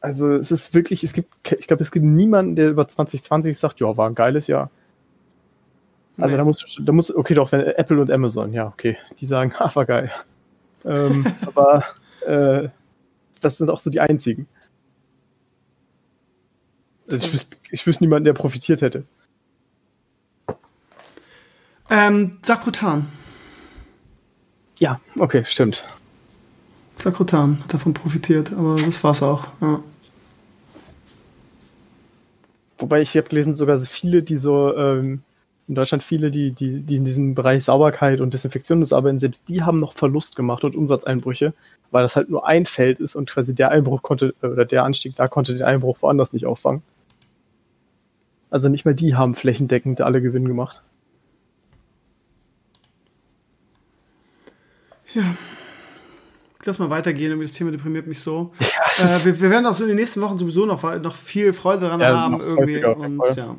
also 0.00 0.36
es 0.36 0.52
ist 0.52 0.72
wirklich, 0.74 1.02
es 1.02 1.12
gibt, 1.12 1.28
ich 1.58 1.66
glaube, 1.66 1.82
es 1.82 1.90
gibt 1.90 2.04
niemanden, 2.04 2.56
der 2.56 2.70
über 2.70 2.86
2020 2.86 3.58
sagt, 3.58 3.80
ja, 3.80 3.96
war 3.96 4.08
ein 4.08 4.14
geiles 4.14 4.46
Jahr. 4.46 4.70
Also 6.18 6.32
nee. 6.32 6.38
da 6.38 6.44
muss, 6.44 6.78
da 6.80 6.92
muss, 6.92 7.14
okay, 7.14 7.34
doch, 7.34 7.52
wenn 7.52 7.60
Apple 7.60 8.00
und 8.00 8.10
Amazon, 8.10 8.52
ja, 8.52 8.66
okay, 8.68 8.96
die 9.18 9.26
sagen, 9.26 9.52
ah, 9.58 9.74
war 9.74 9.84
geil. 9.84 10.10
ähm, 10.84 11.26
aber 11.46 11.84
äh, 12.24 12.68
das 13.40 13.58
sind 13.58 13.68
auch 13.68 13.78
so 13.78 13.90
die 13.90 14.00
einzigen. 14.00 14.48
Also 17.10 17.26
ich 17.26 17.32
wüsste, 17.32 17.56
ich 17.70 17.86
wüsste 17.86 18.04
niemanden, 18.04 18.24
der 18.24 18.32
profitiert 18.32 18.82
hätte. 18.82 19.04
Ähm, 21.90 22.38
Sakrotan. 22.42 23.08
Ja, 24.78 25.00
okay, 25.18 25.44
stimmt. 25.46 25.84
Sakrotan 26.96 27.62
hat 27.62 27.74
davon 27.74 27.94
profitiert, 27.94 28.52
aber 28.52 28.76
das 28.76 29.02
war's 29.04 29.22
auch. 29.22 29.46
Ja. 29.60 29.80
Wobei 32.78 33.00
ich 33.00 33.16
habe 33.16 33.28
gelesen, 33.28 33.56
sogar 33.56 33.78
viele, 33.78 34.22
die 34.22 34.36
so 34.36 34.76
ähm, 34.76 35.22
in 35.68 35.74
Deutschland 35.74 36.04
viele, 36.04 36.30
die, 36.30 36.52
die, 36.52 36.80
die 36.80 36.96
in 36.96 37.04
diesem 37.04 37.34
Bereich 37.34 37.64
Sauberkeit 37.64 38.20
und 38.20 38.34
Desinfektion 38.34 38.84
arbeiten, 38.92 39.18
selbst 39.18 39.42
die 39.48 39.62
haben 39.62 39.78
noch 39.78 39.94
Verlust 39.94 40.36
gemacht 40.36 40.64
und 40.64 40.76
Umsatzeinbrüche, 40.76 41.54
weil 41.90 42.02
das 42.02 42.16
halt 42.16 42.28
nur 42.28 42.46
ein 42.46 42.66
Feld 42.66 43.00
ist 43.00 43.16
und 43.16 43.30
quasi 43.30 43.54
der 43.54 43.70
Einbruch 43.70 44.02
konnte, 44.02 44.34
oder 44.42 44.64
der 44.64 44.84
Anstieg 44.84 45.16
da 45.16 45.26
konnte 45.26 45.54
den 45.54 45.62
Einbruch 45.62 45.98
woanders 46.02 46.32
nicht 46.32 46.46
auffangen. 46.46 46.82
Also 48.50 48.68
nicht 48.68 48.84
mal 48.84 48.94
die 48.94 49.14
haben 49.14 49.34
flächendeckend 49.34 50.00
alle 50.00 50.22
Gewinn 50.22 50.46
gemacht. 50.46 50.82
Ja. 55.16 55.34
Lass 56.64 56.78
mal 56.78 56.90
weitergehen, 56.90 57.40
das 57.40 57.52
Thema 57.52 57.70
deprimiert 57.70 58.06
mich 58.06 58.20
so. 58.20 58.52
Ja, 58.58 58.66
äh, 59.04 59.24
wir, 59.24 59.40
wir, 59.40 59.50
werden 59.50 59.66
auch 59.66 59.72
so 59.72 59.84
in 59.84 59.88
den 59.88 59.96
nächsten 59.96 60.20
Wochen 60.20 60.36
sowieso 60.36 60.66
noch, 60.66 60.82
noch 61.00 61.14
viel 61.14 61.52
Freude 61.52 61.82
daran 61.82 62.00
ja, 62.00 62.16
haben. 62.16 62.40
Irgendwie. 62.40 62.84
Und, 62.84 63.36
ja, 63.36 63.56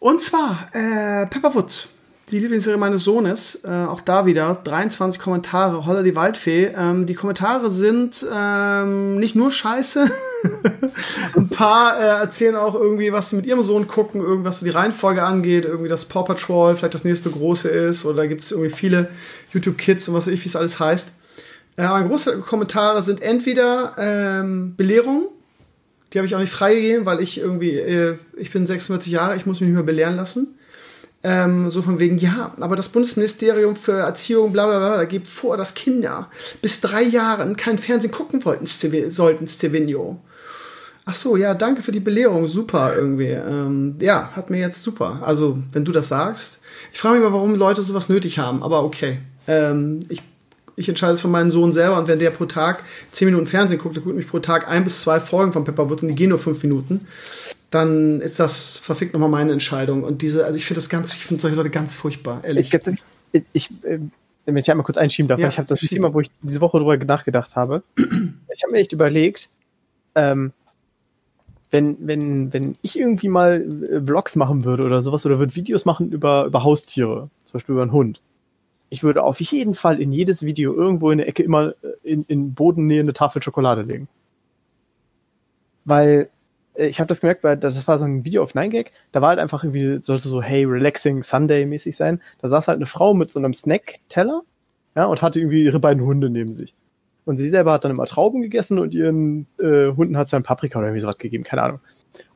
und 0.00 0.20
zwar 0.20 0.68
äh, 0.72 1.26
Pepperwood 1.26 1.88
die 2.30 2.38
Lieblingsserie 2.38 2.78
meines 2.78 3.04
Sohnes. 3.04 3.60
Äh, 3.64 3.68
auch 3.68 4.00
da 4.00 4.24
wieder 4.24 4.60
23 4.64 5.20
Kommentare. 5.20 5.84
Holla 5.84 6.02
die 6.02 6.16
Waldfee. 6.16 6.72
Ähm, 6.74 7.06
die 7.06 7.14
Kommentare 7.14 7.70
sind 7.70 8.24
ähm, 8.32 9.16
nicht 9.16 9.34
nur 9.34 9.50
scheiße. 9.50 10.10
Ein 11.36 11.48
paar 11.48 11.98
äh, 11.98 12.20
erzählen 12.20 12.56
auch 12.56 12.74
irgendwie, 12.74 13.12
was 13.12 13.30
sie 13.30 13.36
mit 13.36 13.46
ihrem 13.46 13.62
Sohn 13.62 13.88
gucken, 13.88 14.20
irgendwas 14.20 14.58
so 14.58 14.64
die 14.64 14.70
Reihenfolge 14.70 15.22
angeht, 15.22 15.64
irgendwie 15.66 15.88
das 15.88 16.06
Paw 16.06 16.24
Patrol 16.24 16.74
vielleicht 16.74 16.94
das 16.94 17.04
nächste 17.04 17.30
große 17.30 17.68
ist. 17.68 18.06
Oder 18.06 18.26
gibt 18.26 18.40
es 18.40 18.50
irgendwie 18.50 18.70
viele 18.70 19.10
YouTube 19.52 19.76
Kids 19.76 20.08
und 20.08 20.14
was 20.14 20.26
weiß 20.26 20.32
ich, 20.32 20.42
wie 20.44 20.48
es 20.48 20.56
alles 20.56 20.80
heißt. 20.80 21.12
Äh, 21.76 21.82
aber 21.82 22.06
große 22.08 22.38
Kommentare 22.38 23.02
sind 23.02 23.20
entweder 23.20 23.96
ähm, 23.98 24.74
Belehrungen. 24.76 25.26
Die 26.12 26.18
habe 26.18 26.26
ich 26.26 26.34
auch 26.34 26.40
nicht 26.40 26.52
freigegeben, 26.52 27.04
weil 27.04 27.20
ich 27.20 27.38
irgendwie, 27.38 27.72
äh, 27.72 28.16
ich 28.36 28.50
bin 28.50 28.66
46 28.66 29.12
Jahre, 29.12 29.36
ich 29.36 29.44
muss 29.44 29.60
mich 29.60 29.68
nicht 29.68 29.74
mehr 29.74 29.84
belehren 29.84 30.16
lassen 30.16 30.56
ähm, 31.24 31.70
so 31.70 31.80
von 31.80 31.98
wegen, 31.98 32.18
ja, 32.18 32.52
aber 32.60 32.76
das 32.76 32.90
Bundesministerium 32.90 33.76
für 33.76 33.92
Erziehung, 33.92 34.52
bla 34.52 34.66
bla 34.66 34.78
bla, 34.78 35.04
gibt 35.04 35.26
vor, 35.26 35.56
dass 35.56 35.74
Kinder 35.74 36.28
bis 36.60 36.82
drei 36.82 37.02
Jahren 37.02 37.56
kein 37.56 37.78
Fernsehen 37.78 38.12
gucken 38.12 38.44
wollten, 38.44 38.66
sollten, 38.66 39.48
Stevenio. 39.48 40.20
Ach 41.06 41.14
so, 41.14 41.36
ja, 41.36 41.54
danke 41.54 41.80
für 41.80 41.92
die 41.92 42.00
Belehrung, 42.00 42.46
super 42.46 42.94
irgendwie. 42.94 43.30
Ähm, 43.30 43.96
ja, 44.00 44.32
hat 44.36 44.50
mir 44.50 44.60
jetzt 44.60 44.82
super. 44.82 45.20
Also, 45.22 45.58
wenn 45.72 45.84
du 45.84 45.92
das 45.92 46.08
sagst. 46.08 46.60
Ich 46.92 46.98
frage 46.98 47.16
mich 47.16 47.24
mal, 47.24 47.32
warum 47.32 47.54
Leute 47.54 47.80
sowas 47.80 48.10
nötig 48.10 48.38
haben, 48.38 48.62
aber 48.62 48.84
okay. 48.84 49.18
Ähm, 49.46 50.00
ich, 50.10 50.22
ich 50.76 50.88
entscheide 50.90 51.14
es 51.14 51.22
von 51.22 51.30
meinem 51.30 51.50
Sohn 51.50 51.72
selber 51.72 51.98
und 51.98 52.06
wenn 52.06 52.18
der 52.18 52.30
pro 52.30 52.44
Tag 52.44 52.82
zehn 53.12 53.26
Minuten 53.26 53.46
Fernsehen 53.46 53.78
guckt, 53.80 53.96
dann 53.96 54.04
guckt 54.04 54.16
mich 54.16 54.28
pro 54.28 54.40
Tag 54.40 54.68
ein 54.68 54.84
bis 54.84 55.00
zwei 55.00 55.20
Folgen 55.20 55.54
von 55.54 55.64
Pepperwood 55.64 56.02
und 56.02 56.08
die 56.08 56.14
gehen 56.14 56.30
nur 56.30 56.38
fünf 56.38 56.62
Minuten 56.62 57.06
dann 57.74 58.20
ist 58.20 58.38
das 58.40 58.78
verfickt 58.78 59.12
nochmal 59.12 59.28
meine 59.28 59.52
Entscheidung. 59.52 60.04
Und 60.04 60.22
diese, 60.22 60.44
also 60.44 60.56
ich 60.56 60.64
finde 60.64 60.78
das 60.78 60.88
ganz, 60.88 61.14
ich 61.14 61.24
finde 61.24 61.40
solche 61.40 61.56
Leute 61.56 61.70
ganz 61.70 61.94
furchtbar, 61.94 62.44
ehrlich. 62.44 62.72
Ich, 63.32 63.44
ich, 63.52 63.70
wenn 64.46 64.56
ich 64.56 64.70
einmal 64.70 64.84
kurz 64.84 64.98
einschieben 64.98 65.28
darf, 65.28 65.40
ja, 65.40 65.48
ich 65.48 65.58
habe 65.58 65.68
das 65.68 65.80
Thema, 65.80 66.14
wo 66.14 66.20
ich 66.20 66.30
diese 66.42 66.60
Woche 66.60 66.78
drüber 66.78 66.96
nachgedacht 66.96 67.56
habe. 67.56 67.82
ich 67.96 68.62
habe 68.62 68.72
mir 68.72 68.78
echt 68.78 68.92
überlegt, 68.92 69.48
ähm, 70.14 70.52
wenn, 71.70 71.96
wenn, 72.00 72.52
wenn 72.52 72.76
ich 72.82 72.98
irgendwie 72.98 73.28
mal 73.28 73.62
äh, 73.90 74.00
Vlogs 74.00 74.36
machen 74.36 74.64
würde 74.64 74.84
oder 74.84 75.02
sowas 75.02 75.26
oder 75.26 75.40
würde 75.40 75.56
Videos 75.56 75.84
machen 75.84 76.12
über, 76.12 76.44
über 76.44 76.62
Haustiere, 76.62 77.30
zum 77.46 77.52
Beispiel 77.54 77.72
über 77.72 77.82
einen 77.82 77.92
Hund, 77.92 78.20
ich 78.90 79.02
würde 79.02 79.24
auf 79.24 79.40
jeden 79.40 79.74
Fall 79.74 80.00
in 80.00 80.12
jedes 80.12 80.42
Video 80.44 80.72
irgendwo 80.72 81.10
in 81.10 81.18
der 81.18 81.26
Ecke 81.26 81.42
immer 81.42 81.70
äh, 81.70 81.74
in, 82.04 82.24
in 82.28 82.54
Bodennähe 82.54 83.00
eine 83.00 83.12
Tafel 83.12 83.42
Schokolade 83.42 83.82
legen. 83.82 84.06
Weil 85.84 86.30
ich 86.74 87.00
habe 87.00 87.08
das 87.08 87.20
gemerkt, 87.20 87.44
weil 87.44 87.56
das 87.56 87.86
war 87.86 87.98
so 87.98 88.04
ein 88.04 88.24
Video 88.24 88.42
auf 88.42 88.54
9gag, 88.54 88.88
da 89.12 89.20
war 89.20 89.30
halt 89.30 89.38
einfach 89.38 89.64
irgendwie, 89.64 90.02
sollte 90.02 90.28
so, 90.28 90.42
hey, 90.42 90.64
relaxing 90.64 91.22
Sunday 91.22 91.66
mäßig 91.66 91.96
sein. 91.96 92.20
Da 92.40 92.48
saß 92.48 92.68
halt 92.68 92.76
eine 92.76 92.86
Frau 92.86 93.14
mit 93.14 93.30
so 93.30 93.38
einem 93.38 93.54
Snack-Teller, 93.54 94.42
ja, 94.96 95.04
und 95.06 95.22
hatte 95.22 95.40
irgendwie 95.40 95.64
ihre 95.64 95.80
beiden 95.80 96.04
Hunde 96.04 96.30
neben 96.30 96.52
sich. 96.52 96.74
Und 97.24 97.36
sie 97.38 97.48
selber 97.48 97.72
hat 97.72 97.84
dann 97.84 97.90
immer 97.90 98.04
Trauben 98.04 98.42
gegessen 98.42 98.78
und 98.78 98.92
ihren 98.92 99.46
äh, 99.58 99.92
Hunden 99.92 100.16
hat 100.16 100.28
sie 100.28 100.32
dann 100.32 100.42
Paprika 100.42 100.78
oder 100.78 100.88
irgendwie 100.88 101.00
sowas 101.00 101.16
gegeben, 101.16 101.42
keine 101.42 101.62
Ahnung. 101.62 101.80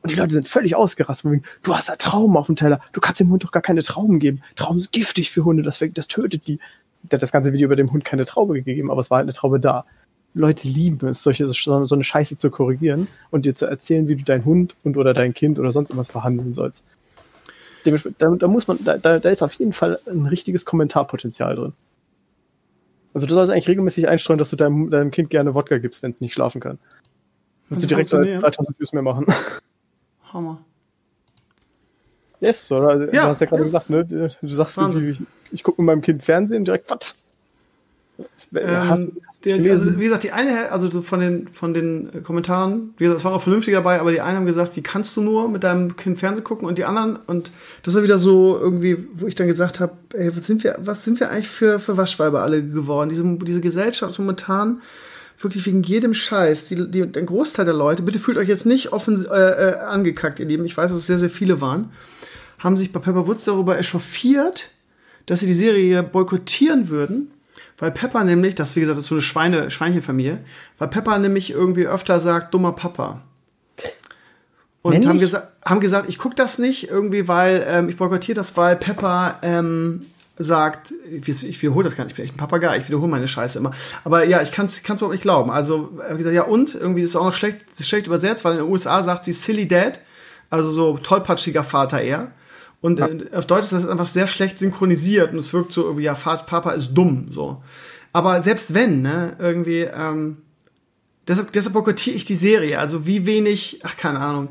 Und 0.01 0.11
die 0.11 0.15
Leute 0.15 0.33
sind 0.33 0.47
völlig 0.47 0.75
ausgerastet. 0.75 1.31
Wegen, 1.31 1.43
du 1.61 1.75
hast 1.75 1.89
da 1.89 1.95
Trauben 1.95 2.35
auf 2.35 2.47
dem 2.47 2.55
Teller. 2.55 2.81
Du 2.91 2.99
kannst 2.99 3.19
dem 3.19 3.29
Hund 3.29 3.43
doch 3.43 3.51
gar 3.51 3.61
keine 3.61 3.83
Trauben 3.83 4.19
geben. 4.19 4.41
Trauben 4.55 4.79
sind 4.79 4.91
giftig 4.91 5.29
für 5.29 5.45
Hunde, 5.45 5.61
das, 5.61 5.83
das 5.93 6.07
tötet 6.07 6.47
die. 6.47 6.59
Der 7.03 7.17
hat 7.17 7.23
das 7.23 7.31
ganze 7.31 7.53
Video 7.53 7.65
über 7.65 7.75
dem 7.75 7.91
Hund 7.91 8.03
keine 8.03 8.25
Traube 8.25 8.55
gegeben, 8.55 8.89
aber 8.89 8.99
es 9.01 9.11
war 9.11 9.17
halt 9.17 9.25
eine 9.25 9.33
Traube 9.33 9.59
da. 9.59 9.85
Leute 10.33 10.67
lieben 10.67 11.07
es, 11.07 11.23
solche, 11.23 11.47
so 11.47 11.95
eine 11.95 12.03
Scheiße 12.03 12.37
zu 12.37 12.49
korrigieren 12.49 13.07
und 13.31 13.45
dir 13.45 13.55
zu 13.55 13.65
erzählen, 13.65 14.07
wie 14.07 14.15
du 14.15 14.23
deinen 14.23 14.45
Hund 14.45 14.75
und 14.83 14.97
oder 14.97 15.13
dein 15.13 15.33
Kind 15.33 15.59
oder 15.59 15.71
sonst 15.71 15.89
irgendwas 15.89 16.11
behandeln 16.11 16.53
sollst. 16.53 16.83
Da, 17.83 18.35
da 18.35 18.47
muss 18.47 18.67
man, 18.67 18.77
da, 18.83 18.97
da 18.97 19.29
ist 19.29 19.41
auf 19.41 19.53
jeden 19.53 19.73
Fall 19.73 19.99
ein 20.05 20.25
richtiges 20.25 20.65
Kommentarpotenzial 20.65 21.55
drin. 21.55 21.73
Also 23.13 23.25
du 23.25 23.33
sollst 23.33 23.51
eigentlich 23.51 23.67
regelmäßig 23.67 24.07
einstreuen, 24.07 24.37
dass 24.37 24.49
du 24.49 24.55
deinem, 24.55 24.91
deinem 24.91 25.11
Kind 25.11 25.29
gerne 25.29 25.55
Wodka 25.55 25.77
gibst, 25.77 26.03
wenn 26.03 26.11
es 26.11 26.21
nicht 26.21 26.33
schlafen 26.33 26.61
kann. 26.61 26.77
Kannst 27.69 27.83
du 27.83 27.87
direkt 27.87 28.11
3000 28.11 28.79
Views 28.79 28.93
mehr 28.93 29.01
machen. 29.01 29.25
Hammer. 30.33 30.63
Ja, 32.39 32.49
ist 32.49 32.67
so, 32.67 32.77
oder? 32.77 32.89
Also, 32.89 33.05
ja. 33.05 33.23
Du 33.23 33.29
hast 33.29 33.41
ja 33.41 33.47
gerade 33.47 33.63
gesagt, 33.63 33.89
ne? 33.89 34.05
Du 34.05 34.47
sagst, 34.47 34.77
ich, 34.77 35.21
ich 35.51 35.63
gucke 35.63 35.81
mit 35.81 35.87
meinem 35.87 36.01
Kind 36.01 36.23
Fernsehen, 36.23 36.65
direkt, 36.65 36.89
was? 36.89 37.23
Ähm, 38.55 38.89
hast, 38.89 39.07
hast 39.27 39.45
der, 39.45 39.71
also, 39.71 39.97
wie 39.99 40.03
gesagt, 40.03 40.23
die 40.23 40.31
eine, 40.31 40.71
also 40.71 41.01
von 41.01 41.19
den, 41.19 41.47
von 41.49 41.73
den 41.73 42.09
äh, 42.13 42.19
Kommentaren, 42.21 42.93
wie 42.97 43.03
gesagt, 43.03 43.19
es 43.19 43.25
waren 43.25 43.33
auch 43.33 43.41
vernünftig 43.41 43.73
dabei, 43.73 43.99
aber 43.99 44.11
die 44.11 44.21
einen 44.21 44.37
haben 44.37 44.45
gesagt, 44.45 44.75
wie 44.75 44.81
kannst 44.81 45.15
du 45.15 45.21
nur 45.21 45.49
mit 45.49 45.63
deinem 45.63 45.95
Kind 45.95 46.19
Fernsehen 46.19 46.43
gucken 46.43 46.67
und 46.67 46.77
die 46.77 46.85
anderen, 46.85 47.17
und 47.27 47.51
das 47.83 47.95
ist 47.95 48.03
wieder 48.03 48.19
so 48.19 48.57
irgendwie, 48.59 48.97
wo 49.13 49.27
ich 49.27 49.35
dann 49.35 49.47
gesagt 49.47 49.79
habe, 49.79 49.93
ey, 50.13 50.35
was 50.35 50.47
sind 50.47 50.63
wir, 50.63 50.77
was 50.79 51.05
sind 51.05 51.19
wir 51.19 51.29
eigentlich 51.29 51.49
für, 51.49 51.79
für 51.79 51.97
Waschweiber 51.97 52.41
alle 52.41 52.63
geworden? 52.63 53.09
Diese, 53.09 53.23
diese 53.23 53.61
Gesellschaft 53.61 54.11
ist 54.11 54.19
momentan 54.19 54.81
wirklich 55.37 55.65
wegen 55.65 55.83
jedem 55.83 56.13
Scheiß, 56.13 56.65
die, 56.65 56.89
die, 56.89 57.05
der 57.05 57.23
Großteil 57.23 57.65
der 57.65 57.73
Leute, 57.73 58.03
bitte 58.03 58.19
fühlt 58.19 58.37
euch 58.37 58.49
jetzt 58.49 58.65
nicht 58.65 58.91
offen 58.91 59.25
äh, 59.25 59.69
äh, 59.69 59.75
angekackt, 59.79 60.39
ihr 60.39 60.45
Lieben, 60.45 60.65
ich 60.65 60.75
weiß, 60.75 60.91
dass 60.91 60.99
es 60.99 61.07
sehr, 61.07 61.19
sehr 61.19 61.29
viele 61.29 61.61
waren, 61.61 61.91
haben 62.57 62.75
sich 62.75 62.91
bei 62.91 62.99
Pepper 62.99 63.27
Woods 63.27 63.45
darüber 63.45 63.77
echauffiert, 63.77 64.71
dass 65.25 65.39
sie 65.39 65.45
die 65.45 65.53
Serie 65.53 66.03
boykottieren 66.03 66.89
würden, 66.89 67.31
weil 67.77 67.91
Pepper 67.91 68.23
nämlich, 68.23 68.55
das 68.55 68.75
wie 68.75 68.81
gesagt, 68.81 68.97
das 68.97 69.05
ist 69.05 69.09
so 69.09 69.15
eine 69.15 69.21
Schweine, 69.21 69.71
Schweinchenfamilie, 69.71 70.39
weil 70.77 70.87
Pepper 70.87 71.17
nämlich 71.17 71.51
irgendwie 71.51 71.87
öfter 71.87 72.19
sagt, 72.19 72.53
dummer 72.53 72.73
Papa. 72.73 73.21
Und 74.81 75.05
haben, 75.07 75.19
gesa 75.19 75.49
haben 75.63 75.81
gesagt, 75.81 76.07
ich 76.07 76.17
guck 76.17 76.35
das 76.35 76.57
nicht 76.57 76.89
irgendwie, 76.89 77.27
weil 77.27 77.65
ähm, 77.67 77.89
ich 77.89 77.97
boykottiere 77.97 78.35
das, 78.35 78.55
weil 78.55 78.75
Pepper 78.75 79.37
ähm, 79.41 80.05
sagt, 80.37 80.93
ich 81.11 81.61
wiederhole 81.61 81.83
das 81.83 81.97
gar 81.97 82.05
nicht, 82.05 82.13
ich 82.13 82.15
bin 82.15 82.25
echt 82.25 82.33
ein 82.35 82.37
Papagei, 82.37 82.77
ich 82.77 82.87
wiederhole 82.87 83.11
meine 83.11 83.27
Scheiße 83.27 83.59
immer. 83.59 83.71
Aber 84.05 84.23
ja, 84.23 84.41
ich 84.41 84.53
kann 84.53 84.67
es 84.67 84.79
überhaupt 84.79 85.11
nicht 85.11 85.21
glauben. 85.21 85.51
Also, 85.51 85.99
wie 86.11 86.17
gesagt, 86.17 86.33
ja, 86.33 86.43
und 86.43 86.75
irgendwie 86.75 87.01
ist 87.01 87.09
es 87.09 87.15
auch 87.17 87.25
noch 87.25 87.33
schlecht, 87.33 87.57
schlecht 87.81 88.07
übersetzt, 88.07 88.45
weil 88.45 88.53
in 88.53 88.59
den 88.59 88.71
USA 88.71 89.03
sagt 89.03 89.25
sie 89.25 89.33
Silly 89.33 89.67
Dad, 89.67 89.99
also 90.49 90.71
so 90.71 90.97
tollpatschiger 90.97 91.63
Vater 91.63 92.01
eher. 92.01 92.31
Und 92.81 92.99
ja. 92.99 93.09
auf 93.33 93.45
Deutsch 93.45 93.65
ist 93.65 93.73
das 93.73 93.87
einfach 93.87 94.05
sehr 94.05 94.27
schlecht 94.27 94.59
synchronisiert 94.59 95.31
und 95.31 95.39
es 95.39 95.53
wirkt 95.53 95.73
so 95.73 95.83
irgendwie, 95.83 96.03
ja, 96.03 96.13
Papa 96.13 96.71
ist 96.71 96.93
dumm, 96.93 97.27
so. 97.29 97.61
Aber 98.13 98.41
selbst 98.41 98.73
wenn, 98.73 99.01
ne, 99.01 99.35
irgendwie, 99.39 99.81
ähm, 99.81 100.37
deshalb, 101.27 101.51
deshalb 101.51 101.73
boykottiere 101.73 102.15
ich 102.15 102.25
die 102.25 102.35
Serie. 102.35 102.79
Also 102.79 103.05
wie 103.05 103.25
wenig, 103.25 103.81
ach, 103.83 103.97
keine 103.97 104.19
Ahnung. 104.19 104.49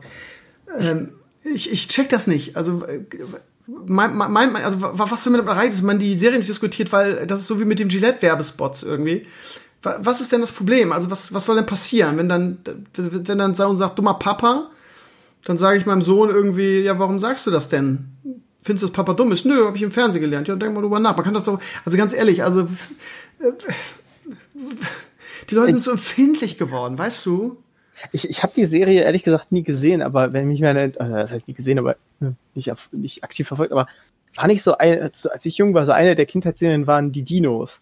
Ähm, 0.78 1.10
ich, 1.42 1.72
ich 1.72 1.88
check 1.88 2.08
das 2.08 2.26
nicht. 2.26 2.56
Also, 2.56 2.84
äh, 2.84 3.04
mein, 3.66 4.16
mein, 4.16 4.56
also 4.56 4.78
was 4.80 5.24
damit 5.24 5.46
erreicht 5.46 5.74
ist, 5.74 5.82
man 5.82 5.98
die 5.98 6.14
Serie 6.14 6.38
nicht 6.38 6.48
diskutiert, 6.48 6.92
weil 6.92 7.26
das 7.26 7.40
ist 7.40 7.46
so 7.48 7.60
wie 7.60 7.66
mit 7.66 7.78
dem 7.78 7.88
Gillette-Werbespots 7.88 8.82
irgendwie. 8.82 9.26
Was 9.82 10.20
ist 10.20 10.32
denn 10.32 10.40
das 10.40 10.52
Problem? 10.52 10.92
Also, 10.92 11.10
was, 11.10 11.32
was 11.34 11.46
soll 11.46 11.56
denn 11.56 11.66
passieren, 11.66 12.16
wenn 12.16 12.28
dann, 12.28 12.58
wenn 12.94 13.38
dann 13.38 13.54
Sohn 13.54 13.76
sagt, 13.76 13.98
dummer 13.98 14.14
Papa, 14.14 14.70
dann 15.45 15.59
sage 15.59 15.78
ich 15.78 15.86
meinem 15.86 16.03
Sohn 16.03 16.30
irgendwie, 16.30 16.80
ja, 16.80 16.99
warum 16.99 17.20
sagst 17.20 17.47
du 17.47 17.51
das 17.51 17.68
denn? 17.68 18.11
Findest 18.62 18.82
du, 18.82 18.86
dass 18.89 18.95
Papa 18.95 19.14
dumm 19.14 19.32
ist? 19.32 19.45
Nö, 19.45 19.64
habe 19.64 19.76
ich 19.76 19.82
im 19.82 19.91
Fernsehen 19.91 20.20
gelernt. 20.20 20.49
Ja, 20.49 20.57
denk 20.57 20.74
mal 20.74 20.80
drüber 20.80 21.01
nach. 21.01 21.16
Man 21.16 21.24
kann 21.24 21.34
das 21.34 21.45
doch, 21.45 21.61
also 21.84 21.97
ganz 21.97 22.12
ehrlich, 22.12 22.43
also 22.43 22.66
die 25.51 25.55
Leute 25.55 25.72
sind 25.72 25.84
so 25.84 25.93
empfindlich 25.93 26.59
geworden, 26.59 26.99
weißt 26.99 27.24
du? 27.26 27.57
Ich, 28.12 28.28
ich 28.28 28.43
habe 28.43 28.53
die 28.55 28.66
Serie 28.66 29.03
ehrlich 29.03 29.24
gesagt 29.24 29.51
nie 29.51 29.62
gesehen, 29.62 30.03
aber 30.03 30.32
wenn 30.32 30.47
mich 30.49 30.61
meine, 30.61 30.93
also 30.99 31.14
das 31.14 31.32
heißt 31.32 31.49
nie 31.49 31.55
gesehen, 31.55 31.78
aber 31.78 31.97
hm, 32.20 32.36
nicht, 32.55 32.70
nicht 32.93 33.24
aktiv 33.24 33.49
verfolgt, 33.49 33.72
aber 33.72 33.89
war 34.36 34.47
nicht 34.47 34.62
so, 34.62 34.76
ein, 34.76 35.03
als 35.03 35.45
ich 35.45 35.57
jung 35.59 35.74
war, 35.74 35.84
so 35.84 35.93
eine 35.93 36.14
der 36.14 36.26
Kindheitsserien 36.26 36.86
waren 36.86 37.11
die 37.11 37.22
Dinos. 37.22 37.80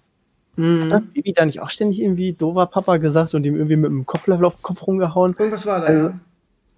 Mhm. 0.57 0.85
Hat 0.85 0.93
das 0.93 1.07
Baby 1.13 1.33
da 1.33 1.45
nicht 1.45 1.61
auch 1.61 1.71
ständig 1.71 2.01
irgendwie 2.01 2.33
dover 2.33 2.67
Papa 2.67 2.97
gesagt 2.97 3.35
und 3.35 3.45
ihm 3.45 3.57
irgendwie 3.57 3.77
mit 3.77 3.91
dem 3.91 4.07
Kopflöffel 4.07 4.47
auf 4.47 4.57
den 4.57 4.63
Kopf 4.63 4.87
rumgehauen? 4.87 5.35
Irgendwas 5.39 5.67
war 5.67 5.81
da, 5.81 5.87
also, 5.87 6.07
ja. 6.09 6.21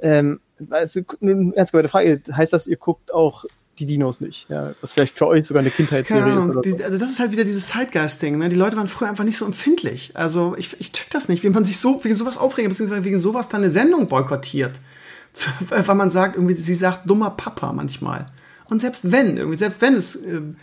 Ähm, 0.01 0.41
also, 0.71 1.01
eine 1.21 1.53
gemeinte 1.53 1.89
Frage, 1.89 2.23
heißt 2.31 2.53
das, 2.53 2.67
ihr 2.67 2.77
guckt 2.77 3.13
auch 3.13 3.45
die 3.79 3.87
Dinos 3.87 4.21
nicht. 4.21 4.47
Ja, 4.49 4.75
was 4.81 4.93
vielleicht 4.93 5.17
für 5.17 5.27
euch 5.27 5.47
sogar 5.47 5.61
eine 5.61 5.71
Kindheitsserie 5.71 6.33
ist. 6.33 6.39
Oder 6.39 6.63
so. 6.65 6.85
Also 6.85 6.99
das 6.99 7.11
ist 7.11 7.21
halt 7.21 7.33
wieder 7.33 7.45
dieses 7.45 7.69
Zeitgeist-Ding. 7.69 8.39
Ne? 8.39 8.49
Die 8.49 8.57
Leute 8.57 8.77
waren 8.77 8.87
früher 8.87 9.09
einfach 9.09 9.25
nicht 9.25 9.37
so 9.37 9.45
empfindlich. 9.45 10.13
Also 10.15 10.57
ich, 10.57 10.81
ich 10.81 10.93
check 10.93 11.11
das 11.11 11.29
nicht, 11.29 11.43
wie 11.43 11.51
man 11.51 11.65
sich 11.65 11.79
so 11.79 12.03
wegen 12.05 12.15
sowas 12.15 12.39
aufregt, 12.39 12.69
beziehungsweise 12.69 13.05
wegen 13.05 13.19
sowas 13.19 13.49
dann 13.49 13.63
eine 13.63 13.71
Sendung 13.71 14.07
boykottiert. 14.07 14.81
Weil 15.61 15.95
man 15.95 16.11
sagt, 16.11 16.37
irgendwie, 16.37 16.55
sie 16.55 16.75
sagt 16.75 17.09
dummer 17.09 17.31
Papa 17.31 17.73
manchmal. 17.73 18.27
Und 18.69 18.81
selbst 18.81 19.13
wenn, 19.13 19.37
irgendwie, 19.37 19.59
selbst 19.59 19.81
wenn 19.81 19.95
es 19.95 20.17
ähm, 20.25 20.57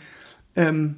ähm, 0.54 0.96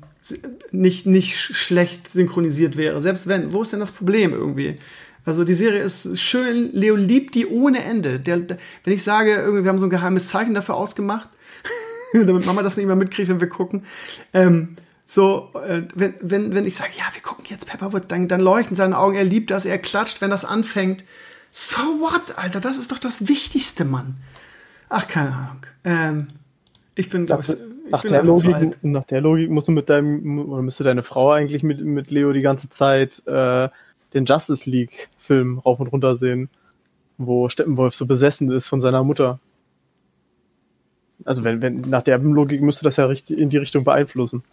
nicht, 0.72 1.07
nicht 1.07 1.36
schlecht 1.36 2.09
synchronisiert 2.09 2.76
wäre, 2.76 3.01
selbst 3.01 3.28
wenn, 3.28 3.53
wo 3.53 3.62
ist 3.62 3.72
denn 3.72 3.80
das 3.80 3.92
Problem 3.92 4.32
irgendwie? 4.32 4.76
Also 5.25 5.45
die 5.45 5.55
Serie 5.55 5.81
ist 5.81 6.19
schön, 6.19 6.73
Leo 6.73 6.97
liebt 6.97 7.35
die 7.35 7.47
ohne 7.47 7.85
Ende. 7.85 8.21
Der, 8.21 8.39
der, 8.39 8.59
wenn 8.85 8.93
ich 8.93 9.03
sage, 9.03 9.35
irgendwie, 9.35 9.65
wir 9.65 9.70
haben 9.70 9.78
so 9.78 9.86
ein 9.86 9.90
geheimes 9.90 10.28
Zeichen 10.28 10.55
dafür 10.55 10.77
ausgemacht, 10.77 11.28
damit 12.12 12.47
Mama 12.47 12.62
das 12.62 12.77
nicht 12.77 12.86
mehr 12.86 12.97
mitkriegt, 12.97 13.28
wenn 13.28 13.40
wir 13.40 13.49
gucken. 13.49 13.85
Ähm, 14.32 14.77
so, 15.07 15.51
äh, 15.66 15.82
wenn, 15.95 16.15
wenn, 16.20 16.55
wenn 16.55 16.66
ich 16.66 16.77
sage, 16.77 16.90
ja, 16.99 17.05
wir 17.12 17.23
gucken 17.23 17.45
jetzt 17.49 17.66
Pepperwood, 17.66 18.05
dann, 18.09 18.28
dann 18.28 18.40
leuchten 18.40 18.77
seine 18.77 18.99
Augen, 18.99 19.16
er 19.16 19.24
liebt 19.24 19.51
das, 19.51 19.65
er 19.65 19.78
klatscht, 19.78 20.20
wenn 20.20 20.31
das 20.31 20.45
anfängt. 20.45 21.05
So 21.51 21.78
what, 21.78 22.36
Alter, 22.36 22.61
das 22.61 22.78
ist 22.78 22.93
doch 22.93 22.99
das 22.99 23.27
Wichtigste, 23.28 23.85
Mann. 23.85 24.16
Ach, 24.89 25.09
keine 25.09 25.32
Ahnung. 25.32 25.66
Ähm, 25.85 26.27
ich 26.95 27.09
bin, 27.09 27.27
glaube 27.27 27.43
ich, 27.43 27.57
nach, 27.90 28.03
der 28.03 28.23
Logik, 28.23 28.78
nach 28.82 29.05
der 29.05 29.20
Logik 29.20 29.51
musst 29.51 29.69
du 29.69 29.73
mit 29.73 29.89
deinem, 29.89 30.51
oder 30.51 30.62
müsste 30.62 30.85
deine 30.85 31.03
Frau 31.03 31.31
eigentlich 31.31 31.62
mit, 31.62 31.81
mit 31.81 32.11
Leo 32.11 32.32
die 32.32 32.43
ganze 32.43 32.69
Zeit 32.69 33.23
äh, 33.27 33.69
den 34.14 34.24
Justice 34.24 34.68
League-Film 34.68 35.59
rauf 35.59 35.80
und 35.80 35.89
runter 35.89 36.16
sehen, 36.16 36.48
wo 37.18 37.48
Steppenwolf 37.48 37.94
so 37.94 38.06
besessen 38.06 38.51
ist 38.51 38.68
von 38.68 38.80
seiner 38.80 39.05
Mutter. 39.05 39.40
Also 41.24 41.44
wenn, 41.44 41.60
wenn 41.62 41.80
nach 41.82 42.02
der 42.02 42.18
Logik 42.18 42.62
müsste 42.62 42.85
das 42.85 42.97
ja 42.97 43.06
richtig 43.06 43.39
in 43.39 43.51
die 43.51 43.59
Richtung 43.59 43.85
beeinflussen. 43.85 44.44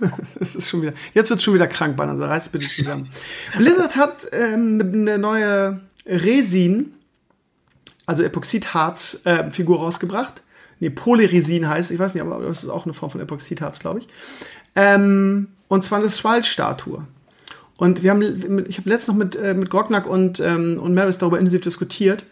das 0.38 0.56
ist 0.56 0.68
schon 0.68 0.82
wieder. 0.82 0.94
Jetzt 1.12 1.28
wird 1.30 1.38
es 1.38 1.44
schon 1.44 1.54
wieder 1.54 1.66
krank, 1.66 1.96
Banner. 1.96 2.12
Also 2.12 2.24
reiß 2.24 2.48
bitte 2.48 2.68
zusammen. 2.68 3.10
Blizzard 3.56 3.96
hat 3.96 4.26
ähm, 4.32 4.80
eine 4.82 5.18
neue 5.18 5.80
Resin, 6.06 6.94
also 8.06 8.22
Epoxidharz-Figur 8.22 9.76
äh, 9.76 9.80
rausgebracht. 9.80 10.42
Nee, 10.80 10.90
Polyresin 10.90 11.68
heißt, 11.68 11.90
ich 11.90 11.98
weiß 11.98 12.14
nicht, 12.14 12.22
aber 12.22 12.42
das 12.42 12.62
ist 12.62 12.70
auch 12.70 12.84
eine 12.84 12.94
Form 12.94 13.10
von 13.10 13.20
Epoxidharz, 13.20 13.80
glaube 13.80 13.98
ich. 13.98 14.08
Ähm, 14.74 15.48
und 15.66 15.84
zwar 15.84 15.98
eine 15.98 16.08
Swal-Statue. 16.08 17.06
Und 17.78 18.02
wir 18.02 18.10
haben, 18.10 18.20
ich 18.68 18.76
habe 18.76 18.90
letztens 18.90 19.08
noch 19.08 19.14
mit, 19.14 19.36
äh, 19.36 19.54
mit 19.54 19.70
Grognack 19.70 20.06
und, 20.06 20.40
ähm, 20.40 20.78
und 20.78 20.92
Maris 20.92 21.16
darüber 21.16 21.38
intensiv 21.38 21.62
diskutiert 21.62 22.26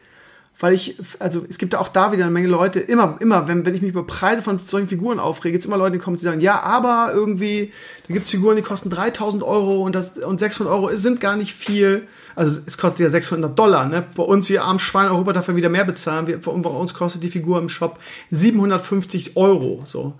weil 0.59 0.73
ich, 0.73 0.97
also 1.19 1.45
es 1.49 1.59
gibt 1.59 1.75
auch 1.75 1.89
da 1.89 2.13
wieder 2.13 2.25
eine 2.25 2.33
Menge 2.33 2.49
Leute, 2.49 2.81
immer, 2.81 3.19
immer, 3.21 3.47
wenn, 3.47 3.67
wenn 3.67 3.75
ich 3.75 3.83
mich 3.83 3.91
über 3.91 4.07
Preise 4.07 4.43
von 4.43 4.59
solchen 4.59 4.89
Figuren 4.89 5.21
aufrege, 5.21 5.53
gibt 5.53 5.61
es 5.61 5.67
immer 5.67 5.77
Leute, 5.77 5.93
die 5.93 5.99
kommen, 5.99 6.17
die 6.17 6.23
sagen, 6.23 6.41
ja, 6.41 6.61
aber 6.61 7.13
irgendwie, 7.13 7.73
da 8.07 8.15
gibt 8.15 8.25
es 8.25 8.31
Figuren, 8.31 8.57
die 8.57 8.63
kosten 8.63 8.89
3000 8.89 9.43
Euro 9.43 9.83
und, 9.83 9.95
das, 9.95 10.19
und 10.19 10.41
600 10.41 10.73
Euro 10.73 10.95
sind 10.97 11.21
gar 11.21 11.37
nicht 11.37 11.53
viel. 11.53 12.07
Also 12.35 12.61
es 12.67 12.79
kostet 12.79 13.01
ja 13.01 13.11
600 13.11 13.59
Dollar, 13.59 13.87
ne? 13.87 14.07
Bei 14.17 14.23
uns, 14.23 14.49
wir 14.49 14.65
armen 14.65 14.79
Schwein 14.79 15.09
Europa 15.09 15.35
dafür 15.35 15.57
wieder 15.57 15.69
mehr 15.69 15.85
bezahlen. 15.85 16.27
Wir, 16.27 16.39
bei 16.39 16.51
uns 16.51 16.95
kostet 16.95 17.23
die 17.23 17.31
Figur 17.31 17.59
im 17.59 17.69
Shop 17.69 17.99
750 18.31 19.37
Euro, 19.37 19.83
so. 19.85 20.15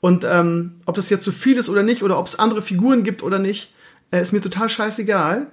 Und 0.00 0.24
ähm, 0.24 0.72
ob 0.86 0.96
das 0.96 1.10
jetzt 1.10 1.24
zu 1.24 1.32
viel 1.32 1.56
ist 1.56 1.68
oder 1.68 1.82
nicht, 1.82 2.02
oder 2.02 2.18
ob 2.18 2.26
es 2.26 2.38
andere 2.38 2.62
Figuren 2.62 3.04
gibt 3.04 3.22
oder 3.22 3.38
nicht, 3.38 3.73
äh, 4.14 4.22
ist 4.22 4.32
mir 4.32 4.40
total 4.40 4.68
scheißegal. 4.68 5.48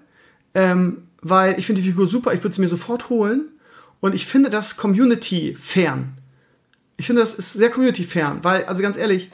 Ähm, 0.54 1.08
weil 1.22 1.58
ich 1.60 1.66
finde 1.66 1.82
die 1.82 1.90
Figur 1.90 2.08
super, 2.08 2.34
ich 2.34 2.44
würde 2.44 2.56
sie 2.56 2.62
mir 2.62 2.68
sofort 2.68 3.10
holen. 3.10 3.50
Und 4.00 4.16
ich 4.16 4.26
finde 4.26 4.50
das 4.50 4.78
Community-fern. 4.78 6.14
Ich 6.98 7.06
finde, 7.06 7.22
das 7.22 7.36
ist 7.36 7.54
sehr 7.54 7.70
Community-fern, 7.70 8.40
weil, 8.44 8.66
also 8.66 8.82
ganz 8.82 8.98
ehrlich, 8.98 9.32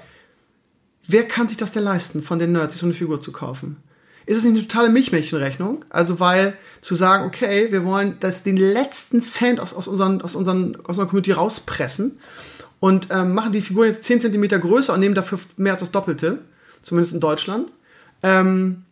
wer 1.07 1.27
kann 1.27 1.47
sich 1.47 1.57
das 1.57 1.71
denn 1.71 1.83
leisten, 1.83 2.21
von 2.21 2.39
den 2.39 2.51
Nerds 2.51 2.73
sich 2.73 2.81
so 2.81 2.85
eine 2.85 2.93
Figur 2.93 3.21
zu 3.21 3.31
kaufen? 3.31 3.77
Ist 4.25 4.37
es 4.37 4.43
nicht 4.43 4.57
eine 4.57 4.67
totale 4.67 4.89
Milchmädchenrechnung? 4.89 5.85
Also, 5.89 6.19
weil 6.19 6.57
zu 6.81 6.95
sagen, 6.95 7.25
okay, 7.25 7.71
wir 7.71 7.85
wollen 7.85 8.17
das 8.19 8.43
den 8.43 8.57
letzten 8.57 9.21
Cent 9.21 9.61
aus, 9.61 9.73
aus, 9.73 9.87
unseren, 9.87 10.21
aus, 10.21 10.35
unseren, 10.35 10.75
aus 10.81 10.89
unserer 10.89 11.05
Community 11.07 11.31
rauspressen 11.31 12.19
und 12.81 13.07
ähm, 13.09 13.33
machen 13.33 13.53
die 13.53 13.61
Figuren 13.61 13.87
jetzt 13.87 14.03
10 14.03 14.19
cm 14.21 14.47
größer 14.49 14.93
und 14.93 14.99
nehmen 14.99 15.15
dafür 15.15 15.39
mehr 15.55 15.73
als 15.73 15.79
das 15.79 15.91
Doppelte, 15.91 16.39
zumindest 16.81 17.13
in 17.13 17.21
Deutschland. 17.21 17.71
Ähm, 18.21 18.83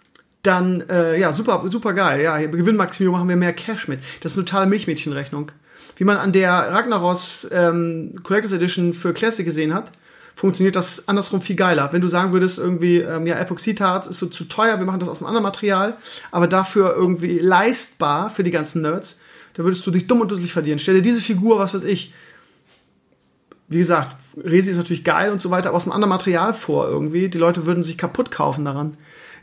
dann, 0.47 0.81
äh, 0.89 1.19
ja, 1.19 1.33
super, 1.33 1.63
super 1.69 1.93
geil. 1.93 2.21
Ja, 2.21 2.37
Gewinnmaximierung 2.37 3.17
machen 3.17 3.29
wir 3.29 3.35
mehr 3.35 3.53
Cash 3.53 3.87
mit. 3.87 3.99
Das 4.21 4.33
ist 4.33 4.37
eine 4.37 4.45
totale 4.45 4.67
Milchmädchenrechnung. 4.67 5.51
Wie 5.97 6.03
man 6.03 6.17
an 6.17 6.31
der 6.31 6.51
Ragnaros 6.51 7.47
ähm, 7.51 8.13
Collectors 8.23 8.51
Edition 8.51 8.93
für 8.93 9.13
Classic 9.13 9.45
gesehen 9.45 9.73
hat, 9.73 9.91
funktioniert 10.35 10.75
das 10.75 11.07
andersrum 11.07 11.41
viel 11.41 11.55
geiler. 11.55 11.91
Wenn 11.93 12.01
du 12.01 12.07
sagen 12.07 12.33
würdest, 12.33 12.59
irgendwie, 12.59 12.97
ähm, 12.97 13.25
ja, 13.25 13.39
Epoxidharz 13.39 14.07
ist 14.07 14.17
so 14.17 14.25
zu 14.25 14.45
teuer, 14.45 14.77
wir 14.79 14.85
machen 14.85 14.99
das 14.99 15.07
aus 15.07 15.19
einem 15.19 15.27
anderen 15.27 15.43
Material, 15.43 15.95
aber 16.31 16.47
dafür 16.47 16.93
irgendwie 16.95 17.39
leistbar 17.39 18.29
für 18.29 18.43
die 18.43 18.51
ganzen 18.51 18.81
Nerds, 18.81 19.19
dann 19.53 19.65
würdest 19.65 19.87
du 19.87 19.91
dich 19.91 20.07
dumm 20.07 20.21
und 20.21 20.29
dusselig 20.29 20.51
verdienen. 20.51 20.79
Stell 20.79 20.95
dir 20.95 21.01
diese 21.01 21.21
Figur, 21.21 21.57
was 21.57 21.73
weiß 21.73 21.83
ich, 21.83 22.13
wie 23.67 23.79
gesagt, 23.79 24.15
Resi 24.43 24.71
ist 24.71 24.77
natürlich 24.77 25.03
geil 25.03 25.31
und 25.31 25.41
so 25.41 25.49
weiter, 25.49 25.69
aber 25.69 25.77
aus 25.77 25.85
einem 25.85 25.93
anderen 25.93 26.09
Material 26.09 26.53
vor 26.53 26.87
irgendwie. 26.87 27.29
Die 27.29 27.37
Leute 27.37 27.65
würden 27.65 27.83
sich 27.83 27.97
kaputt 27.97 28.29
kaufen 28.29 28.65
daran. 28.65 28.95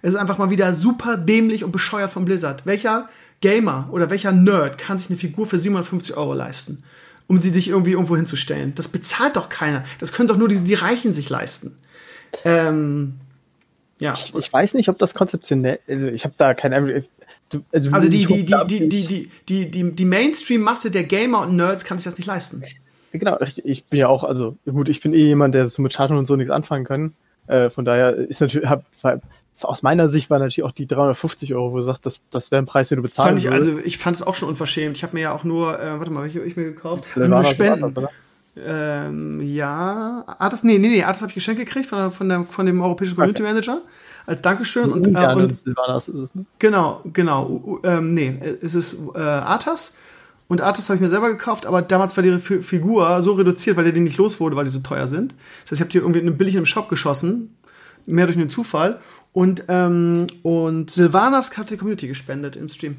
Es 0.02 0.10
ist 0.10 0.16
einfach 0.16 0.38
mal 0.38 0.50
wieder 0.50 0.74
super 0.74 1.16
dämlich 1.16 1.64
und 1.64 1.70
bescheuert 1.70 2.10
von 2.10 2.24
Blizzard. 2.24 2.66
Welcher 2.66 3.08
Gamer 3.40 3.88
oder 3.92 4.10
welcher 4.10 4.32
Nerd 4.32 4.78
kann 4.78 4.98
sich 4.98 5.08
eine 5.08 5.16
Figur 5.16 5.46
für 5.46 5.58
750 5.58 6.16
Euro 6.16 6.34
leisten, 6.34 6.82
um 7.28 7.40
sie 7.40 7.50
sich 7.50 7.68
irgendwie 7.68 7.92
irgendwo 7.92 8.16
hinzustellen? 8.16 8.74
Das 8.74 8.88
bezahlt 8.88 9.36
doch 9.36 9.48
keiner. 9.48 9.84
Das 9.98 10.12
können 10.12 10.28
doch 10.28 10.36
nur 10.36 10.48
die, 10.48 10.60
die 10.60 10.74
Reichen 10.74 11.14
sich 11.14 11.30
leisten. 11.30 11.76
Ähm, 12.44 13.14
ja. 14.00 14.14
Ich, 14.14 14.34
ich, 14.34 14.52
weiß 14.52 14.74
nicht, 14.74 14.88
ob 14.88 14.98
das 14.98 15.14
konzeptionell, 15.14 15.78
also 15.86 16.08
ich 16.08 16.24
habe 16.24 16.34
da 16.36 16.54
keine 16.54 17.04
also, 17.72 17.90
also 17.92 18.08
die, 18.08 18.26
die, 18.26 18.44
die, 18.44 18.66
die, 18.66 18.88
die, 18.88 19.30
die, 19.48 19.70
die, 19.70 19.92
die 19.92 20.04
Mainstream-Masse 20.04 20.90
der 20.90 21.04
Gamer 21.04 21.42
und 21.42 21.54
Nerds 21.54 21.84
kann 21.84 21.98
sich 21.98 22.06
das 22.06 22.16
nicht 22.16 22.26
leisten. 22.26 22.62
Genau, 23.12 23.38
ich, 23.40 23.64
ich 23.64 23.84
bin 23.84 24.00
ja 24.00 24.08
auch, 24.08 24.24
also 24.24 24.56
gut, 24.64 24.88
ich 24.88 25.00
bin 25.00 25.12
eh 25.12 25.26
jemand, 25.26 25.54
der 25.54 25.68
so 25.68 25.82
mit 25.82 25.94
Chartern 25.94 26.16
und 26.16 26.24
so 26.24 26.34
nichts 26.34 26.50
anfangen 26.50 26.84
kann. 26.84 27.12
Äh, 27.46 27.70
von 27.70 27.84
daher 27.84 28.14
ist 28.14 28.40
natürlich, 28.40 28.68
hab, 28.68 28.84
aus 29.64 29.82
meiner 29.82 30.09
Sicht 30.09 30.30
war 30.30 30.39
natürlich 30.39 30.64
auch 30.64 30.72
die 30.72 30.86
350 30.86 31.55
Euro, 31.55 31.72
wo 31.72 31.76
du 31.76 31.82
sagst, 31.82 32.06
das, 32.06 32.22
das 32.30 32.51
wäre 32.51 32.62
ein 32.62 32.66
Preis, 32.66 32.89
den 32.89 32.97
du 32.97 33.02
bezahlen 33.02 33.36
ich, 33.36 33.51
Also 33.51 33.78
ich 33.84 33.98
fand 33.98 34.16
es 34.16 34.22
auch 34.22 34.34
schon 34.34 34.48
unverschämt. 34.48 34.97
Ich 34.97 35.02
habe 35.02 35.14
mir 35.14 35.22
ja 35.22 35.32
auch 35.32 35.44
nur, 35.44 35.78
äh, 35.78 35.98
warte 35.98 36.10
mal, 36.10 36.22
welche 36.22 36.39
habe 36.39 36.48
ich 36.48 36.56
mir 36.56 36.64
gekauft? 36.64 37.05
Nur 37.16 37.44
Spenden. 37.44 37.94
Ähm, 38.55 39.40
ja, 39.40 40.24
Artis, 40.39 40.62
nee, 40.62 40.76
nee, 40.76 40.89
nee, 40.89 41.02
Artis 41.02 41.22
habe 41.22 41.30
ich 41.30 41.36
geschenkt 41.36 41.59
gekriegt 41.59 41.86
von, 41.86 42.12
von, 42.12 42.28
der, 42.28 42.44
von 42.44 42.66
dem 42.66 42.82
europäischen 42.82 43.14
Community 43.14 43.43
okay. 43.43 43.52
Manager 43.52 43.80
als 44.26 44.43
Dankeschön. 44.43 44.93
Und, 44.93 45.06
äh, 45.06 45.34
und, 45.34 45.56
Silvanas 45.64 46.09
ist 46.09 46.14
es, 46.14 46.34
ne? 46.34 46.44
Genau, 46.59 47.01
genau. 47.12 47.80
Ähm, 47.82 48.12
nee, 48.12 48.34
es 48.60 48.74
ist 48.74 48.98
äh, 49.14 49.18
Arthas. 49.18 49.97
Und 50.48 50.60
Arthas 50.60 50.90
habe 50.90 50.97
ich 50.97 51.01
mir 51.01 51.09
selber 51.09 51.30
gekauft, 51.30 51.64
aber 51.64 51.80
damals 51.80 52.14
war 52.16 52.22
die 52.22 52.28
F 52.28 52.62
Figur 52.62 53.22
so 53.22 53.32
reduziert, 53.32 53.78
weil 53.78 53.84
der 53.84 53.94
die 53.94 54.01
nicht 54.01 54.18
los 54.18 54.39
wurde, 54.39 54.55
weil 54.55 54.66
die 54.66 54.70
so 54.70 54.80
teuer 54.80 55.09
sind. 55.09 55.34
Das 55.62 55.70
heißt, 55.70 55.72
ich 55.72 55.80
habe 55.80 55.90
die 55.90 55.98
irgendwie 55.98 56.20
in 56.20 56.26
einem 56.26 56.36
billig 56.36 56.56
im 56.56 56.66
Shop 56.66 56.90
geschossen, 56.90 57.56
mehr 58.05 58.26
durch 58.26 58.36
einen 58.36 58.51
Zufall. 58.51 59.01
Und, 59.32 59.64
ähm, 59.68 60.26
und 60.42 60.90
Silvanas 60.90 61.56
hat 61.56 61.70
die 61.70 61.76
Community 61.76 62.06
gespendet 62.06 62.56
im 62.56 62.68
Stream. 62.68 62.96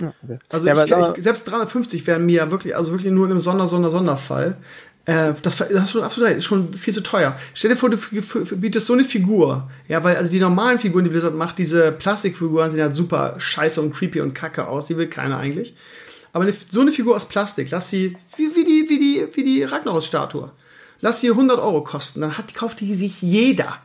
Ja, 0.00 0.12
okay. 0.22 0.38
Also 0.48 0.66
ja, 0.66 0.84
ich, 0.84 1.18
ich, 1.18 1.24
selbst 1.24 1.50
350 1.50 2.06
wären 2.06 2.24
mir 2.24 2.50
wirklich, 2.50 2.76
also 2.76 2.92
wirklich 2.92 3.12
nur 3.12 3.26
einem 3.26 3.40
Sonder, 3.40 3.66
Sonder, 3.66 3.90
Sonderfall. 3.90 4.56
Äh, 5.04 5.34
das, 5.42 5.56
das 5.56 5.70
hast 5.72 5.94
du 5.94 6.02
absolut 6.02 6.28
recht, 6.28 6.38
ist 6.38 6.44
schon 6.44 6.72
viel 6.72 6.94
zu 6.94 7.02
teuer. 7.02 7.36
Stell 7.54 7.70
dir 7.70 7.76
vor, 7.76 7.90
du 7.90 7.98
bietest 8.56 8.86
so 8.86 8.92
eine 8.92 9.04
Figur. 9.04 9.68
Ja, 9.88 10.04
weil 10.04 10.16
also 10.16 10.30
die 10.30 10.38
normalen 10.38 10.78
Figuren, 10.78 11.04
die 11.04 11.10
Blizzard 11.10 11.34
macht, 11.34 11.58
diese 11.58 11.90
Plastikfiguren 11.90 12.70
sehen 12.70 12.82
halt 12.82 12.94
super 12.94 13.34
scheiße 13.38 13.80
und 13.80 13.92
creepy 13.92 14.20
und 14.20 14.34
kacke 14.34 14.68
aus. 14.68 14.86
Die 14.86 14.96
will 14.96 15.08
keiner 15.08 15.38
eigentlich. 15.38 15.74
Aber 16.32 16.44
eine, 16.44 16.52
so 16.52 16.80
eine 16.80 16.92
Figur 16.92 17.16
aus 17.16 17.26
Plastik, 17.26 17.70
lass 17.70 17.90
sie 17.90 18.16
wie, 18.36 18.54
wie 18.54 18.64
die, 18.64 18.86
wie 18.88 18.98
die, 18.98 19.28
wie 19.34 19.42
die 19.42 19.64
Ragnaros-Statue. 19.64 20.50
Lass 21.00 21.20
sie 21.20 21.30
100 21.30 21.58
Euro 21.58 21.82
kosten, 21.82 22.20
dann 22.20 22.38
hat, 22.38 22.54
kauft 22.54 22.80
die 22.80 22.94
sich 22.94 23.20
jeder. 23.20 23.78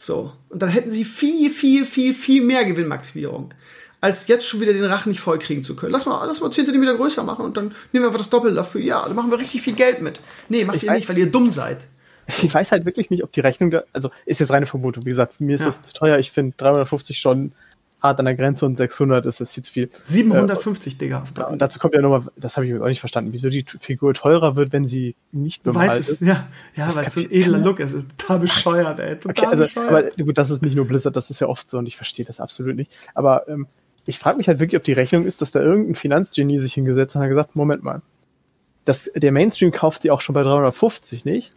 So. 0.00 0.32
Und 0.48 0.62
dann 0.62 0.70
hätten 0.70 0.90
sie 0.90 1.04
viel, 1.04 1.50
viel, 1.50 1.84
viel, 1.84 2.14
viel 2.14 2.42
mehr 2.42 2.64
Gewinnmaximierung, 2.64 3.52
als 4.00 4.28
jetzt 4.28 4.46
schon 4.46 4.62
wieder 4.62 4.72
den 4.72 4.84
Rachen 4.84 5.10
nicht 5.10 5.20
vollkriegen 5.20 5.62
zu 5.62 5.76
können. 5.76 5.92
Lass 5.92 6.06
mal, 6.06 6.24
lass 6.24 6.40
mal 6.40 6.50
10 6.50 6.64
cm 6.64 6.96
größer 6.96 7.22
machen 7.22 7.44
und 7.44 7.58
dann 7.58 7.74
nehmen 7.92 8.04
wir 8.04 8.06
einfach 8.06 8.18
das 8.18 8.30
Doppelte 8.30 8.56
dafür. 8.56 8.80
Ja, 8.80 9.04
dann 9.06 9.14
machen 9.14 9.30
wir 9.30 9.38
richtig 9.38 9.60
viel 9.60 9.74
Geld 9.74 10.00
mit. 10.00 10.22
Nee, 10.48 10.64
macht 10.64 10.76
ich 10.76 10.84
ihr 10.84 10.92
nicht, 10.92 11.06
weil 11.06 11.18
ihr 11.18 11.30
dumm 11.30 11.50
seid. 11.50 11.86
Ich 12.42 12.54
weiß 12.54 12.70
halt 12.70 12.84
wirklich 12.84 13.10
nicht, 13.10 13.24
ob 13.24 13.32
die 13.32 13.40
Rechnung 13.40 13.72
da, 13.72 13.82
also 13.92 14.08
ist 14.24 14.38
jetzt 14.38 14.52
reine 14.52 14.64
Vermutung. 14.64 15.04
Wie 15.04 15.10
gesagt, 15.10 15.40
mir 15.40 15.56
ist 15.56 15.62
ja. 15.62 15.66
das 15.66 15.82
zu 15.82 15.92
teuer. 15.92 16.16
Ich 16.18 16.30
finde 16.30 16.54
350 16.58 17.18
schon 17.18 17.50
hart 18.02 18.18
an 18.18 18.24
der 18.24 18.34
Grenze 18.34 18.66
und 18.66 18.76
600 18.76 19.26
ist 19.26 19.40
das 19.40 19.52
viel 19.52 19.62
zu 19.62 19.72
viel. 19.72 19.88
750, 20.04 20.94
äh, 20.94 20.96
Digga. 20.96 21.24
Und 21.50 21.60
dazu 21.60 21.78
kommt 21.78 21.94
ja 21.94 22.00
nochmal, 22.00 22.22
das 22.36 22.56
habe 22.56 22.66
ich 22.66 22.74
auch 22.74 22.86
nicht 22.86 23.00
verstanden, 23.00 23.32
wieso 23.32 23.50
die 23.50 23.64
Figur 23.80 24.14
teurer 24.14 24.56
wird, 24.56 24.72
wenn 24.72 24.86
sie 24.86 25.16
nicht 25.32 25.62
bemalt 25.62 25.98
ist. 25.98 26.20
Ja, 26.20 26.48
ja 26.74 26.94
weil 26.94 27.06
es 27.06 27.14
so 27.14 27.20
ein 27.20 27.30
edler 27.30 27.58
Look 27.58 27.80
ist. 27.80 27.92
ist 27.92 28.08
total 28.16 28.40
bescheuert, 28.40 29.00
ey. 29.00 29.18
Total 29.18 29.30
okay, 29.30 29.46
also, 29.46 29.64
bescheuert. 29.64 30.14
Aber 30.14 30.24
gut, 30.24 30.38
das 30.38 30.50
ist 30.50 30.62
nicht 30.62 30.76
nur 30.76 30.86
Blizzard, 30.86 31.14
das 31.14 31.30
ist 31.30 31.40
ja 31.40 31.46
oft 31.46 31.68
so 31.68 31.78
und 31.78 31.86
ich 31.86 31.96
verstehe 31.96 32.24
das 32.24 32.40
absolut 32.40 32.76
nicht. 32.76 32.92
Aber 33.14 33.48
ähm, 33.48 33.66
ich 34.06 34.18
frage 34.18 34.38
mich 34.38 34.48
halt 34.48 34.60
wirklich, 34.60 34.78
ob 34.78 34.84
die 34.84 34.92
Rechnung 34.92 35.26
ist, 35.26 35.42
dass 35.42 35.50
da 35.50 35.60
irgendein 35.60 35.94
Finanzgenie 35.94 36.58
sich 36.58 36.74
hingesetzt 36.74 37.14
hat 37.14 37.20
und 37.20 37.24
hat 37.24 37.30
gesagt, 37.30 37.56
Moment 37.56 37.82
mal, 37.82 38.02
das, 38.86 39.10
der 39.14 39.30
Mainstream 39.30 39.72
kauft 39.72 40.04
die 40.04 40.10
auch 40.10 40.22
schon 40.22 40.34
bei 40.34 40.42
350, 40.42 41.24
nicht? 41.24 41.52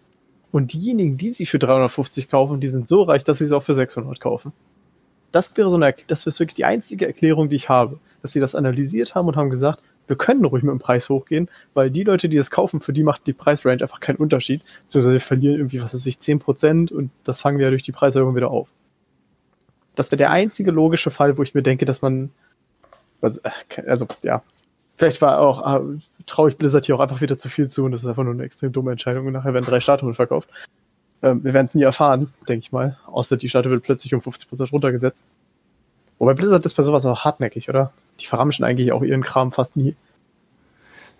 Und 0.51 0.73
diejenigen, 0.73 1.17
die 1.17 1.29
sie 1.29 1.45
für 1.45 1.57
350 1.57 2.29
kaufen, 2.29 2.59
die 2.59 2.67
sind 2.67 2.87
so 2.87 3.01
reich, 3.03 3.23
dass 3.23 3.39
sie 3.39 3.47
sie 3.47 3.55
auch 3.55 3.63
für 3.63 3.73
600 3.73 4.19
kaufen 4.19 4.51
das 5.33 5.51
wäre 5.57 5.69
so 5.69 5.75
eine, 5.75 5.93
das 6.07 6.25
ist 6.25 6.39
wirklich 6.39 6.55
die 6.55 6.63
einzige 6.63 7.07
Erklärung, 7.07 7.49
die 7.49 7.55
ich 7.57 7.67
habe, 7.67 7.99
dass 8.21 8.31
sie 8.31 8.39
das 8.39 8.55
analysiert 8.55 9.15
haben 9.15 9.27
und 9.27 9.35
haben 9.35 9.49
gesagt, 9.49 9.81
wir 10.07 10.15
können 10.15 10.45
ruhig 10.45 10.63
mit 10.63 10.71
dem 10.71 10.79
Preis 10.79 11.09
hochgehen, 11.09 11.49
weil 11.73 11.89
die 11.89 12.03
Leute, 12.03 12.29
die 12.29 12.37
das 12.37 12.51
kaufen, 12.51 12.81
für 12.81 12.93
die 12.93 13.03
macht 13.03 13.25
die 13.25 13.33
Preisrange 13.33 13.81
einfach 13.81 13.99
keinen 13.99 14.17
Unterschied. 14.17 14.61
Beziehungsweise 14.85 15.13
wir 15.13 15.21
verlieren 15.21 15.57
irgendwie, 15.57 15.81
was 15.81 15.93
weiß 15.93 16.05
ich, 16.05 16.17
10% 16.17 16.93
und 16.93 17.09
das 17.23 17.41
fangen 17.41 17.57
wir 17.57 17.65
ja 17.65 17.69
durch 17.71 17.83
die 17.83 17.91
Preiserhöhung 17.91 18.35
wieder 18.35 18.51
auf. 18.51 18.69
Das 19.95 20.11
wäre 20.11 20.17
der 20.17 20.31
einzige 20.31 20.71
logische 20.71 21.09
Fall, 21.09 21.37
wo 21.37 21.43
ich 21.43 21.55
mir 21.55 21.63
denke, 21.63 21.85
dass 21.85 22.01
man, 22.01 22.31
also, 23.21 23.39
äh, 23.43 23.81
also 23.87 24.07
ja, 24.23 24.43
vielleicht 24.97 25.21
war 25.21 25.39
auch, 25.39 25.61
ah, 25.61 25.81
traue 26.25 26.49
ich 26.49 26.57
Blizzard 26.57 26.85
hier 26.85 26.95
auch 26.95 26.99
einfach 26.99 27.21
wieder 27.21 27.37
zu 27.37 27.49
viel 27.49 27.69
zu 27.69 27.83
und 27.83 27.91
das 27.91 28.01
ist 28.01 28.07
einfach 28.07 28.23
nur 28.23 28.33
eine 28.33 28.43
extrem 28.43 28.71
dumme 28.71 28.91
Entscheidung 28.91 29.25
und 29.25 29.33
nachher 29.33 29.53
werden 29.53 29.65
drei 29.65 29.79
Statuen 29.79 30.13
verkauft. 30.13 30.49
Ähm, 31.23 31.43
wir 31.43 31.53
werden 31.53 31.65
es 31.65 31.73
nie 31.73 31.83
erfahren, 31.83 32.31
denke 32.47 32.65
ich 32.65 32.71
mal. 32.71 32.97
Außer 33.07 33.37
die 33.37 33.49
Statue 33.49 33.71
wird 33.71 33.83
plötzlich 33.83 34.13
um 34.13 34.19
50% 34.19 34.69
runtergesetzt. 34.71 35.25
Wobei 36.19 36.33
Blizzard 36.33 36.65
ist 36.65 36.75
bei 36.75 36.83
sowas 36.83 37.05
auch 37.05 37.23
hartnäckig, 37.23 37.69
oder? 37.69 37.91
Die 38.19 38.27
verramschen 38.27 38.63
eigentlich 38.63 38.91
auch 38.91 39.01
ihren 39.01 39.23
Kram 39.23 39.51
fast 39.51 39.75
nie. 39.75 39.95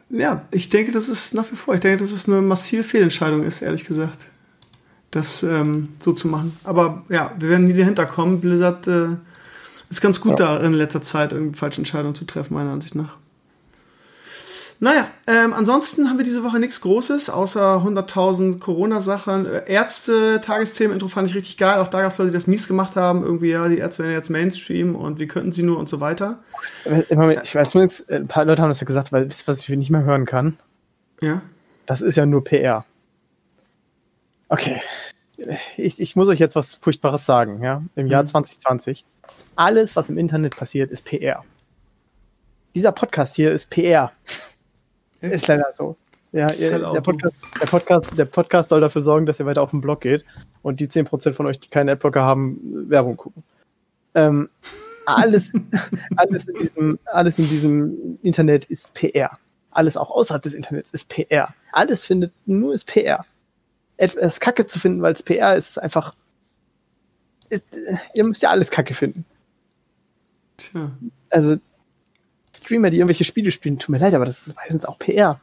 Ja, 0.10 0.46
ich 0.52 0.70
denke, 0.70 0.92
das 0.92 1.10
ist 1.10 1.34
nach 1.34 1.50
wie 1.52 1.56
vor, 1.56 1.74
ich 1.74 1.80
denke, 1.80 1.98
dass 2.00 2.12
es 2.12 2.28
eine 2.28 2.42
massive 2.42 2.84
Fehlentscheidung 2.84 3.44
ist, 3.44 3.62
ehrlich 3.62 3.86
gesagt, 3.86 4.28
das 5.10 5.42
ähm, 5.42 5.90
so 5.98 6.12
zu 6.12 6.28
machen. 6.28 6.56
Aber 6.64 7.04
ja, 7.10 7.32
wir 7.40 7.50
werden 7.50 7.66
nie 7.66 7.74
dahinter 7.74 8.06
kommen. 8.06 8.42
Blizzard 8.42 8.88
äh, 8.88 9.16
ist 9.90 10.02
ganz 10.02 10.22
gut 10.22 10.40
ja. 10.40 10.58
da 10.58 10.66
in 10.66 10.74
letzter 10.74 11.02
Zeit 11.02 11.32
irgendwie 11.32 11.58
falsche 11.58 11.80
Entscheidungen 11.80 12.16
zu 12.16 12.26
treffen, 12.26 12.54
meiner 12.54 12.72
Ansicht 12.72 12.96
nach. 12.96 13.18
Naja, 14.84 15.08
ähm, 15.28 15.54
ansonsten 15.54 16.10
haben 16.10 16.18
wir 16.18 16.26
diese 16.26 16.44
Woche 16.44 16.60
nichts 16.60 16.82
Großes, 16.82 17.30
außer 17.30 17.78
100.000 17.78 18.60
Corona-Sachen. 18.60 19.46
Äh, 19.46 19.62
Ärzte, 19.66 20.42
Tagesthemen-Intro 20.42 21.08
fand 21.08 21.30
ich 21.30 21.36
richtig 21.36 21.56
geil. 21.56 21.80
Auch 21.80 21.88
da 21.88 22.02
gab 22.02 22.12
es 22.12 22.18
Leute, 22.18 22.32
die 22.32 22.34
das 22.34 22.48
mies 22.48 22.68
gemacht 22.68 22.98
haben. 22.98 23.24
Irgendwie, 23.24 23.52
ja, 23.52 23.66
die 23.70 23.78
Ärzte 23.78 24.04
werden 24.04 24.12
jetzt 24.12 24.30
Mainstream 24.30 24.98
und 24.98 25.22
wie 25.22 25.28
könnten 25.28 25.54
sie 25.54 25.64
nur 25.64 25.78
und 25.78 25.88
so 25.88 26.02
weiter. 26.02 26.44
Ich 26.84 27.56
weiß 27.56 27.76
nur, 27.76 27.88
ein 28.10 28.28
paar 28.28 28.44
Leute 28.44 28.62
haben 28.62 28.68
das 28.68 28.82
ja 28.82 28.86
gesagt, 28.86 29.14
weil 29.14 29.30
wisst 29.30 29.48
was 29.48 29.60
ich 29.60 29.70
nicht 29.70 29.90
mehr 29.90 30.04
hören 30.04 30.26
kann? 30.26 30.58
Ja. 31.22 31.42
Das 31.86 32.02
ist 32.02 32.18
ja 32.18 32.26
nur 32.26 32.44
PR. 32.44 32.84
Okay. 34.50 34.82
Ich, 35.78 36.02
ich 36.02 36.18
muss 36.18 36.28
euch 36.28 36.40
jetzt 36.40 36.58
was 36.58 36.76
Furchtbares 36.76 37.26
sagen, 37.26 37.64
ja. 37.64 37.82
Im 37.96 38.08
Jahr 38.08 38.26
2020. 38.26 39.06
Mhm. 39.06 39.30
Alles, 39.56 39.96
was 39.96 40.10
im 40.10 40.18
Internet 40.18 40.58
passiert, 40.58 40.92
ist 40.92 41.06
PR. 41.06 41.46
Dieser 42.76 42.92
Podcast 42.92 43.38
hier 43.38 43.54
ist 43.54 43.70
PR. 43.70 44.12
Ist 45.32 45.48
leider 45.48 45.72
so. 45.72 45.96
Ja, 46.32 46.52
ihr, 46.54 46.72
halt 46.72 46.96
der, 46.96 47.02
Podcast, 47.02 47.36
der, 47.62 47.68
Podcast, 47.68 48.18
der 48.18 48.26
Podcast 48.26 48.70
soll 48.70 48.82
dafür 48.82 49.04
sorgen, 49.04 49.28
dass 49.28 49.40
ihr 49.40 49.46
weiter 49.46 49.62
auf 49.62 49.70
den 49.70 49.82
Blog 49.82 50.02
geht 50.02 50.26
und 50.64 50.80
die 50.80 50.88
10% 50.88 51.34
von 51.34 51.46
euch, 51.46 51.60
die 51.60 51.70
keinen 51.70 51.90
Adblocker 51.90 52.24
haben, 52.24 52.90
Werbung 52.90 53.18
gucken. 53.18 53.44
Ähm, 54.16 54.50
alles, 55.06 55.54
alles, 56.16 56.46
in 56.46 56.60
diesem, 56.60 57.00
alles 57.06 57.38
in 57.38 57.48
diesem 57.48 58.20
Internet 58.24 58.66
ist 58.66 58.94
PR. 58.96 59.38
Alles 59.70 59.96
auch 59.96 60.10
außerhalb 60.10 60.42
des 60.42 60.56
Internets 60.56 60.92
ist 60.92 61.08
PR. 61.10 61.54
Alles 61.72 62.04
findet 62.04 62.34
nur 62.46 62.74
ist 62.74 62.88
PR. 62.88 63.26
etwas 63.98 64.40
Kacke 64.40 64.66
zu 64.66 64.80
finden, 64.80 65.04
weil 65.04 65.14
es 65.14 65.24
PR 65.24 65.56
ist, 65.56 65.70
ist 65.70 65.78
einfach. 65.78 66.16
Äh, 67.50 67.60
ihr 68.16 68.24
müsst 68.24 68.42
ja 68.42 68.50
alles 68.50 68.72
Kacke 68.72 68.96
finden. 68.96 69.26
Tja. 70.58 70.92
Also, 71.30 71.58
Streamer, 72.64 72.90
die 72.90 72.98
irgendwelche 72.98 73.24
Spiele 73.24 73.52
spielen, 73.52 73.78
tut 73.78 73.90
mir 73.90 74.00
leid, 74.00 74.14
aber 74.14 74.26
das 74.26 74.48
ist 74.48 74.56
meistens 74.56 74.86
auch 74.86 74.98
PR. 74.98 75.40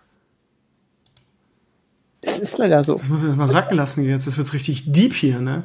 Es 2.23 2.39
ist 2.39 2.59
leider 2.59 2.85
so. 2.85 2.95
Das 2.97 3.09
muss 3.09 3.23
ich 3.23 3.29
jetzt 3.29 3.37
mal 3.37 3.49
sacken 3.49 3.77
lassen 3.77 4.05
jetzt. 4.05 4.27
Das 4.27 4.37
wird 4.37 4.53
richtig 4.53 4.93
deep 4.93 5.15
hier, 5.15 5.41
ne? 5.41 5.65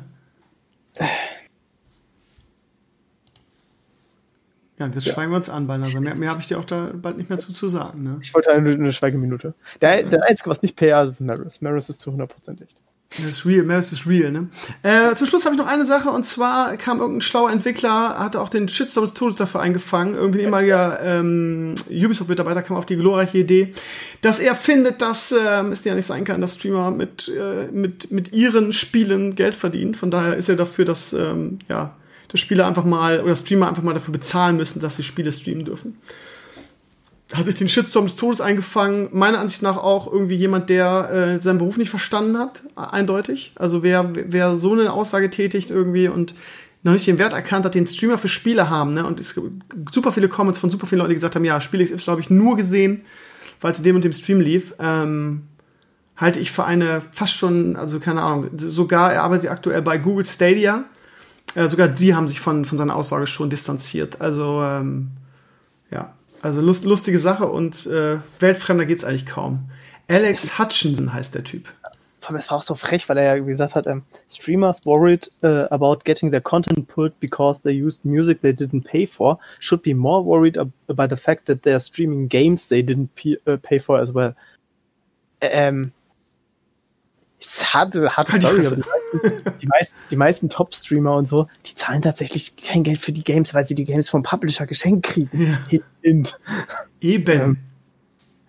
Ja, 4.77 4.87
das 4.89 5.05
ja. 5.05 5.13
schweigen 5.13 5.31
wir 5.31 5.37
uns 5.37 5.49
an, 5.49 5.67
Balnasar. 5.67 6.01
Mehr, 6.01 6.15
mehr 6.15 6.29
habe 6.29 6.41
ich 6.41 6.47
dir 6.47 6.59
auch 6.59 6.65
da 6.65 6.91
bald 6.93 7.17
nicht 7.17 7.29
mehr 7.29 7.39
zu, 7.39 7.53
zu 7.53 7.67
sagen. 7.67 8.03
Ne? 8.03 8.19
Ich 8.21 8.33
wollte 8.33 8.51
eine, 8.51 8.71
eine 8.71 8.91
Schweigeminute. 8.91 9.53
Der, 9.81 10.03
der 10.03 10.23
Einzige, 10.25 10.49
was 10.49 10.61
nicht 10.61 10.75
PR 10.75 11.03
ist, 11.03 11.11
ist 11.11 11.21
Maris. 11.21 11.61
Maris 11.61 11.89
ist 11.89 12.01
zu 12.01 12.11
100% 12.11 12.61
echt. 12.61 12.75
Das 13.17 13.31
ist 13.31 13.45
real, 13.45 13.63
Maris 13.63 13.91
ist 13.91 14.07
real, 14.07 14.31
ne? 14.31 14.47
Äh, 14.83 15.15
zum 15.15 15.27
Schluss 15.27 15.45
habe 15.45 15.55
ich 15.55 15.59
noch 15.59 15.67
eine 15.67 15.85
Sache 15.85 16.09
und 16.09 16.25
zwar 16.25 16.75
kam 16.77 16.99
irgendein 16.99 17.21
schlauer 17.21 17.51
Entwickler, 17.51 18.19
hatte 18.19 18.41
auch 18.41 18.49
den 18.49 18.67
Shitstorm 18.67 19.05
des 19.05 19.13
Todes 19.13 19.35
dafür 19.35 19.61
eingefangen. 19.61 20.15
Irgendwie 20.15 20.39
ein 20.39 20.45
ehemaliger 20.45 20.99
ähm, 21.01 21.75
Ubisoft-Mitarbeiter 21.89 22.61
kam 22.61 22.77
auf 22.77 22.85
die 22.85 22.97
glorreiche 22.97 23.37
Idee, 23.37 23.73
dass 24.21 24.39
er 24.39 24.55
findet, 24.55 25.01
dass 25.01 25.31
ähm, 25.31 25.71
es 25.71 25.83
ja 25.85 25.95
nicht 25.95 26.05
sein 26.05 26.25
kann, 26.25 26.41
dass 26.41 26.55
Streamer 26.55 26.91
mit, 26.91 27.29
äh, 27.29 27.71
mit, 27.71 28.11
mit 28.11 28.33
ihren 28.33 28.73
Spielen 28.73 29.35
Geld 29.35 29.55
verdienen. 29.55 29.95
Von 29.95 30.11
daher 30.11 30.35
ist 30.35 30.49
er 30.49 30.55
dafür, 30.55 30.85
dass 30.85 31.13
ähm, 31.13 31.59
ja, 31.69 31.95
dass 32.27 32.39
Spieler 32.39 32.67
einfach 32.67 32.85
mal 32.85 33.21
oder 33.21 33.35
Streamer 33.35 33.69
einfach 33.69 33.83
mal 33.83 33.93
dafür 33.93 34.11
bezahlen 34.11 34.57
müssen, 34.57 34.79
dass 34.79 34.95
sie 34.95 35.03
Spiele 35.03 35.31
streamen 35.31 35.65
dürfen 35.65 35.97
hat 37.33 37.45
sich 37.45 37.55
den 37.55 37.69
Shitstorm 37.69 38.05
des 38.05 38.17
Todes 38.17 38.39
eingefangen. 38.39 39.09
Meiner 39.11 39.39
Ansicht 39.39 39.63
nach 39.63 39.77
auch 39.77 40.11
irgendwie 40.11 40.35
jemand, 40.35 40.69
der 40.69 41.09
äh, 41.09 41.41
seinen 41.41 41.57
Beruf 41.57 41.77
nicht 41.77 41.89
verstanden 41.89 42.37
hat, 42.37 42.61
eindeutig. 42.75 43.53
Also 43.55 43.81
wer, 43.81 44.11
wer 44.13 44.55
so 44.55 44.73
eine 44.73 44.93
Aussage 44.93 45.31
tätigt 45.31 45.71
irgendwie 45.71 46.07
und 46.07 46.35
noch 46.83 46.91
nicht 46.91 47.07
den 47.07 47.17
Wert 47.17 47.33
erkannt 47.33 47.65
hat, 47.65 47.73
den 47.73 47.87
Streamer 47.87 48.19
für 48.19 48.27
Spiele 48.27 48.69
haben, 48.69 48.91
ne? 48.91 49.07
Und 49.07 49.19
es 49.19 49.33
gibt 49.33 49.49
super 49.91 50.11
viele 50.11 50.29
Comments 50.29 50.59
von 50.59 50.69
super 50.69 50.85
vielen 50.85 50.99
Leuten, 50.99 51.09
die 51.09 51.15
gesagt 51.15 51.35
haben, 51.35 51.43
ja, 51.43 51.59
Spiel 51.59 51.83
XY 51.83 52.11
habe 52.11 52.21
ich 52.21 52.29
nur 52.29 52.55
gesehen, 52.55 53.01
weil 53.59 53.71
es 53.71 53.81
dem 53.81 53.95
und 53.95 54.05
dem 54.05 54.13
Stream 54.13 54.39
lief. 54.39 54.75
Ähm, 54.77 55.47
halte 56.15 56.39
ich 56.39 56.51
für 56.51 56.63
eine 56.63 57.01
fast 57.01 57.33
schon, 57.33 57.75
also 57.75 57.99
keine 57.99 58.21
Ahnung, 58.21 58.49
sogar 58.55 59.11
er 59.11 59.23
arbeitet 59.23 59.49
aktuell 59.49 59.81
bei 59.81 59.97
Google 59.97 60.25
Stadia. 60.25 60.83
Äh, 61.55 61.67
sogar 61.69 61.97
sie 61.97 62.13
haben 62.13 62.27
sich 62.27 62.39
von, 62.39 62.65
von 62.65 62.77
seiner 62.77 62.95
Aussage 62.95 63.25
schon 63.25 63.49
distanziert. 63.49 64.21
Also 64.21 64.61
ähm, 64.61 65.09
ja, 65.89 66.13
also 66.45 66.61
lust, 66.61 66.85
lustige 66.85 67.17
Sache 67.17 67.47
und 67.47 67.87
äh, 67.87 68.19
weltfremder 68.39 68.85
geht's 68.85 69.03
eigentlich 69.03 69.25
kaum. 69.25 69.69
Alex 70.07 70.59
Hutchinson 70.59 71.11
heißt 71.11 71.33
der 71.33 71.43
Typ. 71.43 71.67
Es 72.35 72.49
war 72.49 72.57
auch 72.57 72.63
so 72.63 72.73
frech, 72.73 73.07
weil 73.07 73.17
er 73.17 73.35
ja 73.35 73.43
gesagt 73.43 73.75
hat, 73.75 73.85
ähm, 73.85 74.03
Streamers 74.29 74.83
worried 74.83 75.29
uh, 75.43 75.67
about 75.69 75.99
getting 76.05 76.31
their 76.31 76.41
content 76.41 76.87
pulled 76.87 77.19
because 77.19 77.61
they 77.61 77.71
used 77.71 78.03
music 78.03 78.41
they 78.41 78.51
didn't 78.51 78.83
pay 78.83 79.05
for 79.05 79.37
should 79.59 79.83
be 79.83 79.93
more 79.93 80.25
worried 80.25 80.57
about 80.57 81.09
the 81.09 81.17
fact 81.17 81.45
that 81.45 81.61
they 81.61 81.71
are 81.71 81.79
streaming 81.79 82.27
games 82.27 82.67
they 82.67 82.81
didn't 82.81 83.11
uh, 83.45 83.57
pay 83.57 83.79
for 83.79 83.99
as 83.99 84.11
well. 84.11 84.33
Ähm, 85.41 85.91
harte, 87.73 88.15
harte 88.15 88.39
Story. 88.39 88.61
Die, 88.61 88.67
meisten, 88.67 88.83
die, 89.61 89.67
meisten, 89.67 89.95
die 90.11 90.15
meisten 90.15 90.49
Top-Streamer 90.49 91.15
und 91.15 91.27
so, 91.27 91.47
die 91.65 91.75
zahlen 91.75 92.01
tatsächlich 92.01 92.57
kein 92.57 92.83
Geld 92.83 92.99
für 92.99 93.11
die 93.11 93.23
Games, 93.23 93.53
weil 93.53 93.65
sie 93.67 93.75
die 93.75 93.85
Games 93.85 94.09
vom 94.09 94.23
Publisher 94.23 94.65
geschenkt 94.65 95.05
kriegen. 95.05 95.41
Ja. 95.41 95.57
Hint, 95.67 95.83
hint. 96.01 96.39
Eben. 97.01 97.41
Ähm, 97.41 97.57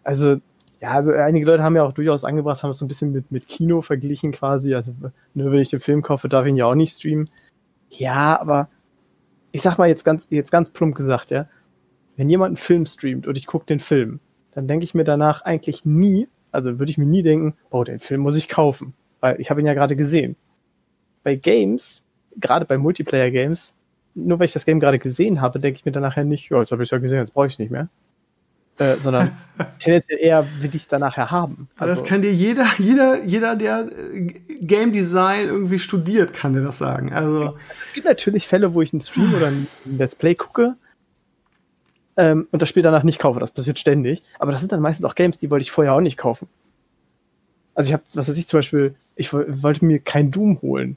also, 0.04 0.36
ja, 0.80 0.90
also 0.90 1.12
einige 1.12 1.46
Leute 1.46 1.62
haben 1.62 1.76
ja 1.76 1.84
auch 1.84 1.92
durchaus 1.92 2.24
angebracht, 2.24 2.62
haben 2.62 2.70
es 2.70 2.78
so 2.78 2.84
ein 2.84 2.88
bisschen 2.88 3.12
mit, 3.12 3.32
mit 3.32 3.48
Kino 3.48 3.82
verglichen 3.82 4.32
quasi. 4.32 4.74
Also, 4.74 4.94
nur 5.34 5.52
wenn 5.52 5.60
ich 5.60 5.70
den 5.70 5.80
Film 5.80 6.02
kaufe, 6.02 6.28
darf 6.28 6.46
ich 6.46 6.50
ihn 6.50 6.56
ja 6.56 6.66
auch 6.66 6.74
nicht 6.74 6.94
streamen. 6.94 7.28
Ja, 7.90 8.40
aber 8.40 8.68
ich 9.52 9.62
sag 9.62 9.78
mal 9.78 9.88
jetzt 9.88 10.04
ganz, 10.04 10.26
jetzt 10.30 10.52
ganz 10.52 10.70
plump 10.70 10.94
gesagt, 10.94 11.30
ja, 11.30 11.48
wenn 12.16 12.28
jemand 12.28 12.50
einen 12.50 12.56
Film 12.56 12.86
streamt 12.86 13.26
und 13.26 13.36
ich 13.36 13.46
gucke 13.46 13.66
den 13.66 13.78
Film, 13.78 14.20
dann 14.52 14.66
denke 14.66 14.84
ich 14.84 14.94
mir 14.94 15.04
danach 15.04 15.42
eigentlich 15.42 15.84
nie, 15.84 16.28
also 16.56 16.78
würde 16.78 16.90
ich 16.90 16.98
mir 16.98 17.06
nie 17.06 17.22
denken, 17.22 17.54
boah, 17.70 17.84
den 17.84 18.00
Film 18.00 18.22
muss 18.22 18.36
ich 18.36 18.48
kaufen, 18.48 18.94
weil 19.20 19.40
ich 19.40 19.50
habe 19.50 19.60
ihn 19.60 19.66
ja 19.66 19.74
gerade 19.74 19.94
gesehen. 19.94 20.36
Bei 21.22 21.36
Games, 21.36 22.02
gerade 22.36 22.64
bei 22.64 22.78
Multiplayer-Games, 22.78 23.74
nur 24.14 24.38
weil 24.38 24.46
ich 24.46 24.52
das 24.52 24.64
Game 24.64 24.80
gerade 24.80 24.98
gesehen 24.98 25.40
habe, 25.40 25.58
denke 25.58 25.78
ich 25.78 25.84
mir 25.84 25.92
dann 25.92 26.02
nachher 26.02 26.24
nicht, 26.24 26.50
ja, 26.50 26.60
jetzt 26.60 26.72
habe 26.72 26.82
ich 26.82 26.88
es 26.88 26.90
ja 26.90 26.98
gesehen, 26.98 27.18
jetzt 27.18 27.34
brauche 27.34 27.46
ich 27.46 27.52
es 27.52 27.58
nicht 27.58 27.70
mehr. 27.70 27.88
Äh, 28.78 28.96
sondern 28.96 29.30
tendenziell 29.78 30.18
eher 30.20 30.46
will 30.60 30.70
ich 30.70 30.82
es 30.82 30.88
dann 30.88 31.00
nachher 31.00 31.30
haben. 31.30 31.68
Also, 31.76 31.94
das 31.94 32.04
kann 32.04 32.22
dir 32.22 32.32
jeder, 32.32 32.66
jeder, 32.78 33.22
jeder, 33.22 33.56
der 33.56 33.88
äh, 33.88 34.26
Game 34.60 34.92
Design 34.92 35.46
irgendwie 35.46 35.78
studiert, 35.78 36.32
kann 36.32 36.52
dir 36.52 36.62
das 36.62 36.78
sagen. 36.78 37.12
Also 37.12 37.56
es 37.84 37.92
gibt 37.92 38.06
natürlich 38.06 38.46
Fälle, 38.46 38.74
wo 38.74 38.82
ich 38.82 38.92
einen 38.92 39.00
Stream 39.02 39.34
oder 39.34 39.46
ein 39.48 39.66
Let's 39.84 40.14
Play 40.14 40.34
gucke 40.34 40.76
ähm, 42.16 42.48
und 42.50 42.62
das 42.62 42.68
Spiel 42.68 42.82
danach 42.82 43.02
nicht 43.02 43.18
kaufe. 43.18 43.40
Das 43.40 43.50
passiert 43.50 43.78
ständig. 43.78 44.22
Aber 44.38 44.52
das 44.52 44.60
sind 44.60 44.72
dann 44.72 44.80
meistens 44.80 45.04
auch 45.04 45.14
Games, 45.14 45.38
die 45.38 45.50
wollte 45.50 45.62
ich 45.62 45.70
vorher 45.70 45.94
auch 45.94 46.00
nicht 46.00 46.16
kaufen. 46.16 46.48
Also 47.74 47.88
ich 47.88 47.92
habe, 47.92 48.02
was 48.14 48.28
weiß 48.28 48.38
ich 48.38 48.48
zum 48.48 48.58
Beispiel, 48.58 48.94
ich 49.16 49.32
wollte 49.32 49.84
mir 49.84 49.98
kein 49.98 50.30
Doom 50.30 50.60
holen. 50.62 50.96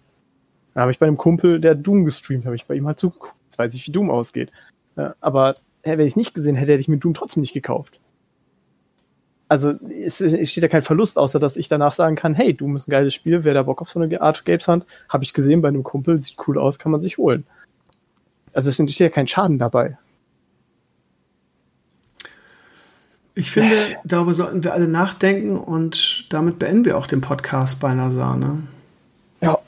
Dann 0.73 0.81
habe 0.81 0.91
ich 0.91 0.99
bei 0.99 1.07
einem 1.07 1.17
Kumpel, 1.17 1.59
der 1.59 1.75
Doom 1.75 2.05
gestreamt, 2.05 2.45
habe 2.45 2.55
ich 2.55 2.65
bei 2.65 2.75
ihm 2.75 2.87
halt 2.87 2.99
zugeguckt. 2.99 3.35
Jetzt 3.45 3.59
weiß 3.59 3.73
ich, 3.73 3.85
wie 3.85 3.91
Doom 3.91 4.09
ausgeht. 4.09 4.51
Ja, 4.95 5.15
aber 5.19 5.55
wenn 5.83 5.99
ich 5.99 6.13
es 6.13 6.15
nicht 6.15 6.33
gesehen 6.33 6.55
hätte, 6.55 6.71
hätte 6.71 6.81
ich 6.81 6.87
mir 6.87 6.97
Doom 6.97 7.13
trotzdem 7.13 7.41
nicht 7.41 7.53
gekauft. 7.53 7.99
Also 9.49 9.73
es, 9.89 10.17
steht 10.17 10.63
ja 10.63 10.67
kein 10.67 10.83
Verlust, 10.83 11.17
außer 11.17 11.39
dass 11.39 11.57
ich 11.57 11.67
danach 11.67 11.93
sagen 11.93 12.15
kann, 12.15 12.35
hey, 12.35 12.53
Doom 12.53 12.75
ist 12.75 12.87
ein 12.87 12.91
geiles 12.91 13.15
Spiel, 13.15 13.43
wer 13.43 13.55
da 13.55 13.63
Bock 13.63 13.81
auf 13.81 13.89
so 13.89 13.99
eine 13.99 14.21
Art 14.21 14.45
Games 14.45 14.67
hat, 14.67 14.85
habe 15.09 15.23
ich 15.23 15.33
gesehen 15.33 15.61
bei 15.61 15.67
einem 15.67 15.83
Kumpel, 15.83 16.21
sieht 16.21 16.37
cool 16.47 16.59
aus, 16.59 16.77
kann 16.77 16.91
man 16.91 17.01
sich 17.01 17.17
holen. 17.17 17.45
Also 18.53 18.69
es 18.69 18.75
steht 18.75 18.99
ja 18.99 19.09
kein 19.09 19.27
Schaden 19.27 19.57
dabei. 19.57 19.97
Ich 23.35 23.51
finde, 23.51 23.75
darüber 24.03 24.33
sollten 24.33 24.63
wir 24.63 24.73
alle 24.73 24.87
nachdenken 24.87 25.57
und 25.57 26.25
damit 26.29 26.59
beenden 26.59 26.85
wir 26.85 26.97
auch 26.97 27.07
den 27.07 27.21
Podcast 27.21 27.79
bei 27.79 27.93
Nazar, 27.93 28.35
ne? 28.35 28.63
Ja. 29.41 29.59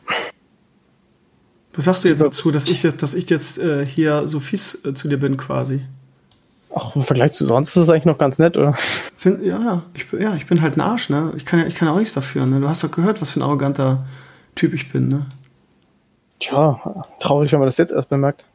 Was 1.73 1.85
sagst 1.85 2.03
du 2.03 2.09
jetzt 2.09 2.21
dazu, 2.21 2.51
dass 2.51 2.67
ich 2.67 2.83
jetzt, 2.83 3.01
dass 3.01 3.13
ich 3.13 3.29
jetzt 3.29 3.59
äh, 3.59 3.85
hier 3.85 4.27
so 4.27 4.39
fies 4.39 4.83
äh, 4.83 4.93
zu 4.93 5.07
dir 5.07 5.17
bin 5.17 5.37
quasi? 5.37 5.81
Ach, 6.73 6.95
im 6.95 7.03
Vergleich 7.03 7.33
zu 7.33 7.45
sonst 7.45 7.69
ist 7.69 7.83
es 7.83 7.89
eigentlich 7.89 8.05
noch 8.05 8.17
ganz 8.17 8.39
nett, 8.39 8.57
oder? 8.57 8.73
Find, 8.73 9.43
ja, 9.43 9.83
ich, 9.93 10.07
ja, 10.11 10.35
ich 10.35 10.45
bin 10.45 10.61
halt 10.61 10.77
ein 10.77 10.81
Arsch, 10.81 11.09
ne? 11.09 11.31
Ich 11.35 11.45
kann 11.45 11.59
ja, 11.59 11.65
ich 11.65 11.75
kann 11.75 11.87
ja 11.87 11.93
auch 11.93 11.99
nichts 11.99 12.13
dafür, 12.13 12.45
ne? 12.45 12.59
Du 12.59 12.67
hast 12.67 12.83
doch 12.83 12.91
gehört, 12.91 13.21
was 13.21 13.31
für 13.31 13.39
ein 13.39 13.43
arroganter 13.43 14.05
Typ 14.55 14.73
ich 14.73 14.91
bin, 14.91 15.07
ne? 15.07 15.25
Tja, 16.39 17.05
traurig, 17.19 17.51
wenn 17.51 17.59
man 17.59 17.67
das 17.67 17.77
jetzt 17.77 17.93
erst 17.93 18.09
bemerkt. 18.09 18.45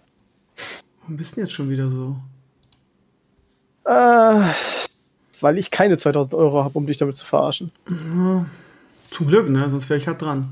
Warum 1.00 1.16
bist 1.16 1.36
du 1.36 1.40
jetzt 1.42 1.52
schon 1.52 1.70
wieder 1.70 1.88
so? 1.88 2.16
Äh, 3.84 4.50
weil 5.40 5.58
ich 5.58 5.70
keine 5.70 5.98
2000 5.98 6.34
Euro 6.34 6.64
habe, 6.64 6.78
um 6.78 6.86
dich 6.86 6.98
damit 6.98 7.16
zu 7.16 7.24
verarschen. 7.24 7.72
Ja, 7.88 8.46
zum 9.10 9.26
Glück, 9.26 9.48
ne? 9.48 9.68
Sonst 9.68 9.88
wäre 9.88 9.98
ich 9.98 10.06
halt 10.06 10.22
dran. 10.22 10.46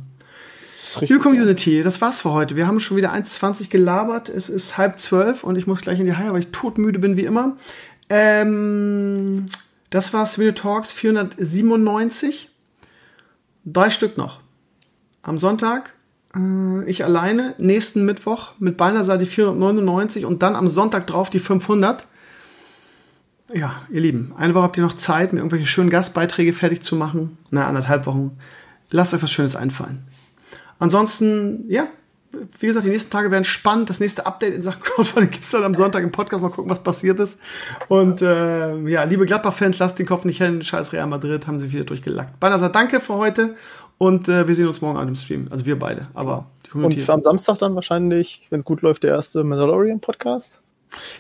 Liebe 1.00 1.18
Community, 1.18 1.82
das 1.82 2.00
war's 2.00 2.20
für 2.20 2.32
heute. 2.32 2.56
Wir 2.56 2.66
haben 2.66 2.78
schon 2.78 2.96
wieder 2.96 3.12
1,20 3.12 3.70
gelabert. 3.70 4.28
Es 4.28 4.48
ist 4.48 4.76
halb 4.76 4.98
zwölf 4.98 5.42
und 5.42 5.56
ich 5.56 5.66
muss 5.66 5.80
gleich 5.80 5.98
in 5.98 6.06
die 6.06 6.14
Haie, 6.14 6.30
weil 6.32 6.40
ich 6.40 6.52
todmüde 6.52 6.98
bin 6.98 7.16
wie 7.16 7.24
immer. 7.24 7.56
Ähm, 8.10 9.46
das 9.90 10.12
war's 10.12 10.38
Video 10.38 10.52
Talks 10.52 10.92
497. 10.92 12.50
Drei 13.64 13.90
Stück 13.90 14.18
noch. 14.18 14.40
Am 15.22 15.38
Sonntag 15.38 15.94
äh, 16.36 16.84
ich 16.88 17.04
alleine. 17.04 17.54
Nächsten 17.58 18.04
Mittwoch 18.04 18.52
mit 18.58 18.76
Balnasar 18.76 19.18
die 19.18 19.26
499 19.26 20.26
und 20.26 20.42
dann 20.42 20.54
am 20.54 20.68
Sonntag 20.68 21.06
drauf 21.06 21.30
die 21.30 21.38
500. 21.38 22.06
Ja, 23.54 23.82
ihr 23.88 24.00
Lieben, 24.00 24.34
eine 24.36 24.54
Woche 24.54 24.64
habt 24.64 24.76
ihr 24.78 24.82
noch 24.82 24.94
Zeit, 24.94 25.32
mir 25.32 25.38
irgendwelche 25.38 25.66
schönen 25.66 25.88
Gastbeiträge 25.88 26.52
fertig 26.52 26.82
zu 26.82 26.96
machen. 26.96 27.38
Na, 27.50 27.66
anderthalb 27.66 28.04
Wochen. 28.06 28.36
Lasst 28.90 29.14
euch 29.14 29.22
was 29.22 29.30
Schönes 29.30 29.54
einfallen. 29.54 30.04
Ansonsten, 30.80 31.64
ja, 31.68 31.86
wie 32.58 32.66
gesagt, 32.66 32.84
die 32.84 32.90
nächsten 32.90 33.12
Tage 33.12 33.30
werden 33.30 33.44
spannend. 33.44 33.90
Das 33.90 34.00
nächste 34.00 34.26
Update 34.26 34.54
in 34.54 34.62
Sachen 34.62 34.82
Crowdfunding 34.82 35.30
gibt 35.30 35.44
es 35.44 35.52
dann 35.52 35.62
am 35.62 35.74
Sonntag 35.76 36.02
im 36.02 36.10
Podcast. 36.10 36.42
Mal 36.42 36.50
gucken, 36.50 36.68
was 36.68 36.82
passiert 36.82 37.20
ist. 37.20 37.40
Und 37.86 38.22
äh, 38.22 38.76
ja, 38.88 39.04
liebe 39.04 39.24
Gladbach-Fans, 39.24 39.78
lasst 39.78 40.00
den 40.00 40.06
Kopf 40.06 40.24
nicht 40.24 40.38
hin. 40.38 40.60
Scheiß 40.60 40.92
Real 40.92 41.06
Madrid, 41.06 41.46
haben 41.46 41.60
sie 41.60 41.72
wieder 41.72 41.84
durchgelackt. 41.84 42.40
Banner 42.40 42.68
danke 42.68 43.00
für 43.00 43.14
heute 43.14 43.54
und 43.98 44.28
äh, 44.28 44.48
wir 44.48 44.54
sehen 44.56 44.66
uns 44.66 44.80
morgen 44.80 44.98
an 44.98 45.06
dem 45.06 45.16
Stream. 45.16 45.46
Also 45.50 45.64
wir 45.64 45.78
beide, 45.78 46.08
aber 46.14 46.46
die 46.66 46.70
Community. 46.70 47.00
Und 47.02 47.10
am 47.10 47.22
Samstag 47.22 47.58
dann 47.58 47.76
wahrscheinlich, 47.76 48.48
wenn 48.50 48.58
es 48.58 48.64
gut 48.64 48.82
läuft, 48.82 49.04
der 49.04 49.12
erste 49.14 49.44
Mandalorian-Podcast. 49.44 50.60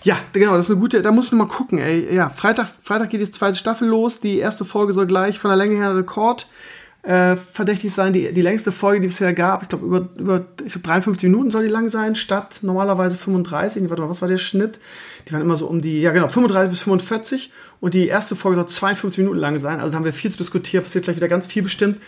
Ja, 0.02 0.16
genau, 0.32 0.56
das 0.56 0.66
ist 0.66 0.72
eine 0.72 0.80
gute, 0.80 1.02
da 1.02 1.10
musst 1.12 1.32
du 1.32 1.36
mal 1.36 1.46
gucken, 1.46 1.78
ey. 1.78 2.14
Ja, 2.14 2.28
Freitag, 2.28 2.68
Freitag 2.82 3.10
geht 3.10 3.20
die 3.20 3.30
zweite 3.30 3.56
Staffel 3.56 3.88
los. 3.88 4.20
Die 4.20 4.38
erste 4.38 4.64
Folge 4.64 4.92
soll 4.92 5.06
gleich 5.06 5.38
von 5.38 5.50
der 5.50 5.56
Länge 5.56 5.76
her 5.76 5.96
Rekord 5.96 6.46
äh, 7.04 7.36
verdächtig 7.36 7.92
sein. 7.92 8.12
Die, 8.12 8.32
die 8.32 8.42
längste 8.42 8.72
Folge, 8.72 9.02
die 9.02 9.06
es 9.08 9.14
bisher 9.14 9.34
gab, 9.34 9.62
ich 9.62 9.68
glaube, 9.68 9.86
über, 9.86 10.08
über 10.16 10.46
ich 10.64 10.72
glaub, 10.72 10.84
53 10.84 11.28
Minuten 11.28 11.50
soll 11.50 11.64
die 11.64 11.70
lang 11.70 11.88
sein, 11.88 12.14
statt 12.16 12.60
normalerweise 12.62 13.18
35. 13.18 13.88
Warte 13.90 14.02
mal, 14.02 14.08
was 14.08 14.22
war 14.22 14.28
der 14.28 14.38
Schnitt? 14.38 14.78
Die 15.28 15.32
waren 15.32 15.42
immer 15.42 15.56
so 15.56 15.66
um 15.66 15.80
die, 15.80 16.00
ja 16.00 16.12
genau, 16.12 16.28
35 16.28 16.70
bis 16.70 16.80
45. 16.82 17.52
Und 17.80 17.92
die 17.92 18.08
erste 18.08 18.36
Folge 18.36 18.56
soll 18.56 18.66
52 18.66 19.18
Minuten 19.18 19.38
lang 19.38 19.58
sein. 19.58 19.80
Also 19.80 19.90
da 19.90 19.96
haben 19.96 20.04
wir 20.04 20.14
viel 20.14 20.30
zu 20.30 20.38
diskutieren. 20.38 20.82
Passiert 20.82 21.04
gleich 21.04 21.16
wieder 21.16 21.28
ganz 21.28 21.46
viel 21.46 21.62
bestimmt. 21.62 21.98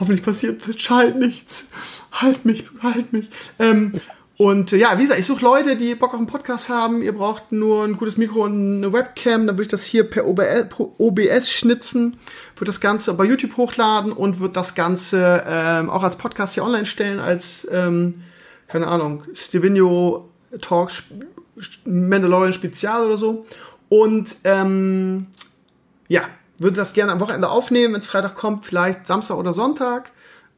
Hoffentlich 0.00 0.24
passiert 0.24 0.62
halt 0.88 1.16
nichts. 1.16 1.68
Halt 2.12 2.46
mich, 2.46 2.64
halt 2.82 3.12
mich. 3.12 3.28
Ähm, 3.58 3.92
und 4.36 4.72
äh, 4.72 4.76
ja, 4.76 4.98
wie 4.98 5.02
gesagt, 5.02 5.18
ich 5.18 5.26
suche 5.26 5.44
Leute, 5.44 5.76
die 5.76 5.94
Bock 5.94 6.12
auf 6.12 6.18
einen 6.18 6.26
Podcast 6.26 6.68
haben. 6.68 7.00
Ihr 7.00 7.16
braucht 7.16 7.52
nur 7.52 7.84
ein 7.84 7.96
gutes 7.96 8.18
Mikro 8.18 8.44
und 8.44 8.76
eine 8.76 8.92
Webcam. 8.92 9.46
Dann 9.46 9.56
würde 9.56 9.62
ich 9.62 9.68
das 9.68 9.84
hier 9.84 10.04
per 10.04 10.26
OBS, 10.26 11.50
schnitzen, 11.50 12.18
würde 12.54 12.66
das 12.66 12.80
Ganze 12.80 13.14
bei 13.14 13.24
YouTube 13.24 13.56
hochladen 13.56 14.12
und 14.12 14.40
würde 14.40 14.52
das 14.52 14.74
Ganze 14.74 15.42
ähm, 15.46 15.88
auch 15.88 16.02
als 16.02 16.16
Podcast 16.16 16.54
hier 16.54 16.64
online 16.64 16.84
stellen, 16.84 17.18
als, 17.18 17.66
ähm, 17.72 18.22
keine 18.68 18.88
Ahnung, 18.88 19.24
Stevenio 19.32 20.28
Talks 20.60 21.04
Mandalorian 21.86 22.52
Spezial 22.52 23.06
oder 23.06 23.16
so. 23.16 23.46
Und 23.88 24.36
ähm, 24.44 25.28
ja, 26.08 26.22
würde 26.58 26.76
das 26.76 26.92
gerne 26.92 27.12
am 27.12 27.20
Wochenende 27.20 27.48
aufnehmen, 27.48 27.94
wenn 27.94 28.00
es 28.00 28.06
Freitag 28.06 28.34
kommt, 28.34 28.66
vielleicht 28.66 29.06
Samstag 29.06 29.36
oder 29.38 29.54
Sonntag. 29.54 30.12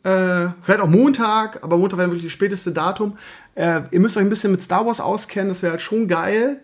Äh, 0.09 0.53
vielleicht 0.63 0.81
auch 0.81 0.89
Montag, 0.89 1.63
aber 1.63 1.77
Montag 1.77 1.99
wäre 1.99 2.09
wirklich 2.09 2.25
das 2.25 2.33
späteste 2.33 2.73
Datum. 2.73 3.19
Äh, 3.55 3.83
ihr 3.91 4.01
müsst 4.01 4.17
euch 4.17 4.23
ein 4.23 4.31
bisschen 4.31 4.53
mit 4.53 4.63
Star 4.63 4.87
Wars 4.87 5.01
auskennen, 5.01 5.51
das 5.51 5.63
wäre 5.63 5.73
halt 5.73 5.83
schon 5.83 6.09
geil. 6.09 6.61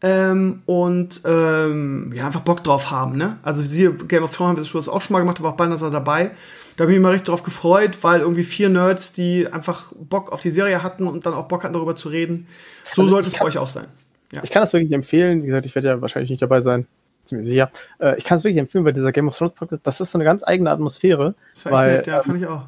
Ähm, 0.00 0.62
und 0.64 1.20
ähm, 1.24 2.12
ja, 2.14 2.26
einfach 2.26 2.40
Bock 2.40 2.62
drauf 2.64 2.90
haben, 2.90 3.16
ne? 3.16 3.36
Also 3.42 3.64
sie, 3.64 3.90
Game 4.06 4.22
of 4.22 4.34
Thrones 4.34 4.50
haben 4.50 4.56
wir 4.56 4.80
das 4.80 4.88
auch 4.88 5.02
schon 5.02 5.12
mal 5.12 5.18
gemacht, 5.18 5.38
da 5.38 5.42
war 5.42 5.52
auch 5.52 5.56
Balnasar 5.56 5.90
dabei. 5.90 6.30
Da 6.76 6.86
bin 6.86 6.94
ich 6.94 7.00
mal 7.00 7.10
richtig 7.10 7.26
drauf 7.26 7.42
gefreut, 7.42 7.98
weil 8.02 8.20
irgendwie 8.20 8.44
vier 8.44 8.68
Nerds, 8.68 9.12
die 9.12 9.48
einfach 9.52 9.92
Bock 9.92 10.32
auf 10.32 10.40
die 10.40 10.50
Serie 10.50 10.82
hatten 10.82 11.08
und 11.08 11.26
dann 11.26 11.34
auch 11.34 11.48
Bock 11.48 11.64
hatten, 11.64 11.74
darüber 11.74 11.96
zu 11.96 12.08
reden. 12.08 12.46
So 12.94 13.02
also 13.02 13.14
sollte 13.14 13.28
es 13.28 13.36
bei 13.36 13.44
euch 13.44 13.58
auch 13.58 13.68
sein. 13.68 13.86
Ja. 14.32 14.40
Ich 14.44 14.50
kann 14.50 14.62
das 14.62 14.72
wirklich 14.72 14.92
empfehlen. 14.92 15.42
Wie 15.42 15.46
gesagt, 15.46 15.66
ich 15.66 15.74
werde 15.74 15.88
ja 15.88 16.00
wahrscheinlich 16.00 16.30
nicht 16.30 16.40
dabei 16.40 16.60
sein. 16.60 16.86
Ziemlich 17.28 17.46
sicher. 17.46 17.70
Äh, 17.98 18.16
ich 18.16 18.24
kann 18.24 18.38
es 18.38 18.44
wirklich 18.44 18.58
empfehlen, 18.58 18.84
weil 18.84 18.94
dieser 18.94 19.12
Game 19.12 19.28
of 19.28 19.36
Thrones 19.36 19.54
Podcast, 19.54 19.86
das 19.86 20.00
ist 20.00 20.10
so 20.10 20.18
eine 20.18 20.24
ganz 20.24 20.42
eigene 20.42 20.70
Atmosphäre. 20.70 21.34
Das 21.54 21.66
war 21.66 21.72
weil, 21.72 21.96
nett, 21.96 22.06
ja, 22.06 22.22
fand 22.22 22.38
ich 22.38 22.46
auch. 22.46 22.62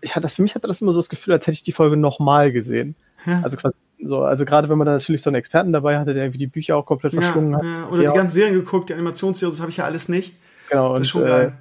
Ich 0.00 0.16
hatte, 0.16 0.28
für 0.28 0.42
mich 0.42 0.54
hatte 0.54 0.66
das 0.66 0.80
immer 0.80 0.92
so 0.92 1.00
das 1.00 1.08
Gefühl, 1.08 1.34
als 1.34 1.46
hätte 1.46 1.54
ich 1.54 1.62
die 1.62 1.72
Folge 1.72 1.96
nochmal 1.96 2.50
gesehen. 2.50 2.96
Ja. 3.26 3.40
Also 3.42 3.56
quasi 3.56 3.74
so, 4.02 4.22
also 4.22 4.44
gerade 4.44 4.68
wenn 4.68 4.78
man 4.78 4.86
da 4.86 4.92
natürlich 4.92 5.22
so 5.22 5.30
einen 5.30 5.36
Experten 5.36 5.72
dabei 5.72 5.98
hatte, 5.98 6.14
der 6.14 6.24
irgendwie 6.24 6.38
die 6.38 6.46
Bücher 6.46 6.76
auch 6.76 6.86
komplett 6.86 7.12
verschlungen 7.12 7.52
ja, 7.52 7.58
hat. 7.58 7.64
Ja. 7.64 7.88
Oder 7.88 8.02
die 8.04 8.14
ganzen 8.14 8.34
Serien 8.34 8.54
geguckt, 8.54 8.88
die 8.88 8.94
Animationsserien, 8.94 9.52
das 9.54 9.60
habe 9.60 9.70
ich 9.70 9.78
ja 9.78 9.84
alles 9.84 10.08
nicht. 10.08 10.34
Genau. 10.70 10.94
Das 10.94 11.02
ist 11.02 11.08
schon 11.08 11.24
äh, 11.24 11.28
geil. 11.28 11.58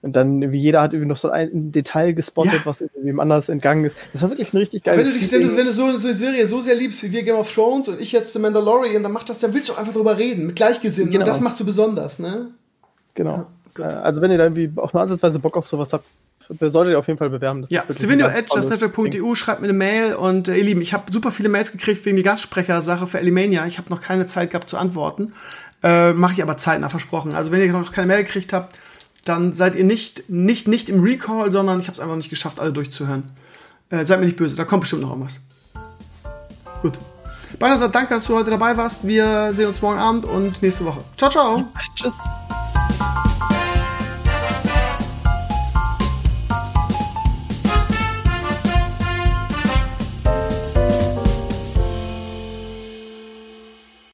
Und 0.00 0.14
dann, 0.14 0.52
wie 0.52 0.58
jeder 0.58 0.80
hat 0.80 0.92
irgendwie 0.92 1.08
noch 1.08 1.16
so 1.16 1.28
ein 1.30 1.72
Detail 1.72 2.12
gespottet, 2.12 2.52
ja. 2.52 2.60
was 2.66 2.80
irgendwie 2.80 3.20
anders 3.20 3.48
entgangen 3.48 3.84
ist. 3.84 3.96
Das 4.12 4.22
war 4.22 4.30
wirklich 4.30 4.52
ein 4.54 4.58
richtig 4.58 4.84
geiles 4.84 5.04
wenn 5.04 5.12
du, 5.12 5.18
dich, 5.18 5.32
wenn 5.32 5.42
du, 5.42 5.56
wenn 5.56 5.66
du 5.66 5.72
so, 5.72 5.96
so 5.96 6.06
eine 6.08 6.16
Serie 6.16 6.46
so 6.46 6.60
sehr 6.60 6.76
liebst 6.76 7.02
wie 7.02 7.10
wir 7.10 7.24
Game 7.24 7.36
of 7.36 7.52
Thrones 7.52 7.88
und 7.88 8.00
ich 8.00 8.12
jetzt 8.12 8.32
The 8.32 8.38
Mandalorian, 8.38 9.02
dann 9.02 9.10
macht 9.10 9.28
das, 9.28 9.40
dann 9.40 9.52
willst 9.54 9.68
du 9.68 9.74
einfach 9.74 9.92
drüber 9.92 10.16
reden, 10.16 10.46
mit 10.46 10.54
Gleichgesinnten. 10.54 11.12
Genau. 11.12 11.24
Und 11.24 11.28
das 11.28 11.40
machst 11.40 11.58
du 11.58 11.66
besonders, 11.66 12.20
ne? 12.20 12.52
Genau. 13.14 13.46
Ja, 13.76 13.88
also 14.00 14.20
wenn 14.20 14.30
ihr 14.30 14.38
da 14.38 14.44
irgendwie 14.44 14.70
auch 14.76 14.92
nur 14.92 15.02
ansatzweise 15.02 15.40
Bock 15.40 15.56
auf 15.56 15.66
sowas 15.66 15.92
habt, 15.92 16.04
solltet 16.60 16.92
ihr 16.92 16.98
auf 16.98 17.06
jeden 17.08 17.18
Fall 17.18 17.30
bewerben. 17.30 17.62
Das 17.62 17.70
ja, 17.70 17.82
stevenio.justnetwork.eu, 17.88 19.34
schreibt 19.34 19.60
mir 19.60 19.68
eine 19.68 19.76
Mail 19.76 20.14
und 20.14 20.46
äh, 20.46 20.56
ihr 20.56 20.64
Lieben, 20.64 20.80
ich 20.80 20.94
habe 20.94 21.10
super 21.10 21.32
viele 21.32 21.48
Mails 21.48 21.72
gekriegt 21.72 22.04
wegen 22.06 22.16
die 22.16 22.22
Gastsprecher-Sache 22.22 23.06
für 23.08 23.18
Elimania. 23.18 23.66
Ich 23.66 23.78
habe 23.78 23.90
noch 23.90 24.00
keine 24.00 24.26
Zeit 24.26 24.50
gehabt 24.50 24.68
zu 24.68 24.78
antworten. 24.78 25.32
Äh, 25.82 26.12
Mache 26.12 26.34
ich 26.34 26.42
aber 26.42 26.56
zeitnah 26.56 26.88
versprochen. 26.88 27.34
Also 27.34 27.50
wenn 27.50 27.60
ihr 27.60 27.72
noch 27.72 27.92
keine 27.92 28.06
Mail 28.06 28.24
gekriegt 28.24 28.52
habt, 28.52 28.76
dann 29.28 29.52
seid 29.52 29.74
ihr 29.74 29.84
nicht, 29.84 30.28
nicht, 30.28 30.68
nicht 30.68 30.88
im 30.88 31.02
Recall, 31.02 31.52
sondern 31.52 31.80
ich 31.80 31.86
habe 31.86 31.94
es 31.94 32.00
einfach 32.00 32.16
nicht 32.16 32.30
geschafft, 32.30 32.60
alle 32.60 32.72
durchzuhören. 32.72 33.24
Äh, 33.90 34.04
seid 34.04 34.20
mir 34.20 34.26
nicht 34.26 34.36
böse, 34.36 34.56
da 34.56 34.64
kommt 34.64 34.82
bestimmt 34.82 35.02
noch 35.02 35.10
irgendwas. 35.10 35.40
Gut. 36.82 36.98
Beinerseits 37.58 37.92
danke, 37.92 38.14
dass 38.14 38.26
du 38.26 38.36
heute 38.36 38.50
dabei 38.50 38.76
warst. 38.76 39.06
Wir 39.06 39.52
sehen 39.52 39.68
uns 39.68 39.80
morgen 39.82 39.98
Abend 39.98 40.24
und 40.24 40.62
nächste 40.62 40.84
Woche. 40.84 41.02
Ciao, 41.16 41.30
ciao. 41.30 41.64
Tschüss. 41.94 42.18